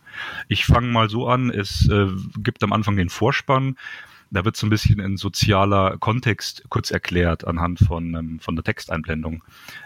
Ich 0.47 0.65
fange 0.65 0.87
mal 0.87 1.09
so 1.09 1.27
an. 1.27 1.49
Es 1.49 1.87
äh, 1.89 2.07
gibt 2.39 2.63
am 2.63 2.73
Anfang 2.73 2.95
den 2.95 3.09
Vorspann 3.09 3.77
da 4.35 4.45
wird 4.45 4.55
so 4.57 4.67
ein 4.67 4.69
bisschen 4.69 4.99
ein 4.99 5.17
sozialer 5.17 5.97
Kontext 5.97 6.63
kurz 6.69 6.91
erklärt 6.91 7.47
anhand 7.47 7.79
von, 7.79 8.15
ähm, 8.15 8.39
von 8.39 8.55
der 8.55 8.63
Texteinblendung, 8.63 9.43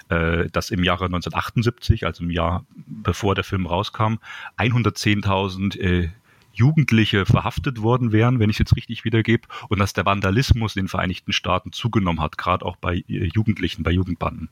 äh, 0.10 0.50
dass 0.50 0.72
im 0.72 0.84
Jahre 0.84 1.06
1978, 1.06 2.06
also 2.06 2.24
im 2.24 2.32
Jahr 2.32 2.66
bevor 2.88 3.36
der 3.36 3.44
Film 3.44 3.66
rauskam, 3.66 4.16
110.000 4.58 5.80
äh, 5.80 6.10
Jugendliche 6.52 7.26
verhaftet 7.26 7.82
worden 7.82 8.12
wären, 8.12 8.40
wenn 8.40 8.50
ich 8.50 8.56
es 8.56 8.60
jetzt 8.60 8.76
richtig 8.76 9.06
wiedergebe, 9.06 9.48
und 9.70 9.80
dass 9.80 9.94
der 9.94 10.06
Vandalismus 10.06 10.76
in 10.76 10.84
den 10.84 10.90
Vereinigten 10.90 11.32
Staaten 11.32 11.72
zugenommen 11.72 12.20
hat, 12.20 12.38
gerade 12.38 12.66
auch 12.66 12.76
bei 12.76 13.04
äh, 13.08 13.30
Jugendlichen, 13.34 13.84
bei 13.84 13.92
Jugendbanden. 13.92 14.50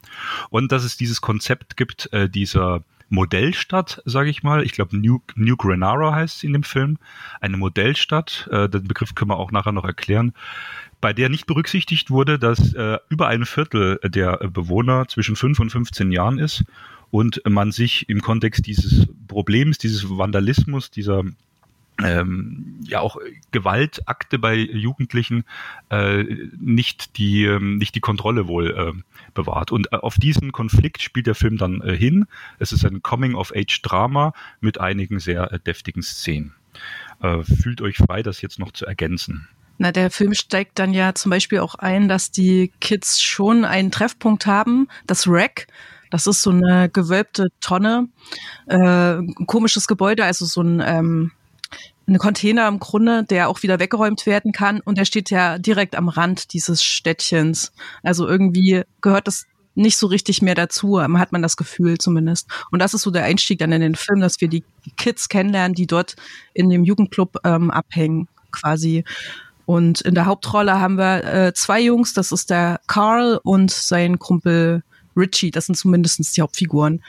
Und 0.49 0.71
dass 0.71 0.83
es 0.83 0.95
dieses 0.95 1.21
Konzept 1.21 1.75
gibt, 1.75 2.09
dieser 2.13 2.83
Modellstadt, 3.09 4.01
sage 4.05 4.29
ich 4.29 4.43
mal. 4.43 4.63
Ich 4.63 4.73
glaube, 4.73 4.97
New, 4.97 5.19
New 5.35 5.55
Granara 5.55 6.13
heißt 6.13 6.37
es 6.37 6.43
in 6.43 6.53
dem 6.53 6.63
Film. 6.63 6.97
Eine 7.39 7.57
Modellstadt, 7.57 8.49
äh, 8.51 8.67
den 8.67 8.87
Begriff 8.87 9.15
können 9.15 9.31
wir 9.31 9.37
auch 9.37 9.51
nachher 9.51 9.71
noch 9.71 9.85
erklären, 9.85 10.33
bei 10.99 11.13
der 11.13 11.29
nicht 11.29 11.45
berücksichtigt 11.45 12.09
wurde, 12.09 12.39
dass 12.39 12.73
äh, 12.73 12.97
über 13.09 13.27
ein 13.27 13.45
Viertel 13.45 13.99
der 14.03 14.37
Bewohner 14.49 15.07
zwischen 15.07 15.35
5 15.35 15.59
und 15.59 15.69
15 15.69 16.11
Jahren 16.11 16.39
ist 16.39 16.65
und 17.11 17.41
man 17.47 17.71
sich 17.71 18.09
im 18.09 18.21
Kontext 18.21 18.65
dieses 18.65 19.07
Problems, 19.27 19.77
dieses 19.77 20.09
Vandalismus, 20.09 20.91
dieser 20.91 21.23
ähm, 22.03 22.79
ja 22.83 22.99
auch 22.99 23.17
Gewaltakte 23.51 24.39
bei 24.39 24.55
Jugendlichen 24.55 25.43
äh, 25.89 26.23
nicht 26.59 27.17
die 27.17 27.45
ähm, 27.45 27.77
nicht 27.77 27.95
die 27.95 27.99
Kontrolle 27.99 28.47
wohl 28.47 28.71
äh, 28.71 29.01
bewahrt 29.33 29.71
und 29.71 29.91
äh, 29.91 29.97
auf 29.97 30.15
diesen 30.15 30.51
Konflikt 30.51 31.01
spielt 31.01 31.27
der 31.27 31.35
Film 31.35 31.57
dann 31.57 31.81
äh, 31.81 31.95
hin. 31.95 32.25
Es 32.59 32.71
ist 32.71 32.85
ein 32.85 33.01
Coming 33.01 33.35
of 33.35 33.51
Age 33.55 33.81
Drama 33.81 34.33
mit 34.59 34.79
einigen 34.79 35.19
sehr 35.19 35.51
äh, 35.51 35.59
deftigen 35.59 36.03
Szenen. 36.03 36.53
Äh, 37.21 37.43
fühlt 37.43 37.81
euch 37.81 37.97
frei, 37.97 38.21
das 38.21 38.41
jetzt 38.41 38.59
noch 38.59 38.71
zu 38.71 38.85
ergänzen. 38.85 39.47
Na, 39.79 39.91
der 39.91 40.09
Film 40.09 40.33
steigt 40.33 40.79
dann 40.79 40.93
ja 40.93 41.13
zum 41.13 41.29
Beispiel 41.29 41.59
auch 41.59 41.75
ein, 41.75 42.07
dass 42.07 42.31
die 42.31 42.71
Kids 42.79 43.21
schon 43.21 43.63
einen 43.63 43.91
Treffpunkt 43.91 44.45
haben, 44.45 44.87
das 45.05 45.27
Rack. 45.27 45.67
Das 46.09 46.25
ist 46.25 46.41
so 46.41 46.51
eine 46.51 46.89
gewölbte 46.89 47.47
Tonne, 47.59 48.07
äh, 48.67 49.17
ein 49.17 49.45
komisches 49.45 49.87
Gebäude, 49.87 50.23
also 50.23 50.45
so 50.45 50.61
ein 50.61 50.81
ähm, 50.85 51.31
ein 52.07 52.17
Container 52.17 52.67
im 52.67 52.79
Grunde, 52.79 53.23
der 53.23 53.49
auch 53.49 53.63
wieder 53.63 53.79
weggeräumt 53.79 54.25
werden 54.25 54.53
kann 54.53 54.79
und 54.81 54.97
der 54.97 55.05
steht 55.05 55.29
ja 55.29 55.57
direkt 55.57 55.95
am 55.95 56.07
Rand 56.07 56.53
dieses 56.53 56.83
Städtchens. 56.83 57.73
Also 58.01 58.27
irgendwie 58.27 58.83
gehört 59.01 59.27
das 59.27 59.45
nicht 59.75 59.97
so 59.97 60.07
richtig 60.07 60.41
mehr 60.41 60.55
dazu, 60.55 61.01
hat 61.01 61.31
man 61.31 61.41
das 61.41 61.55
Gefühl 61.55 61.97
zumindest. 61.99 62.47
Und 62.71 62.79
das 62.79 62.93
ist 62.93 63.03
so 63.03 63.11
der 63.11 63.25
Einstieg 63.25 63.59
dann 63.59 63.71
in 63.71 63.81
den 63.81 63.95
Film, 63.95 64.21
dass 64.21 64.41
wir 64.41 64.47
die 64.47 64.63
Kids 64.95 65.29
kennenlernen, 65.29 65.75
die 65.75 65.85
dort 65.85 66.15
in 66.53 66.69
dem 66.69 66.83
Jugendclub 66.83 67.37
ähm, 67.43 67.69
abhängen 67.69 68.27
quasi. 68.51 69.03
Und 69.65 70.01
in 70.01 70.15
der 70.15 70.25
Hauptrolle 70.25 70.79
haben 70.79 70.97
wir 70.97 71.23
äh, 71.25 71.53
zwei 71.53 71.81
Jungs, 71.81 72.13
das 72.13 72.31
ist 72.31 72.49
der 72.49 72.79
Carl 72.87 73.39
und 73.43 73.69
sein 73.69 74.17
Kumpel 74.17 74.81
Richie, 75.15 75.51
das 75.51 75.65
sind 75.65 75.75
zumindest 75.75 76.35
die 76.35 76.41
Hauptfiguren 76.41 77.03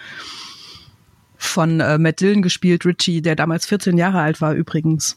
von 1.39 1.81
äh, 1.81 1.99
Matt 1.99 2.21
Dillon 2.21 2.43
gespielt, 2.43 2.85
Richie, 2.85 3.23
der 3.23 3.37
damals 3.37 3.65
14 3.67 3.97
Jahre 3.97 4.21
alt 4.21 4.41
war 4.41 4.53
übrigens. 4.53 5.17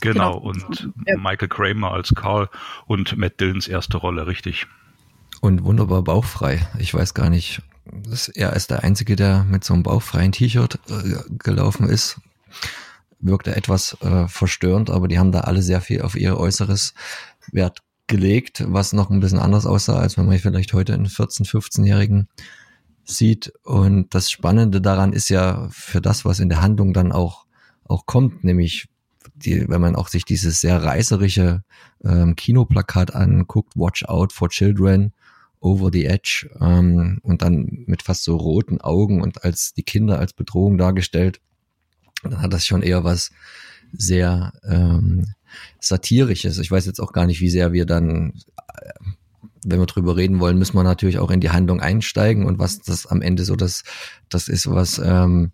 Genau, 0.00 0.34
genau. 0.34 0.38
und 0.38 0.90
ja. 1.06 1.16
Michael 1.16 1.48
Kramer 1.48 1.92
als 1.92 2.14
Carl 2.14 2.48
und 2.86 3.16
Matt 3.16 3.40
Dillons 3.40 3.66
erste 3.66 3.96
Rolle, 3.96 4.26
richtig. 4.26 4.66
Und 5.40 5.64
wunderbar 5.64 6.02
bauchfrei. 6.02 6.66
Ich 6.78 6.92
weiß 6.92 7.14
gar 7.14 7.30
nicht, 7.30 7.62
er 8.34 8.54
ist 8.54 8.70
der 8.70 8.84
Einzige, 8.84 9.16
der 9.16 9.44
mit 9.44 9.64
so 9.64 9.74
einem 9.74 9.82
bauchfreien 9.82 10.32
T-Shirt 10.32 10.78
äh, 10.88 11.16
gelaufen 11.38 11.88
ist. 11.88 12.20
Wirkte 13.18 13.56
etwas 13.56 13.96
äh, 14.02 14.28
verstörend, 14.28 14.90
aber 14.90 15.08
die 15.08 15.18
haben 15.18 15.32
da 15.32 15.40
alle 15.40 15.62
sehr 15.62 15.80
viel 15.80 16.02
auf 16.02 16.14
ihr 16.14 16.38
Äußeres 16.38 16.94
Wert 17.52 17.82
gelegt, 18.06 18.64
was 18.68 18.92
noch 18.92 19.10
ein 19.10 19.20
bisschen 19.20 19.38
anders 19.38 19.66
aussah, 19.66 19.98
als 19.98 20.16
wenn 20.16 20.26
man 20.26 20.38
vielleicht 20.38 20.72
heute 20.74 20.94
einen 20.94 21.06
14-, 21.06 21.48
15-Jährigen 21.48 22.28
sieht. 23.06 23.52
Und 23.62 24.14
das 24.14 24.30
Spannende 24.30 24.80
daran 24.80 25.12
ist 25.12 25.28
ja 25.28 25.68
für 25.70 26.00
das, 26.00 26.24
was 26.24 26.40
in 26.40 26.48
der 26.48 26.60
Handlung 26.60 26.92
dann 26.92 27.12
auch, 27.12 27.46
auch 27.84 28.06
kommt, 28.06 28.44
nämlich 28.44 28.88
die, 29.34 29.68
wenn 29.68 29.80
man 29.80 29.96
auch 29.96 30.08
sich 30.08 30.24
dieses 30.24 30.60
sehr 30.60 30.82
reißerische 30.82 31.62
ähm, 32.04 32.36
Kinoplakat 32.36 33.14
anguckt, 33.14 33.76
Watch 33.76 34.04
Out 34.04 34.32
for 34.32 34.48
Children, 34.48 35.12
Over 35.60 35.90
the 35.92 36.06
Edge, 36.06 36.48
ähm, 36.60 37.18
und 37.22 37.42
dann 37.42 37.84
mit 37.86 38.02
fast 38.02 38.24
so 38.24 38.36
roten 38.36 38.80
Augen 38.80 39.20
und 39.22 39.44
als 39.44 39.74
die 39.74 39.82
Kinder 39.82 40.18
als 40.18 40.32
Bedrohung 40.32 40.78
dargestellt, 40.78 41.40
dann 42.22 42.40
hat 42.40 42.52
das 42.52 42.66
schon 42.66 42.82
eher 42.82 43.04
was 43.04 43.30
sehr 43.92 44.52
ähm, 44.64 45.26
satirisches. 45.80 46.58
Ich 46.58 46.70
weiß 46.70 46.86
jetzt 46.86 47.00
auch 47.00 47.12
gar 47.12 47.26
nicht, 47.26 47.40
wie 47.40 47.50
sehr 47.50 47.72
wir 47.72 47.86
dann 47.86 48.34
wenn 49.68 49.80
wir 49.80 49.86
drüber 49.86 50.16
reden 50.16 50.40
wollen, 50.40 50.58
müssen 50.58 50.76
wir 50.76 50.84
natürlich 50.84 51.18
auch 51.18 51.30
in 51.30 51.40
die 51.40 51.50
Handlung 51.50 51.80
einsteigen 51.80 52.46
und 52.46 52.58
was 52.58 52.80
das 52.80 53.06
am 53.06 53.20
Ende 53.20 53.44
so 53.44 53.56
das, 53.56 53.82
das 54.28 54.48
ist, 54.48 54.70
was 54.70 54.98
ähm, 54.98 55.52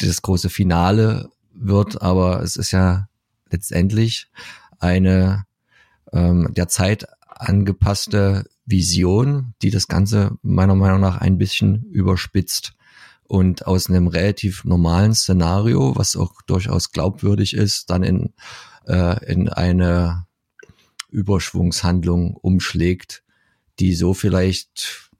das 0.00 0.22
große 0.22 0.48
Finale 0.48 1.30
wird. 1.52 2.02
Aber 2.02 2.42
es 2.42 2.56
ist 2.56 2.70
ja 2.70 3.08
letztendlich 3.50 4.28
eine 4.78 5.44
ähm, 6.12 6.52
der 6.54 6.68
Zeit 6.68 7.06
angepasste 7.28 8.46
Vision, 8.64 9.54
die 9.62 9.70
das 9.70 9.86
Ganze 9.86 10.32
meiner 10.42 10.74
Meinung 10.74 11.00
nach 11.00 11.18
ein 11.18 11.38
bisschen 11.38 11.84
überspitzt 11.84 12.72
und 13.24 13.66
aus 13.66 13.88
einem 13.88 14.06
relativ 14.06 14.64
normalen 14.64 15.14
Szenario, 15.14 15.94
was 15.96 16.16
auch 16.16 16.40
durchaus 16.42 16.92
glaubwürdig 16.92 17.54
ist, 17.54 17.90
dann 17.90 18.02
in, 18.02 18.32
äh, 18.86 19.24
in 19.30 19.48
eine 19.48 20.26
Überschwungshandlung 21.10 22.34
umschlägt, 22.34 23.22
die 23.78 23.94
so 23.94 24.14
vielleicht, 24.14 25.10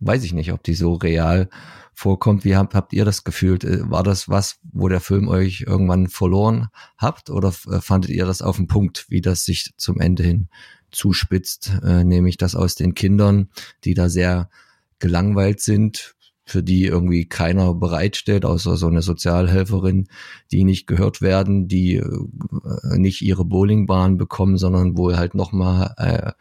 weiß 0.00 0.24
ich 0.24 0.32
nicht, 0.32 0.52
ob 0.52 0.62
die 0.62 0.74
so 0.74 0.94
real 0.94 1.48
vorkommt. 1.94 2.44
Wie 2.44 2.56
habt, 2.56 2.74
habt 2.74 2.92
ihr 2.92 3.04
das 3.04 3.24
gefühlt? 3.24 3.64
Äh, 3.64 3.88
war 3.90 4.02
das 4.02 4.28
was, 4.28 4.58
wo 4.72 4.88
der 4.88 5.00
Film 5.00 5.28
euch 5.28 5.62
irgendwann 5.66 6.08
verloren 6.08 6.68
habt 6.96 7.30
oder 7.30 7.48
äh, 7.70 7.80
fandet 7.80 8.10
ihr 8.10 8.26
das 8.26 8.42
auf 8.42 8.56
den 8.56 8.66
Punkt, 8.66 9.06
wie 9.08 9.20
das 9.20 9.44
sich 9.44 9.72
zum 9.76 10.00
Ende 10.00 10.22
hin 10.22 10.48
zuspitzt, 10.90 11.72
äh, 11.84 12.04
nämlich 12.04 12.36
das 12.36 12.54
aus 12.54 12.74
den 12.74 12.94
Kindern, 12.94 13.50
die 13.84 13.94
da 13.94 14.08
sehr 14.08 14.50
gelangweilt 14.98 15.60
sind, 15.60 16.16
für 16.50 16.62
die 16.62 16.84
irgendwie 16.84 17.26
keiner 17.26 17.74
bereitstellt, 17.74 18.44
außer 18.44 18.76
so 18.76 18.88
eine 18.88 19.02
Sozialhelferin, 19.02 20.08
die 20.50 20.64
nicht 20.64 20.86
gehört 20.86 21.22
werden, 21.22 21.68
die 21.68 21.96
äh, 21.96 22.98
nicht 22.98 23.22
ihre 23.22 23.44
Bowlingbahn 23.44 24.18
bekommen, 24.18 24.58
sondern 24.58 24.98
wo 24.98 25.14
halt 25.16 25.34
nochmal 25.34 25.94
äh, 25.96 26.32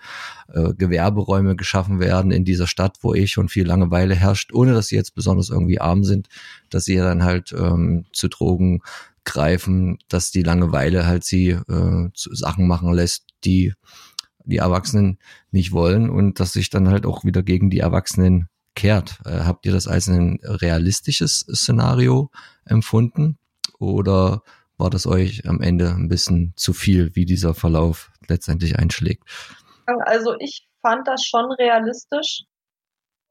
äh, 0.53 0.73
Gewerberäume 0.73 1.55
geschaffen 1.55 1.99
werden 1.99 2.31
in 2.31 2.43
dieser 2.43 2.67
Stadt, 2.67 2.97
wo 3.01 3.13
eh 3.13 3.27
schon 3.27 3.49
viel 3.49 3.67
Langeweile 3.67 4.15
herrscht, 4.15 4.51
ohne 4.53 4.73
dass 4.73 4.87
sie 4.87 4.95
jetzt 4.95 5.13
besonders 5.13 5.49
irgendwie 5.49 5.79
arm 5.79 6.03
sind, 6.03 6.27
dass 6.69 6.85
sie 6.85 6.95
dann 6.95 7.23
halt 7.23 7.53
ähm, 7.53 8.05
zu 8.11 8.27
Drogen 8.29 8.81
greifen, 9.25 9.99
dass 10.07 10.31
die 10.31 10.43
Langeweile 10.43 11.05
halt 11.05 11.23
sie 11.23 11.49
äh, 11.49 12.09
Sachen 12.15 12.67
machen 12.67 12.91
lässt, 12.93 13.25
die 13.45 13.73
die 14.45 14.57
Erwachsenen 14.57 15.19
nicht 15.51 15.71
wollen 15.71 16.09
und 16.09 16.39
dass 16.39 16.53
sich 16.53 16.71
dann 16.71 16.89
halt 16.89 17.05
auch 17.05 17.23
wieder 17.23 17.43
gegen 17.43 17.69
die 17.69 17.79
Erwachsenen 17.79 18.49
kehrt. 18.75 19.19
Äh, 19.25 19.41
habt 19.45 19.65
ihr 19.65 19.71
das 19.71 19.87
als 19.87 20.07
ein 20.07 20.39
realistisches 20.43 21.39
Szenario 21.41 22.29
empfunden 22.65 23.37
oder 23.79 24.41
war 24.77 24.89
das 24.89 25.05
euch 25.05 25.47
am 25.47 25.61
Ende 25.61 25.89
ein 25.89 26.07
bisschen 26.07 26.53
zu 26.55 26.73
viel, 26.73 27.15
wie 27.15 27.25
dieser 27.25 27.53
Verlauf 27.53 28.11
letztendlich 28.27 28.79
einschlägt? 28.79 29.23
Also 30.05 30.35
ich 30.39 30.67
fand 30.81 31.07
das 31.07 31.23
schon 31.23 31.51
realistisch. 31.51 32.43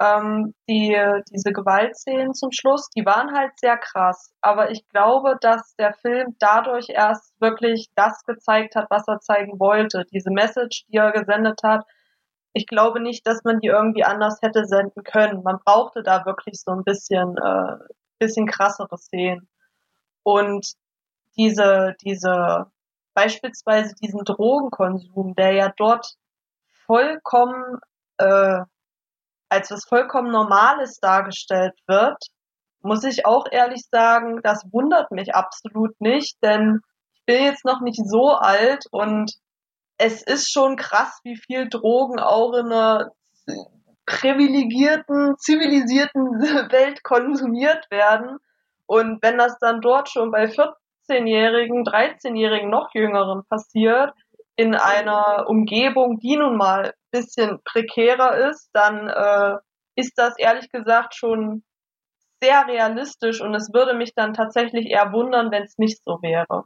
Ähm, 0.00 0.54
die, 0.68 0.96
diese 1.32 1.52
Gewaltszenen 1.52 2.32
zum 2.34 2.52
Schluss, 2.52 2.88
die 2.94 3.04
waren 3.04 3.34
halt 3.34 3.52
sehr 3.58 3.76
krass. 3.78 4.30
Aber 4.40 4.70
ich 4.70 4.86
glaube, 4.88 5.36
dass 5.40 5.74
der 5.76 5.94
Film 5.94 6.36
dadurch 6.38 6.88
erst 6.90 7.32
wirklich 7.40 7.88
das 7.96 8.22
gezeigt 8.24 8.76
hat, 8.76 8.86
was 8.90 9.08
er 9.08 9.18
zeigen 9.18 9.58
wollte. 9.58 10.04
Diese 10.12 10.30
Message, 10.30 10.84
die 10.88 10.98
er 10.98 11.10
gesendet 11.10 11.60
hat, 11.64 11.84
ich 12.58 12.66
glaube 12.66 13.00
nicht, 13.00 13.24
dass 13.26 13.44
man 13.44 13.60
die 13.60 13.68
irgendwie 13.68 14.02
anders 14.02 14.38
hätte 14.42 14.66
senden 14.66 15.04
können. 15.04 15.44
Man 15.44 15.60
brauchte 15.64 16.02
da 16.02 16.26
wirklich 16.26 16.60
so 16.60 16.72
ein 16.72 16.82
bisschen, 16.82 17.36
äh, 17.38 17.76
bisschen 18.18 18.46
krassere 18.46 18.98
Szenen. 18.98 19.48
Und 20.24 20.72
diese, 21.36 21.94
diese, 22.02 22.66
beispielsweise 23.14 23.94
diesen 23.94 24.24
Drogenkonsum, 24.24 25.36
der 25.36 25.52
ja 25.52 25.72
dort 25.76 26.16
vollkommen, 26.86 27.78
äh, 28.18 28.60
als 29.48 29.70
was 29.70 29.84
vollkommen 29.84 30.32
Normales 30.32 30.98
dargestellt 30.98 31.78
wird, 31.86 32.18
muss 32.80 33.04
ich 33.04 33.24
auch 33.24 33.46
ehrlich 33.50 33.84
sagen, 33.90 34.40
das 34.42 34.64
wundert 34.72 35.12
mich 35.12 35.34
absolut 35.34 36.00
nicht, 36.00 36.42
denn 36.42 36.80
ich 37.14 37.24
bin 37.24 37.44
jetzt 37.44 37.64
noch 37.64 37.80
nicht 37.80 38.00
so 38.04 38.32
alt 38.32 38.86
und 38.90 39.32
es 39.98 40.22
ist 40.22 40.50
schon 40.50 40.76
krass, 40.76 41.20
wie 41.24 41.36
viel 41.36 41.68
Drogen 41.68 42.18
auch 42.20 42.54
in 42.54 42.66
einer 42.72 43.10
privilegierten, 44.06 45.36
zivilisierten 45.38 46.24
Welt 46.72 47.02
konsumiert 47.02 47.90
werden. 47.90 48.38
Und 48.86 49.22
wenn 49.22 49.36
das 49.36 49.58
dann 49.58 49.80
dort 49.80 50.08
schon 50.08 50.30
bei 50.30 50.46
14-Jährigen, 50.46 51.84
13-Jährigen, 51.84 52.70
noch 52.70 52.94
Jüngeren 52.94 53.42
passiert, 53.48 54.14
in 54.56 54.74
einer 54.74 55.44
Umgebung, 55.46 56.18
die 56.18 56.36
nun 56.36 56.56
mal 56.56 56.86
ein 56.86 56.92
bisschen 57.10 57.60
prekärer 57.64 58.50
ist, 58.50 58.70
dann 58.72 59.08
äh, 59.08 59.58
ist 59.94 60.16
das 60.16 60.38
ehrlich 60.38 60.70
gesagt 60.70 61.14
schon 61.14 61.64
sehr 62.40 62.66
realistisch 62.66 63.40
und 63.40 63.54
es 63.54 63.72
würde 63.72 63.94
mich 63.94 64.14
dann 64.14 64.32
tatsächlich 64.32 64.86
eher 64.86 65.12
wundern, 65.12 65.50
wenn 65.50 65.64
es 65.64 65.76
nicht 65.76 66.02
so 66.04 66.18
wäre. 66.22 66.64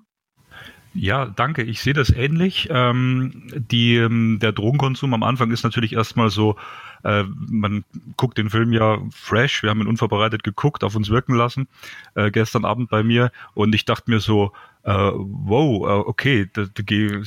Ja, 0.95 1.27
danke. 1.27 1.63
Ich 1.63 1.81
sehe 1.81 1.95
das 1.95 2.11
ähnlich. 2.11 2.69
Ähm, 2.71 3.45
die, 3.55 3.97
ähm, 3.97 4.39
der 4.41 4.53
Drogenkonsum 4.53 5.15
am 5.15 5.23
Anfang 5.23 5.51
ist 5.51 5.63
natürlich 5.63 5.95
erstmal 5.95 6.29
so, 6.29 6.57
äh, 7.03 7.25
man 7.49 7.85
guckt 8.17 8.37
den 8.37 8.51
Film 8.51 8.73
ja 8.73 8.99
fresh, 9.11 9.63
wir 9.63 9.71
haben 9.71 9.81
ihn 9.81 9.87
unvorbereitet 9.87 10.43
geguckt, 10.43 10.85
auf 10.85 10.95
uns 10.95 11.09
wirken 11.09 11.35
lassen, 11.35 11.67
äh, 12.15 12.31
gestern 12.31 12.65
Abend 12.65 12.91
bei 12.91 13.03
mir 13.03 13.33
und 13.55 13.75
ich 13.75 13.87
dachte 13.87 14.11
mir 14.11 14.21
so, 14.21 14.53
äh, 14.85 14.93
wow, 14.93 15.87
äh, 15.87 16.09
okay, 16.09 16.51
das 16.53 16.69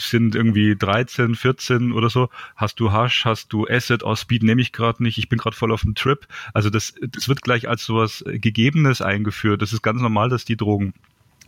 sind 0.10 0.36
irgendwie 0.36 0.76
13, 0.76 1.36
14 1.36 1.92
oder 1.92 2.10
so. 2.10 2.30
Hast 2.56 2.80
du 2.80 2.92
Hash, 2.92 3.26
hast 3.26 3.52
du 3.52 3.66
Asset 3.68 4.04
aus 4.04 4.22
Speed, 4.22 4.44
nehme 4.44 4.62
ich 4.62 4.74
gerade 4.74 5.02
nicht, 5.02 5.18
ich 5.18 5.30
bin 5.30 5.40
gerade 5.40 5.56
voll 5.56 5.72
auf 5.72 5.82
dem 5.82 5.96
Trip. 5.96 6.28
Also 6.54 6.70
das, 6.70 6.94
das 7.02 7.28
wird 7.28 7.42
gleich 7.42 7.68
als 7.68 7.86
sowas 7.86 8.24
Gegebenes 8.28 9.02
eingeführt. 9.02 9.62
Das 9.62 9.74
ist 9.74 9.82
ganz 9.82 10.02
normal, 10.02 10.30
dass 10.30 10.46
die 10.46 10.58
Drogen 10.58 10.94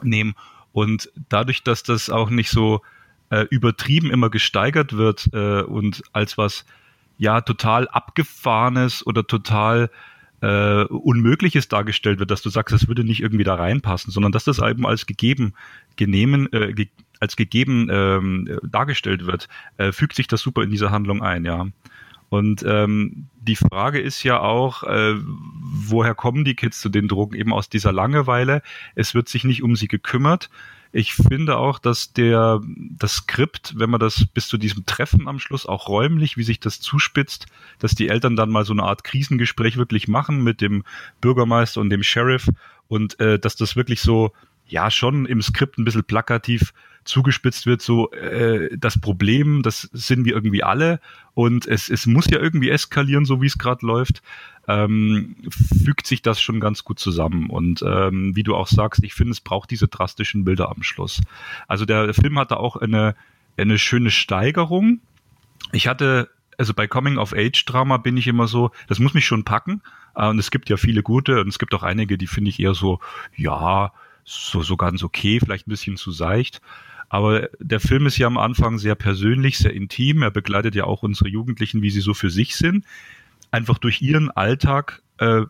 nehmen. 0.02 0.35
Und 0.77 1.11
dadurch, 1.27 1.63
dass 1.63 1.81
das 1.81 2.11
auch 2.11 2.29
nicht 2.29 2.51
so 2.51 2.83
äh, 3.31 3.47
übertrieben 3.49 4.11
immer 4.11 4.29
gesteigert 4.29 4.95
wird 4.95 5.27
äh, 5.33 5.63
und 5.63 6.03
als 6.13 6.37
was 6.37 6.65
ja 7.17 7.41
total 7.41 7.87
abgefahrenes 7.87 9.03
oder 9.03 9.25
total 9.25 9.89
äh, 10.41 10.83
Unmögliches 10.83 11.67
dargestellt 11.67 12.19
wird, 12.19 12.29
dass 12.29 12.43
du 12.43 12.49
sagst, 12.49 12.75
das 12.75 12.87
würde 12.87 13.03
nicht 13.03 13.23
irgendwie 13.23 13.43
da 13.43 13.55
reinpassen, 13.55 14.11
sondern 14.11 14.31
dass 14.31 14.43
das 14.43 14.59
eben 14.59 14.85
als 14.85 15.07
gegeben 15.07 15.55
genehmen, 15.95 16.47
äh, 16.53 16.73
ge 16.73 16.89
als 17.19 17.35
gegeben 17.35 17.87
ähm, 17.89 18.59
dargestellt 18.61 19.25
wird, 19.25 19.47
äh, 19.77 19.91
fügt 19.91 20.15
sich 20.15 20.27
das 20.27 20.41
super 20.41 20.61
in 20.61 20.69
diese 20.69 20.91
Handlung 20.91 21.23
ein, 21.23 21.43
ja. 21.43 21.65
Und 22.29 22.63
ähm, 22.67 23.27
die 23.39 23.55
Frage 23.55 23.99
ist 23.99 24.23
ja 24.23 24.39
auch, 24.39 24.83
äh, 24.83 25.15
woher 25.17 26.13
kommen 26.13 26.43
die 26.43 26.55
Kids 26.55 26.81
zu 26.81 26.89
den 26.89 27.07
Drogen? 27.07 27.35
Eben 27.35 27.53
aus 27.53 27.69
dieser 27.69 27.93
Langeweile. 27.93 28.61
Es 28.95 29.15
wird 29.15 29.29
sich 29.29 29.43
nicht 29.43 29.63
um 29.63 29.75
sie 29.75 29.87
gekümmert. 29.87 30.49
Ich 30.91 31.13
finde 31.13 31.57
auch, 31.57 31.79
dass 31.79 32.13
der 32.13 32.61
das 32.97 33.15
Skript, 33.15 33.73
wenn 33.77 33.89
man 33.89 33.99
das 33.99 34.25
bis 34.25 34.47
zu 34.47 34.57
diesem 34.57 34.85
Treffen 34.85 35.27
am 35.27 35.39
Schluss 35.39 35.65
auch 35.65 35.89
räumlich, 35.89 36.37
wie 36.37 36.43
sich 36.43 36.59
das 36.59 36.79
zuspitzt, 36.79 37.47
dass 37.79 37.93
die 37.93 38.09
Eltern 38.09 38.35
dann 38.35 38.49
mal 38.49 38.65
so 38.65 38.73
eine 38.73 38.83
Art 38.83 39.03
Krisengespräch 39.03 39.77
wirklich 39.77 40.07
machen 40.07 40.43
mit 40.43 40.61
dem 40.61 40.83
Bürgermeister 41.21 41.81
und 41.81 41.89
dem 41.89 42.03
Sheriff 42.03 42.47
und 42.87 43.19
äh, 43.19 43.37
dass 43.37 43.55
das 43.55 43.75
wirklich 43.75 44.01
so 44.01 44.31
ja 44.65 44.89
schon 44.91 45.25
im 45.25 45.41
Skript 45.41 45.77
ein 45.77 45.85
bisschen 45.85 46.03
plakativ 46.03 46.73
zugespitzt 47.07 47.65
wird, 47.65 47.81
so 47.81 48.11
äh, 48.11 48.75
das 48.77 48.99
Problem, 48.99 49.63
das 49.63 49.89
sind 49.93 50.25
wir 50.25 50.34
irgendwie 50.34 50.63
alle 50.63 50.99
und 51.34 51.65
es, 51.65 51.89
es 51.89 52.05
muss 52.05 52.29
ja 52.29 52.39
irgendwie 52.39 52.69
eskalieren, 52.69 53.25
so 53.25 53.41
wie 53.41 53.47
es 53.47 53.57
gerade 53.57 53.85
läuft, 53.85 54.21
ähm, 54.67 55.35
fügt 55.49 56.07
sich 56.07 56.21
das 56.21 56.41
schon 56.41 56.59
ganz 56.59 56.84
gut 56.84 56.99
zusammen. 56.99 57.49
Und 57.49 57.84
ähm, 57.85 58.35
wie 58.35 58.43
du 58.43 58.55
auch 58.55 58.67
sagst, 58.67 59.03
ich 59.03 59.13
finde, 59.13 59.31
es 59.31 59.41
braucht 59.41 59.71
diese 59.71 59.88
drastischen 59.88 60.43
Bilder 60.43 60.69
am 60.69 60.84
Schluss. 60.84 61.21
Also 61.67 61.85
der 61.85 62.13
Film 62.13 62.38
hat 62.38 62.51
da 62.51 62.57
auch 62.57 62.75
eine, 62.75 63.15
eine 63.55 63.79
schöne 63.79 64.11
Steigerung. 64.11 64.99
Ich 65.71 65.88
hatte 65.88 66.29
also 66.57 66.73
bei 66.73 66.88
Coming 66.88 67.17
of 67.17 67.34
Age 67.34 67.65
Drama 67.65 67.97
bin 67.97 68.17
ich 68.17 68.27
immer 68.27 68.47
so, 68.47 68.71
das 68.88 68.99
muss 68.99 69.13
mich 69.13 69.25
schon 69.25 69.43
packen. 69.43 69.81
Äh, 70.15 70.27
und 70.27 70.39
es 70.39 70.51
gibt 70.51 70.69
ja 70.69 70.77
viele 70.77 71.03
gute 71.03 71.41
und 71.41 71.47
es 71.47 71.59
gibt 71.59 71.73
auch 71.73 71.84
einige, 71.84 72.17
die 72.17 72.27
finde 72.27 72.49
ich 72.49 72.59
eher 72.59 72.73
so, 72.73 72.99
ja, 73.35 73.93
so, 74.23 74.61
so 74.61 74.75
ganz 74.75 75.03
okay, 75.03 75.39
vielleicht 75.39 75.67
ein 75.67 75.71
bisschen 75.71 75.97
zu 75.97 76.11
seicht. 76.11 76.61
Aber 77.09 77.49
der 77.59 77.79
Film 77.79 78.05
ist 78.05 78.17
ja 78.17 78.27
am 78.27 78.38
Anfang 78.38 78.77
sehr 78.79 78.95
persönlich, 78.95 79.57
sehr 79.57 79.73
intim. 79.73 80.21
Er 80.21 80.31
begleitet 80.31 80.75
ja 80.75 80.84
auch 80.84 81.03
unsere 81.03 81.29
Jugendlichen, 81.29 81.81
wie 81.81 81.89
sie 81.89 82.01
so 82.01 82.13
für 82.13 82.29
sich 82.29 82.55
sind. 82.55 82.85
Einfach 83.49 83.77
durch 83.77 84.01
ihren 84.01 84.29
Alltag 84.31 85.01
äh, 85.19 85.43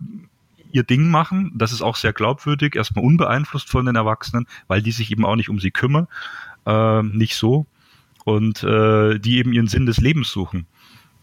ihr 0.72 0.84
Ding 0.84 1.10
machen. 1.10 1.52
Das 1.56 1.72
ist 1.72 1.82
auch 1.82 1.96
sehr 1.96 2.14
glaubwürdig, 2.14 2.76
erstmal 2.76 3.06
unbeeinflusst 3.06 3.70
von 3.70 3.86
den 3.86 3.96
Erwachsenen, 3.96 4.48
weil 4.68 4.82
die 4.82 4.92
sich 4.92 5.12
eben 5.12 5.26
auch 5.26 5.36
nicht 5.36 5.50
um 5.50 5.60
sie 5.60 5.72
kümmern. 5.72 6.08
Äh, 6.66 7.02
nicht 7.04 7.36
so. 7.36 7.66
Und 8.24 8.64
äh, 8.64 9.20
die 9.20 9.38
eben 9.38 9.54
ihren 9.54 9.68
Sinn 9.68 9.86
des 9.86 9.98
Lebens 9.98 10.30
suchen. 10.30 10.68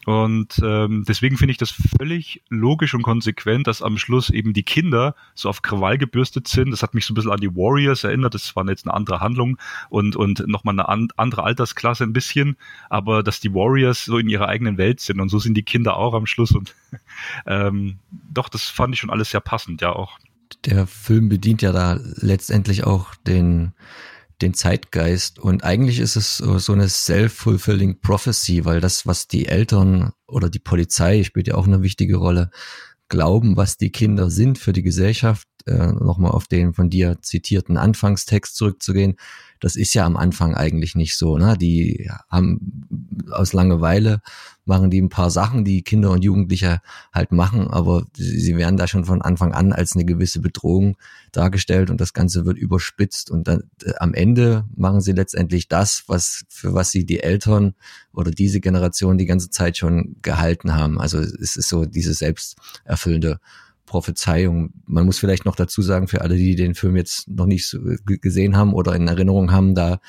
Und 0.04 0.60
ähm, 0.62 1.04
deswegen 1.08 1.36
finde 1.36 1.52
ich 1.52 1.58
das 1.58 1.70
völlig 1.70 2.42
logisch 2.48 2.94
und 2.94 3.02
konsequent, 3.02 3.66
dass 3.66 3.82
am 3.82 3.98
Schluss 3.98 4.30
eben 4.30 4.52
die 4.52 4.62
Kinder 4.62 5.14
so 5.34 5.48
auf 5.48 5.62
Krawall 5.62 5.98
gebürstet 5.98 6.46
sind. 6.48 6.70
Das 6.70 6.82
hat 6.82 6.94
mich 6.94 7.06
so 7.06 7.12
ein 7.12 7.14
bisschen 7.14 7.30
an 7.30 7.40
die 7.40 7.54
Warriors 7.54 8.04
erinnert. 8.04 8.34
Das 8.34 8.54
war 8.54 8.68
jetzt 8.68 8.86
eine 8.86 8.94
andere 8.94 9.20
Handlung 9.20 9.58
und, 9.88 10.16
und 10.16 10.46
nochmal 10.46 10.74
eine 10.74 10.88
an, 10.88 11.08
andere 11.16 11.44
Altersklasse 11.44 12.04
ein 12.04 12.12
bisschen. 12.12 12.56
Aber 12.90 13.22
dass 13.22 13.40
die 13.40 13.54
Warriors 13.54 14.04
so 14.04 14.18
in 14.18 14.28
ihrer 14.28 14.48
eigenen 14.48 14.78
Welt 14.78 15.00
sind 15.00 15.20
und 15.20 15.28
so 15.28 15.38
sind 15.38 15.54
die 15.54 15.62
Kinder 15.62 15.96
auch 15.96 16.14
am 16.14 16.26
Schluss. 16.26 16.52
Und 16.52 16.74
ähm, 17.46 17.98
doch, 18.10 18.48
das 18.48 18.64
fand 18.64 18.94
ich 18.94 19.00
schon 19.00 19.10
alles 19.10 19.30
sehr 19.30 19.40
passend, 19.40 19.80
ja 19.80 19.92
auch. 19.92 20.18
Der 20.66 20.86
Film 20.86 21.28
bedient 21.28 21.62
ja 21.62 21.72
da 21.72 21.98
letztendlich 22.16 22.84
auch 22.84 23.14
den 23.14 23.72
den 24.44 24.54
Zeitgeist. 24.54 25.38
Und 25.38 25.64
eigentlich 25.64 25.98
ist 25.98 26.16
es 26.16 26.36
so 26.38 26.72
eine 26.72 26.88
self-fulfilling 26.88 28.00
prophecy, 28.00 28.64
weil 28.64 28.80
das, 28.80 29.06
was 29.06 29.26
die 29.26 29.46
Eltern 29.46 30.12
oder 30.26 30.50
die 30.50 30.60
Polizei 30.60 31.24
spielt 31.24 31.48
ja 31.48 31.54
auch 31.54 31.66
eine 31.66 31.82
wichtige 31.82 32.16
Rolle, 32.16 32.50
glauben, 33.08 33.56
was 33.56 33.76
die 33.76 33.90
Kinder 33.90 34.30
sind 34.30 34.58
für 34.58 34.72
die 34.72 34.82
Gesellschaft, 34.82 35.46
äh, 35.66 35.92
nochmal 35.92 36.32
auf 36.32 36.46
den 36.46 36.74
von 36.74 36.90
dir 36.90 37.18
zitierten 37.22 37.76
Anfangstext 37.76 38.54
zurückzugehen, 38.56 39.16
das 39.64 39.76
ist 39.76 39.94
ja 39.94 40.04
am 40.04 40.18
Anfang 40.18 40.54
eigentlich 40.54 40.94
nicht 40.94 41.16
so. 41.16 41.38
Ne? 41.38 41.56
Die 41.56 42.10
haben 42.28 42.84
aus 43.30 43.54
Langeweile 43.54 44.20
machen 44.66 44.90
die 44.90 45.00
ein 45.00 45.08
paar 45.08 45.30
Sachen, 45.30 45.64
die 45.64 45.82
Kinder 45.82 46.10
und 46.10 46.22
Jugendliche 46.22 46.80
halt 47.14 47.32
machen, 47.32 47.68
aber 47.68 48.04
sie 48.14 48.56
werden 48.56 48.76
da 48.76 48.86
schon 48.86 49.06
von 49.06 49.22
Anfang 49.22 49.52
an 49.52 49.72
als 49.72 49.94
eine 49.94 50.04
gewisse 50.04 50.40
Bedrohung 50.40 50.96
dargestellt 51.32 51.90
und 51.90 51.98
das 51.98 52.12
Ganze 52.12 52.44
wird 52.44 52.58
überspitzt 52.58 53.30
und 53.30 53.48
dann 53.48 53.64
äh, 53.84 53.92
am 53.98 54.12
Ende 54.12 54.64
machen 54.76 55.00
sie 55.00 55.12
letztendlich 55.12 55.68
das, 55.68 56.04
was 56.08 56.44
für 56.48 56.74
was 56.74 56.90
sie 56.90 57.06
die 57.06 57.20
Eltern 57.20 57.74
oder 58.12 58.30
diese 58.30 58.60
Generation 58.60 59.16
die 59.16 59.26
ganze 59.26 59.48
Zeit 59.48 59.78
schon 59.78 60.16
gehalten 60.20 60.74
haben. 60.74 61.00
Also 61.00 61.18
es 61.18 61.56
ist 61.56 61.68
so 61.68 61.86
diese 61.86 62.12
selbsterfüllende 62.12 63.40
Prophezeiung. 63.94 64.72
Man 64.86 65.06
muss 65.06 65.20
vielleicht 65.20 65.44
noch 65.44 65.54
dazu 65.54 65.80
sagen, 65.80 66.08
für 66.08 66.20
alle, 66.20 66.34
die 66.34 66.56
den 66.56 66.74
Film 66.74 66.96
jetzt 66.96 67.28
noch 67.28 67.46
nicht 67.46 67.68
so 67.68 67.78
gesehen 68.04 68.56
haben 68.56 68.74
oder 68.74 68.96
in 68.96 69.06
Erinnerung 69.06 69.52
haben, 69.52 69.76
da 69.76 70.00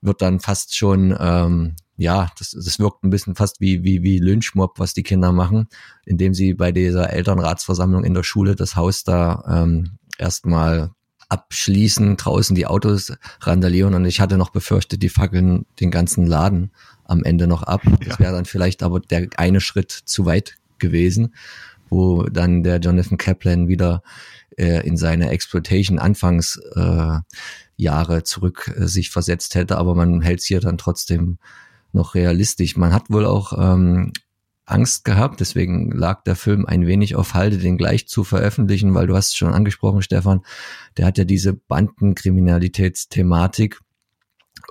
wird 0.00 0.22
dann 0.22 0.38
fast 0.38 0.76
schon, 0.76 1.16
ähm, 1.18 1.74
ja, 1.96 2.30
das, 2.38 2.52
das 2.52 2.78
wirkt 2.78 3.02
ein 3.02 3.10
bisschen 3.10 3.34
fast 3.34 3.60
wie, 3.60 3.82
wie, 3.82 4.04
wie 4.04 4.20
Lynchmob, 4.20 4.78
was 4.78 4.94
die 4.94 5.02
Kinder 5.02 5.32
machen, 5.32 5.66
indem 6.06 6.32
sie 6.32 6.54
bei 6.54 6.70
dieser 6.70 7.12
Elternratsversammlung 7.12 8.04
in 8.04 8.14
der 8.14 8.22
Schule 8.22 8.54
das 8.54 8.76
Haus 8.76 9.02
da 9.02 9.42
ähm, 9.48 9.98
erstmal 10.16 10.92
abschließen, 11.28 12.18
draußen 12.18 12.54
die 12.54 12.68
Autos 12.68 13.14
randalieren 13.40 13.94
und 13.94 14.04
ich 14.04 14.20
hatte 14.20 14.38
noch 14.38 14.50
befürchtet, 14.50 15.02
die 15.02 15.08
fackeln 15.08 15.66
den 15.80 15.90
ganzen 15.90 16.24
Laden 16.24 16.70
am 17.02 17.24
Ende 17.24 17.48
noch 17.48 17.64
ab. 17.64 17.82
Das 18.06 18.20
wäre 18.20 18.32
dann 18.32 18.44
vielleicht 18.44 18.84
aber 18.84 19.00
der 19.00 19.26
eine 19.38 19.60
Schritt 19.60 19.90
zu 19.90 20.24
weit 20.24 20.54
gewesen, 20.78 21.34
wo 21.90 22.24
dann 22.24 22.62
der 22.62 22.78
Jonathan 22.78 23.18
Kaplan 23.18 23.68
wieder 23.68 24.02
äh, 24.56 24.86
in 24.86 24.96
seine 24.96 25.30
Exploitation 25.30 25.98
Anfangsjahre 25.98 27.24
äh, 27.78 28.22
zurück 28.24 28.74
äh, 28.76 28.86
sich 28.86 29.10
versetzt 29.10 29.54
hätte, 29.54 29.78
aber 29.78 29.94
man 29.94 30.22
hält 30.22 30.40
es 30.40 30.46
hier 30.46 30.60
dann 30.60 30.78
trotzdem 30.78 31.38
noch 31.92 32.14
realistisch. 32.14 32.76
Man 32.76 32.92
hat 32.92 33.10
wohl 33.10 33.24
auch 33.24 33.52
ähm, 33.56 34.12
Angst 34.66 35.04
gehabt, 35.04 35.40
deswegen 35.40 35.90
lag 35.92 36.24
der 36.24 36.36
Film 36.36 36.66
ein 36.66 36.86
wenig 36.86 37.16
auf 37.16 37.34
Halde, 37.34 37.58
den 37.58 37.78
gleich 37.78 38.06
zu 38.06 38.22
veröffentlichen, 38.24 38.94
weil 38.94 39.06
du 39.06 39.16
hast 39.16 39.28
es 39.28 39.36
schon 39.36 39.54
angesprochen, 39.54 40.02
Stefan, 40.02 40.42
der 40.96 41.06
hat 41.06 41.18
ja 41.18 41.24
diese 41.24 41.54
Bandenkriminalitätsthematik 41.54 43.80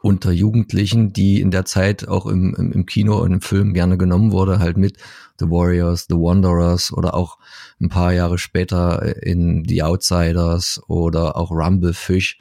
unter 0.02 0.32
Jugendlichen, 0.32 1.12
die 1.14 1.42
in 1.42 1.52
der 1.52 1.66
Zeit 1.66 2.08
auch 2.08 2.26
im, 2.26 2.54
im, 2.56 2.72
im 2.72 2.86
Kino 2.86 3.18
und 3.22 3.34
im 3.34 3.42
Film 3.42 3.74
gerne 3.74 3.98
genommen 3.98 4.32
wurde, 4.32 4.60
halt 4.60 4.78
mit 4.78 4.98
The 5.40 5.46
Warriors, 5.46 6.06
The 6.10 6.16
Wanderers 6.16 6.92
oder 6.92 7.14
auch 7.14 7.38
ein 7.82 7.90
paar 7.90 8.14
Jahre 8.14 8.38
später 8.38 9.24
in 9.24 9.66
The 9.68 9.84
Outsiders 9.84 10.82
oder 10.88 11.36
auch 11.36 11.52
Rumble 11.52 11.94
Fish. 11.94 12.40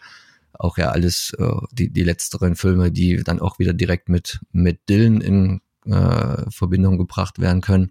Auch 0.53 0.79
ja 0.79 0.91
alles 0.91 1.35
äh, 1.39 1.51
die, 1.73 1.91
die 1.91 2.05
letzteren 2.05 2.57
Filme, 2.57 2.91
die 2.91 3.23
dann 3.23 3.41
auch 3.41 3.59
wieder 3.59 3.75
direkt 3.75 4.09
mit, 4.09 4.41
mit 4.53 4.89
Dylan 4.89 5.21
in 5.21 5.61
äh, 5.87 6.51
Verbindung 6.51 6.99
gebracht 6.99 7.39
werden 7.39 7.61
können. 7.61 7.91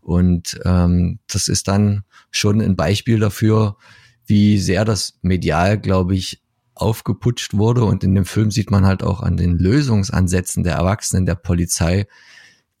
Und 0.00 0.58
ähm, 0.64 1.18
das 1.30 1.48
ist 1.48 1.68
dann 1.68 2.04
schon 2.30 2.60
ein 2.60 2.76
Beispiel 2.76 3.18
dafür, 3.18 3.76
wie 4.26 4.58
sehr 4.58 4.84
das 4.84 5.18
medial, 5.22 5.78
glaube 5.78 6.14
ich, 6.14 6.42
aufgeputscht 6.80 7.54
wurde. 7.54 7.84
Und 7.84 8.04
in 8.04 8.14
dem 8.14 8.24
Film 8.24 8.50
sieht 8.50 8.70
man 8.70 8.86
halt 8.86 9.02
auch 9.02 9.20
an 9.20 9.36
den 9.36 9.58
Lösungsansätzen 9.58 10.64
der 10.64 10.74
Erwachsenen, 10.74 11.26
der 11.26 11.34
Polizei, 11.34 12.06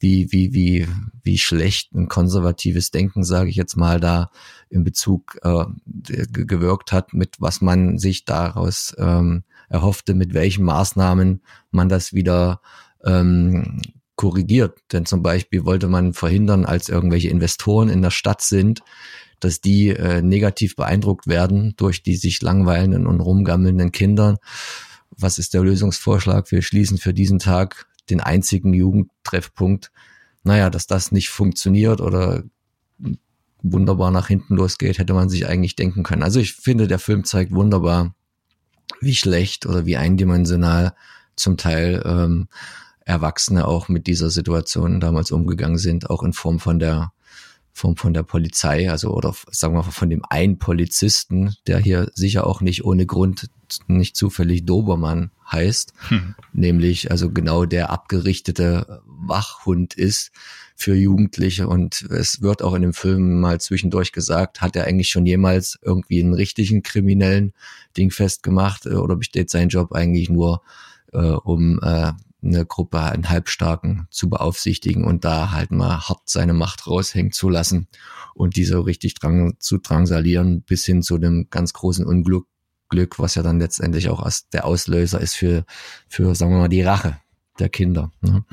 wie, 0.00 0.30
wie, 0.30 0.54
wie, 0.54 0.86
wie 1.22 1.38
schlecht 1.38 1.92
ein 1.92 2.08
konservatives 2.08 2.90
Denken, 2.90 3.24
sage 3.24 3.50
ich 3.50 3.56
jetzt 3.56 3.76
mal, 3.76 3.98
da 3.98 4.30
in 4.70 4.84
Bezug 4.84 5.38
äh, 5.42 5.64
gewirkt 5.84 6.92
hat, 6.92 7.14
mit 7.14 7.36
was 7.40 7.60
man 7.60 7.98
sich 7.98 8.24
daraus 8.24 8.94
ähm, 8.98 9.42
erhoffte, 9.68 10.14
mit 10.14 10.34
welchen 10.34 10.64
Maßnahmen 10.64 11.42
man 11.70 11.88
das 11.88 12.12
wieder 12.12 12.60
ähm, 13.04 13.82
korrigiert. 14.14 14.78
Denn 14.92 15.04
zum 15.04 15.22
Beispiel 15.22 15.64
wollte 15.64 15.88
man 15.88 16.12
verhindern, 16.12 16.64
als 16.64 16.88
irgendwelche 16.88 17.28
Investoren 17.28 17.88
in 17.88 18.02
der 18.02 18.10
Stadt 18.10 18.42
sind, 18.42 18.82
dass 19.40 19.60
die 19.60 19.88
äh, 19.88 20.22
negativ 20.22 20.76
beeindruckt 20.76 21.26
werden 21.26 21.74
durch 21.76 22.02
die 22.02 22.16
sich 22.16 22.42
langweilenden 22.42 23.06
und 23.06 23.20
rumgammelnden 23.20 23.92
Kinder. 23.92 24.38
Was 25.10 25.38
ist 25.38 25.54
der 25.54 25.62
Lösungsvorschlag? 25.62 26.50
Wir 26.50 26.62
schließen 26.62 26.98
für 26.98 27.14
diesen 27.14 27.38
Tag 27.38 27.86
den 28.10 28.20
einzigen 28.20 28.72
Jugendtreffpunkt. 28.74 29.90
Naja, 30.42 30.70
dass 30.70 30.86
das 30.86 31.12
nicht 31.12 31.28
funktioniert 31.28 32.00
oder 32.00 32.44
wunderbar 33.62 34.10
nach 34.10 34.28
hinten 34.28 34.54
losgeht, 34.54 34.98
hätte 34.98 35.14
man 35.14 35.28
sich 35.28 35.46
eigentlich 35.46 35.76
denken 35.76 36.02
können. 36.02 36.22
Also 36.22 36.40
ich 36.40 36.54
finde, 36.54 36.86
der 36.86 36.98
Film 36.98 37.24
zeigt 37.24 37.52
wunderbar, 37.52 38.14
wie 39.00 39.14
schlecht 39.14 39.66
oder 39.66 39.84
wie 39.84 39.96
eindimensional 39.96 40.94
zum 41.36 41.56
Teil 41.56 42.02
ähm, 42.04 42.48
Erwachsene 43.04 43.66
auch 43.66 43.88
mit 43.88 44.06
dieser 44.06 44.30
Situation 44.30 45.00
damals 45.00 45.30
umgegangen 45.30 45.78
sind, 45.78 46.10
auch 46.10 46.22
in 46.22 46.32
Form 46.32 46.58
von 46.58 46.78
der 46.78 47.12
Form 47.78 47.96
von 47.96 48.12
der 48.12 48.24
Polizei, 48.24 48.90
also 48.90 49.10
oder 49.10 49.34
sagen 49.50 49.74
wir 49.74 49.82
mal 49.82 49.90
von 49.90 50.10
dem 50.10 50.22
einen 50.28 50.58
Polizisten, 50.58 51.54
der 51.66 51.78
hier 51.78 52.10
sicher 52.14 52.46
auch 52.46 52.60
nicht 52.60 52.84
ohne 52.84 53.06
Grund 53.06 53.50
nicht 53.86 54.16
zufällig 54.16 54.64
Dobermann 54.64 55.30
heißt, 55.50 55.92
hm. 56.08 56.34
nämlich 56.52 57.10
also 57.10 57.30
genau 57.30 57.66
der 57.66 57.90
abgerichtete 57.90 59.02
Wachhund 59.06 59.94
ist 59.94 60.32
für 60.74 60.94
Jugendliche 60.94 61.68
und 61.68 62.02
es 62.02 62.42
wird 62.42 62.62
auch 62.62 62.74
in 62.74 62.82
dem 62.82 62.94
Film 62.94 63.40
mal 63.40 63.60
zwischendurch 63.60 64.12
gesagt, 64.12 64.60
hat 64.60 64.76
er 64.76 64.86
eigentlich 64.86 65.08
schon 65.08 65.26
jemals 65.26 65.78
irgendwie 65.82 66.20
einen 66.20 66.34
richtigen 66.34 66.82
kriminellen 66.82 67.52
Ding 67.96 68.10
festgemacht 68.10 68.86
äh, 68.86 68.94
oder 68.94 69.16
besteht 69.16 69.50
sein 69.50 69.68
Job 69.68 69.92
eigentlich 69.92 70.30
nur 70.30 70.62
äh, 71.12 71.18
um 71.18 71.80
äh, 71.82 72.12
eine 72.42 72.64
Gruppe, 72.64 73.00
einen 73.00 73.28
Halbstarken 73.28 74.06
zu 74.10 74.28
beaufsichtigen 74.28 75.04
und 75.04 75.24
da 75.24 75.50
halt 75.50 75.70
mal 75.70 76.08
hart 76.08 76.22
seine 76.24 76.54
Macht 76.54 76.86
raushängen 76.86 77.32
zu 77.32 77.48
lassen 77.48 77.88
und 78.34 78.56
diese 78.56 78.84
richtig 78.84 79.14
drang, 79.14 79.54
zu 79.58 79.78
drangsalieren 79.78 80.62
bis 80.62 80.84
hin 80.84 81.02
zu 81.02 81.18
dem 81.18 81.48
ganz 81.50 81.72
großen 81.72 82.06
Unglück, 82.06 82.46
Glück, 82.88 83.18
was 83.18 83.34
ja 83.34 83.42
dann 83.42 83.60
letztendlich 83.60 84.08
auch 84.08 84.26
der 84.52 84.64
Auslöser 84.64 85.20
ist 85.20 85.34
für, 85.34 85.64
für, 86.08 86.34
sagen 86.34 86.52
wir 86.52 86.58
mal, 86.58 86.68
die 86.68 86.82
Rache 86.82 87.18
der 87.58 87.68
Kinder. 87.68 88.12
Ne? 88.20 88.44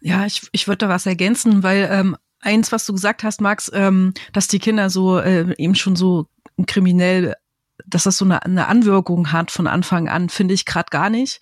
Ja, 0.00 0.26
ich, 0.26 0.42
ich 0.52 0.68
würde 0.68 0.78
da 0.78 0.88
was 0.88 1.06
ergänzen, 1.06 1.62
weil 1.62 1.88
ähm, 1.90 2.16
eins, 2.40 2.72
was 2.72 2.86
du 2.86 2.92
gesagt 2.92 3.24
hast, 3.24 3.40
Max, 3.40 3.70
ähm, 3.74 4.14
dass 4.32 4.48
die 4.48 4.58
Kinder 4.58 4.90
so 4.90 5.18
äh, 5.18 5.54
eben 5.56 5.74
schon 5.74 5.96
so 5.96 6.26
kriminell 6.66 7.34
dass 7.90 8.04
das 8.04 8.16
so 8.16 8.24
eine, 8.24 8.44
eine 8.44 8.66
Anwirkung 8.68 9.32
hat 9.32 9.50
von 9.50 9.66
Anfang 9.66 10.08
an, 10.08 10.28
finde 10.28 10.54
ich 10.54 10.64
gerade 10.64 10.88
gar 10.90 11.10
nicht, 11.10 11.40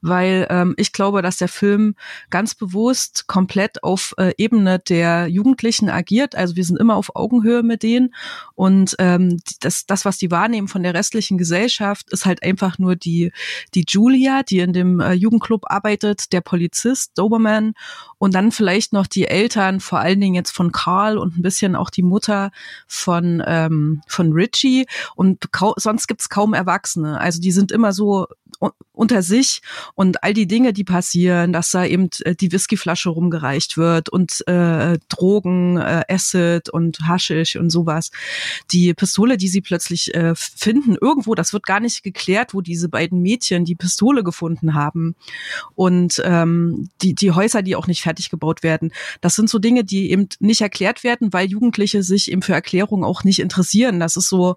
weil 0.00 0.46
ähm, 0.50 0.74
ich 0.76 0.92
glaube, 0.92 1.22
dass 1.22 1.36
der 1.36 1.48
Film 1.48 1.94
ganz 2.30 2.54
bewusst 2.54 3.26
komplett 3.26 3.84
auf 3.84 4.14
äh, 4.18 4.32
Ebene 4.38 4.78
der 4.78 5.28
Jugendlichen 5.28 5.88
agiert. 5.88 6.34
Also 6.34 6.56
wir 6.56 6.64
sind 6.64 6.78
immer 6.78 6.96
auf 6.96 7.14
Augenhöhe 7.14 7.62
mit 7.62 7.82
denen. 7.82 8.14
Und 8.54 8.96
ähm, 8.98 9.38
das, 9.60 9.86
das, 9.86 10.04
was 10.04 10.18
die 10.18 10.30
wahrnehmen 10.30 10.68
von 10.68 10.82
der 10.82 10.94
restlichen 10.94 11.38
Gesellschaft, 11.38 12.10
ist 12.12 12.26
halt 12.26 12.42
einfach 12.42 12.78
nur 12.78 12.96
die, 12.96 13.32
die 13.74 13.84
Julia, 13.86 14.42
die 14.42 14.60
in 14.60 14.72
dem 14.72 15.00
äh, 15.00 15.12
Jugendclub 15.12 15.64
arbeitet, 15.70 16.32
der 16.32 16.40
Polizist, 16.40 17.12
Doberman 17.16 17.74
und 18.20 18.34
dann 18.34 18.52
vielleicht 18.52 18.92
noch 18.92 19.06
die 19.06 19.26
Eltern, 19.26 19.80
vor 19.80 19.98
allen 19.98 20.20
Dingen 20.20 20.34
jetzt 20.34 20.50
von 20.50 20.72
Carl 20.72 21.16
und 21.16 21.38
ein 21.38 21.42
bisschen 21.42 21.74
auch 21.74 21.88
die 21.88 22.02
Mutter 22.02 22.50
von, 22.86 23.42
ähm, 23.46 24.02
von 24.06 24.32
Richie 24.32 24.86
und 25.16 25.48
sonst 25.76 26.06
gibt's 26.06 26.28
kaum 26.28 26.52
Erwachsene. 26.52 27.18
Also 27.18 27.40
die 27.40 27.50
sind 27.50 27.72
immer 27.72 27.94
so 27.94 28.26
unter 28.92 29.22
sich 29.22 29.62
und 29.94 30.22
all 30.22 30.34
die 30.34 30.46
Dinge, 30.46 30.74
die 30.74 30.84
passieren, 30.84 31.54
dass 31.54 31.70
da 31.70 31.86
eben 31.86 32.10
äh, 32.24 32.34
die 32.34 32.52
Whiskyflasche 32.52 33.08
rumgereicht 33.08 33.78
wird 33.78 34.10
und 34.10 34.46
äh, 34.46 34.98
Drogen, 35.08 35.78
äh, 35.78 36.02
Acid 36.06 36.68
und 36.68 36.98
Haschisch 37.08 37.56
und 37.56 37.70
sowas. 37.70 38.10
Die 38.72 38.92
Pistole, 38.92 39.38
die 39.38 39.48
sie 39.48 39.62
plötzlich 39.62 40.14
äh, 40.14 40.34
finden, 40.34 40.96
irgendwo, 41.00 41.34
das 41.34 41.54
wird 41.54 41.64
gar 41.64 41.80
nicht 41.80 42.02
geklärt, 42.02 42.52
wo 42.52 42.60
diese 42.60 42.90
beiden 42.90 43.22
Mädchen 43.22 43.64
die 43.64 43.74
Pistole 43.74 44.22
gefunden 44.22 44.74
haben. 44.74 45.16
Und 45.74 46.20
ähm, 46.22 46.90
die, 47.00 47.14
die 47.14 47.32
Häuser, 47.32 47.62
die 47.62 47.76
auch 47.76 47.86
nicht 47.86 48.04
fertig 48.10 48.28
gebaut 48.28 48.64
werden. 48.64 48.92
Das 49.20 49.36
sind 49.36 49.48
so 49.48 49.58
Dinge, 49.60 49.84
die 49.84 50.10
eben 50.10 50.28
nicht 50.40 50.60
erklärt 50.60 51.04
werden, 51.04 51.32
weil 51.32 51.46
Jugendliche 51.48 52.02
sich 52.02 52.30
eben 52.32 52.42
für 52.42 52.52
Erklärungen 52.52 53.04
auch 53.04 53.22
nicht 53.22 53.38
interessieren. 53.38 54.00
Das 54.00 54.16
ist 54.16 54.28
so, 54.28 54.56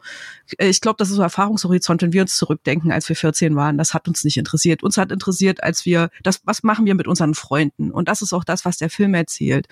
äh, 0.58 0.70
ich 0.70 0.82
glaube, 0.82 0.98
das 0.98 1.10
ist 1.10 1.18
so 1.18 1.22
Erfahrungshorizont, 1.22 2.02
wenn 2.02 2.14
wir 2.14 2.24
uns 2.24 2.36
zurückdenken, 2.36 2.92
als 2.92 3.08
wir 3.10 3.16
14 3.16 3.56
waren. 3.56 3.78
Das 3.78 3.94
hat 3.94 4.08
uns 4.08 4.24
nicht 4.24 4.38
interessiert. 4.38 4.82
Uns 4.82 4.98
hat 4.98 5.12
interessiert, 5.12 5.62
als 5.62 5.86
wir, 5.86 6.10
das, 6.24 6.42
was 6.46 6.64
machen 6.64 6.86
wir 6.86 6.96
mit 6.96 7.08
unseren 7.08 7.36
Freunden? 7.36 7.92
Und 7.92 8.08
das 8.08 8.24
ist 8.24 8.34
auch 8.34 8.44
das, 8.44 8.66
was 8.66 8.78
der 8.78 8.90
Film 8.90 9.14
erzählt. 9.14 9.68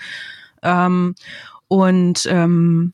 Ähm, 0.61 1.15
und 1.67 2.27
ähm, 2.29 2.93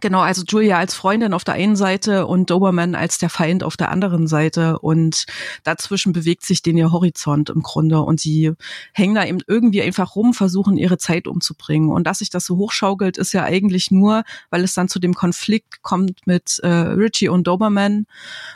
Genau, 0.00 0.20
also 0.20 0.42
Julia 0.46 0.78
als 0.78 0.94
Freundin 0.94 1.32
auf 1.32 1.44
der 1.44 1.54
einen 1.54 1.76
Seite 1.76 2.26
und 2.26 2.50
Doberman 2.50 2.94
als 2.94 3.18
der 3.18 3.30
Feind 3.30 3.62
auf 3.62 3.76
der 3.76 3.90
anderen 3.90 4.26
Seite. 4.26 4.78
Und 4.80 5.26
dazwischen 5.62 6.12
bewegt 6.12 6.44
sich 6.44 6.62
den 6.62 6.76
ihr 6.76 6.90
Horizont 6.90 7.48
im 7.50 7.62
Grunde. 7.62 8.00
Und 8.00 8.18
sie 8.18 8.52
hängen 8.92 9.14
da 9.14 9.24
eben 9.24 9.38
irgendwie 9.46 9.82
einfach 9.82 10.16
rum, 10.16 10.34
versuchen 10.34 10.76
ihre 10.76 10.98
Zeit 10.98 11.28
umzubringen. 11.28 11.90
Und 11.90 12.06
dass 12.06 12.18
sich 12.18 12.30
das 12.30 12.44
so 12.44 12.56
hochschaukelt, 12.56 13.18
ist 13.18 13.32
ja 13.32 13.44
eigentlich 13.44 13.92
nur, 13.92 14.24
weil 14.50 14.64
es 14.64 14.74
dann 14.74 14.88
zu 14.88 14.98
dem 14.98 15.14
Konflikt 15.14 15.82
kommt 15.82 16.26
mit 16.26 16.58
äh, 16.62 16.68
Richie 16.68 17.28
und 17.28 17.46
Doberman. 17.46 18.06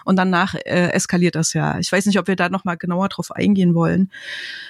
Und 0.05 0.17
danach 0.17 0.55
äh, 0.55 0.91
eskaliert 0.91 1.37
das 1.37 1.53
ja. 1.53 1.79
Ich 1.79 1.93
weiß 1.93 2.07
nicht, 2.07 2.19
ob 2.19 2.27
wir 2.27 2.37
da 2.37 2.49
nochmal 2.49 2.77
genauer 2.77 3.09
drauf 3.09 3.31
eingehen 3.31 3.75
wollen, 3.75 4.11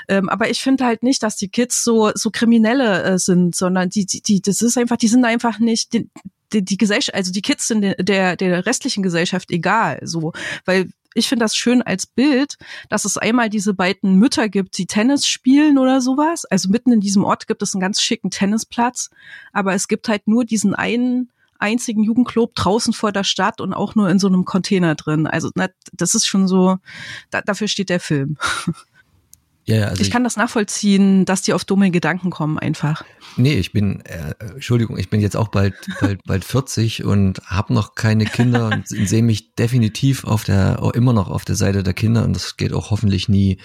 ähm, 0.08 0.28
aber 0.28 0.50
ich 0.50 0.60
finde 0.60 0.84
halt 0.84 1.02
nicht, 1.02 1.22
dass 1.22 1.36
die 1.36 1.48
Kids 1.48 1.82
so 1.82 2.10
so 2.14 2.30
Kriminelle 2.30 3.02
äh, 3.04 3.18
sind, 3.18 3.54
sondern 3.54 3.88
die, 3.88 4.06
die 4.06 4.22
die 4.22 4.40
das 4.40 4.62
ist 4.62 4.78
einfach, 4.78 4.96
die 4.96 5.08
sind 5.08 5.24
einfach 5.24 5.58
nicht 5.58 5.92
die, 5.92 6.10
die, 6.52 6.64
die 6.64 6.76
Gesellschaft, 6.76 7.14
also 7.14 7.32
die 7.32 7.42
Kids 7.42 7.68
sind 7.68 7.82
der, 7.98 8.36
der 8.36 8.66
restlichen 8.66 9.02
Gesellschaft 9.02 9.50
egal, 9.50 10.00
so, 10.02 10.32
weil 10.64 10.88
ich 11.14 11.28
finde 11.28 11.44
das 11.44 11.56
schön 11.56 11.82
als 11.82 12.06
Bild, 12.06 12.56
dass 12.88 13.04
es 13.04 13.18
einmal 13.18 13.48
diese 13.48 13.74
beiden 13.74 14.16
Mütter 14.16 14.48
gibt, 14.48 14.78
die 14.78 14.86
Tennis 14.86 15.26
spielen 15.26 15.78
oder 15.78 16.00
sowas. 16.00 16.44
Also 16.44 16.68
mitten 16.68 16.92
in 16.92 17.00
diesem 17.00 17.24
Ort 17.24 17.48
gibt 17.48 17.62
es 17.62 17.74
einen 17.74 17.80
ganz 17.80 18.00
schicken 18.00 18.30
Tennisplatz, 18.30 19.10
aber 19.52 19.74
es 19.74 19.88
gibt 19.88 20.08
halt 20.08 20.28
nur 20.28 20.44
diesen 20.44 20.74
einen 20.74 21.30
einzigen 21.58 22.04
Jugendclub 22.04 22.54
draußen 22.54 22.92
vor 22.92 23.10
der 23.10 23.24
Stadt 23.24 23.60
und 23.60 23.72
auch 23.72 23.94
nur 23.94 24.08
in 24.08 24.18
so 24.18 24.28
einem 24.28 24.44
Container 24.44 24.94
drin. 24.94 25.26
Also 25.26 25.50
na, 25.54 25.68
das 25.92 26.14
ist 26.14 26.26
schon 26.26 26.46
so, 26.46 26.78
da, 27.30 27.40
dafür 27.40 27.68
steht 27.68 27.90
der 27.90 28.00
Film. 28.00 28.36
Ja, 29.68 29.76
ja, 29.76 29.86
also 29.88 30.00
ich, 30.00 30.10
kann 30.10 30.24
das 30.24 30.38
nachvollziehen, 30.38 31.26
dass 31.26 31.42
die 31.42 31.52
auf 31.52 31.66
dumme 31.66 31.90
Gedanken 31.90 32.30
kommen 32.30 32.58
einfach. 32.58 33.04
Nee, 33.36 33.52
ich 33.52 33.70
bin, 33.70 34.00
äh, 34.06 34.32
Entschuldigung, 34.54 34.96
ich 34.96 35.10
bin 35.10 35.20
jetzt 35.20 35.36
auch 35.36 35.48
bald, 35.48 35.74
bald, 36.00 36.24
bald 36.24 36.42
40 36.42 37.04
und 37.04 37.42
habe 37.44 37.74
noch 37.74 37.94
keine 37.94 38.24
Kinder 38.24 38.70
und 38.72 38.88
sehe 38.88 39.22
mich 39.22 39.54
definitiv 39.56 40.24
auf 40.24 40.44
der, 40.44 40.82
auch 40.82 40.92
immer 40.92 41.12
noch 41.12 41.28
auf 41.28 41.44
der 41.44 41.54
Seite 41.54 41.82
der 41.82 41.92
Kinder 41.92 42.24
und 42.24 42.34
das 42.34 42.56
geht 42.56 42.72
auch 42.72 42.90
hoffentlich 42.90 43.28
nie, 43.28 43.58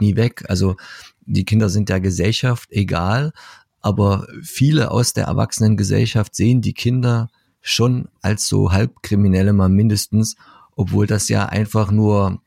nie 0.00 0.16
weg. 0.16 0.44
Also 0.48 0.74
die 1.20 1.44
Kinder 1.44 1.68
sind 1.68 1.88
der 1.88 2.00
Gesellschaft 2.00 2.72
egal, 2.72 3.32
aber 3.80 4.26
viele 4.42 4.90
aus 4.90 5.12
der 5.12 5.26
Erwachsenengesellschaft 5.26 6.34
sehen 6.34 6.62
die 6.62 6.74
Kinder 6.74 7.28
schon 7.60 8.08
als 8.22 8.48
so 8.48 8.72
halbkriminelle 8.72 9.52
mal 9.52 9.68
mindestens, 9.68 10.34
obwohl 10.74 11.06
das 11.06 11.28
ja 11.28 11.46
einfach 11.46 11.92
nur 11.92 12.40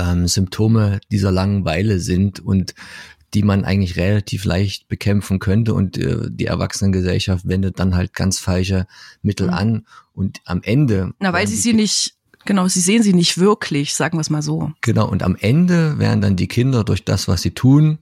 ähm, 0.00 0.26
Symptome 0.26 1.00
dieser 1.10 1.30
Langeweile 1.30 2.00
sind 2.00 2.40
und 2.40 2.74
die 3.34 3.42
man 3.42 3.64
eigentlich 3.64 3.96
relativ 3.96 4.44
leicht 4.44 4.88
bekämpfen 4.88 5.38
könnte 5.38 5.74
und 5.74 5.96
äh, 5.98 6.28
die 6.28 6.46
Erwachsenengesellschaft 6.46 7.46
wendet 7.46 7.78
dann 7.78 7.94
halt 7.94 8.12
ganz 8.12 8.38
falsche 8.38 8.86
Mittel 9.22 9.48
mhm. 9.48 9.54
an 9.54 9.86
und 10.14 10.40
am 10.44 10.62
Ende. 10.62 11.12
Na, 11.20 11.32
weil 11.32 11.46
sie 11.46 11.56
sie 11.56 11.72
nicht, 11.72 12.14
genau, 12.44 12.66
sie 12.66 12.80
sehen 12.80 13.02
sie 13.02 13.12
nicht 13.12 13.38
wirklich, 13.38 13.94
sagen 13.94 14.16
wir 14.16 14.22
es 14.22 14.30
mal 14.30 14.42
so. 14.42 14.72
Genau, 14.80 15.08
und 15.08 15.22
am 15.22 15.36
Ende 15.36 15.98
werden 15.98 16.20
dann 16.20 16.36
die 16.36 16.48
Kinder 16.48 16.82
durch 16.82 17.04
das, 17.04 17.28
was 17.28 17.42
sie 17.42 17.52
tun, 17.52 17.98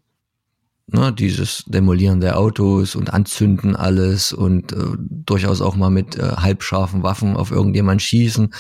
ne, 0.89 1.13
dieses 1.13 1.65
Demolieren 1.67 2.21
der 2.21 2.39
Autos 2.39 2.97
und 2.97 3.13
Anzünden 3.13 3.77
alles 3.77 4.33
und 4.33 4.73
äh, 4.73 4.77
durchaus 4.99 5.61
auch 5.61 5.77
mal 5.77 5.91
mit 5.91 6.17
äh, 6.17 6.23
halbscharfen 6.23 7.03
Waffen 7.03 7.37
auf 7.37 7.51
irgendjemand 7.51 8.03
schießen, 8.03 8.53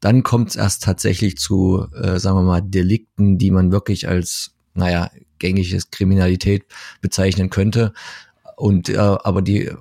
dann 0.00 0.22
kommt 0.22 0.50
es 0.50 0.56
erst 0.56 0.82
tatsächlich 0.82 1.38
zu, 1.38 1.86
äh, 1.94 2.18
sagen 2.18 2.36
wir 2.36 2.42
mal, 2.42 2.62
Delikten, 2.62 3.38
die 3.38 3.50
man 3.50 3.72
wirklich 3.72 4.08
als, 4.08 4.54
naja, 4.74 5.10
gängiges 5.38 5.90
Kriminalität 5.90 6.66
bezeichnen 7.00 7.50
könnte. 7.50 7.92
Und 8.56 8.88
äh, 8.90 8.96
aber 8.96 9.42
die, 9.42 9.72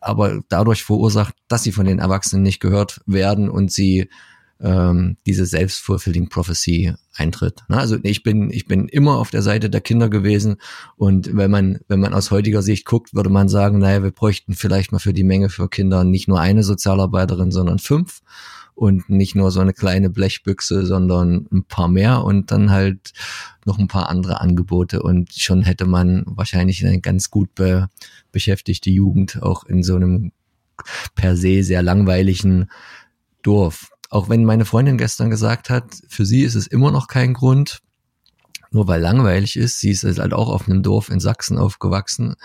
aber 0.00 0.40
dadurch 0.48 0.84
verursacht, 0.84 1.34
dass 1.48 1.62
sie 1.62 1.72
von 1.72 1.86
den 1.86 1.98
Erwachsenen 1.98 2.42
nicht 2.42 2.60
gehört 2.60 3.00
werden 3.06 3.48
und 3.48 3.72
sie 3.72 4.10
ähm, 4.60 5.16
diese 5.26 5.46
self-fulfilling 5.46 6.28
Prophecy 6.28 6.94
eintritt. 7.14 7.62
Also 7.68 7.96
ich 8.02 8.22
bin, 8.22 8.50
ich 8.50 8.66
bin 8.66 8.88
immer 8.88 9.18
auf 9.18 9.30
der 9.30 9.42
Seite 9.42 9.70
der 9.70 9.80
Kinder 9.80 10.08
gewesen 10.08 10.56
und 10.96 11.36
wenn 11.36 11.50
man, 11.50 11.80
wenn 11.88 12.00
man 12.00 12.14
aus 12.14 12.30
heutiger 12.30 12.62
Sicht 12.62 12.84
guckt, 12.84 13.14
würde 13.14 13.30
man 13.30 13.48
sagen, 13.48 13.78
naja, 13.78 14.02
wir 14.02 14.10
bräuchten 14.10 14.54
vielleicht 14.54 14.92
mal 14.92 14.98
für 14.98 15.12
die 15.12 15.24
Menge 15.24 15.48
für 15.48 15.68
Kinder 15.68 16.04
nicht 16.04 16.28
nur 16.28 16.40
eine 16.40 16.62
Sozialarbeiterin, 16.62 17.50
sondern 17.50 17.78
fünf 17.78 18.20
und 18.74 19.10
nicht 19.10 19.34
nur 19.34 19.50
so 19.50 19.58
eine 19.58 19.72
kleine 19.72 20.08
Blechbüchse, 20.08 20.86
sondern 20.86 21.48
ein 21.52 21.64
paar 21.64 21.88
mehr 21.88 22.22
und 22.22 22.52
dann 22.52 22.70
halt 22.70 23.12
noch 23.64 23.78
ein 23.78 23.88
paar 23.88 24.08
andere 24.08 24.40
Angebote 24.40 25.02
und 25.02 25.32
schon 25.32 25.62
hätte 25.62 25.84
man 25.84 26.22
wahrscheinlich 26.26 26.86
eine 26.86 27.00
ganz 27.00 27.30
gut 27.30 27.54
be 27.54 27.88
beschäftigte 28.30 28.90
Jugend 28.90 29.42
auch 29.42 29.64
in 29.64 29.82
so 29.82 29.96
einem 29.96 30.32
per 31.16 31.36
se 31.36 31.64
sehr 31.64 31.82
langweiligen 31.82 32.70
Dorf. 33.42 33.90
Auch 34.08 34.28
wenn 34.28 34.44
meine 34.44 34.64
Freundin 34.64 34.98
gestern 34.98 35.30
gesagt 35.30 35.70
hat, 35.70 35.84
für 36.08 36.24
sie 36.24 36.42
ist 36.42 36.54
es 36.54 36.66
immer 36.66 36.90
noch 36.90 37.08
kein 37.08 37.34
Grund, 37.34 37.80
nur 38.70 38.86
weil 38.88 39.00
langweilig 39.00 39.56
ist. 39.56 39.80
Sie 39.80 39.90
ist 39.90 40.04
halt 40.04 40.32
auch 40.32 40.48
auf 40.48 40.68
einem 40.68 40.82
Dorf 40.82 41.10
in 41.10 41.20
Sachsen 41.20 41.58
aufgewachsen, 41.58 42.36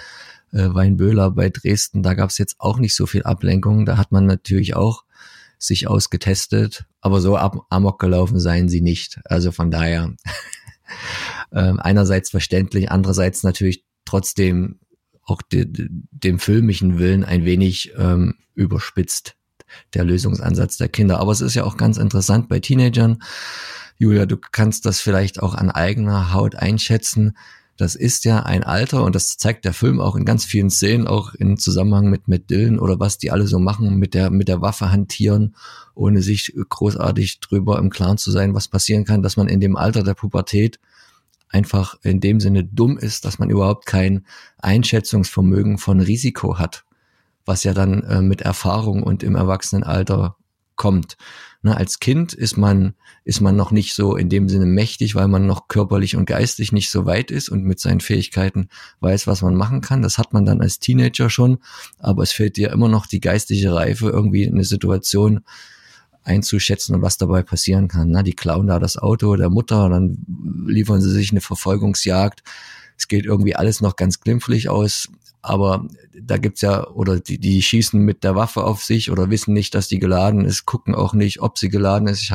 äh, 0.52 0.74
Weinböhler 0.74 1.32
bei 1.32 1.50
Dresden. 1.50 2.04
Da 2.04 2.14
gab 2.14 2.30
es 2.30 2.38
jetzt 2.38 2.56
auch 2.60 2.80
nicht 2.80 2.96
so 2.96 3.06
viel 3.06 3.24
Ablenkung. 3.24 3.86
Da 3.86 3.98
hat 3.98 4.12
man 4.12 4.26
natürlich 4.26 4.76
auch 4.76 5.04
sich 5.58 5.88
ausgetestet, 5.88 6.86
aber 7.00 7.22
so 7.22 7.38
ab 7.38 7.66
amok 7.70 8.00
gelaufen 8.00 8.40
seien 8.40 8.68
sie 8.68 8.82
nicht. 8.82 9.20
Also 9.26 9.52
von 9.52 9.72
daher 9.72 10.14
äh, 11.52 11.74
einerseits 11.78 12.30
verständlich, 12.30 12.92
andererseits 12.92 13.44
natürlich 13.44 13.86
trotzdem 14.06 14.80
auch 15.24 15.42
de, 15.42 15.66
de, 15.66 15.88
dem 15.90 16.40
filmischen 16.40 17.00
Willen 17.00 17.24
ein 17.24 17.46
wenig 17.46 17.94
ähm, 17.98 18.36
überspitzt, 18.56 19.36
der 19.94 20.04
Lösungsansatz 20.04 20.78
der 20.78 20.90
Kinder. 20.90 21.20
Aber 21.20 21.32
es 21.32 21.42
ist 21.42 21.56
ja 21.56 21.64
auch 21.64 21.78
ganz 21.78 21.98
interessant 21.98 22.50
bei 22.50 22.60
Teenagern. 22.60 23.22
Julia, 23.98 24.26
du 24.26 24.38
kannst 24.38 24.86
das 24.86 25.00
vielleicht 25.00 25.42
auch 25.42 25.54
an 25.54 25.70
eigener 25.70 26.34
Haut 26.34 26.56
einschätzen. 26.56 27.38
Das 27.78 27.96
ist 27.96 28.24
ja 28.24 28.44
ein 28.44 28.64
Alter 28.64 29.04
und 29.04 29.16
das 29.16 29.38
zeigt 29.38 29.66
der 29.66 29.74
Film 29.74 30.00
auch 30.00 30.16
in 30.16 30.26
ganz 30.26 30.46
vielen 30.46 30.70
Szenen, 30.70 31.08
auch 31.08 31.34
in 31.34 31.58
Zusammenhang 31.58 32.10
mit 32.10 32.28
mit 32.28 32.52
Dylan 32.52 32.78
oder 32.78 33.00
was 33.00 33.18
die 33.18 33.32
alle 33.32 33.48
so 33.48 33.58
machen, 33.58 33.98
mit 33.98 34.14
der 34.14 34.30
mit 34.30 34.48
der 34.48 34.62
Waffe 34.62 34.92
hantieren, 34.92 35.56
ohne 35.96 36.22
sich 36.22 36.54
großartig 36.70 37.40
drüber 37.40 37.80
im 37.80 37.90
Klaren 37.90 38.20
zu 38.20 38.30
sein, 38.30 38.54
was 38.54 38.68
passieren 38.68 39.06
kann, 39.06 39.24
dass 39.24 39.38
man 39.38 39.48
in 39.48 39.60
dem 39.60 39.76
Alter 39.76 40.04
der 40.04 40.14
Pubertät 40.14 40.80
einfach 41.50 41.96
in 42.04 42.20
dem 42.20 42.40
Sinne 42.40 42.64
dumm 42.64 42.98
ist, 42.98 43.26
dass 43.26 43.40
man 43.40 43.50
überhaupt 43.50 43.86
kein 43.86 44.26
Einschätzungsvermögen 44.60 45.78
von 45.78 46.00
Risiko 46.00 46.60
hat, 46.60 46.84
was 47.46 47.64
ja 47.64 47.74
dann 47.74 48.04
äh, 48.04 48.22
mit 48.22 48.42
Erfahrung 48.42 49.04
und 49.04 49.24
im 49.24 49.36
Erwachsenenalter 49.36 50.38
kommt. 50.76 51.18
Na, 51.62 51.76
als 51.76 52.00
Kind 52.00 52.34
ist 52.34 52.58
man, 52.58 52.94
ist 53.24 53.40
man 53.40 53.56
noch 53.56 53.72
nicht 53.72 53.94
so 53.94 54.18
in 54.18 54.28
dem 54.28 54.50
Sinne 54.50 54.66
mächtig, 54.66 55.16
weil 55.16 55.28
man 55.28 55.46
noch 55.46 55.68
körperlich 55.68 56.16
und 56.16 56.26
geistig 56.26 56.72
nicht 56.72 56.90
so 56.90 57.06
weit 57.06 57.32
ist 57.32 57.48
und 57.48 57.64
mit 57.64 57.80
seinen 57.80 58.02
Fähigkeiten 58.02 58.68
weiß, 59.00 59.28
was 59.28 59.42
man 59.42 59.56
machen 59.56 59.82
kann. 59.82 60.02
Das 60.02 60.18
hat 60.18 60.34
man 60.34 60.46
dann 60.46 60.62
als 60.62 60.80
Teenager 60.80 61.30
schon, 61.30 61.60
aber 62.00 62.24
es 62.24 62.32
fehlt 62.34 62.58
dir 62.58 62.72
immer 62.72 62.90
noch 62.90 63.06
die 63.06 63.22
geistige 63.22 63.74
Reife, 63.74 64.10
irgendwie 64.10 64.48
eine 64.48 64.66
Situation 64.66 65.42
einzuschätzen 66.24 66.96
und 66.96 67.02
was 67.02 67.18
dabei 67.18 67.44
passieren 67.44 67.88
kann. 67.88 68.10
Na, 68.10 68.24
die 68.24 68.34
klauen 68.34 68.68
da 68.68 68.80
das 68.80 68.98
Auto 68.98 69.36
der 69.36 69.50
Mutter, 69.50 69.90
dann 69.90 70.26
liefern 70.68 71.02
sie 71.02 71.12
sich 71.12 71.32
eine 71.32 71.42
Verfolgungsjagd. 71.42 72.44
Es 72.98 73.08
geht 73.08 73.26
irgendwie 73.26 73.56
alles 73.56 73.82
noch 73.82 73.96
ganz 73.96 74.20
glimpflich 74.20 74.70
aus, 74.70 75.10
aber 75.44 75.86
da 76.20 76.38
gibt's 76.38 76.62
ja, 76.62 76.88
oder 76.88 77.20
die, 77.20 77.38
die 77.38 77.62
schießen 77.62 78.00
mit 78.00 78.24
der 78.24 78.36
Waffe 78.36 78.64
auf 78.64 78.84
sich 78.84 79.12
oder 79.12 79.30
wissen 79.30 79.54
nicht, 79.54 79.76
dass 79.76 79.90
die 79.90 80.00
geladen 80.00 80.46
ist, 80.46 80.66
gucken 80.66 80.96
auch 80.96 81.14
nicht, 81.14 81.42
ob 81.42 81.58
sie 81.58 81.70
geladen 81.70 82.08
ist. 82.08 82.34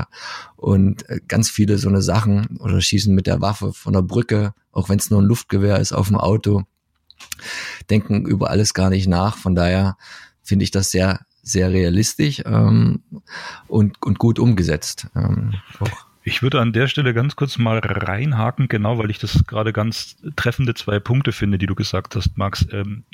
Und 0.56 1.08
äh, 1.08 1.20
ganz 1.26 1.48
viele 1.48 1.78
so 1.78 1.88
eine 1.88 2.02
Sachen 2.02 2.58
oder 2.58 2.80
schießen 2.80 3.14
mit 3.14 3.26
der 3.26 3.40
Waffe 3.40 3.72
von 3.72 3.94
der 3.94 4.02
Brücke, 4.02 4.52
auch 4.72 4.90
wenn 4.90 4.98
es 4.98 5.10
nur 5.10 5.22
ein 5.22 5.26
Luftgewehr 5.26 5.78
ist, 5.78 5.92
auf 5.92 6.08
dem 6.08 6.18
Auto, 6.18 6.64
denken 7.88 8.26
über 8.26 8.50
alles 8.50 8.74
gar 8.74 8.90
nicht 8.90 9.08
nach. 9.08 9.38
Von 9.38 9.54
daher 9.54 9.96
finde 10.42 10.64
ich 10.64 10.70
das 10.70 10.90
sehr 10.90 11.20
sehr 11.42 11.72
realistisch 11.72 12.42
ähm, 12.44 13.02
und, 13.68 14.02
und 14.02 14.18
gut 14.18 14.38
umgesetzt. 14.38 15.06
Ähm, 15.16 15.54
ich 16.28 16.42
würde 16.42 16.60
an 16.60 16.74
der 16.74 16.88
Stelle 16.88 17.14
ganz 17.14 17.36
kurz 17.36 17.56
mal 17.56 17.78
reinhaken, 17.78 18.68
genau, 18.68 18.98
weil 18.98 19.10
ich 19.10 19.18
das 19.18 19.46
gerade 19.46 19.72
ganz 19.72 20.16
treffende 20.36 20.74
zwei 20.74 21.00
Punkte 21.00 21.32
finde, 21.32 21.56
die 21.56 21.64
du 21.64 21.74
gesagt 21.74 22.14
hast, 22.16 22.36
Max. 22.36 22.66
Ähm, 22.70 23.04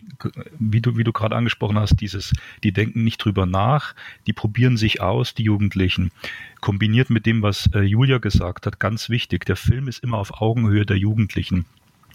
wie 0.58 0.80
du, 0.80 0.96
wie 0.96 1.04
du 1.04 1.12
gerade 1.12 1.36
angesprochen 1.36 1.78
hast, 1.78 2.00
dieses, 2.00 2.32
die 2.64 2.72
denken 2.72 3.04
nicht 3.04 3.18
drüber 3.18 3.46
nach, 3.46 3.94
die 4.26 4.32
probieren 4.32 4.76
sich 4.76 5.00
aus, 5.00 5.32
die 5.32 5.44
Jugendlichen. 5.44 6.10
Kombiniert 6.60 7.08
mit 7.08 7.24
dem, 7.24 7.40
was 7.40 7.70
äh, 7.72 7.82
Julia 7.82 8.18
gesagt 8.18 8.66
hat, 8.66 8.80
ganz 8.80 9.08
wichtig, 9.08 9.44
der 9.44 9.56
Film 9.56 9.86
ist 9.86 10.02
immer 10.02 10.18
auf 10.18 10.40
Augenhöhe 10.40 10.84
der 10.84 10.98
Jugendlichen. 10.98 11.66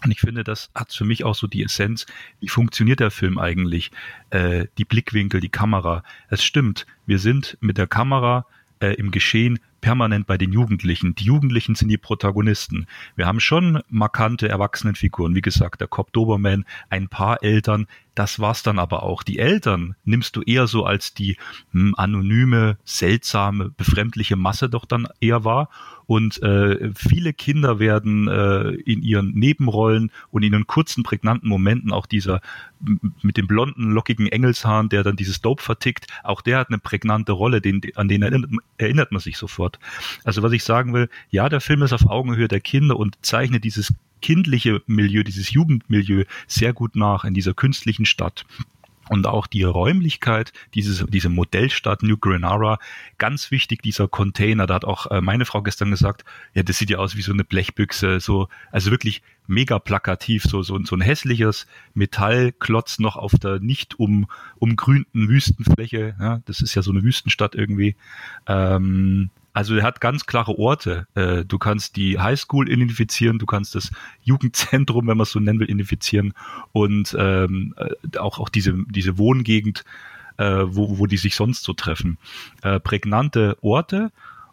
Und 0.04 0.10
ich 0.10 0.20
finde, 0.20 0.44
das 0.44 0.70
hat 0.74 0.92
für 0.92 1.04
mich 1.04 1.24
auch 1.24 1.34
so 1.34 1.46
die 1.46 1.62
Essenz, 1.62 2.04
wie 2.40 2.48
funktioniert 2.48 3.00
der 3.00 3.10
Film 3.10 3.38
eigentlich? 3.38 3.90
Äh, 4.28 4.66
die 4.76 4.84
Blickwinkel, 4.84 5.40
die 5.40 5.48
Kamera. 5.48 6.04
Es 6.28 6.44
stimmt, 6.44 6.86
wir 7.06 7.18
sind 7.18 7.56
mit 7.60 7.78
der 7.78 7.86
Kamera 7.86 8.44
äh, 8.80 8.94
im 8.94 9.10
Geschehen 9.10 9.58
permanent 9.80 10.26
bei 10.26 10.36
den 10.36 10.52
Jugendlichen. 10.52 11.14
Die 11.14 11.24
Jugendlichen 11.24 11.74
sind 11.74 11.88
die 11.88 11.98
Protagonisten. 11.98 12.86
Wir 13.16 13.26
haben 13.26 13.40
schon 13.40 13.80
markante 13.88 14.48
Erwachsenenfiguren, 14.48 15.34
wie 15.34 15.40
gesagt, 15.40 15.80
der 15.80 15.88
Cop 15.88 16.12
Doberman, 16.12 16.64
ein 16.90 17.08
paar 17.08 17.42
Eltern, 17.42 17.86
das 18.14 18.38
war's 18.38 18.62
dann 18.62 18.78
aber 18.78 19.02
auch. 19.02 19.22
Die 19.22 19.38
Eltern 19.38 19.94
nimmst 20.04 20.36
du 20.36 20.42
eher 20.42 20.66
so 20.66 20.84
als 20.84 21.14
die 21.14 21.38
hm, 21.72 21.94
anonyme, 21.96 22.76
seltsame, 22.84 23.70
befremdliche 23.70 24.36
Masse 24.36 24.68
doch 24.68 24.84
dann 24.84 25.08
eher 25.20 25.44
wahr. 25.44 25.70
Und 26.10 26.42
äh, 26.42 26.90
viele 26.92 27.32
Kinder 27.32 27.78
werden 27.78 28.26
äh, 28.26 28.70
in 28.70 29.00
ihren 29.00 29.30
Nebenrollen 29.30 30.10
und 30.32 30.42
in 30.42 30.52
ihren 30.52 30.66
kurzen, 30.66 31.04
prägnanten 31.04 31.48
Momenten 31.48 31.92
auch 31.92 32.04
dieser 32.04 32.40
mit 33.22 33.36
dem 33.36 33.46
blonden, 33.46 33.92
lockigen 33.92 34.26
Engelshahn, 34.26 34.88
der 34.88 35.04
dann 35.04 35.14
dieses 35.14 35.40
Dope 35.40 35.62
vertickt, 35.62 36.08
auch 36.24 36.40
der 36.40 36.58
hat 36.58 36.68
eine 36.70 36.78
prägnante 36.78 37.30
Rolle, 37.30 37.60
den, 37.60 37.80
an 37.94 38.08
den 38.08 38.22
erinnert, 38.22 38.50
erinnert 38.76 39.12
man 39.12 39.20
sich 39.20 39.38
sofort. 39.38 39.78
Also 40.24 40.42
was 40.42 40.50
ich 40.50 40.64
sagen 40.64 40.92
will, 40.94 41.08
ja, 41.28 41.48
der 41.48 41.60
Film 41.60 41.80
ist 41.82 41.92
auf 41.92 42.10
Augenhöhe 42.10 42.48
der 42.48 42.60
Kinder 42.60 42.96
und 42.96 43.16
zeichnet 43.22 43.62
dieses 43.62 43.94
kindliche 44.20 44.82
Milieu, 44.88 45.22
dieses 45.22 45.52
Jugendmilieu 45.52 46.24
sehr 46.48 46.72
gut 46.72 46.96
nach 46.96 47.22
in 47.22 47.34
dieser 47.34 47.54
künstlichen 47.54 48.04
Stadt. 48.04 48.44
Und 49.10 49.26
auch 49.26 49.48
die 49.48 49.64
Räumlichkeit, 49.64 50.52
dieses, 50.72 51.04
diese 51.08 51.30
Modellstadt 51.30 52.04
New 52.04 52.16
Granara, 52.16 52.78
ganz 53.18 53.50
wichtig, 53.50 53.82
dieser 53.82 54.06
Container. 54.06 54.68
Da 54.68 54.74
hat 54.74 54.84
auch 54.84 55.10
äh, 55.10 55.20
meine 55.20 55.46
Frau 55.46 55.62
gestern 55.62 55.90
gesagt, 55.90 56.24
ja, 56.54 56.62
das 56.62 56.78
sieht 56.78 56.90
ja 56.90 56.98
aus 56.98 57.16
wie 57.16 57.22
so 57.22 57.32
eine 57.32 57.42
Blechbüchse, 57.42 58.20
so, 58.20 58.46
also 58.70 58.92
wirklich 58.92 59.22
mega 59.48 59.80
plakativ, 59.80 60.44
so, 60.44 60.62
so, 60.62 60.78
so 60.84 60.94
ein 60.94 61.00
hässliches 61.00 61.66
Metallklotz 61.92 63.00
noch 63.00 63.16
auf 63.16 63.32
der 63.32 63.58
nicht 63.58 63.98
um, 63.98 64.28
umgrünten 64.60 65.28
Wüstenfläche. 65.28 66.14
Ja, 66.20 66.40
das 66.44 66.60
ist 66.60 66.76
ja 66.76 66.82
so 66.82 66.92
eine 66.92 67.02
Wüstenstadt 67.02 67.56
irgendwie. 67.56 67.96
Ähm, 68.46 69.30
also 69.60 69.74
er 69.76 69.82
hat 69.82 70.00
ganz 70.00 70.24
klare 70.24 70.58
Orte. 70.58 71.06
Äh, 71.14 71.44
du 71.44 71.58
kannst 71.58 71.96
die 71.96 72.18
Highschool 72.18 72.66
identifizieren, 72.70 73.38
du 73.38 73.44
kannst 73.44 73.74
das 73.74 73.90
Jugendzentrum, 74.22 75.06
wenn 75.06 75.18
man 75.18 75.24
es 75.24 75.32
so 75.32 75.38
nennen 75.38 75.60
will, 75.60 75.68
identifizieren 75.68 76.32
und 76.72 77.14
ähm, 77.18 77.74
äh, 77.76 78.16
auch, 78.16 78.38
auch 78.38 78.48
diese, 78.48 78.72
diese 78.88 79.18
Wohngegend, 79.18 79.84
äh, 80.38 80.62
wo, 80.64 80.98
wo 80.98 81.04
die 81.04 81.18
sich 81.18 81.34
sonst 81.34 81.62
so 81.62 81.74
treffen. 81.74 82.16
Äh, 82.62 82.80
prägnante 82.80 83.58
Orte 83.60 84.12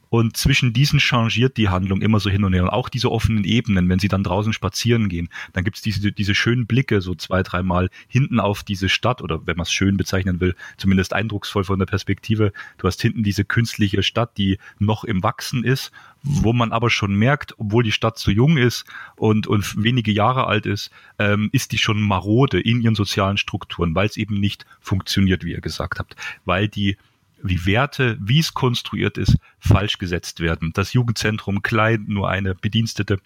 und 0.09 0.38
zwischen 0.38 0.73
diesen 0.73 0.99
changiert 0.99 1.57
die 1.57 1.69
Handlung 1.69 2.01
immer 2.01 2.19
so 2.19 2.29
hin 2.29 2.43
und 2.43 2.53
her. 2.53 2.63
Und 2.63 2.69
auch 2.69 2.89
diese 2.89 3.11
offenen 3.11 3.43
Ebenen, 3.43 3.89
wenn 3.89 3.99
sie 3.99 4.07
dann 4.07 4.23
draußen 4.23 4.53
spazieren 4.53 5.09
gehen, 5.09 5.29
dann 5.53 5.63
gibt's 5.63 5.81
diese, 5.81 6.11
diese 6.11 6.35
schönen 6.35 6.65
Blicke 6.65 7.01
so 7.01 7.15
zwei, 7.15 7.43
dreimal 7.43 7.89
hinten 8.07 8.39
auf 8.39 8.63
diese 8.63 8.89
Stadt 8.89 9.21
oder 9.21 9.45
wenn 9.45 9.57
man 9.57 9.63
es 9.63 9.71
schön 9.71 9.97
bezeichnen 9.97 10.39
will, 10.39 10.55
zumindest 10.77 11.13
eindrucksvoll 11.13 11.63
von 11.63 11.79
der 11.79 11.85
Perspektive. 11.85 12.53
Du 12.77 12.88
hast 12.88 13.01
hinten 13.01 13.23
diese 13.23 13.45
künstliche 13.45 14.03
Stadt, 14.03 14.38
die 14.38 14.57
noch 14.79 15.03
im 15.03 15.23
Wachsen 15.23 15.63
ist, 15.63 15.91
wo 16.23 16.53
man 16.53 16.71
aber 16.71 16.89
schon 16.89 17.15
merkt, 17.15 17.53
obwohl 17.57 17.84
die 17.84 17.91
Stadt 17.91 18.17
zu 18.17 18.31
jung 18.31 18.57
ist 18.57 18.85
und, 19.15 19.47
und 19.47 19.84
wenige 19.84 20.11
Jahre 20.11 20.47
alt 20.47 20.65
ist, 20.65 20.91
ähm, 21.19 21.49
ist 21.51 21.71
die 21.71 21.77
schon 21.77 22.01
marode 22.01 22.59
in 22.59 22.81
ihren 22.81 22.95
sozialen 22.95 23.38
Strukturen, 23.38 23.95
weil 23.95 24.07
es 24.07 24.17
eben 24.17 24.39
nicht 24.39 24.65
funktioniert, 24.79 25.43
wie 25.43 25.51
ihr 25.51 25.61
gesagt 25.61 25.99
habt, 25.99 26.15
weil 26.45 26.67
die 26.67 26.97
wie 27.41 27.65
Werte, 27.65 28.18
wie 28.19 28.39
es 28.39 28.53
konstruiert 28.53 29.18
ist, 29.18 29.38
falsch 29.59 29.97
gesetzt 29.97 30.39
werden. 30.39 30.72
Das 30.73 30.93
Jugendzentrum 30.93 31.61
klein, 31.61 32.05
nur 32.07 32.30
eine 32.30 32.55
Bedienstete. 32.55 33.19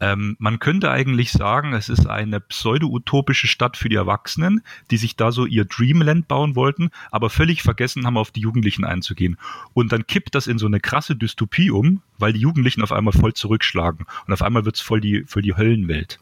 Ähm, 0.00 0.36
man 0.38 0.58
könnte 0.58 0.90
eigentlich 0.90 1.30
sagen, 1.30 1.74
es 1.74 1.90
ist 1.90 2.06
eine 2.06 2.40
pseudo-utopische 2.40 3.46
Stadt 3.46 3.76
für 3.76 3.88
die 3.88 3.96
Erwachsenen, 3.96 4.62
die 4.90 4.96
sich 4.96 5.16
da 5.16 5.32
so 5.32 5.44
ihr 5.44 5.66
Dreamland 5.66 6.28
bauen 6.28 6.56
wollten, 6.56 6.90
aber 7.10 7.28
völlig 7.28 7.62
vergessen 7.62 8.06
haben, 8.06 8.16
auf 8.16 8.30
die 8.30 8.40
Jugendlichen 8.40 8.84
einzugehen. 8.84 9.38
Und 9.74 9.92
dann 9.92 10.06
kippt 10.06 10.34
das 10.34 10.46
in 10.46 10.58
so 10.58 10.66
eine 10.66 10.80
krasse 10.80 11.14
Dystopie 11.14 11.70
um, 11.70 12.00
weil 12.18 12.32
die 12.32 12.40
Jugendlichen 12.40 12.82
auf 12.82 12.92
einmal 12.92 13.12
voll 13.12 13.34
zurückschlagen. 13.34 14.06
Und 14.26 14.32
auf 14.32 14.42
einmal 14.42 14.64
wird's 14.64 14.80
voll 14.80 15.00
die, 15.00 15.24
voll 15.24 15.42
die 15.42 15.56
Höllenwelt 15.56 16.18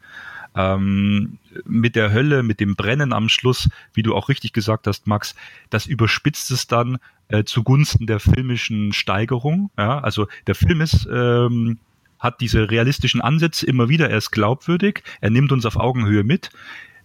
ähm, 0.54 1.38
mit 1.64 1.96
der 1.96 2.12
Hölle, 2.12 2.42
mit 2.42 2.60
dem 2.60 2.76
Brennen 2.76 3.12
am 3.12 3.28
Schluss, 3.28 3.68
wie 3.94 4.02
du 4.02 4.14
auch 4.14 4.28
richtig 4.28 4.52
gesagt 4.52 4.86
hast, 4.86 5.06
Max, 5.06 5.34
das 5.70 5.86
überspitzt 5.86 6.50
es 6.50 6.66
dann 6.66 6.98
äh, 7.28 7.44
zugunsten 7.44 8.06
der 8.06 8.20
filmischen 8.20 8.92
Steigerung. 8.92 9.70
Ja? 9.78 9.98
Also 10.00 10.28
der 10.46 10.54
Film 10.54 10.80
ist 10.80 11.08
ähm, 11.10 11.78
hat 12.18 12.40
diese 12.40 12.70
realistischen 12.70 13.20
Ansätze 13.20 13.66
immer 13.66 13.88
wieder, 13.88 14.08
er 14.08 14.18
ist 14.18 14.30
glaubwürdig, 14.30 15.02
er 15.20 15.30
nimmt 15.30 15.50
uns 15.50 15.66
auf 15.66 15.76
Augenhöhe 15.76 16.22
mit. 16.22 16.50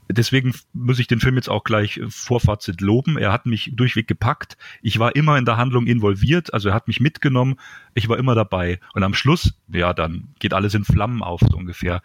Deswegen 0.10 0.54
muss 0.74 1.00
ich 1.00 1.08
den 1.08 1.20
Film 1.20 1.36
jetzt 1.36 1.50
auch 1.50 1.64
gleich 1.64 2.00
vor 2.08 2.40
Fazit 2.40 2.82
loben. 2.82 3.18
Er 3.18 3.32
hat 3.32 3.46
mich 3.46 3.72
durchweg 3.76 4.08
gepackt. 4.08 4.58
Ich 4.82 5.00
war 5.00 5.16
immer 5.16 5.38
in 5.38 5.46
der 5.46 5.58
Handlung 5.58 5.88
involviert, 5.88 6.54
also 6.54 6.70
er 6.70 6.76
hat 6.76 6.88
mich 6.88 7.00
mitgenommen. 7.00 7.56
Ich 7.94 8.10
war 8.10 8.18
immer 8.18 8.36
dabei. 8.36 8.80
Und 8.94 9.04
am 9.04 9.14
Schluss, 9.14 9.54
ja, 9.68 9.94
dann 9.94 10.30
geht 10.40 10.54
alles 10.54 10.74
in 10.74 10.86
Flammen 10.86 11.22
auf, 11.22 11.42
so 11.42 11.58
ungefähr. 11.58 12.02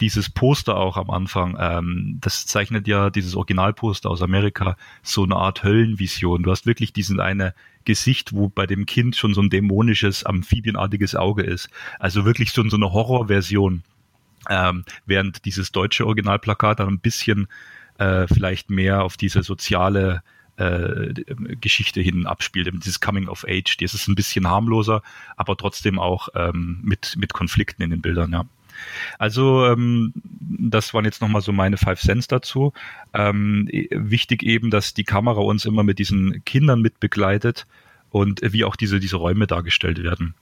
Dieses 0.00 0.30
Poster 0.30 0.76
auch 0.76 0.96
am 0.96 1.10
Anfang, 1.10 1.56
ähm, 1.58 2.18
das 2.20 2.46
zeichnet 2.46 2.86
ja 2.86 3.10
dieses 3.10 3.34
Originalposter 3.34 4.08
aus 4.08 4.22
Amerika 4.22 4.76
so 5.02 5.24
eine 5.24 5.34
Art 5.34 5.64
Höllenvision. 5.64 6.44
Du 6.44 6.52
hast 6.52 6.66
wirklich 6.66 6.92
diesen 6.92 7.18
eine 7.18 7.52
Gesicht, 7.84 8.32
wo 8.32 8.48
bei 8.48 8.66
dem 8.66 8.86
Kind 8.86 9.16
schon 9.16 9.34
so 9.34 9.40
ein 9.40 9.50
dämonisches, 9.50 10.24
amphibienartiges 10.24 11.16
Auge 11.16 11.42
ist. 11.42 11.68
Also 11.98 12.24
wirklich 12.24 12.52
so, 12.52 12.68
so 12.68 12.76
eine 12.76 12.92
Horrorversion 12.92 13.82
ähm, 14.48 14.84
während 15.06 15.44
dieses 15.44 15.72
deutsche 15.72 16.06
Originalplakat 16.06 16.80
dann 16.80 16.88
ein 16.88 17.00
bisschen 17.00 17.48
äh, 17.98 18.26
vielleicht 18.26 18.70
mehr 18.70 19.02
auf 19.02 19.16
diese 19.16 19.42
soziale 19.42 20.22
äh, 20.56 21.14
Geschichte 21.60 22.00
hin 22.00 22.26
abspielt, 22.26 22.68
dieses 22.72 23.00
Coming 23.00 23.28
of 23.28 23.44
Age. 23.46 23.76
Das 23.78 23.94
ist 23.94 24.08
ein 24.08 24.14
bisschen 24.14 24.48
harmloser, 24.48 25.02
aber 25.36 25.56
trotzdem 25.56 25.98
auch 25.98 26.28
ähm, 26.34 26.80
mit, 26.82 27.14
mit 27.16 27.32
Konflikten 27.32 27.82
in 27.82 27.90
den 27.90 28.02
Bildern, 28.02 28.32
ja. 28.32 28.44
Also 29.18 29.66
ähm, 29.66 30.12
das 30.14 30.94
waren 30.94 31.04
jetzt 31.04 31.20
nochmal 31.20 31.42
so 31.42 31.52
meine 31.52 31.76
Five 31.76 32.00
Cents 32.00 32.28
dazu. 32.28 32.72
Ähm, 33.12 33.68
wichtig 33.90 34.42
eben, 34.42 34.70
dass 34.70 34.94
die 34.94 35.04
Kamera 35.04 35.40
uns 35.40 35.64
immer 35.64 35.82
mit 35.82 35.98
diesen 35.98 36.44
Kindern 36.44 36.80
mitbegleitet 36.80 37.66
und 38.10 38.40
wie 38.42 38.64
auch 38.64 38.76
diese, 38.76 39.00
diese 39.00 39.16
Räume 39.16 39.46
dargestellt 39.46 40.02
werden. 40.02 40.34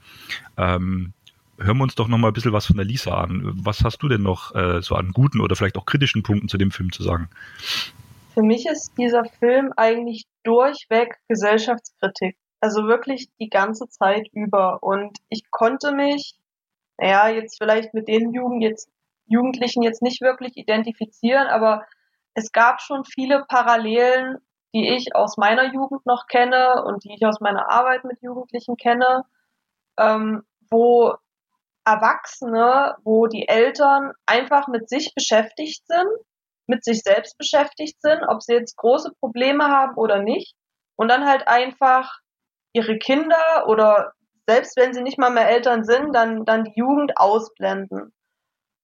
Ähm, 0.57 1.13
hören 1.59 1.79
wir 1.79 1.85
uns 1.85 1.95
doch 1.95 2.09
noch 2.09 2.19
mal 2.19 2.29
ein 2.29 2.35
bisschen 2.35 2.53
was 2.53 2.67
von 2.67 2.77
der 2.77 2.85
Lisa 2.85 3.15
an. 3.15 3.53
Was 3.65 3.83
hast 3.85 4.03
du 4.03 4.09
denn 4.09 4.23
noch 4.23 4.55
äh, 4.55 4.83
so 4.83 4.95
an 4.95 5.13
guten 5.13 5.41
oder 5.41 5.57
vielleicht 5.57 5.77
auch 5.77 5.87
kritischen 5.87 6.23
Punkten 6.23 6.49
zu 6.49 6.59
dem 6.59 6.71
Film 6.71 6.93
zu 6.93 7.03
sagen? 7.03 7.29
Für 8.35 8.43
mich 8.43 8.67
ist 8.67 8.93
dieser 8.99 9.25
Film 9.25 9.73
eigentlich 9.77 10.27
durchweg 10.43 11.17
Gesellschaftskritik. 11.29 12.37
Also 12.61 12.87
wirklich 12.87 13.29
die 13.41 13.49
ganze 13.49 13.89
Zeit 13.89 14.29
über. 14.33 14.83
Und 14.83 15.19
ich 15.29 15.51
konnte 15.51 15.93
mich, 15.93 16.35
naja, 16.99 17.29
jetzt 17.29 17.59
vielleicht 17.59 17.95
mit 17.95 18.09
den 18.09 18.33
Jugend 18.33 18.63
jetzt, 18.63 18.91
Jugendlichen 19.27 19.83
jetzt 19.83 20.03
nicht 20.03 20.21
wirklich 20.21 20.57
identifizieren, 20.57 21.49
aber 21.49 21.85
es 22.35 22.53
gab 22.53 22.81
schon 22.81 23.05
viele 23.05 23.45
Parallelen, 23.49 24.37
die 24.75 24.89
ich 24.91 25.15
aus 25.15 25.37
meiner 25.37 25.73
Jugend 25.73 26.05
noch 26.07 26.27
kenne 26.27 26.85
und 26.85 27.05
die 27.05 27.15
ich 27.15 27.27
aus 27.27 27.41
meiner 27.41 27.71
Arbeit 27.71 28.05
mit 28.05 28.21
Jugendlichen 28.23 28.77
kenne, 28.77 29.25
ähm, 29.99 30.43
wo 30.71 31.15
Erwachsene, 31.87 32.97
wo 33.05 33.29
die 33.29 33.49
Eltern 33.49 34.13
einfach 34.27 34.67
mit 34.67 34.89
sich 34.89 35.15
beschäftigt 35.15 35.87
sind, 35.87 36.09
mit 36.67 36.85
sich 36.85 37.01
selbst 37.03 37.39
beschäftigt 37.39 38.03
sind, 38.03 38.23
ob 38.29 38.43
sie 38.43 38.55
jetzt 38.55 38.77
große 38.77 39.13
Probleme 39.21 39.69
haben 39.69 39.97
oder 39.97 40.21
nicht. 40.21 40.55
Und 40.97 41.09
dann 41.09 41.29
halt 41.29 41.47
einfach 41.47 42.19
ihre 42.73 42.99
Kinder 42.99 43.67
oder 43.69 44.13
selbst 44.49 44.77
wenn 44.77 44.95
sie 44.95 45.03
nicht 45.03 45.19
mal 45.19 45.31
mehr 45.31 45.49
Eltern 45.49 45.85
sind, 45.85 46.13
dann, 46.13 46.45
dann 46.45 46.65
die 46.65 46.73
Jugend 46.75 47.13
ausblenden. 47.17 48.13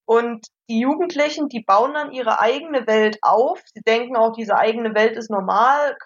Und 0.04 0.46
die 0.68 0.80
Jugendlichen, 0.80 1.48
die 1.48 1.62
bauen 1.62 1.94
dann 1.94 2.12
ihre 2.12 2.40
eigene 2.40 2.86
Welt 2.86 3.18
auf. 3.22 3.60
Sie 3.74 3.82
denken 3.82 4.16
auch, 4.16 4.32
diese 4.32 4.56
eigene 4.56 4.94
Welt 4.94 5.16
ist 5.16 5.30
normal. 5.30 5.96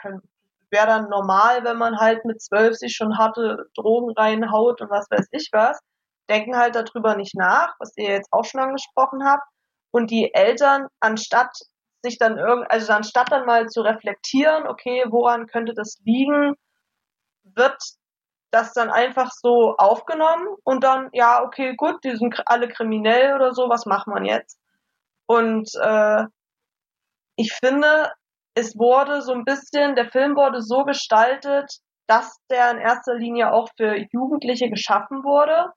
Wäre 0.71 0.87
dann 0.87 1.09
normal, 1.11 1.65
wenn 1.65 1.77
man 1.77 1.99
halt 1.99 2.25
mit 2.25 2.41
zwölf 2.41 2.77
sich 2.77 2.95
schon 2.95 3.19
harte 3.19 3.67
Drogen 3.75 4.13
reinhaut 4.13 4.81
und 4.81 4.91
was 4.91 5.11
weiß 5.11 5.29
ich 5.33 5.51
was 5.53 5.79
denken 6.29 6.57
halt 6.57 6.75
darüber 6.75 7.17
nicht 7.17 7.35
nach, 7.35 7.75
was 7.79 7.93
ihr 7.97 8.11
jetzt 8.11 8.33
auch 8.33 8.45
schon 8.45 8.61
angesprochen 8.61 9.25
habt. 9.25 9.45
Und 9.91 10.11
die 10.11 10.35
Eltern, 10.35 10.89
anstatt 11.01 11.57
sich 12.03 12.19
dann 12.19 12.39
irgend, 12.39 12.71
also 12.71 12.93
anstatt 12.93 13.33
dann 13.33 13.47
mal 13.47 13.67
zu 13.69 13.81
reflektieren, 13.83 14.67
okay, 14.67 15.05
woran 15.09 15.47
könnte 15.47 15.75
das 15.75 15.99
liegen, 16.05 16.55
wird 17.45 17.79
das 18.51 18.73
dann 18.73 18.91
einfach 18.91 19.33
so 19.33 19.77
aufgenommen 19.77 20.47
und 20.65 20.85
dann, 20.85 21.09
ja, 21.13 21.43
okay, 21.43 21.75
gut, 21.77 22.03
die 22.05 22.17
sind 22.17 22.43
alle 22.47 22.69
kriminell 22.69 23.35
oder 23.35 23.53
so, 23.53 23.69
was 23.69 23.87
macht 23.87 24.07
man 24.07 24.25
jetzt? 24.25 24.59
Und 25.27 25.71
äh, 25.81 26.25
ich 27.37 27.53
finde, 27.53 28.13
es 28.55 28.79
wurde 28.79 29.23
so 29.23 29.33
ein 29.33 29.45
bisschen, 29.45 29.97
der 29.97 30.11
Film 30.11 30.37
wurde 30.37 30.63
so 30.63 30.85
gestaltet, 30.85 31.79
dass 32.07 32.39
der 32.51 32.71
in 32.71 32.79
erster 32.79 33.15
Linie 33.15 33.53
auch 33.53 33.69
für 33.77 33.97
Jugendliche 34.13 34.71
geschaffen 34.71 35.25
wurde 35.25 35.73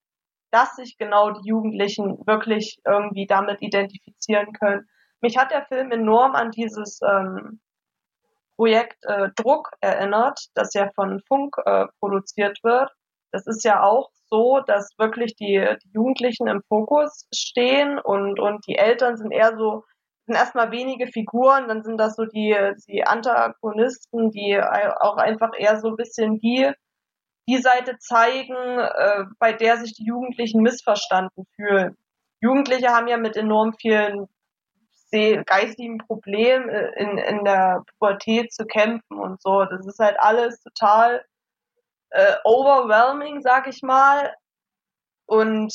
dass 0.52 0.76
sich 0.76 0.98
genau 0.98 1.32
die 1.32 1.48
Jugendlichen 1.48 2.26
wirklich 2.26 2.80
irgendwie 2.86 3.28
damit 3.28 3.62
identifizieren 3.62 4.54
können. 4.54 4.88
Mich 5.22 5.38
hat 5.38 5.52
der 5.52 5.66
Film 5.66 5.92
enorm 5.92 6.36
an 6.36 6.52
dieses 6.52 7.00
ähm, 7.02 7.60
Projekt 8.56 9.06
äh, 9.06 9.30
Druck 9.36 9.72
erinnert, 9.80 10.48
das 10.54 10.74
ja 10.74 10.90
von 10.96 11.22
Funk 11.28 11.56
äh, 11.66 11.86
produziert 12.00 12.60
wird. 12.64 12.92
Das 13.32 13.46
ist 13.48 13.64
ja 13.64 13.84
auch 13.84 14.10
so, 14.30 14.60
dass 14.66 14.90
wirklich 14.98 15.36
die, 15.36 15.66
die 15.84 15.92
Jugendlichen 15.94 16.48
im 16.48 16.62
Fokus 16.68 17.28
stehen 17.34 18.00
und, 18.00 18.40
und 18.40 18.66
die 18.68 18.76
Eltern 18.76 19.18
sind 19.18 19.32
eher 19.32 19.56
so, 19.58 19.84
sind 20.26 20.36
erstmal 20.36 20.72
wenige 20.72 21.08
Figuren, 21.08 21.68
dann 21.68 21.84
sind 21.84 21.98
das 21.98 22.16
so 22.16 22.26
die, 22.26 22.56
die 22.88 23.04
Antagonisten, 23.04 24.32
die 24.32 24.60
auch 24.62 25.18
einfach 25.18 25.52
eher 25.58 25.80
so 25.80 25.90
ein 25.90 25.96
bisschen 25.96 26.40
die 26.40 26.72
die 27.50 27.62
Seite 27.62 27.98
zeigen, 28.00 28.56
äh, 28.56 29.26
bei 29.40 29.54
der 29.54 29.78
sich 29.78 29.94
die 29.94 30.06
Jugendlichen 30.06 30.62
missverstanden 30.62 31.46
fühlen. 31.56 31.98
Jugendliche 32.42 32.90
haben 32.90 33.08
ja 33.08 33.18
mit 33.18 33.36
enorm 33.36 33.74
vielen 33.74 34.28
geistigen 35.12 35.98
Problemen 35.98 36.70
äh, 36.70 36.92
in, 36.98 37.18
in 37.18 37.44
der 37.44 37.84
Pubertät 37.98 38.54
zu 38.54 38.66
kämpfen 38.66 39.18
und 39.18 39.42
so. 39.42 39.66
Das 39.66 39.86
ist 39.86 40.00
halt 40.00 40.18
alles 40.20 40.62
total 40.62 41.26
äh, 42.12 42.36
overwhelming, 42.44 43.42
sag 43.42 43.68
ich 43.68 43.82
mal. 43.82 44.34
Und 45.26 45.74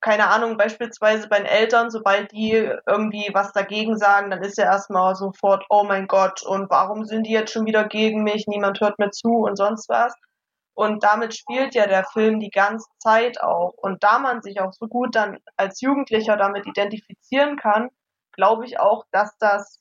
keine 0.00 0.28
Ahnung, 0.28 0.56
beispielsweise 0.56 1.28
bei 1.28 1.36
den 1.38 1.46
Eltern, 1.46 1.90
sobald 1.90 2.32
die 2.32 2.52
irgendwie 2.86 3.30
was 3.34 3.52
dagegen 3.52 3.98
sagen, 3.98 4.30
dann 4.30 4.42
ist 4.42 4.56
ja 4.56 4.64
erstmal 4.64 5.14
sofort, 5.14 5.66
oh 5.68 5.84
mein 5.84 6.06
Gott, 6.06 6.42
und 6.42 6.70
warum 6.70 7.04
sind 7.04 7.26
die 7.26 7.32
jetzt 7.32 7.52
schon 7.52 7.66
wieder 7.66 7.84
gegen 7.84 8.22
mich? 8.22 8.46
Niemand 8.46 8.80
hört 8.80 8.98
mir 8.98 9.10
zu 9.10 9.44
und 9.44 9.56
sonst 9.56 9.90
was. 9.90 10.14
Und 10.74 11.02
damit 11.02 11.34
spielt 11.34 11.74
ja 11.74 11.86
der 11.86 12.04
Film 12.04 12.40
die 12.40 12.50
ganze 12.50 12.88
Zeit 12.98 13.40
auch. 13.40 13.74
Und 13.76 14.02
da 14.02 14.18
man 14.18 14.42
sich 14.42 14.60
auch 14.60 14.72
so 14.72 14.86
gut 14.86 15.14
dann 15.14 15.38
als 15.56 15.80
Jugendlicher 15.80 16.36
damit 16.36 16.66
identifizieren 16.66 17.56
kann, 17.56 17.90
glaube 18.32 18.64
ich 18.64 18.80
auch, 18.80 19.04
dass 19.10 19.36
das 19.38 19.80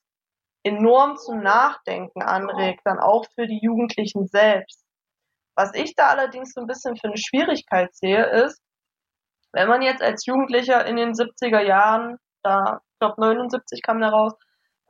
enorm 0.64 1.18
zum 1.18 1.42
Nachdenken 1.42 2.22
anregt, 2.22 2.82
dann 2.84 3.00
auch 3.00 3.26
für 3.36 3.48
die 3.48 3.60
Jugendlichen 3.62 4.28
selbst. 4.28 4.84
Was 5.56 5.74
ich 5.74 5.96
da 5.96 6.08
allerdings 6.08 6.54
so 6.54 6.62
ein 6.62 6.68
bisschen 6.68 6.98
für 6.98 7.08
eine 7.08 7.18
Schwierigkeit 7.18 7.96
sehe, 7.96 8.26
ist, 8.26 8.62
wenn 9.52 9.68
man 9.68 9.82
jetzt 9.82 10.02
als 10.02 10.26
Jugendlicher 10.26 10.86
in 10.86 10.96
den 10.96 11.14
70er 11.14 11.62
Jahren, 11.62 12.18
da, 12.44 12.82
ich 12.94 13.00
glaube 13.00 13.22
79 13.22 13.82
kam 13.82 14.00
der 14.00 14.10
raus, 14.10 14.34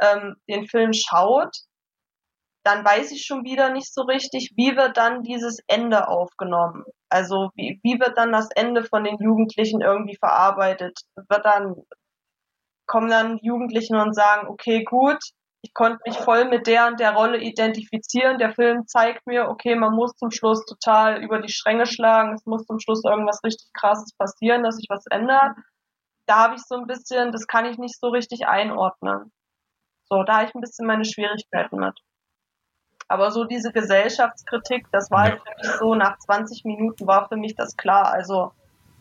ähm, 0.01 0.35
den 0.47 0.67
Film 0.67 0.91
schaut, 0.93 1.55
dann 2.63 2.83
weiß 2.83 3.11
ich 3.11 3.25
schon 3.25 3.43
wieder 3.43 3.71
nicht 3.71 3.93
so 3.93 4.01
richtig, 4.03 4.53
wie 4.55 4.75
wird 4.75 4.97
dann 4.97 5.23
dieses 5.23 5.59
Ende 5.67 6.07
aufgenommen. 6.07 6.83
Also 7.09 7.49
wie, 7.55 7.79
wie 7.83 7.99
wird 7.99 8.17
dann 8.17 8.31
das 8.31 8.49
Ende 8.51 8.83
von 8.83 9.03
den 9.03 9.17
Jugendlichen 9.17 9.81
irgendwie 9.81 10.17
verarbeitet? 10.17 10.99
Wird 11.15 11.45
dann, 11.45 11.75
kommen 12.85 13.09
dann 13.09 13.39
Jugendlichen 13.41 13.95
und 13.95 14.13
sagen, 14.13 14.47
okay, 14.47 14.83
gut, 14.83 15.19
ich 15.61 15.73
konnte 15.73 15.99
mich 16.05 16.17
voll 16.17 16.45
mit 16.45 16.67
der 16.67 16.87
und 16.87 16.99
der 16.99 17.13
Rolle 17.13 17.39
identifizieren. 17.39 18.37
Der 18.37 18.53
Film 18.53 18.87
zeigt 18.87 19.27
mir, 19.27 19.49
okay, 19.49 19.75
man 19.75 19.93
muss 19.93 20.13
zum 20.15 20.31
Schluss 20.31 20.65
total 20.65 21.21
über 21.21 21.41
die 21.41 21.51
Stränge 21.51 21.85
schlagen. 21.85 22.33
Es 22.33 22.45
muss 22.45 22.65
zum 22.65 22.79
Schluss 22.79 23.03
irgendwas 23.03 23.43
richtig 23.43 23.71
krasses 23.73 24.13
passieren, 24.13 24.63
dass 24.63 24.77
sich 24.77 24.87
was 24.89 25.05
ändert. 25.07 25.57
Da 26.27 26.37
habe 26.43 26.55
ich 26.55 26.61
so 26.61 26.75
ein 26.75 26.87
bisschen, 26.87 27.31
das 27.31 27.47
kann 27.47 27.65
ich 27.65 27.77
nicht 27.77 27.99
so 27.99 28.09
richtig 28.09 28.47
einordnen. 28.47 29.31
So, 30.05 30.23
da 30.23 30.37
habe 30.37 30.45
ich 30.47 30.55
ein 30.55 30.61
bisschen 30.61 30.87
meine 30.87 31.05
Schwierigkeiten 31.05 31.77
mit. 31.77 31.99
Aber 33.09 33.31
so 33.31 33.43
diese 33.43 33.71
Gesellschaftskritik, 33.71 34.85
das 34.91 35.09
war 35.09 35.23
halt 35.23 35.41
für 35.41 35.67
mich 35.67 35.77
so, 35.79 35.95
nach 35.95 36.17
20 36.19 36.63
Minuten 36.63 37.07
war 37.07 37.27
für 37.27 37.35
mich 37.35 37.55
das 37.55 37.75
klar. 37.75 38.11
Also, 38.11 38.51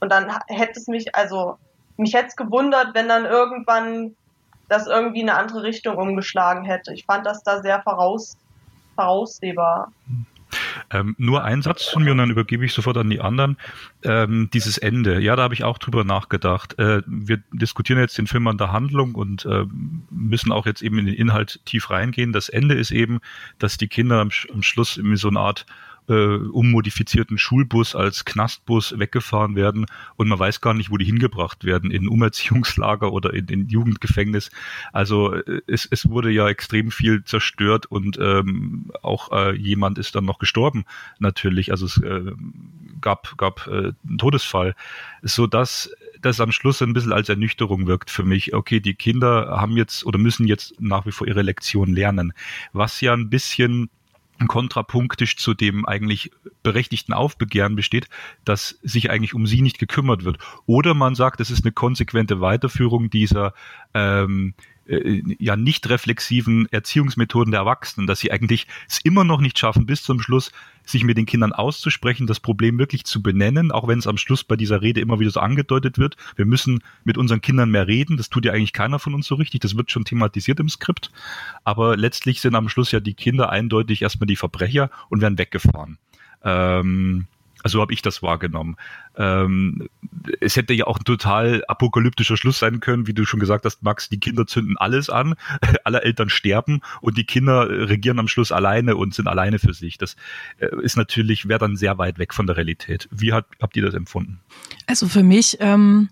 und 0.00 0.10
dann 0.10 0.32
hätte 0.46 0.80
es 0.80 0.88
mich, 0.88 1.14
also, 1.14 1.58
mich 1.98 2.14
hätte 2.14 2.28
es 2.28 2.36
gewundert, 2.36 2.94
wenn 2.94 3.08
dann 3.08 3.26
irgendwann 3.26 4.16
das 4.68 4.86
irgendwie 4.86 5.20
in 5.20 5.28
eine 5.28 5.38
andere 5.38 5.62
Richtung 5.62 5.96
umgeschlagen 5.96 6.64
hätte. 6.64 6.92
Ich 6.94 7.04
fand 7.04 7.26
das 7.26 7.42
da 7.42 7.62
sehr 7.62 7.82
voraus, 7.82 8.36
voraussehbar. 8.94 9.92
Ähm, 10.90 11.14
nur 11.18 11.44
ein 11.44 11.62
Satz 11.62 11.84
von 11.84 12.04
mir 12.04 12.12
und 12.12 12.18
dann 12.18 12.30
übergebe 12.30 12.64
ich 12.64 12.72
sofort 12.72 12.96
an 12.96 13.10
die 13.10 13.20
anderen. 13.20 13.56
Ähm, 14.02 14.48
dieses 14.52 14.78
Ende, 14.78 15.20
ja, 15.20 15.36
da 15.36 15.42
habe 15.42 15.54
ich 15.54 15.64
auch 15.64 15.78
drüber 15.78 16.04
nachgedacht. 16.04 16.78
Äh, 16.78 17.02
wir 17.06 17.42
diskutieren 17.52 18.00
jetzt 18.00 18.18
den 18.18 18.26
Film 18.26 18.46
an 18.46 18.58
der 18.58 18.72
Handlung 18.72 19.14
und 19.14 19.44
äh, 19.44 19.64
müssen 20.10 20.52
auch 20.52 20.66
jetzt 20.66 20.82
eben 20.82 20.98
in 20.98 21.06
den 21.06 21.14
Inhalt 21.14 21.60
tief 21.64 21.90
reingehen. 21.90 22.32
Das 22.32 22.48
Ende 22.48 22.74
ist 22.74 22.90
eben, 22.90 23.20
dass 23.58 23.76
die 23.76 23.88
Kinder 23.88 24.20
am, 24.20 24.30
am 24.52 24.62
Schluss 24.62 24.96
irgendwie 24.96 25.16
so 25.16 25.28
eine 25.28 25.40
Art 25.40 25.66
äh, 26.08 26.36
ummodifizierten 26.36 27.38
Schulbus 27.38 27.94
als 27.94 28.24
Knastbus 28.24 28.98
weggefahren 28.98 29.56
werden 29.56 29.86
und 30.16 30.28
man 30.28 30.38
weiß 30.38 30.60
gar 30.60 30.74
nicht, 30.74 30.90
wo 30.90 30.96
die 30.96 31.04
hingebracht 31.04 31.64
werden, 31.64 31.90
in 31.90 32.08
Umerziehungslager 32.08 33.12
oder 33.12 33.34
in, 33.34 33.46
in 33.46 33.68
Jugendgefängnis. 33.68 34.50
Also 34.92 35.34
äh, 35.34 35.60
es, 35.66 35.86
es 35.90 36.08
wurde 36.08 36.30
ja 36.30 36.48
extrem 36.48 36.90
viel 36.90 37.24
zerstört 37.24 37.86
und 37.86 38.18
ähm, 38.20 38.90
auch 39.02 39.32
äh, 39.32 39.54
jemand 39.54 39.98
ist 39.98 40.14
dann 40.14 40.24
noch 40.24 40.38
gestorben, 40.38 40.84
natürlich. 41.18 41.70
Also 41.70 41.86
es 41.86 41.98
äh, 41.98 42.32
gab, 43.00 43.36
gab 43.36 43.66
äh, 43.66 43.92
einen 44.06 44.18
Todesfall, 44.18 44.74
so 45.22 45.46
dass 45.46 45.90
das 46.20 46.40
am 46.40 46.52
Schluss 46.52 46.82
ein 46.82 46.92
bisschen 46.92 47.12
als 47.12 47.28
Ernüchterung 47.28 47.86
wirkt 47.86 48.10
für 48.10 48.24
mich. 48.24 48.54
Okay, 48.54 48.80
die 48.80 48.94
Kinder 48.94 49.48
haben 49.60 49.76
jetzt 49.76 50.04
oder 50.04 50.18
müssen 50.18 50.46
jetzt 50.46 50.74
nach 50.80 51.06
wie 51.06 51.12
vor 51.12 51.28
ihre 51.28 51.42
Lektion 51.42 51.94
lernen, 51.94 52.32
was 52.72 53.00
ja 53.00 53.12
ein 53.12 53.30
bisschen 53.30 53.88
kontrapunktisch 54.46 55.36
zu 55.36 55.54
dem 55.54 55.86
eigentlich 55.86 56.30
berechtigten 56.62 57.12
Aufbegehren 57.12 57.74
besteht, 57.74 58.08
dass 58.44 58.78
sich 58.82 59.10
eigentlich 59.10 59.34
um 59.34 59.46
sie 59.46 59.62
nicht 59.62 59.78
gekümmert 59.78 60.24
wird. 60.24 60.38
Oder 60.66 60.94
man 60.94 61.14
sagt, 61.14 61.40
es 61.40 61.50
ist 61.50 61.64
eine 61.64 61.72
konsequente 61.72 62.40
Weiterführung 62.40 63.10
dieser 63.10 63.54
ähm, 63.94 64.54
äh, 64.88 65.22
ja 65.38 65.56
nicht 65.56 65.88
reflexiven 65.88 66.66
Erziehungsmethoden 66.70 67.50
der 67.50 67.60
Erwachsenen, 67.60 68.06
dass 68.06 68.20
sie 68.20 68.32
eigentlich 68.32 68.66
es 68.88 68.98
immer 69.04 69.24
noch 69.24 69.40
nicht 69.40 69.58
schaffen, 69.58 69.86
bis 69.86 70.02
zum 70.02 70.20
Schluss 70.20 70.50
sich 70.84 71.04
mit 71.04 71.18
den 71.18 71.26
Kindern 71.26 71.52
auszusprechen, 71.52 72.26
das 72.26 72.40
Problem 72.40 72.78
wirklich 72.78 73.04
zu 73.04 73.22
benennen, 73.22 73.70
auch 73.70 73.86
wenn 73.86 73.98
es 73.98 74.06
am 74.06 74.16
Schluss 74.16 74.44
bei 74.44 74.56
dieser 74.56 74.80
Rede 74.80 75.00
immer 75.00 75.20
wieder 75.20 75.30
so 75.30 75.40
angedeutet 75.40 75.98
wird. 75.98 76.16
Wir 76.36 76.46
müssen 76.46 76.82
mit 77.04 77.18
unseren 77.18 77.42
Kindern 77.42 77.70
mehr 77.70 77.86
reden. 77.86 78.16
Das 78.16 78.30
tut 78.30 78.44
ja 78.44 78.52
eigentlich 78.52 78.72
keiner 78.72 78.98
von 78.98 79.14
uns 79.14 79.26
so 79.26 79.34
richtig. 79.34 79.60
Das 79.60 79.76
wird 79.76 79.90
schon 79.90 80.04
thematisiert 80.04 80.60
im 80.60 80.68
Skript. 80.68 81.10
Aber 81.64 81.96
letztlich 81.96 82.40
sind 82.40 82.54
am 82.54 82.68
Schluss 82.68 82.90
ja 82.90 83.00
die 83.00 83.14
Kinder 83.14 83.50
eindeutig 83.50 84.02
erstmal 84.02 84.26
die 84.26 84.36
Verbrecher 84.36 84.90
und 85.10 85.20
werden 85.20 85.38
weggefahren. 85.38 85.98
Ähm, 86.42 87.26
also 87.62 87.80
habe 87.80 87.92
ich 87.92 88.02
das 88.02 88.22
wahrgenommen. 88.22 88.76
Ähm, 89.18 89.88
es 90.40 90.56
hätte 90.56 90.74
ja 90.74 90.86
auch 90.86 90.98
ein 90.98 91.04
total 91.04 91.64
apokalyptischer 91.66 92.36
Schluss 92.36 92.58
sein 92.58 92.80
können, 92.80 93.06
wie 93.06 93.14
du 93.14 93.24
schon 93.24 93.40
gesagt 93.40 93.64
hast, 93.64 93.82
Max, 93.82 94.08
die 94.08 94.20
Kinder 94.20 94.46
zünden 94.46 94.76
alles 94.78 95.10
an, 95.10 95.34
alle 95.84 96.02
Eltern 96.02 96.30
sterben 96.30 96.80
und 97.00 97.18
die 97.18 97.24
Kinder 97.24 97.68
regieren 97.68 98.20
am 98.20 98.28
Schluss 98.28 98.52
alleine 98.52 98.96
und 98.96 99.14
sind 99.14 99.26
alleine 99.26 99.58
für 99.58 99.74
sich. 99.74 99.98
Das 99.98 100.16
äh, 100.58 100.68
ist 100.82 100.96
natürlich, 100.96 101.48
wäre 101.48 101.58
dann 101.58 101.76
sehr 101.76 101.98
weit 101.98 102.18
weg 102.18 102.32
von 102.32 102.46
der 102.46 102.56
Realität. 102.56 103.08
Wie 103.10 103.32
hat, 103.32 103.46
habt 103.60 103.76
ihr 103.76 103.84
das 103.84 103.94
empfunden? 103.94 104.40
Also 104.86 105.08
für 105.08 105.22
mich 105.22 105.58
ähm, 105.60 106.08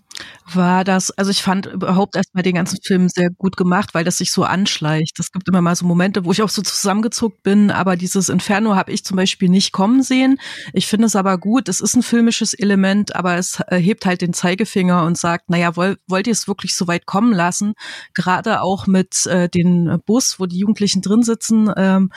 war 0.53 0.83
das, 0.83 1.11
also 1.11 1.31
ich 1.31 1.41
fand 1.41 1.65
überhaupt 1.65 2.15
erstmal 2.15 2.43
den 2.43 2.55
ganzen 2.55 2.79
Film 2.83 3.09
sehr 3.09 3.29
gut 3.29 3.57
gemacht, 3.57 3.93
weil 3.93 4.03
das 4.03 4.17
sich 4.17 4.31
so 4.31 4.43
anschleicht. 4.43 5.19
Es 5.19 5.31
gibt 5.31 5.47
immer 5.47 5.61
mal 5.61 5.75
so 5.75 5.85
Momente, 5.85 6.25
wo 6.25 6.31
ich 6.31 6.41
auch 6.41 6.49
so 6.49 6.61
zusammengezuckt 6.61 7.43
bin, 7.43 7.71
aber 7.71 7.95
dieses 7.95 8.29
Inferno 8.29 8.75
habe 8.75 8.91
ich 8.91 9.03
zum 9.03 9.17
Beispiel 9.17 9.49
nicht 9.49 9.71
kommen 9.71 10.03
sehen. 10.03 10.39
Ich 10.73 10.87
finde 10.87 11.07
es 11.07 11.15
aber 11.15 11.37
gut, 11.37 11.69
es 11.69 11.81
ist 11.81 11.95
ein 11.95 12.03
filmisches 12.03 12.53
Element, 12.53 12.96
Moment, 12.97 13.15
aber 13.15 13.35
es 13.35 13.61
hebt 13.69 14.05
halt 14.05 14.21
den 14.21 14.33
Zeigefinger 14.33 15.05
und 15.05 15.17
sagt, 15.17 15.49
naja, 15.49 15.75
wollt, 15.75 15.99
wollt 16.07 16.27
ihr 16.27 16.33
es 16.33 16.47
wirklich 16.47 16.75
so 16.75 16.87
weit 16.87 17.05
kommen 17.05 17.31
lassen? 17.31 17.73
Gerade 18.15 18.61
auch 18.61 18.87
mit 18.87 19.25
äh, 19.27 19.49
den 19.49 19.99
Bus, 20.05 20.39
wo 20.39 20.47
die 20.47 20.57
Jugendlichen 20.57 21.01
drin 21.01 21.21
sitzen, 21.21 21.71
ähm, 21.77 22.11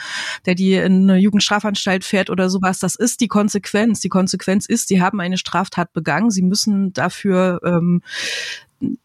der 0.45 0.55
die 0.55 0.73
in 0.73 1.09
eine 1.09 1.19
Jugendstrafanstalt 1.19 2.03
fährt 2.03 2.29
oder 2.29 2.49
sowas, 2.49 2.79
das 2.79 2.95
ist 2.95 3.21
die 3.21 3.27
Konsequenz. 3.27 3.99
Die 3.99 4.09
Konsequenz 4.09 4.65
ist, 4.65 4.87
sie 4.87 5.01
haben 5.01 5.19
eine 5.19 5.37
Straftat 5.37 5.93
begangen, 5.93 6.31
sie 6.31 6.41
müssen 6.41 6.93
dafür 6.93 7.59
ähm, 7.63 8.01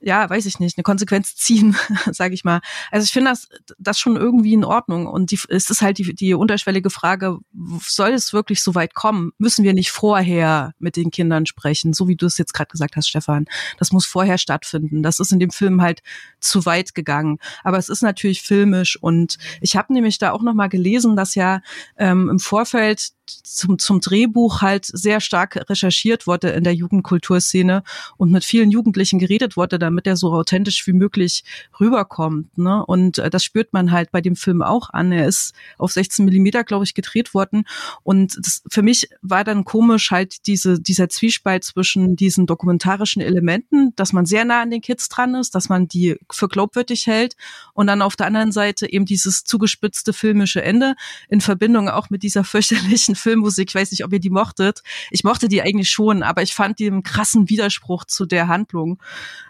ja, 0.01 0.29
weiß 0.29 0.47
ich 0.47 0.61
nicht, 0.61 0.79
eine 0.79 0.83
Konsequenz 0.83 1.35
ziehen, 1.37 1.77
sage 2.13 2.35
ich 2.35 2.45
mal. 2.45 2.61
Also 2.91 3.05
ich 3.05 3.13
finde 3.13 3.31
das, 3.31 3.49
das 3.79 3.99
schon 3.99 4.17
irgendwie 4.17 4.53
in 4.53 4.65
Ordnung. 4.65 5.07
Und 5.07 5.31
die, 5.31 5.39
es 5.49 5.71
ist 5.71 5.83
halt 5.83 5.99
die, 5.99 6.15
die 6.15 6.35
unterschwellige 6.35 6.91
Frage, 6.91 7.39
soll 7.83 8.11
es 8.11 8.33
wirklich 8.33 8.63
so 8.63 8.75
weit 8.75 8.95
kommen? 8.95 9.33
Müssen 9.39 9.65
wir 9.65 9.75
nicht 9.75 9.91
vorher 9.91 10.75
mit 10.79 10.97
den 10.97 11.11
Kindern 11.11 11.47
sprechen, 11.47 11.93
so 11.93 12.09
wie 12.09 12.17
du 12.17 12.27
es 12.27 12.39
jetzt 12.39 12.55
gerade 12.55 12.71
gesagt 12.71 12.97
hast, 12.97 13.09
Stefan? 13.09 13.47
Das 13.79 13.93
muss 13.93 14.07
vorher 14.07 14.39
stattfinden. 14.39 15.03
Das 15.03 15.21
ist 15.21 15.33
in 15.33 15.41
dem 15.41 15.51
Film 15.51 15.83
halt 15.83 16.03
zu 16.41 16.67
weit 16.67 16.95
gegangen. 16.95 17.39
Aber 17.65 17.79
es 17.79 17.89
ist 17.89 18.03
natürlich 18.03 18.43
filmisch 18.43 19.01
und 19.01 19.39
ich 19.61 19.77
habe 19.77 19.93
nämlich 19.93 20.19
da 20.19 20.33
auch 20.33 20.43
noch 20.43 20.55
mal 20.55 20.69
gelesen, 20.69 21.17
dass 21.17 21.35
ja 21.35 21.61
ähm, 21.97 22.29
im 22.29 22.39
Vorfeld 22.39 23.16
zum, 23.27 23.79
zum 23.79 24.01
Drehbuch 24.01 24.63
halt 24.63 24.87
sehr 24.87 25.21
stark 25.21 25.69
recherchiert 25.69 26.27
wurde 26.27 26.51
in 26.51 26.65
der 26.65 26.75
Jugendkulturszene 26.75 27.83
und 28.17 28.31
mit 28.31 28.45
vielen 28.45 28.71
Jugendlichen 28.71 29.19
geredet 29.19 29.57
wurde, 29.57 29.79
damit 29.79 30.07
er 30.07 30.17
so 30.17 30.33
authentisch 30.33 30.87
wie 30.87 30.93
möglich 30.93 31.45
rüberkommt. 31.81 32.57
Ne? 32.59 32.85
Und 32.85 33.19
äh, 33.19 33.31
das 33.31 33.45
spürt 33.45 33.73
man 33.73 33.93
halt 33.93 34.11
bei 34.11 34.21
dem 34.21 34.37
Film 34.37 34.63
auch 34.63 34.91
an. 34.91 35.13
Er 35.13 35.27
ist 35.27 35.55
auf 35.79 35.93
16 35.93 36.25
Millimeter, 36.25 36.65
glaube 36.65 36.85
ich, 36.85 36.95
gedreht 36.95 37.35
worden. 37.35 37.65
Und 38.03 38.37
das, 38.39 38.63
für 38.71 38.83
mich 38.83 39.09
war 39.23 39.45
dann 39.45 39.65
komisch 39.65 40.11
halt 40.11 40.47
diese, 40.47 40.81
dieser 40.81 41.09
Zwiespalt 41.09 41.65
zwischen 41.65 42.17
diesen 42.17 42.47
dokumentarischen 42.47 43.23
Elementen, 43.23 43.95
dass 43.97 44.13
man 44.13 44.27
sehr 44.27 44.45
nah 44.45 44.63
an 44.63 44.71
den 44.71 44.81
Kids 44.81 45.09
dran 45.09 45.35
ist, 45.35 45.55
dass 45.55 45.69
man 45.69 45.89
die 45.89 46.17
für 46.31 46.49
glaubwürdig 46.49 47.07
hält 47.07 47.37
und 47.75 47.87
dann 47.87 48.03
auf 48.03 48.17
der 48.17 48.27
anderen 48.27 48.53
Seite 48.53 48.91
eben 48.91 49.07
dieses 49.07 49.45
zugespitzte 49.45 50.13
filmische 50.13 50.63
Ende 50.63 50.95
in 51.29 51.41
Verbindung 51.41 51.89
auch 51.89 52.11
mit 52.11 52.23
dieser 52.23 52.45
fürchterlichen 52.45 53.16
Filmmusik. 53.17 53.71
Ich 53.71 53.75
weiß 53.75 53.91
nicht, 53.91 54.05
ob 54.05 54.13
ihr 54.13 54.21
die 54.21 54.31
mochtet. 54.31 54.83
Ich 55.11 55.25
mochte 55.25 55.49
die 55.49 55.63
eigentlich 55.63 55.91
schon, 55.91 56.23
aber 56.23 56.43
ich 56.43 56.55
fand 56.55 56.79
die 56.79 56.87
einen 56.87 57.03
krassen 57.03 57.49
Widerspruch 57.49 58.05
zu 58.05 58.27
der 58.27 58.49
Handlung. 58.49 59.03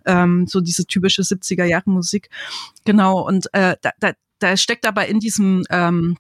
Ähm, 0.05 0.47
so 0.47 0.61
diese 0.61 0.87
typische 0.87 1.23
70er 1.23 1.65
Jahre 1.65 1.91
Musik. 1.91 2.31
Genau. 2.85 3.27
Und 3.27 3.53
äh, 3.53 3.77
da, 3.83 3.91
da, 4.01 4.13
da 4.39 4.57
steckt 4.57 4.87
aber 4.87 5.07
in 5.07 5.21
diesem 5.21 5.65
ähm, 5.71 6.17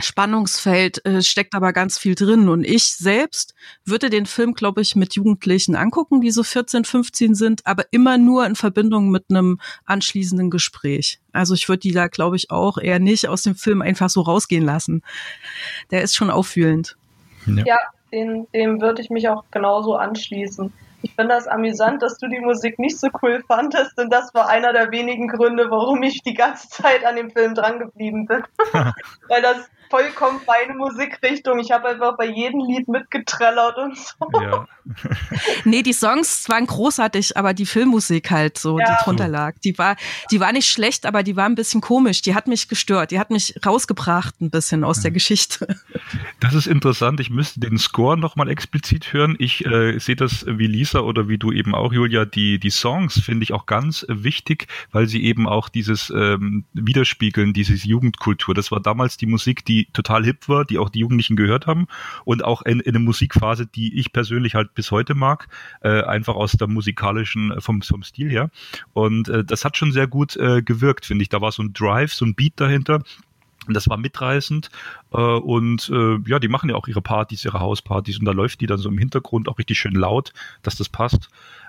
Spannungsfeld 0.00 1.04
äh, 1.04 1.22
steckt 1.22 1.54
aber 1.54 1.72
ganz 1.72 1.98
viel 1.98 2.14
drin. 2.14 2.48
Und 2.48 2.64
ich 2.64 2.96
selbst 2.96 3.54
würde 3.84 4.10
den 4.10 4.26
Film, 4.26 4.54
glaube 4.54 4.80
ich, 4.80 4.96
mit 4.96 5.14
Jugendlichen 5.14 5.74
angucken, 5.74 6.20
die 6.20 6.30
so 6.30 6.42
14, 6.42 6.84
15 6.84 7.34
sind, 7.34 7.66
aber 7.66 7.84
immer 7.90 8.18
nur 8.18 8.46
in 8.46 8.54
Verbindung 8.54 9.10
mit 9.10 9.24
einem 9.30 9.60
anschließenden 9.84 10.50
Gespräch. 10.50 11.20
Also 11.32 11.54
ich 11.54 11.68
würde 11.68 11.80
die 11.80 11.92
da, 11.92 12.08
glaube 12.08 12.36
ich, 12.36 12.50
auch 12.50 12.78
eher 12.78 12.98
nicht 12.98 13.28
aus 13.28 13.42
dem 13.42 13.54
Film 13.54 13.82
einfach 13.82 14.10
so 14.10 14.20
rausgehen 14.20 14.64
lassen. 14.64 15.02
Der 15.90 16.02
ist 16.02 16.14
schon 16.14 16.30
auffühlend. 16.30 16.96
Ja, 17.46 17.64
ja 17.66 17.78
dem, 18.12 18.46
dem 18.52 18.80
würde 18.80 19.02
ich 19.02 19.10
mich 19.10 19.28
auch 19.28 19.44
genauso 19.50 19.96
anschließen. 19.96 20.72
Ich 21.02 21.14
finde 21.14 21.34
das 21.34 21.46
amüsant, 21.46 22.02
dass 22.02 22.18
du 22.18 22.26
die 22.28 22.40
Musik 22.40 22.78
nicht 22.78 22.98
so 22.98 23.08
cool 23.22 23.42
fandest, 23.46 23.96
denn 23.96 24.10
das 24.10 24.34
war 24.34 24.48
einer 24.48 24.72
der 24.72 24.90
wenigen 24.90 25.28
Gründe, 25.28 25.70
warum 25.70 26.02
ich 26.02 26.22
die 26.22 26.34
ganze 26.34 26.68
Zeit 26.68 27.04
an 27.04 27.14
dem 27.14 27.30
Film 27.30 27.54
drangeblieben 27.54 28.26
bin. 28.26 28.42
Weil 29.28 29.42
das 29.42 29.68
vollkommen 29.90 30.40
meine 30.46 30.74
Musikrichtung. 30.74 31.58
Ich 31.58 31.70
habe 31.70 31.88
einfach 31.88 32.16
bei 32.16 32.26
jedem 32.26 32.60
Lied 32.60 32.88
mitgetrellert 32.88 33.76
und 33.78 33.96
so. 33.96 34.40
Ja. 34.40 34.66
nee, 35.64 35.82
die 35.82 35.92
Songs 35.92 36.48
waren 36.48 36.66
großartig, 36.66 37.36
aber 37.36 37.54
die 37.54 37.66
Filmmusik 37.66 38.30
halt 38.30 38.58
so, 38.58 38.78
ja. 38.78 38.86
die 38.86 39.04
drunter 39.04 39.28
lag, 39.28 39.54
die 39.64 39.76
war, 39.78 39.96
die 40.30 40.40
war 40.40 40.52
nicht 40.52 40.68
schlecht, 40.68 41.06
aber 41.06 41.22
die 41.22 41.36
war 41.36 41.46
ein 41.46 41.54
bisschen 41.54 41.80
komisch. 41.80 42.22
Die 42.22 42.34
hat 42.34 42.46
mich 42.46 42.68
gestört. 42.68 43.10
Die 43.10 43.18
hat 43.18 43.30
mich 43.30 43.54
rausgebracht 43.64 44.40
ein 44.40 44.50
bisschen 44.50 44.84
aus 44.84 45.00
der 45.00 45.10
Geschichte. 45.10 45.76
Das 46.40 46.54
ist 46.54 46.66
interessant. 46.66 47.20
Ich 47.20 47.30
müsste 47.30 47.60
den 47.60 47.78
Score 47.78 48.16
nochmal 48.16 48.48
explizit 48.48 49.12
hören. 49.12 49.36
Ich 49.38 49.64
äh, 49.66 49.98
sehe 49.98 50.16
das 50.16 50.44
wie 50.46 50.66
Lisa 50.66 51.00
oder 51.00 51.28
wie 51.28 51.38
du 51.38 51.52
eben 51.52 51.74
auch, 51.74 51.92
Julia. 51.92 52.24
Die, 52.24 52.58
die 52.58 52.70
Songs 52.70 53.20
finde 53.20 53.44
ich 53.44 53.52
auch 53.52 53.66
ganz 53.66 54.06
wichtig, 54.08 54.66
weil 54.92 55.06
sie 55.06 55.24
eben 55.24 55.48
auch 55.48 55.68
dieses 55.68 56.10
ähm, 56.10 56.64
widerspiegeln, 56.72 57.52
dieses 57.52 57.84
Jugendkultur. 57.84 58.54
Das 58.54 58.70
war 58.70 58.80
damals 58.80 59.16
die 59.16 59.26
Musik, 59.26 59.64
die 59.64 59.77
total 59.86 60.24
hip 60.24 60.48
war, 60.48 60.64
die 60.64 60.78
auch 60.78 60.88
die 60.88 61.00
Jugendlichen 61.00 61.36
gehört 61.36 61.66
haben 61.66 61.86
und 62.24 62.44
auch 62.44 62.62
in, 62.62 62.80
in 62.80 62.94
einer 62.94 63.04
Musikphase, 63.04 63.66
die 63.66 63.98
ich 63.98 64.12
persönlich 64.12 64.54
halt 64.54 64.74
bis 64.74 64.90
heute 64.90 65.14
mag, 65.14 65.48
äh, 65.82 66.02
einfach 66.02 66.34
aus 66.34 66.52
der 66.52 66.68
musikalischen, 66.68 67.52
äh, 67.52 67.60
vom, 67.60 67.82
vom 67.82 68.02
Stil 68.02 68.30
her. 68.30 68.50
Und 68.92 69.28
äh, 69.28 69.44
das 69.44 69.64
hat 69.64 69.76
schon 69.76 69.92
sehr 69.92 70.06
gut 70.06 70.36
äh, 70.36 70.62
gewirkt, 70.62 71.06
finde 71.06 71.22
ich. 71.22 71.28
Da 71.28 71.40
war 71.40 71.52
so 71.52 71.62
ein 71.62 71.72
Drive, 71.72 72.12
so 72.12 72.24
ein 72.24 72.34
Beat 72.34 72.54
dahinter. 72.56 73.02
Und 73.66 73.74
das 73.74 73.88
war 73.88 73.98
mitreißend. 73.98 74.70
Äh, 75.12 75.18
und 75.18 75.90
äh, 75.90 76.18
ja, 76.26 76.38
die 76.38 76.48
machen 76.48 76.70
ja 76.70 76.76
auch 76.76 76.88
ihre 76.88 77.02
Partys, 77.02 77.44
ihre 77.44 77.60
Hauspartys 77.60 78.18
und 78.18 78.24
da 78.24 78.32
läuft 78.32 78.60
die 78.60 78.66
dann 78.66 78.78
so 78.78 78.88
im 78.88 78.98
Hintergrund 78.98 79.48
auch 79.48 79.58
richtig 79.58 79.78
schön 79.78 79.94
laut, 79.94 80.32
dass 80.62 80.76
das 80.76 80.88
passt. 80.88 81.28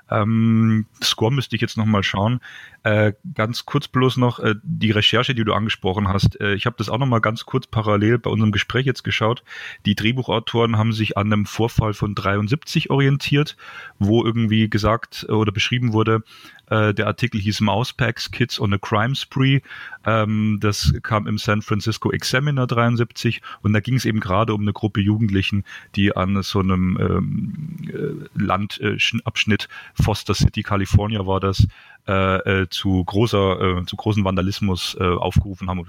Ähm, 0.10 0.86
Score 1.04 1.32
müsste 1.32 1.56
ich 1.56 1.62
jetzt 1.62 1.78
nochmal 1.78 2.04
schauen. 2.04 2.40
Äh, 2.84 3.14
ganz 3.34 3.66
kurz 3.66 3.88
bloß 3.88 4.18
noch 4.18 4.40
äh, 4.40 4.56
die 4.64 4.92
Recherche, 4.92 5.36
die 5.36 5.44
du 5.44 5.54
angesprochen 5.54 6.08
hast. 6.08 6.40
Äh, 6.40 6.54
ich 6.54 6.66
habe 6.66 6.76
das 6.78 6.90
auch 6.90 6.98
nochmal 6.98 7.22
ganz 7.22 7.46
kurz 7.46 7.68
parallel 7.68 8.20
bei 8.20 8.30
unserem 8.30 8.52
Gespräch 8.52 8.86
jetzt 8.86 9.04
geschaut. 9.04 9.44
Die 9.86 9.96
Drehbuchautoren 9.96 10.78
haben 10.78 10.94
sich 10.94 11.18
an 11.18 11.32
einem 11.32 11.46
Vorfall 11.46 11.94
von 11.94 12.16
73 12.16 12.90
orientiert, 12.90 13.58
wo 13.98 14.24
irgendwie 14.24 14.70
gesagt 14.70 15.26
oder 15.30 15.52
beschrieben 15.52 15.94
wurde, 15.94 16.24
äh, 16.70 16.94
der 16.94 17.08
Artikel 17.08 17.42
hieß 17.42 17.62
Mousepacks 17.62 18.32
Kids 18.32 18.60
on 18.60 18.74
a 18.74 18.78
Crime 18.78 19.16
Spree. 19.16 19.62
Ähm, 20.06 20.60
das 20.62 20.94
kam 21.04 21.28
im 21.28 21.38
San 21.38 21.62
Francisco 21.62 22.12
Examiner 22.12 22.68
73 22.68 23.42
und 23.62 23.74
da 23.74 23.80
ging 23.80 23.96
es 23.96 24.06
eben 24.06 24.20
gerade 24.20 24.54
um 24.54 24.62
eine 24.62 24.74
Gruppe 24.74 25.02
Jugendlichen, 25.02 25.64
die 25.96 26.16
an 26.16 26.42
so 26.44 26.60
einem 26.60 26.98
ähm, 27.00 27.90
äh, 27.90 28.40
Landabschnitt 28.40 29.68
Foster 30.02 30.34
City, 30.34 30.64
California 30.64 31.26
war 31.26 31.40
das, 31.40 31.66
äh, 32.08 32.62
äh, 32.62 32.70
zu 32.70 33.04
großer, 33.04 33.80
äh, 33.80 33.86
zu 33.86 33.96
großen 33.96 34.24
Vandalismus 34.24 34.96
äh, 35.00 35.04
aufgerufen 35.04 35.70
haben 35.70 35.80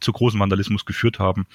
zu 0.00 0.12
großem 0.12 0.40
Vandalismus 0.40 0.84
geführt 0.84 1.18
haben. 1.18 1.46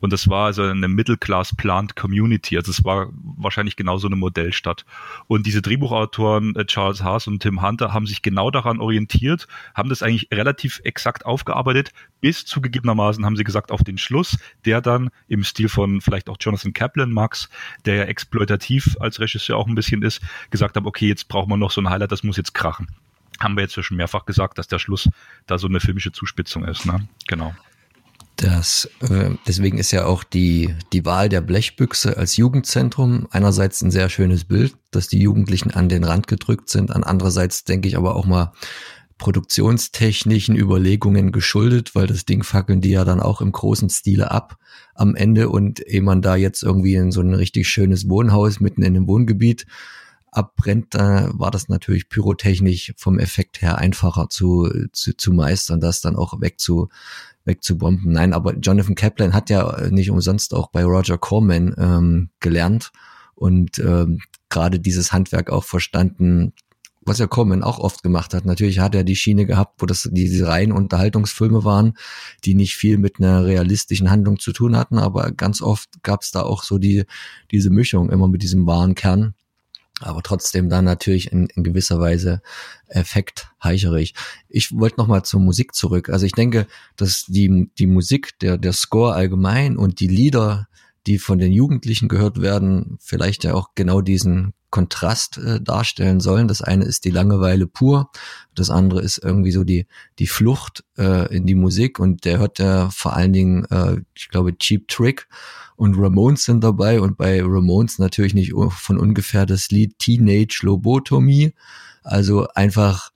Und 0.00 0.12
das 0.12 0.28
war 0.28 0.46
also 0.46 0.62
eine 0.62 0.88
Middle-Class-Plant-Community. 0.88 2.56
Also 2.56 2.70
es 2.70 2.84
war 2.84 3.08
wahrscheinlich 3.36 3.76
genauso 3.76 4.06
eine 4.06 4.16
Modellstadt. 4.16 4.84
Und 5.26 5.46
diese 5.46 5.62
Drehbuchautoren 5.62 6.56
äh, 6.56 6.64
Charles 6.64 7.02
Haas 7.02 7.26
und 7.26 7.40
Tim 7.40 7.62
Hunter 7.62 7.92
haben 7.92 8.06
sich 8.06 8.22
genau 8.22 8.50
daran 8.50 8.80
orientiert, 8.80 9.46
haben 9.74 9.88
das 9.88 10.02
eigentlich 10.02 10.28
relativ 10.32 10.80
exakt 10.84 11.26
aufgearbeitet, 11.26 11.92
bis 12.20 12.44
zugegebenermaßen 12.44 13.24
haben 13.24 13.36
sie 13.36 13.44
gesagt 13.44 13.70
auf 13.70 13.82
den 13.82 13.98
Schluss, 13.98 14.38
der 14.64 14.80
dann 14.80 15.10
im 15.28 15.44
Stil 15.44 15.68
von 15.68 16.00
vielleicht 16.00 16.28
auch 16.28 16.36
Jonathan 16.40 16.72
Kaplan, 16.72 17.12
Max, 17.12 17.48
der 17.84 17.94
ja 17.96 18.04
exploitativ 18.04 18.96
als 19.00 19.20
Regisseur 19.20 19.56
auch 19.56 19.66
ein 19.66 19.74
bisschen 19.74 20.02
ist, 20.02 20.20
gesagt 20.50 20.76
haben, 20.76 20.86
okay, 20.86 21.08
jetzt 21.08 21.28
brauchen 21.28 21.50
wir 21.50 21.56
noch 21.56 21.70
so 21.70 21.80
ein 21.80 21.90
Highlight, 21.90 22.12
das 22.12 22.22
muss 22.22 22.36
jetzt 22.36 22.54
krachen 22.54 22.88
haben 23.40 23.56
wir 23.56 23.62
jetzt 23.62 23.82
schon 23.82 23.96
mehrfach 23.96 24.26
gesagt, 24.26 24.58
dass 24.58 24.68
der 24.68 24.78
Schluss 24.78 25.08
da 25.46 25.58
so 25.58 25.66
eine 25.66 25.80
filmische 25.80 26.12
Zuspitzung 26.12 26.64
ist. 26.64 26.84
Ne? 26.84 27.08
Genau. 27.26 27.54
Das, 28.40 28.88
äh, 29.02 29.32
deswegen 29.46 29.76
ist 29.76 29.90
ja 29.90 30.06
auch 30.06 30.24
die, 30.24 30.74
die 30.94 31.04
Wahl 31.04 31.28
der 31.28 31.42
Blechbüchse 31.42 32.16
als 32.16 32.38
Jugendzentrum 32.38 33.28
einerseits 33.30 33.82
ein 33.82 33.90
sehr 33.90 34.08
schönes 34.08 34.46
Bild, 34.46 34.74
dass 34.92 35.08
die 35.08 35.20
Jugendlichen 35.20 35.72
an 35.72 35.90
den 35.90 36.04
Rand 36.04 36.26
gedrückt 36.26 36.70
sind, 36.70 36.90
an 36.90 37.04
andererseits 37.04 37.64
denke 37.64 37.86
ich 37.86 37.98
aber 37.98 38.16
auch 38.16 38.24
mal 38.24 38.52
produktionstechnischen 39.18 40.56
Überlegungen 40.56 41.32
geschuldet, 41.32 41.94
weil 41.94 42.06
das 42.06 42.24
Ding 42.24 42.42
fackeln 42.42 42.80
die 42.80 42.88
ja 42.88 43.04
dann 43.04 43.20
auch 43.20 43.42
im 43.42 43.52
großen 43.52 43.90
Stile 43.90 44.30
ab 44.30 44.56
am 44.94 45.14
Ende 45.14 45.50
und 45.50 45.86
ehe 45.86 46.00
man 46.00 46.22
da 46.22 46.34
jetzt 46.34 46.62
irgendwie 46.62 46.94
in 46.94 47.12
so 47.12 47.20
ein 47.20 47.34
richtig 47.34 47.68
schönes 47.68 48.08
Wohnhaus 48.08 48.58
mitten 48.60 48.82
in 48.82 48.96
einem 48.96 49.06
Wohngebiet 49.06 49.66
abbrennt, 50.32 50.94
da 50.94 51.30
war 51.32 51.50
das 51.50 51.68
natürlich 51.68 52.08
pyrotechnisch 52.08 52.92
vom 52.96 53.18
Effekt 53.18 53.62
her 53.62 53.78
einfacher 53.78 54.28
zu, 54.28 54.70
zu, 54.92 55.16
zu 55.16 55.32
meistern, 55.32 55.80
das 55.80 56.00
dann 56.00 56.16
auch 56.16 56.40
wegzu, 56.40 56.88
wegzubomben. 57.44 58.12
Nein, 58.12 58.32
aber 58.32 58.56
Jonathan 58.56 58.94
Kaplan 58.94 59.34
hat 59.34 59.50
ja 59.50 59.88
nicht 59.90 60.10
umsonst 60.10 60.54
auch 60.54 60.68
bei 60.70 60.84
Roger 60.84 61.18
Corman 61.18 61.74
ähm, 61.78 62.30
gelernt 62.40 62.92
und 63.34 63.78
ähm, 63.78 64.20
gerade 64.48 64.78
dieses 64.80 65.12
Handwerk 65.12 65.50
auch 65.50 65.64
verstanden, 65.64 66.52
was 67.02 67.18
ja 67.18 67.26
Corman 67.26 67.62
auch 67.62 67.78
oft 67.78 68.02
gemacht 68.02 68.34
hat. 68.34 68.44
Natürlich 68.44 68.78
hat 68.78 68.94
er 68.94 69.04
die 69.04 69.16
Schiene 69.16 69.46
gehabt, 69.46 69.80
wo 69.80 69.86
das 69.86 70.08
diese 70.12 70.46
reinen 70.46 70.72
Unterhaltungsfilme 70.72 71.64
waren, 71.64 71.94
die 72.44 72.54
nicht 72.54 72.76
viel 72.76 72.98
mit 72.98 73.18
einer 73.18 73.44
realistischen 73.44 74.10
Handlung 74.10 74.38
zu 74.38 74.52
tun 74.52 74.76
hatten, 74.76 74.98
aber 74.98 75.32
ganz 75.32 75.62
oft 75.62 76.02
gab 76.02 76.22
es 76.22 76.30
da 76.30 76.42
auch 76.42 76.62
so 76.62 76.78
die 76.78 77.04
diese 77.50 77.70
Mischung 77.70 78.10
immer 78.10 78.28
mit 78.28 78.42
diesem 78.42 78.66
wahren 78.66 78.94
Kern 78.94 79.34
aber 80.00 80.22
trotzdem 80.22 80.68
dann 80.68 80.84
natürlich 80.84 81.32
in, 81.32 81.46
in 81.46 81.62
gewisser 81.62 82.00
Weise 82.00 82.42
effektheicherig. 82.88 84.14
Ich 84.48 84.76
wollte 84.76 84.98
noch 84.98 85.06
mal 85.06 85.22
zur 85.22 85.40
Musik 85.40 85.74
zurück. 85.74 86.08
Also 86.08 86.26
ich 86.26 86.32
denke, 86.32 86.66
dass 86.96 87.26
die, 87.26 87.70
die 87.78 87.86
Musik, 87.86 88.38
der, 88.40 88.58
der 88.58 88.72
Score 88.72 89.14
allgemein 89.14 89.76
und 89.76 90.00
die 90.00 90.08
Lieder, 90.08 90.68
die 91.06 91.18
von 91.18 91.38
den 91.38 91.52
Jugendlichen 91.52 92.08
gehört 92.08 92.40
werden, 92.40 92.98
vielleicht 93.00 93.44
ja 93.44 93.54
auch 93.54 93.70
genau 93.74 94.00
diesen 94.00 94.52
Kontrast 94.70 95.38
äh, 95.38 95.60
darstellen 95.60 96.20
sollen. 96.20 96.46
Das 96.46 96.62
eine 96.62 96.84
ist 96.84 97.04
die 97.04 97.10
Langeweile 97.10 97.66
pur, 97.66 98.10
das 98.54 98.70
andere 98.70 99.00
ist 99.02 99.18
irgendwie 99.18 99.50
so 99.50 99.64
die 99.64 99.86
die 100.18 100.26
Flucht 100.26 100.84
äh, 100.96 101.34
in 101.34 101.46
die 101.46 101.54
Musik 101.54 101.98
und 101.98 102.24
der 102.24 102.38
hört 102.38 102.58
ja 102.58 102.90
vor 102.90 103.14
allen 103.16 103.32
Dingen, 103.32 103.64
äh, 103.70 103.96
ich 104.14 104.28
glaube, 104.28 104.56
Cheap 104.56 104.86
Trick 104.88 105.28
und 105.76 105.96
Ramones 105.96 106.44
sind 106.44 106.62
dabei 106.62 107.00
und 107.00 107.16
bei 107.16 107.40
Ramones 107.42 107.98
natürlich 107.98 108.34
nicht 108.34 108.52
von 108.52 108.98
ungefähr 108.98 109.46
das 109.46 109.70
Lied 109.70 109.98
Teenage 109.98 110.60
Lobotomie. 110.62 111.54
Also 112.02 112.48
einfach, 112.54 113.10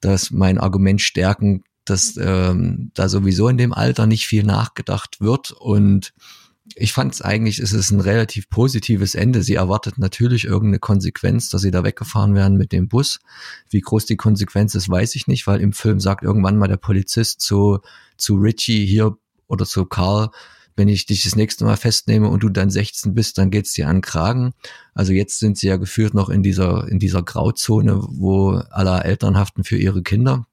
dass 0.00 0.30
mein 0.30 0.58
Argument 0.58 1.00
stärken, 1.00 1.64
dass 1.84 2.16
ähm, 2.16 2.90
da 2.94 3.08
sowieso 3.08 3.48
in 3.48 3.58
dem 3.58 3.72
Alter 3.72 4.06
nicht 4.06 4.26
viel 4.26 4.44
nachgedacht 4.44 5.20
wird 5.20 5.50
und 5.50 6.12
ich 6.74 6.92
fand 6.92 7.14
es 7.14 7.22
eigentlich, 7.22 7.58
ist 7.58 7.90
ein 7.90 8.00
relativ 8.00 8.50
positives 8.50 9.14
Ende. 9.14 9.42
Sie 9.42 9.54
erwartet 9.54 9.98
natürlich 9.98 10.44
irgendeine 10.44 10.78
Konsequenz, 10.78 11.48
dass 11.48 11.62
sie 11.62 11.70
da 11.70 11.84
weggefahren 11.84 12.34
werden 12.34 12.58
mit 12.58 12.72
dem 12.72 12.88
Bus. 12.88 13.20
Wie 13.70 13.80
groß 13.80 14.06
die 14.06 14.16
Konsequenz 14.16 14.74
ist, 14.74 14.88
weiß 14.88 15.14
ich 15.14 15.26
nicht, 15.26 15.46
weil 15.46 15.60
im 15.60 15.72
Film 15.72 16.00
sagt 16.00 16.22
irgendwann 16.22 16.58
mal 16.58 16.68
der 16.68 16.76
Polizist 16.76 17.40
zu, 17.40 17.78
zu 18.16 18.36
Richie 18.36 18.84
hier 18.84 19.16
oder 19.46 19.64
zu 19.64 19.84
Carl, 19.86 20.30
wenn 20.76 20.88
ich 20.88 21.06
dich 21.06 21.24
das 21.24 21.36
nächste 21.36 21.64
Mal 21.64 21.76
festnehme 21.76 22.28
und 22.28 22.42
du 22.42 22.50
dann 22.50 22.68
16 22.68 23.14
bist, 23.14 23.38
dann 23.38 23.50
geht's 23.50 23.72
dir 23.72 23.88
an 23.88 24.02
Kragen. 24.02 24.52
Also 24.92 25.12
jetzt 25.12 25.38
sind 25.38 25.56
sie 25.56 25.68
ja 25.68 25.76
geführt 25.76 26.12
noch 26.12 26.28
in 26.28 26.42
dieser, 26.42 26.86
in 26.88 26.98
dieser 26.98 27.22
Grauzone, 27.22 28.00
wo 28.08 28.50
aller 28.70 29.04
Eltern 29.04 29.38
haften 29.38 29.64
für 29.64 29.78
ihre 29.78 30.02
Kinder. 30.02 30.46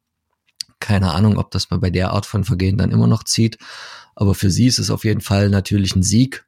Keine 0.80 1.12
Ahnung, 1.12 1.38
ob 1.38 1.52
das 1.52 1.70
mal 1.70 1.80
bei 1.80 1.90
der 1.90 2.12
Art 2.12 2.26
von 2.26 2.46
Vergehen 2.46 2.78
dann 2.78 2.92
immer 2.92 3.08
noch 3.08 3.24
zieht. 3.24 3.58
Aber 4.16 4.36
für 4.36 4.50
sie 4.50 4.68
ist 4.68 4.80
es 4.80 4.90
auf 4.90 5.04
jeden 5.06 5.22
Fall 5.22 5.50
natürlich 5.50 5.96
ein 5.96 6.04
Sieg, 6.04 6.46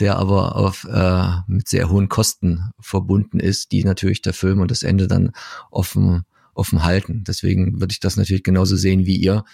der 0.00 0.16
aber 0.16 0.56
auf, 0.56 0.84
äh, 0.84 1.32
mit 1.46 1.68
sehr 1.68 1.90
hohen 1.90 2.08
Kosten 2.08 2.70
verbunden 2.80 3.40
ist, 3.40 3.72
die 3.72 3.84
natürlich 3.84 4.22
der 4.22 4.34
Film 4.34 4.60
und 4.60 4.70
das 4.70 4.82
Ende 4.82 5.08
dann 5.08 5.32
offen, 5.70 6.24
offen 6.54 6.84
halten. 6.84 7.24
Deswegen 7.26 7.80
würde 7.80 7.92
ich 7.92 8.00
das 8.00 8.16
natürlich 8.16 8.42
genauso 8.42 8.76
sehen 8.76 9.06
wie 9.06 9.16
ihr 9.16 9.44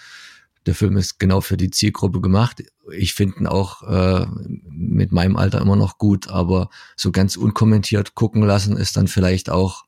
der 0.65 0.75
Film 0.75 0.97
ist 0.97 1.19
genau 1.19 1.41
für 1.41 1.57
die 1.57 1.69
Zielgruppe 1.69 2.21
gemacht. 2.21 2.63
Ich 2.91 3.13
finde 3.13 3.39
ihn 3.39 3.47
auch 3.47 3.83
äh, 3.83 4.25
mit 4.67 5.11
meinem 5.11 5.35
Alter 5.35 5.61
immer 5.61 5.75
noch 5.75 5.97
gut, 5.97 6.29
aber 6.29 6.69
so 6.95 7.11
ganz 7.11 7.35
unkommentiert 7.35 8.15
gucken 8.15 8.41
lassen 8.41 8.77
ist 8.77 8.97
dann 8.97 9.07
vielleicht 9.07 9.49
auch 9.49 9.85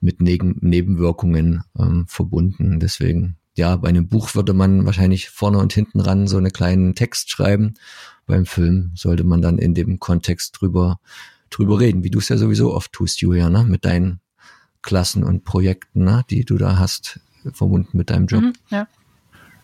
mit 0.00 0.20
Neben 0.20 0.56
Nebenwirkungen 0.60 1.62
ähm, 1.78 2.06
verbunden. 2.08 2.80
Deswegen, 2.80 3.36
ja, 3.58 3.76
bei 3.76 3.88
einem 3.88 4.08
Buch 4.08 4.34
würde 4.34 4.54
man 4.54 4.86
wahrscheinlich 4.86 5.28
vorne 5.28 5.58
und 5.58 5.72
hinten 5.72 6.00
ran 6.00 6.26
so 6.26 6.38
einen 6.38 6.52
kleinen 6.52 6.94
Text 6.94 7.30
schreiben. 7.30 7.74
Beim 8.26 8.46
Film 8.46 8.92
sollte 8.94 9.24
man 9.24 9.42
dann 9.42 9.58
in 9.58 9.74
dem 9.74 9.98
Kontext 9.98 10.58
drüber, 10.60 11.00
drüber 11.50 11.80
reden, 11.80 12.04
wie 12.04 12.10
du 12.10 12.20
es 12.20 12.28
ja 12.28 12.36
sowieso 12.36 12.74
oft 12.74 12.92
tust, 12.92 13.20
Julia, 13.20 13.50
ne? 13.50 13.64
mit 13.64 13.84
deinen 13.84 14.20
Klassen 14.80 15.24
und 15.24 15.44
Projekten, 15.44 16.04
ne? 16.04 16.24
die 16.30 16.44
du 16.44 16.56
da 16.56 16.78
hast, 16.78 17.20
verbunden 17.52 17.96
mit 17.96 18.10
deinem 18.10 18.26
Job. 18.26 18.42
Mhm, 18.42 18.52
ja. 18.70 18.86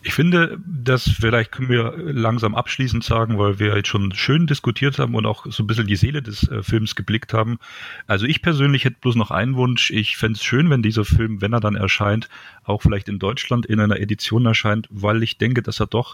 Ich 0.07 0.13
finde, 0.13 0.59
das 0.63 1.09
vielleicht 1.09 1.51
können 1.51 1.67
wir 1.67 1.95
langsam 1.97 2.53
abschließend 2.53 3.03
sagen, 3.03 3.39
weil 3.39 3.57
wir 3.57 3.75
jetzt 3.75 3.87
schon 3.87 4.13
schön 4.13 4.45
diskutiert 4.45 4.99
haben 4.99 5.15
und 5.15 5.25
auch 5.25 5.47
so 5.49 5.63
ein 5.63 5.67
bisschen 5.67 5.87
die 5.87 5.95
Seele 5.95 6.21
des 6.21 6.47
äh, 6.47 6.61
Films 6.61 6.95
geblickt 6.95 7.33
haben. 7.33 7.57
Also 8.05 8.27
ich 8.27 8.43
persönlich 8.43 8.85
hätte 8.85 8.97
bloß 9.01 9.15
noch 9.15 9.31
einen 9.31 9.55
Wunsch. 9.55 9.89
Ich 9.89 10.15
fände 10.15 10.37
es 10.37 10.43
schön, 10.43 10.69
wenn 10.69 10.83
dieser 10.83 11.05
Film, 11.05 11.41
wenn 11.41 11.53
er 11.53 11.59
dann 11.59 11.75
erscheint, 11.75 12.29
auch 12.65 12.83
vielleicht 12.83 13.09
in 13.09 13.17
Deutschland 13.17 13.65
in 13.65 13.79
einer 13.79 13.99
Edition 13.99 14.45
erscheint, 14.45 14.87
weil 14.91 15.23
ich 15.23 15.39
denke, 15.39 15.63
dass 15.63 15.79
er 15.79 15.87
doch 15.87 16.13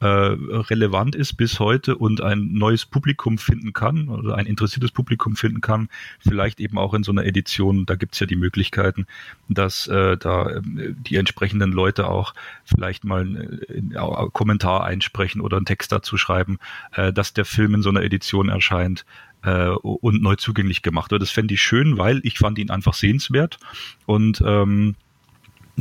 äh, 0.00 0.06
relevant 0.06 1.14
ist 1.14 1.34
bis 1.34 1.58
heute 1.58 1.96
und 1.96 2.20
ein 2.20 2.52
neues 2.52 2.84
Publikum 2.84 3.38
finden 3.38 3.72
kann 3.72 4.08
oder 4.08 4.34
ein 4.36 4.46
interessiertes 4.46 4.90
Publikum 4.90 5.36
finden 5.36 5.60
kann, 5.60 5.88
vielleicht 6.20 6.60
eben 6.60 6.76
auch 6.76 6.92
in 6.92 7.02
so 7.02 7.12
einer 7.12 7.24
Edition, 7.24 7.86
da 7.86 7.94
gibt's 7.94 8.20
ja 8.20 8.26
die 8.26 8.36
Möglichkeiten, 8.36 9.06
dass 9.48 9.86
äh, 9.86 10.16
da 10.18 10.50
äh, 10.50 10.60
die 10.62 11.16
entsprechenden 11.16 11.72
Leute 11.72 12.08
auch 12.08 12.34
vielleicht 12.64 13.04
mal 13.04 13.22
einen 13.22 13.92
äh, 13.92 14.30
Kommentar 14.32 14.84
einsprechen 14.84 15.40
oder 15.40 15.56
einen 15.56 15.66
Text 15.66 15.92
dazu 15.92 16.18
schreiben, 16.18 16.58
äh, 16.92 17.12
dass 17.12 17.32
der 17.32 17.46
Film 17.46 17.74
in 17.74 17.82
so 17.82 17.88
einer 17.88 18.02
Edition 18.02 18.50
erscheint 18.50 19.06
äh, 19.44 19.68
und 19.68 20.22
neu 20.22 20.36
zugänglich 20.36 20.82
gemacht 20.82 21.10
wird. 21.10 21.22
Das 21.22 21.30
fände 21.30 21.54
ich 21.54 21.62
schön, 21.62 21.96
weil 21.96 22.20
ich 22.22 22.38
fand 22.38 22.58
ihn 22.58 22.70
einfach 22.70 22.94
sehenswert 22.94 23.58
und 24.04 24.42
ähm, 24.44 24.94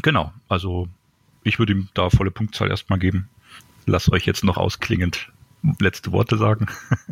genau, 0.02 0.32
also 0.48 0.88
ich 1.44 1.60
würde 1.60 1.74
ihm 1.74 1.90
da 1.94 2.10
volle 2.10 2.32
Punktzahl 2.32 2.70
erstmal 2.70 3.00
geben 3.00 3.30
lasst 3.86 4.12
euch 4.12 4.26
jetzt 4.26 4.44
noch 4.44 4.58
ausklingend 4.58 5.32
letzte 5.80 6.12
Worte 6.12 6.38
sagen. 6.38 6.68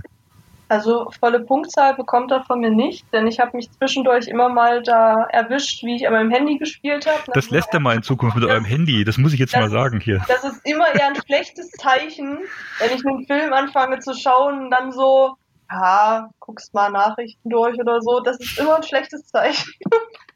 Also 0.70 1.12
volle 1.20 1.42
Punktzahl 1.42 1.94
bekommt 1.94 2.32
er 2.32 2.44
von 2.46 2.60
mir 2.60 2.72
nicht, 2.72 3.06
denn 3.14 3.28
ich 3.28 3.40
habe 3.40 3.56
mich 3.56 3.70
zwischendurch 3.74 4.28
immer 4.28 4.50
mal 4.50 4.82
da 4.82 5.26
erwischt, 5.30 5.84
wie 5.84 5.98
ich 5.98 6.08
an 6.08 6.14
meinem 6.14 6.32
Handy 6.32 6.58
gespielt 6.58 7.06
habe. 7.06 7.32
Das 7.36 7.52
lässt 7.52 7.72
er 7.74 7.80
mal 7.80 7.96
in 7.96 8.02
Zukunft 8.02 8.38
mit 8.38 8.46
eurem 8.46 8.66
Handy, 8.66 9.04
das 9.04 9.20
muss 9.20 9.34
ich 9.34 9.40
jetzt 9.40 9.56
mal 9.56 9.70
sagen 9.70 10.00
hier. 10.00 10.24
Das 10.28 10.44
ist 10.44 10.66
immer 10.66 10.88
eher 10.96 11.10
ein 11.10 11.16
schlechtes 11.28 11.70
Zeichen, 11.74 12.40
wenn 12.80 12.92
ich 12.92 13.06
einen 13.06 13.24
Film 13.28 13.54
anfange 13.54 14.00
zu 14.00 14.16
schauen 14.16 14.64
und 14.64 14.72
dann 14.72 14.92
so, 14.92 15.36
ja, 15.70 16.32
guckst 16.40 16.74
mal 16.74 16.90
Nachrichten 16.90 17.52
durch 17.52 17.80
oder 17.80 18.02
so, 18.02 18.22
das 18.22 18.40
ist 18.40 18.58
immer 18.58 18.78
ein 18.78 18.84
schlechtes 18.84 19.28
Zeichen. 19.28 19.72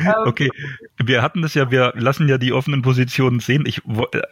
Ähm, 0.00 0.12
okay, 0.26 0.50
wir 0.96 1.22
hatten 1.22 1.42
das 1.42 1.54
ja, 1.54 1.70
wir 1.70 1.92
lassen 1.96 2.28
ja 2.28 2.38
die 2.38 2.52
offenen 2.52 2.82
Positionen 2.82 3.40
sehen. 3.40 3.64
Ich, 3.66 3.82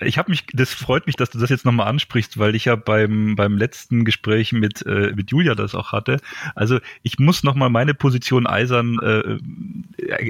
ich 0.01 0.19
habe 0.19 0.31
mich, 0.31 0.45
das 0.53 0.73
freut 0.73 1.07
mich, 1.07 1.17
dass 1.17 1.31
du 1.31 1.39
das 1.39 1.51
jetzt 1.51 1.65
nochmal 1.65 1.89
ansprichst, 1.89 2.39
weil 2.39 2.55
ich 2.55 2.67
ja 2.67 2.77
beim, 2.77 3.37
beim 3.37 3.57
letzten 3.57 4.05
Gespräch 4.05 4.53
mit, 4.53 4.85
äh, 4.87 5.13
mit 5.15 5.31
Julia 5.31 5.55
das 5.55 5.75
auch 5.75 5.93
hatte. 5.93 6.19
Also 6.55 6.79
ich 7.03 7.19
muss 7.19 7.43
nochmal 7.43 7.71
meine 7.71 7.95
Position 7.95 8.47
eisern 8.47 8.99
äh, 9.01 9.39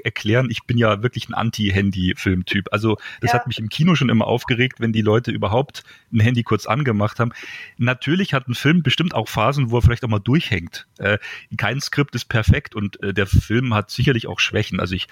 erklären. 0.04 0.48
Ich 0.50 0.64
bin 0.64 0.78
ja 0.78 1.02
wirklich 1.02 1.28
ein 1.28 1.34
Anti-Handy-Filmtyp. 1.34 2.68
Also 2.70 2.96
das 3.20 3.32
ja. 3.32 3.38
hat 3.38 3.46
mich 3.46 3.58
im 3.58 3.68
Kino 3.68 3.94
schon 3.94 4.08
immer 4.08 4.26
aufgeregt, 4.26 4.80
wenn 4.80 4.92
die 4.92 5.02
Leute 5.02 5.30
überhaupt 5.30 5.84
ein 6.12 6.20
Handy 6.20 6.42
kurz 6.42 6.66
angemacht 6.66 7.20
haben. 7.20 7.32
Natürlich 7.78 8.34
hat 8.34 8.48
ein 8.48 8.54
Film 8.54 8.82
bestimmt 8.82 9.14
auch 9.14 9.28
Phasen, 9.28 9.70
wo 9.70 9.78
er 9.78 9.82
vielleicht 9.82 10.04
auch 10.04 10.08
mal 10.08 10.18
durchhängt. 10.18 10.86
Äh, 10.98 11.18
kein 11.56 11.80
Skript 11.80 12.14
ist 12.14 12.26
perfekt 12.26 12.74
und 12.74 13.02
äh, 13.02 13.12
der 13.12 13.26
Film 13.26 13.74
hat 13.74 13.90
sicherlich 13.90 14.26
auch 14.26 14.40
Schwächen. 14.40 14.80
Also 14.80 14.94
ich 14.94 15.05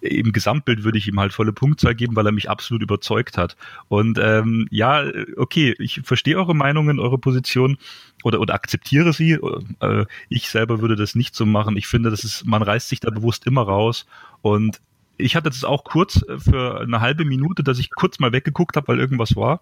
im 0.00 0.32
Gesamtbild 0.32 0.84
würde 0.84 0.98
ich 0.98 1.08
ihm 1.08 1.18
halt 1.18 1.32
volle 1.32 1.52
Punktzahl 1.52 1.94
geben, 1.94 2.16
weil 2.16 2.26
er 2.26 2.32
mich 2.32 2.50
absolut 2.50 2.82
überzeugt 2.82 3.36
hat. 3.38 3.56
Und 3.88 4.18
ähm, 4.20 4.68
ja, 4.70 5.04
okay, 5.36 5.74
ich 5.78 6.00
verstehe 6.04 6.36
eure 6.36 6.54
Meinungen, 6.54 7.00
eure 7.00 7.18
Position 7.18 7.78
oder, 8.24 8.40
oder 8.40 8.54
akzeptiere 8.54 9.12
sie. 9.12 9.38
Äh, 9.80 10.06
ich 10.28 10.48
selber 10.48 10.80
würde 10.80 10.96
das 10.96 11.14
nicht 11.14 11.34
so 11.34 11.46
machen. 11.46 11.76
Ich 11.76 11.86
finde, 11.86 12.10
das 12.10 12.24
ist, 12.24 12.46
man 12.46 12.62
reißt 12.62 12.88
sich 12.88 13.00
da 13.00 13.10
bewusst 13.10 13.46
immer 13.46 13.62
raus 13.62 14.06
und 14.42 14.80
ich 15.18 15.34
hatte 15.34 15.50
das 15.50 15.64
auch 15.64 15.82
kurz 15.82 16.24
für 16.38 16.80
eine 16.80 17.00
halbe 17.00 17.24
Minute, 17.24 17.64
dass 17.64 17.80
ich 17.80 17.90
kurz 17.90 18.20
mal 18.20 18.32
weggeguckt 18.32 18.76
habe, 18.76 18.86
weil 18.86 19.00
irgendwas 19.00 19.34
war. 19.34 19.60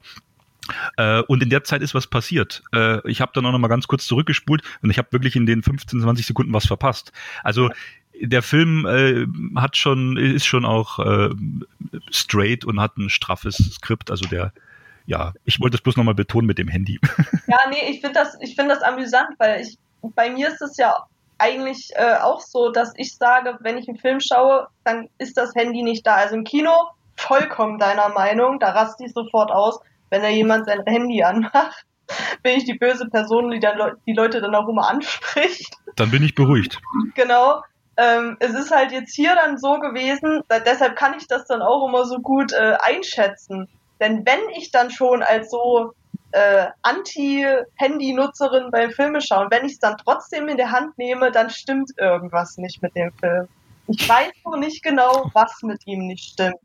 Äh, 0.96 1.22
und 1.22 1.42
in 1.42 1.50
der 1.50 1.64
Zeit 1.64 1.82
ist 1.82 1.94
was 1.94 2.06
passiert. 2.06 2.62
Äh, 2.74 3.08
ich 3.08 3.20
habe 3.20 3.32
dann 3.34 3.46
auch 3.46 3.52
noch 3.52 3.58
mal 3.58 3.68
ganz 3.68 3.86
kurz 3.86 4.06
zurückgespult 4.06 4.62
und 4.82 4.90
ich 4.90 4.98
habe 4.98 5.12
wirklich 5.12 5.36
in 5.36 5.46
den 5.46 5.62
15, 5.62 6.00
20 6.00 6.26
Sekunden 6.26 6.52
was 6.52 6.66
verpasst. 6.66 7.12
Also 7.42 7.70
der 8.20 8.42
Film 8.42 8.86
äh, 8.86 9.26
hat 9.60 9.76
schon, 9.76 10.16
ist 10.16 10.46
schon 10.46 10.64
auch 10.64 10.98
äh, 10.98 11.30
straight 12.10 12.64
und 12.64 12.80
hat 12.80 12.96
ein 12.96 13.10
straffes 13.10 13.56
Skript. 13.56 14.10
Also 14.10 14.28
der, 14.28 14.52
ja, 15.06 15.32
ich 15.44 15.60
wollte 15.60 15.76
es 15.76 15.82
bloß 15.82 15.96
nochmal 15.96 16.14
betonen 16.14 16.46
mit 16.46 16.58
dem 16.58 16.68
Handy. 16.68 17.00
Ja, 17.48 17.58
nee, 17.70 17.90
ich 17.90 18.00
finde 18.00 18.14
das, 18.14 18.36
ich 18.40 18.56
finde 18.56 18.74
das 18.74 18.82
amüsant, 18.82 19.28
weil 19.38 19.60
ich, 19.60 19.78
bei 20.16 20.30
mir 20.30 20.48
ist 20.48 20.60
es 20.60 20.76
ja 20.76 21.04
eigentlich 21.38 21.90
äh, 21.94 22.16
auch 22.16 22.40
so, 22.40 22.72
dass 22.72 22.92
ich 22.96 23.14
sage, 23.14 23.56
wenn 23.60 23.78
ich 23.78 23.88
einen 23.88 23.98
Film 23.98 24.18
schaue, 24.20 24.66
dann 24.82 25.08
ist 25.18 25.36
das 25.36 25.54
Handy 25.54 25.82
nicht 25.84 26.04
da. 26.04 26.16
Also 26.16 26.34
im 26.34 26.42
Kino 26.42 26.72
vollkommen 27.16 27.78
deiner 27.78 28.08
Meinung, 28.08 28.58
da 28.58 28.70
raste 28.70 29.04
ich 29.04 29.12
sofort 29.12 29.52
aus 29.52 29.78
wenn 30.10 30.22
da 30.22 30.28
jemand 30.28 30.66
sein 30.66 30.82
Handy 30.86 31.22
anmacht, 31.22 31.84
bin 32.42 32.56
ich 32.56 32.64
die 32.64 32.74
böse 32.74 33.08
Person, 33.08 33.50
die 33.50 33.60
dann 33.60 33.78
die 34.06 34.12
Leute 34.12 34.40
dann 34.40 34.54
auch 34.54 34.68
immer 34.68 34.88
anspricht. 34.88 35.76
Dann 35.96 36.10
bin 36.10 36.22
ich 36.22 36.34
beruhigt. 36.34 36.80
Genau. 37.14 37.62
Ähm, 37.96 38.36
es 38.40 38.54
ist 38.54 38.70
halt 38.70 38.92
jetzt 38.92 39.14
hier 39.14 39.34
dann 39.34 39.58
so 39.58 39.78
gewesen, 39.78 40.42
da, 40.48 40.58
deshalb 40.58 40.96
kann 40.96 41.14
ich 41.18 41.26
das 41.26 41.46
dann 41.46 41.62
auch 41.62 41.88
immer 41.88 42.04
so 42.04 42.18
gut 42.18 42.52
äh, 42.52 42.76
einschätzen. 42.80 43.68
Denn 44.00 44.26
wenn 44.26 44.50
ich 44.54 44.70
dann 44.70 44.90
schon 44.90 45.22
als 45.22 45.50
so 45.50 45.92
äh, 46.32 46.66
Anti-Handy-Nutzerin 46.82 48.70
beim 48.70 48.90
Filme 48.90 49.20
schauen, 49.22 49.50
wenn 49.50 49.64
ich 49.64 49.72
es 49.72 49.78
dann 49.78 49.96
trotzdem 49.96 50.48
in 50.48 50.58
der 50.58 50.70
Hand 50.70 50.98
nehme, 50.98 51.30
dann 51.30 51.48
stimmt 51.48 51.90
irgendwas 51.96 52.58
nicht 52.58 52.82
mit 52.82 52.94
dem 52.94 53.12
Film. 53.12 53.48
Ich 53.88 54.06
weiß 54.06 54.32
noch 54.44 54.58
nicht 54.58 54.82
genau, 54.82 55.30
was 55.32 55.62
mit 55.62 55.86
ihm 55.86 56.06
nicht 56.06 56.32
stimmt. 56.32 56.56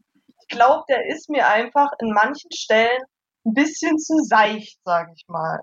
Ich 0.41 0.47
glaube, 0.49 0.83
der 0.89 1.05
ist 1.07 1.29
mir 1.29 1.47
einfach 1.47 1.91
in 1.99 2.11
manchen 2.11 2.51
Stellen 2.51 3.01
ein 3.45 3.53
bisschen 3.53 3.97
zu 3.97 4.17
seicht, 4.23 4.79
sage 4.83 5.11
ich 5.15 5.23
mal. 5.27 5.61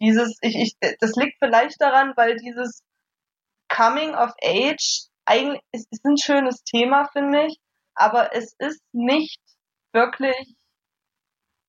Dieses, 0.00 0.36
ich, 0.40 0.56
ich, 0.56 0.96
das 1.00 1.14
liegt 1.16 1.36
vielleicht 1.38 1.80
daran, 1.80 2.12
weil 2.16 2.36
dieses 2.36 2.82
Coming 3.68 4.14
of 4.14 4.32
Age 4.42 5.08
eigentlich 5.24 5.60
ist, 5.72 5.88
ist 5.90 6.04
ein 6.04 6.16
schönes 6.16 6.62
Thema, 6.64 7.08
finde 7.12 7.46
ich, 7.46 7.58
aber 7.94 8.34
es 8.34 8.54
ist 8.58 8.82
nicht 8.92 9.40
wirklich 9.92 10.56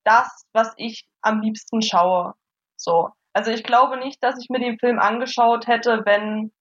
das, 0.05 0.45
was 0.53 0.73
ich 0.77 1.07
am 1.21 1.41
liebsten 1.41 1.81
schaue. 1.81 2.33
So. 2.77 3.09
Also 3.33 3.51
ich 3.51 3.63
glaube 3.63 3.97
nicht, 3.97 4.23
dass 4.23 4.39
ich 4.39 4.49
mir 4.49 4.59
den 4.59 4.79
Film 4.79 4.99
angeschaut 4.99 5.67
hätte, 5.67 6.01
wenn, 6.05 6.51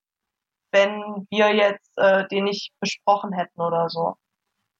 wenn 0.71 1.27
wir 1.31 1.55
jetzt 1.55 1.91
äh, 1.97 2.27
den 2.27 2.43
nicht 2.45 2.73
besprochen 2.79 3.33
hätten 3.33 3.61
oder 3.61 3.89
so 3.89 4.15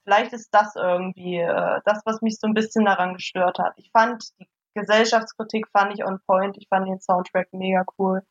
vielleicht 0.09 0.33
ist 0.33 0.49
das 0.51 0.75
irgendwie 0.75 1.37
äh, 1.37 1.81
das, 1.85 2.01
was 2.05 2.21
mich 2.21 2.37
so 2.39 2.47
ein 2.47 2.55
bisschen 2.55 2.85
daran 2.85 3.13
gestört 3.13 3.59
hat. 3.59 3.73
Ich 3.77 3.91
fand 3.91 4.23
die 4.39 4.47
Gesellschaftskritik 4.73 5.67
fand 5.71 5.93
ich 5.93 6.03
on 6.03 6.19
point. 6.25 6.57
Ich 6.57 6.67
fand 6.67 6.87
den 6.87 6.99
Soundtrack 6.99 7.53
mega 7.53 7.85
cool. 7.97 8.23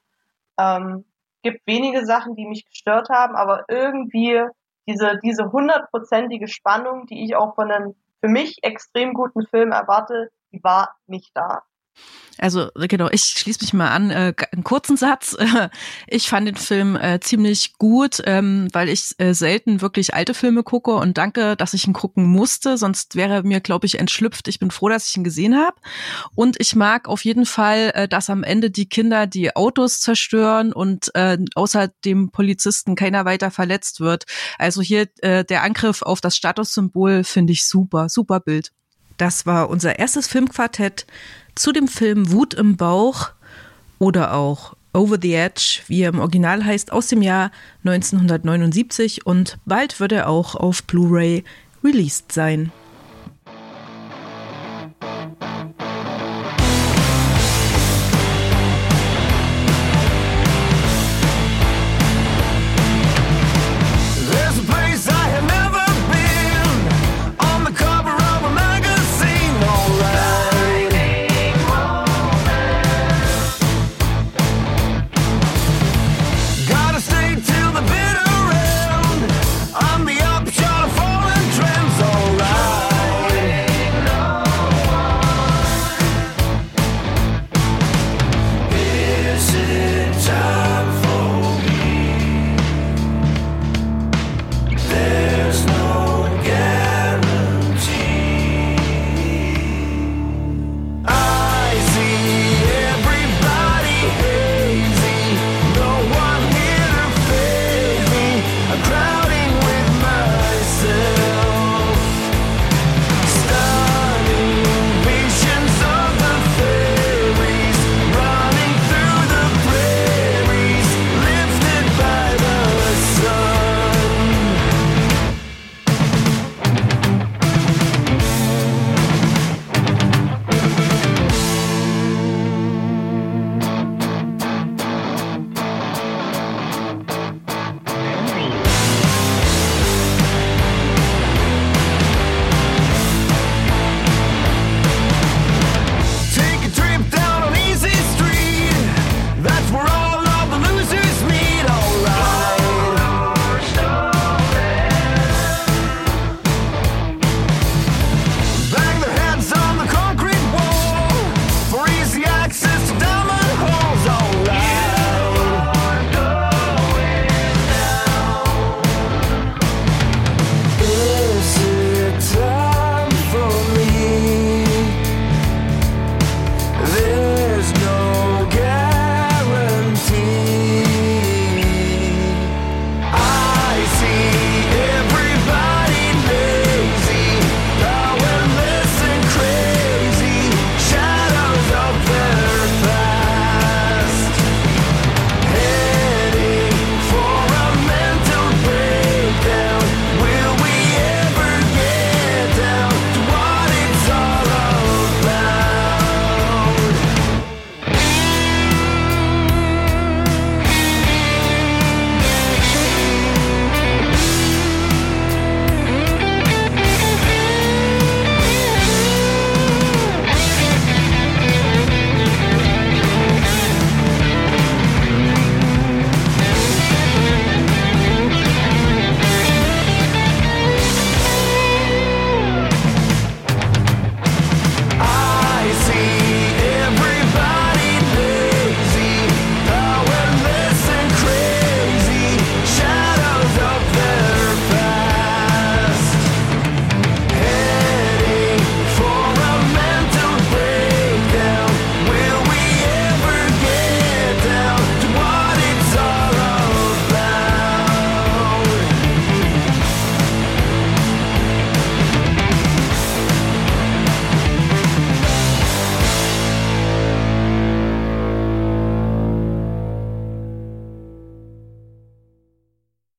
Ähm, 0.58 1.04
gibt 1.42 1.66
wenige 1.66 2.04
Sachen, 2.04 2.36
die 2.36 2.46
mich 2.46 2.66
gestört 2.66 3.08
haben, 3.10 3.36
aber 3.36 3.64
irgendwie 3.68 4.42
diese 4.86 5.18
diese 5.22 5.52
hundertprozentige 5.52 6.48
Spannung, 6.48 7.06
die 7.06 7.24
ich 7.24 7.36
auch 7.36 7.54
von 7.54 7.70
einem 7.70 7.94
für 8.20 8.28
mich 8.28 8.58
extrem 8.62 9.14
guten 9.14 9.46
Film 9.46 9.72
erwarte, 9.72 10.30
die 10.52 10.62
war 10.64 10.96
nicht 11.06 11.30
da. 11.34 11.62
Also 12.38 12.68
genau, 12.74 13.08
ich 13.10 13.24
schließe 13.24 13.58
mich 13.62 13.72
mal 13.72 13.90
an. 13.90 14.10
Äh, 14.10 14.32
einen 14.52 14.64
kurzen 14.64 14.96
Satz. 14.96 15.36
Ich 16.06 16.28
fand 16.28 16.46
den 16.46 16.56
Film 16.56 16.96
äh, 16.96 17.20
ziemlich 17.20 17.76
gut, 17.78 18.22
ähm, 18.24 18.68
weil 18.72 18.88
ich 18.88 19.14
äh, 19.18 19.34
selten 19.34 19.80
wirklich 19.80 20.14
alte 20.14 20.32
Filme 20.32 20.62
gucke 20.62 20.92
und 20.92 21.18
danke, 21.18 21.56
dass 21.56 21.74
ich 21.74 21.86
ihn 21.86 21.92
gucken 21.92 22.24
musste. 22.24 22.78
Sonst 22.78 23.16
wäre 23.16 23.42
mir, 23.42 23.60
glaube 23.60 23.86
ich, 23.86 23.98
entschlüpft. 23.98 24.48
Ich 24.48 24.58
bin 24.58 24.70
froh, 24.70 24.88
dass 24.88 25.08
ich 25.08 25.16
ihn 25.16 25.24
gesehen 25.24 25.56
habe. 25.56 25.76
Und 26.34 26.56
ich 26.60 26.76
mag 26.76 27.08
auf 27.08 27.24
jeden 27.24 27.46
Fall, 27.46 27.90
äh, 27.94 28.08
dass 28.08 28.30
am 28.30 28.42
Ende 28.42 28.70
die 28.70 28.88
Kinder 28.88 29.26
die 29.26 29.54
Autos 29.56 30.00
zerstören 30.00 30.72
und 30.72 31.14
äh, 31.14 31.38
außer 31.54 31.88
dem 32.04 32.30
Polizisten 32.30 32.94
keiner 32.94 33.24
weiter 33.24 33.50
verletzt 33.50 34.00
wird. 34.00 34.24
Also 34.58 34.80
hier 34.80 35.08
äh, 35.20 35.44
der 35.44 35.62
Angriff 35.62 36.02
auf 36.02 36.20
das 36.20 36.36
Statussymbol 36.36 37.24
finde 37.24 37.52
ich 37.52 37.66
super, 37.66 38.08
super 38.08 38.40
Bild. 38.40 38.72
Das 39.16 39.46
war 39.46 39.68
unser 39.68 39.98
erstes 39.98 40.28
Filmquartett 40.28 41.06
zu 41.58 41.72
dem 41.72 41.88
Film 41.88 42.30
Wut 42.30 42.54
im 42.54 42.76
Bauch 42.76 43.30
oder 43.98 44.34
auch 44.34 44.74
Over 44.92 45.18
the 45.20 45.34
Edge, 45.34 45.80
wie 45.86 46.02
er 46.02 46.10
im 46.10 46.20
Original 46.20 46.64
heißt, 46.64 46.92
aus 46.92 47.08
dem 47.08 47.20
Jahr 47.20 47.50
1979 47.84 49.26
und 49.26 49.58
bald 49.66 50.00
wird 50.00 50.12
er 50.12 50.28
auch 50.28 50.54
auf 50.54 50.82
Blu-ray 50.84 51.44
released 51.84 52.32
sein. 52.32 52.72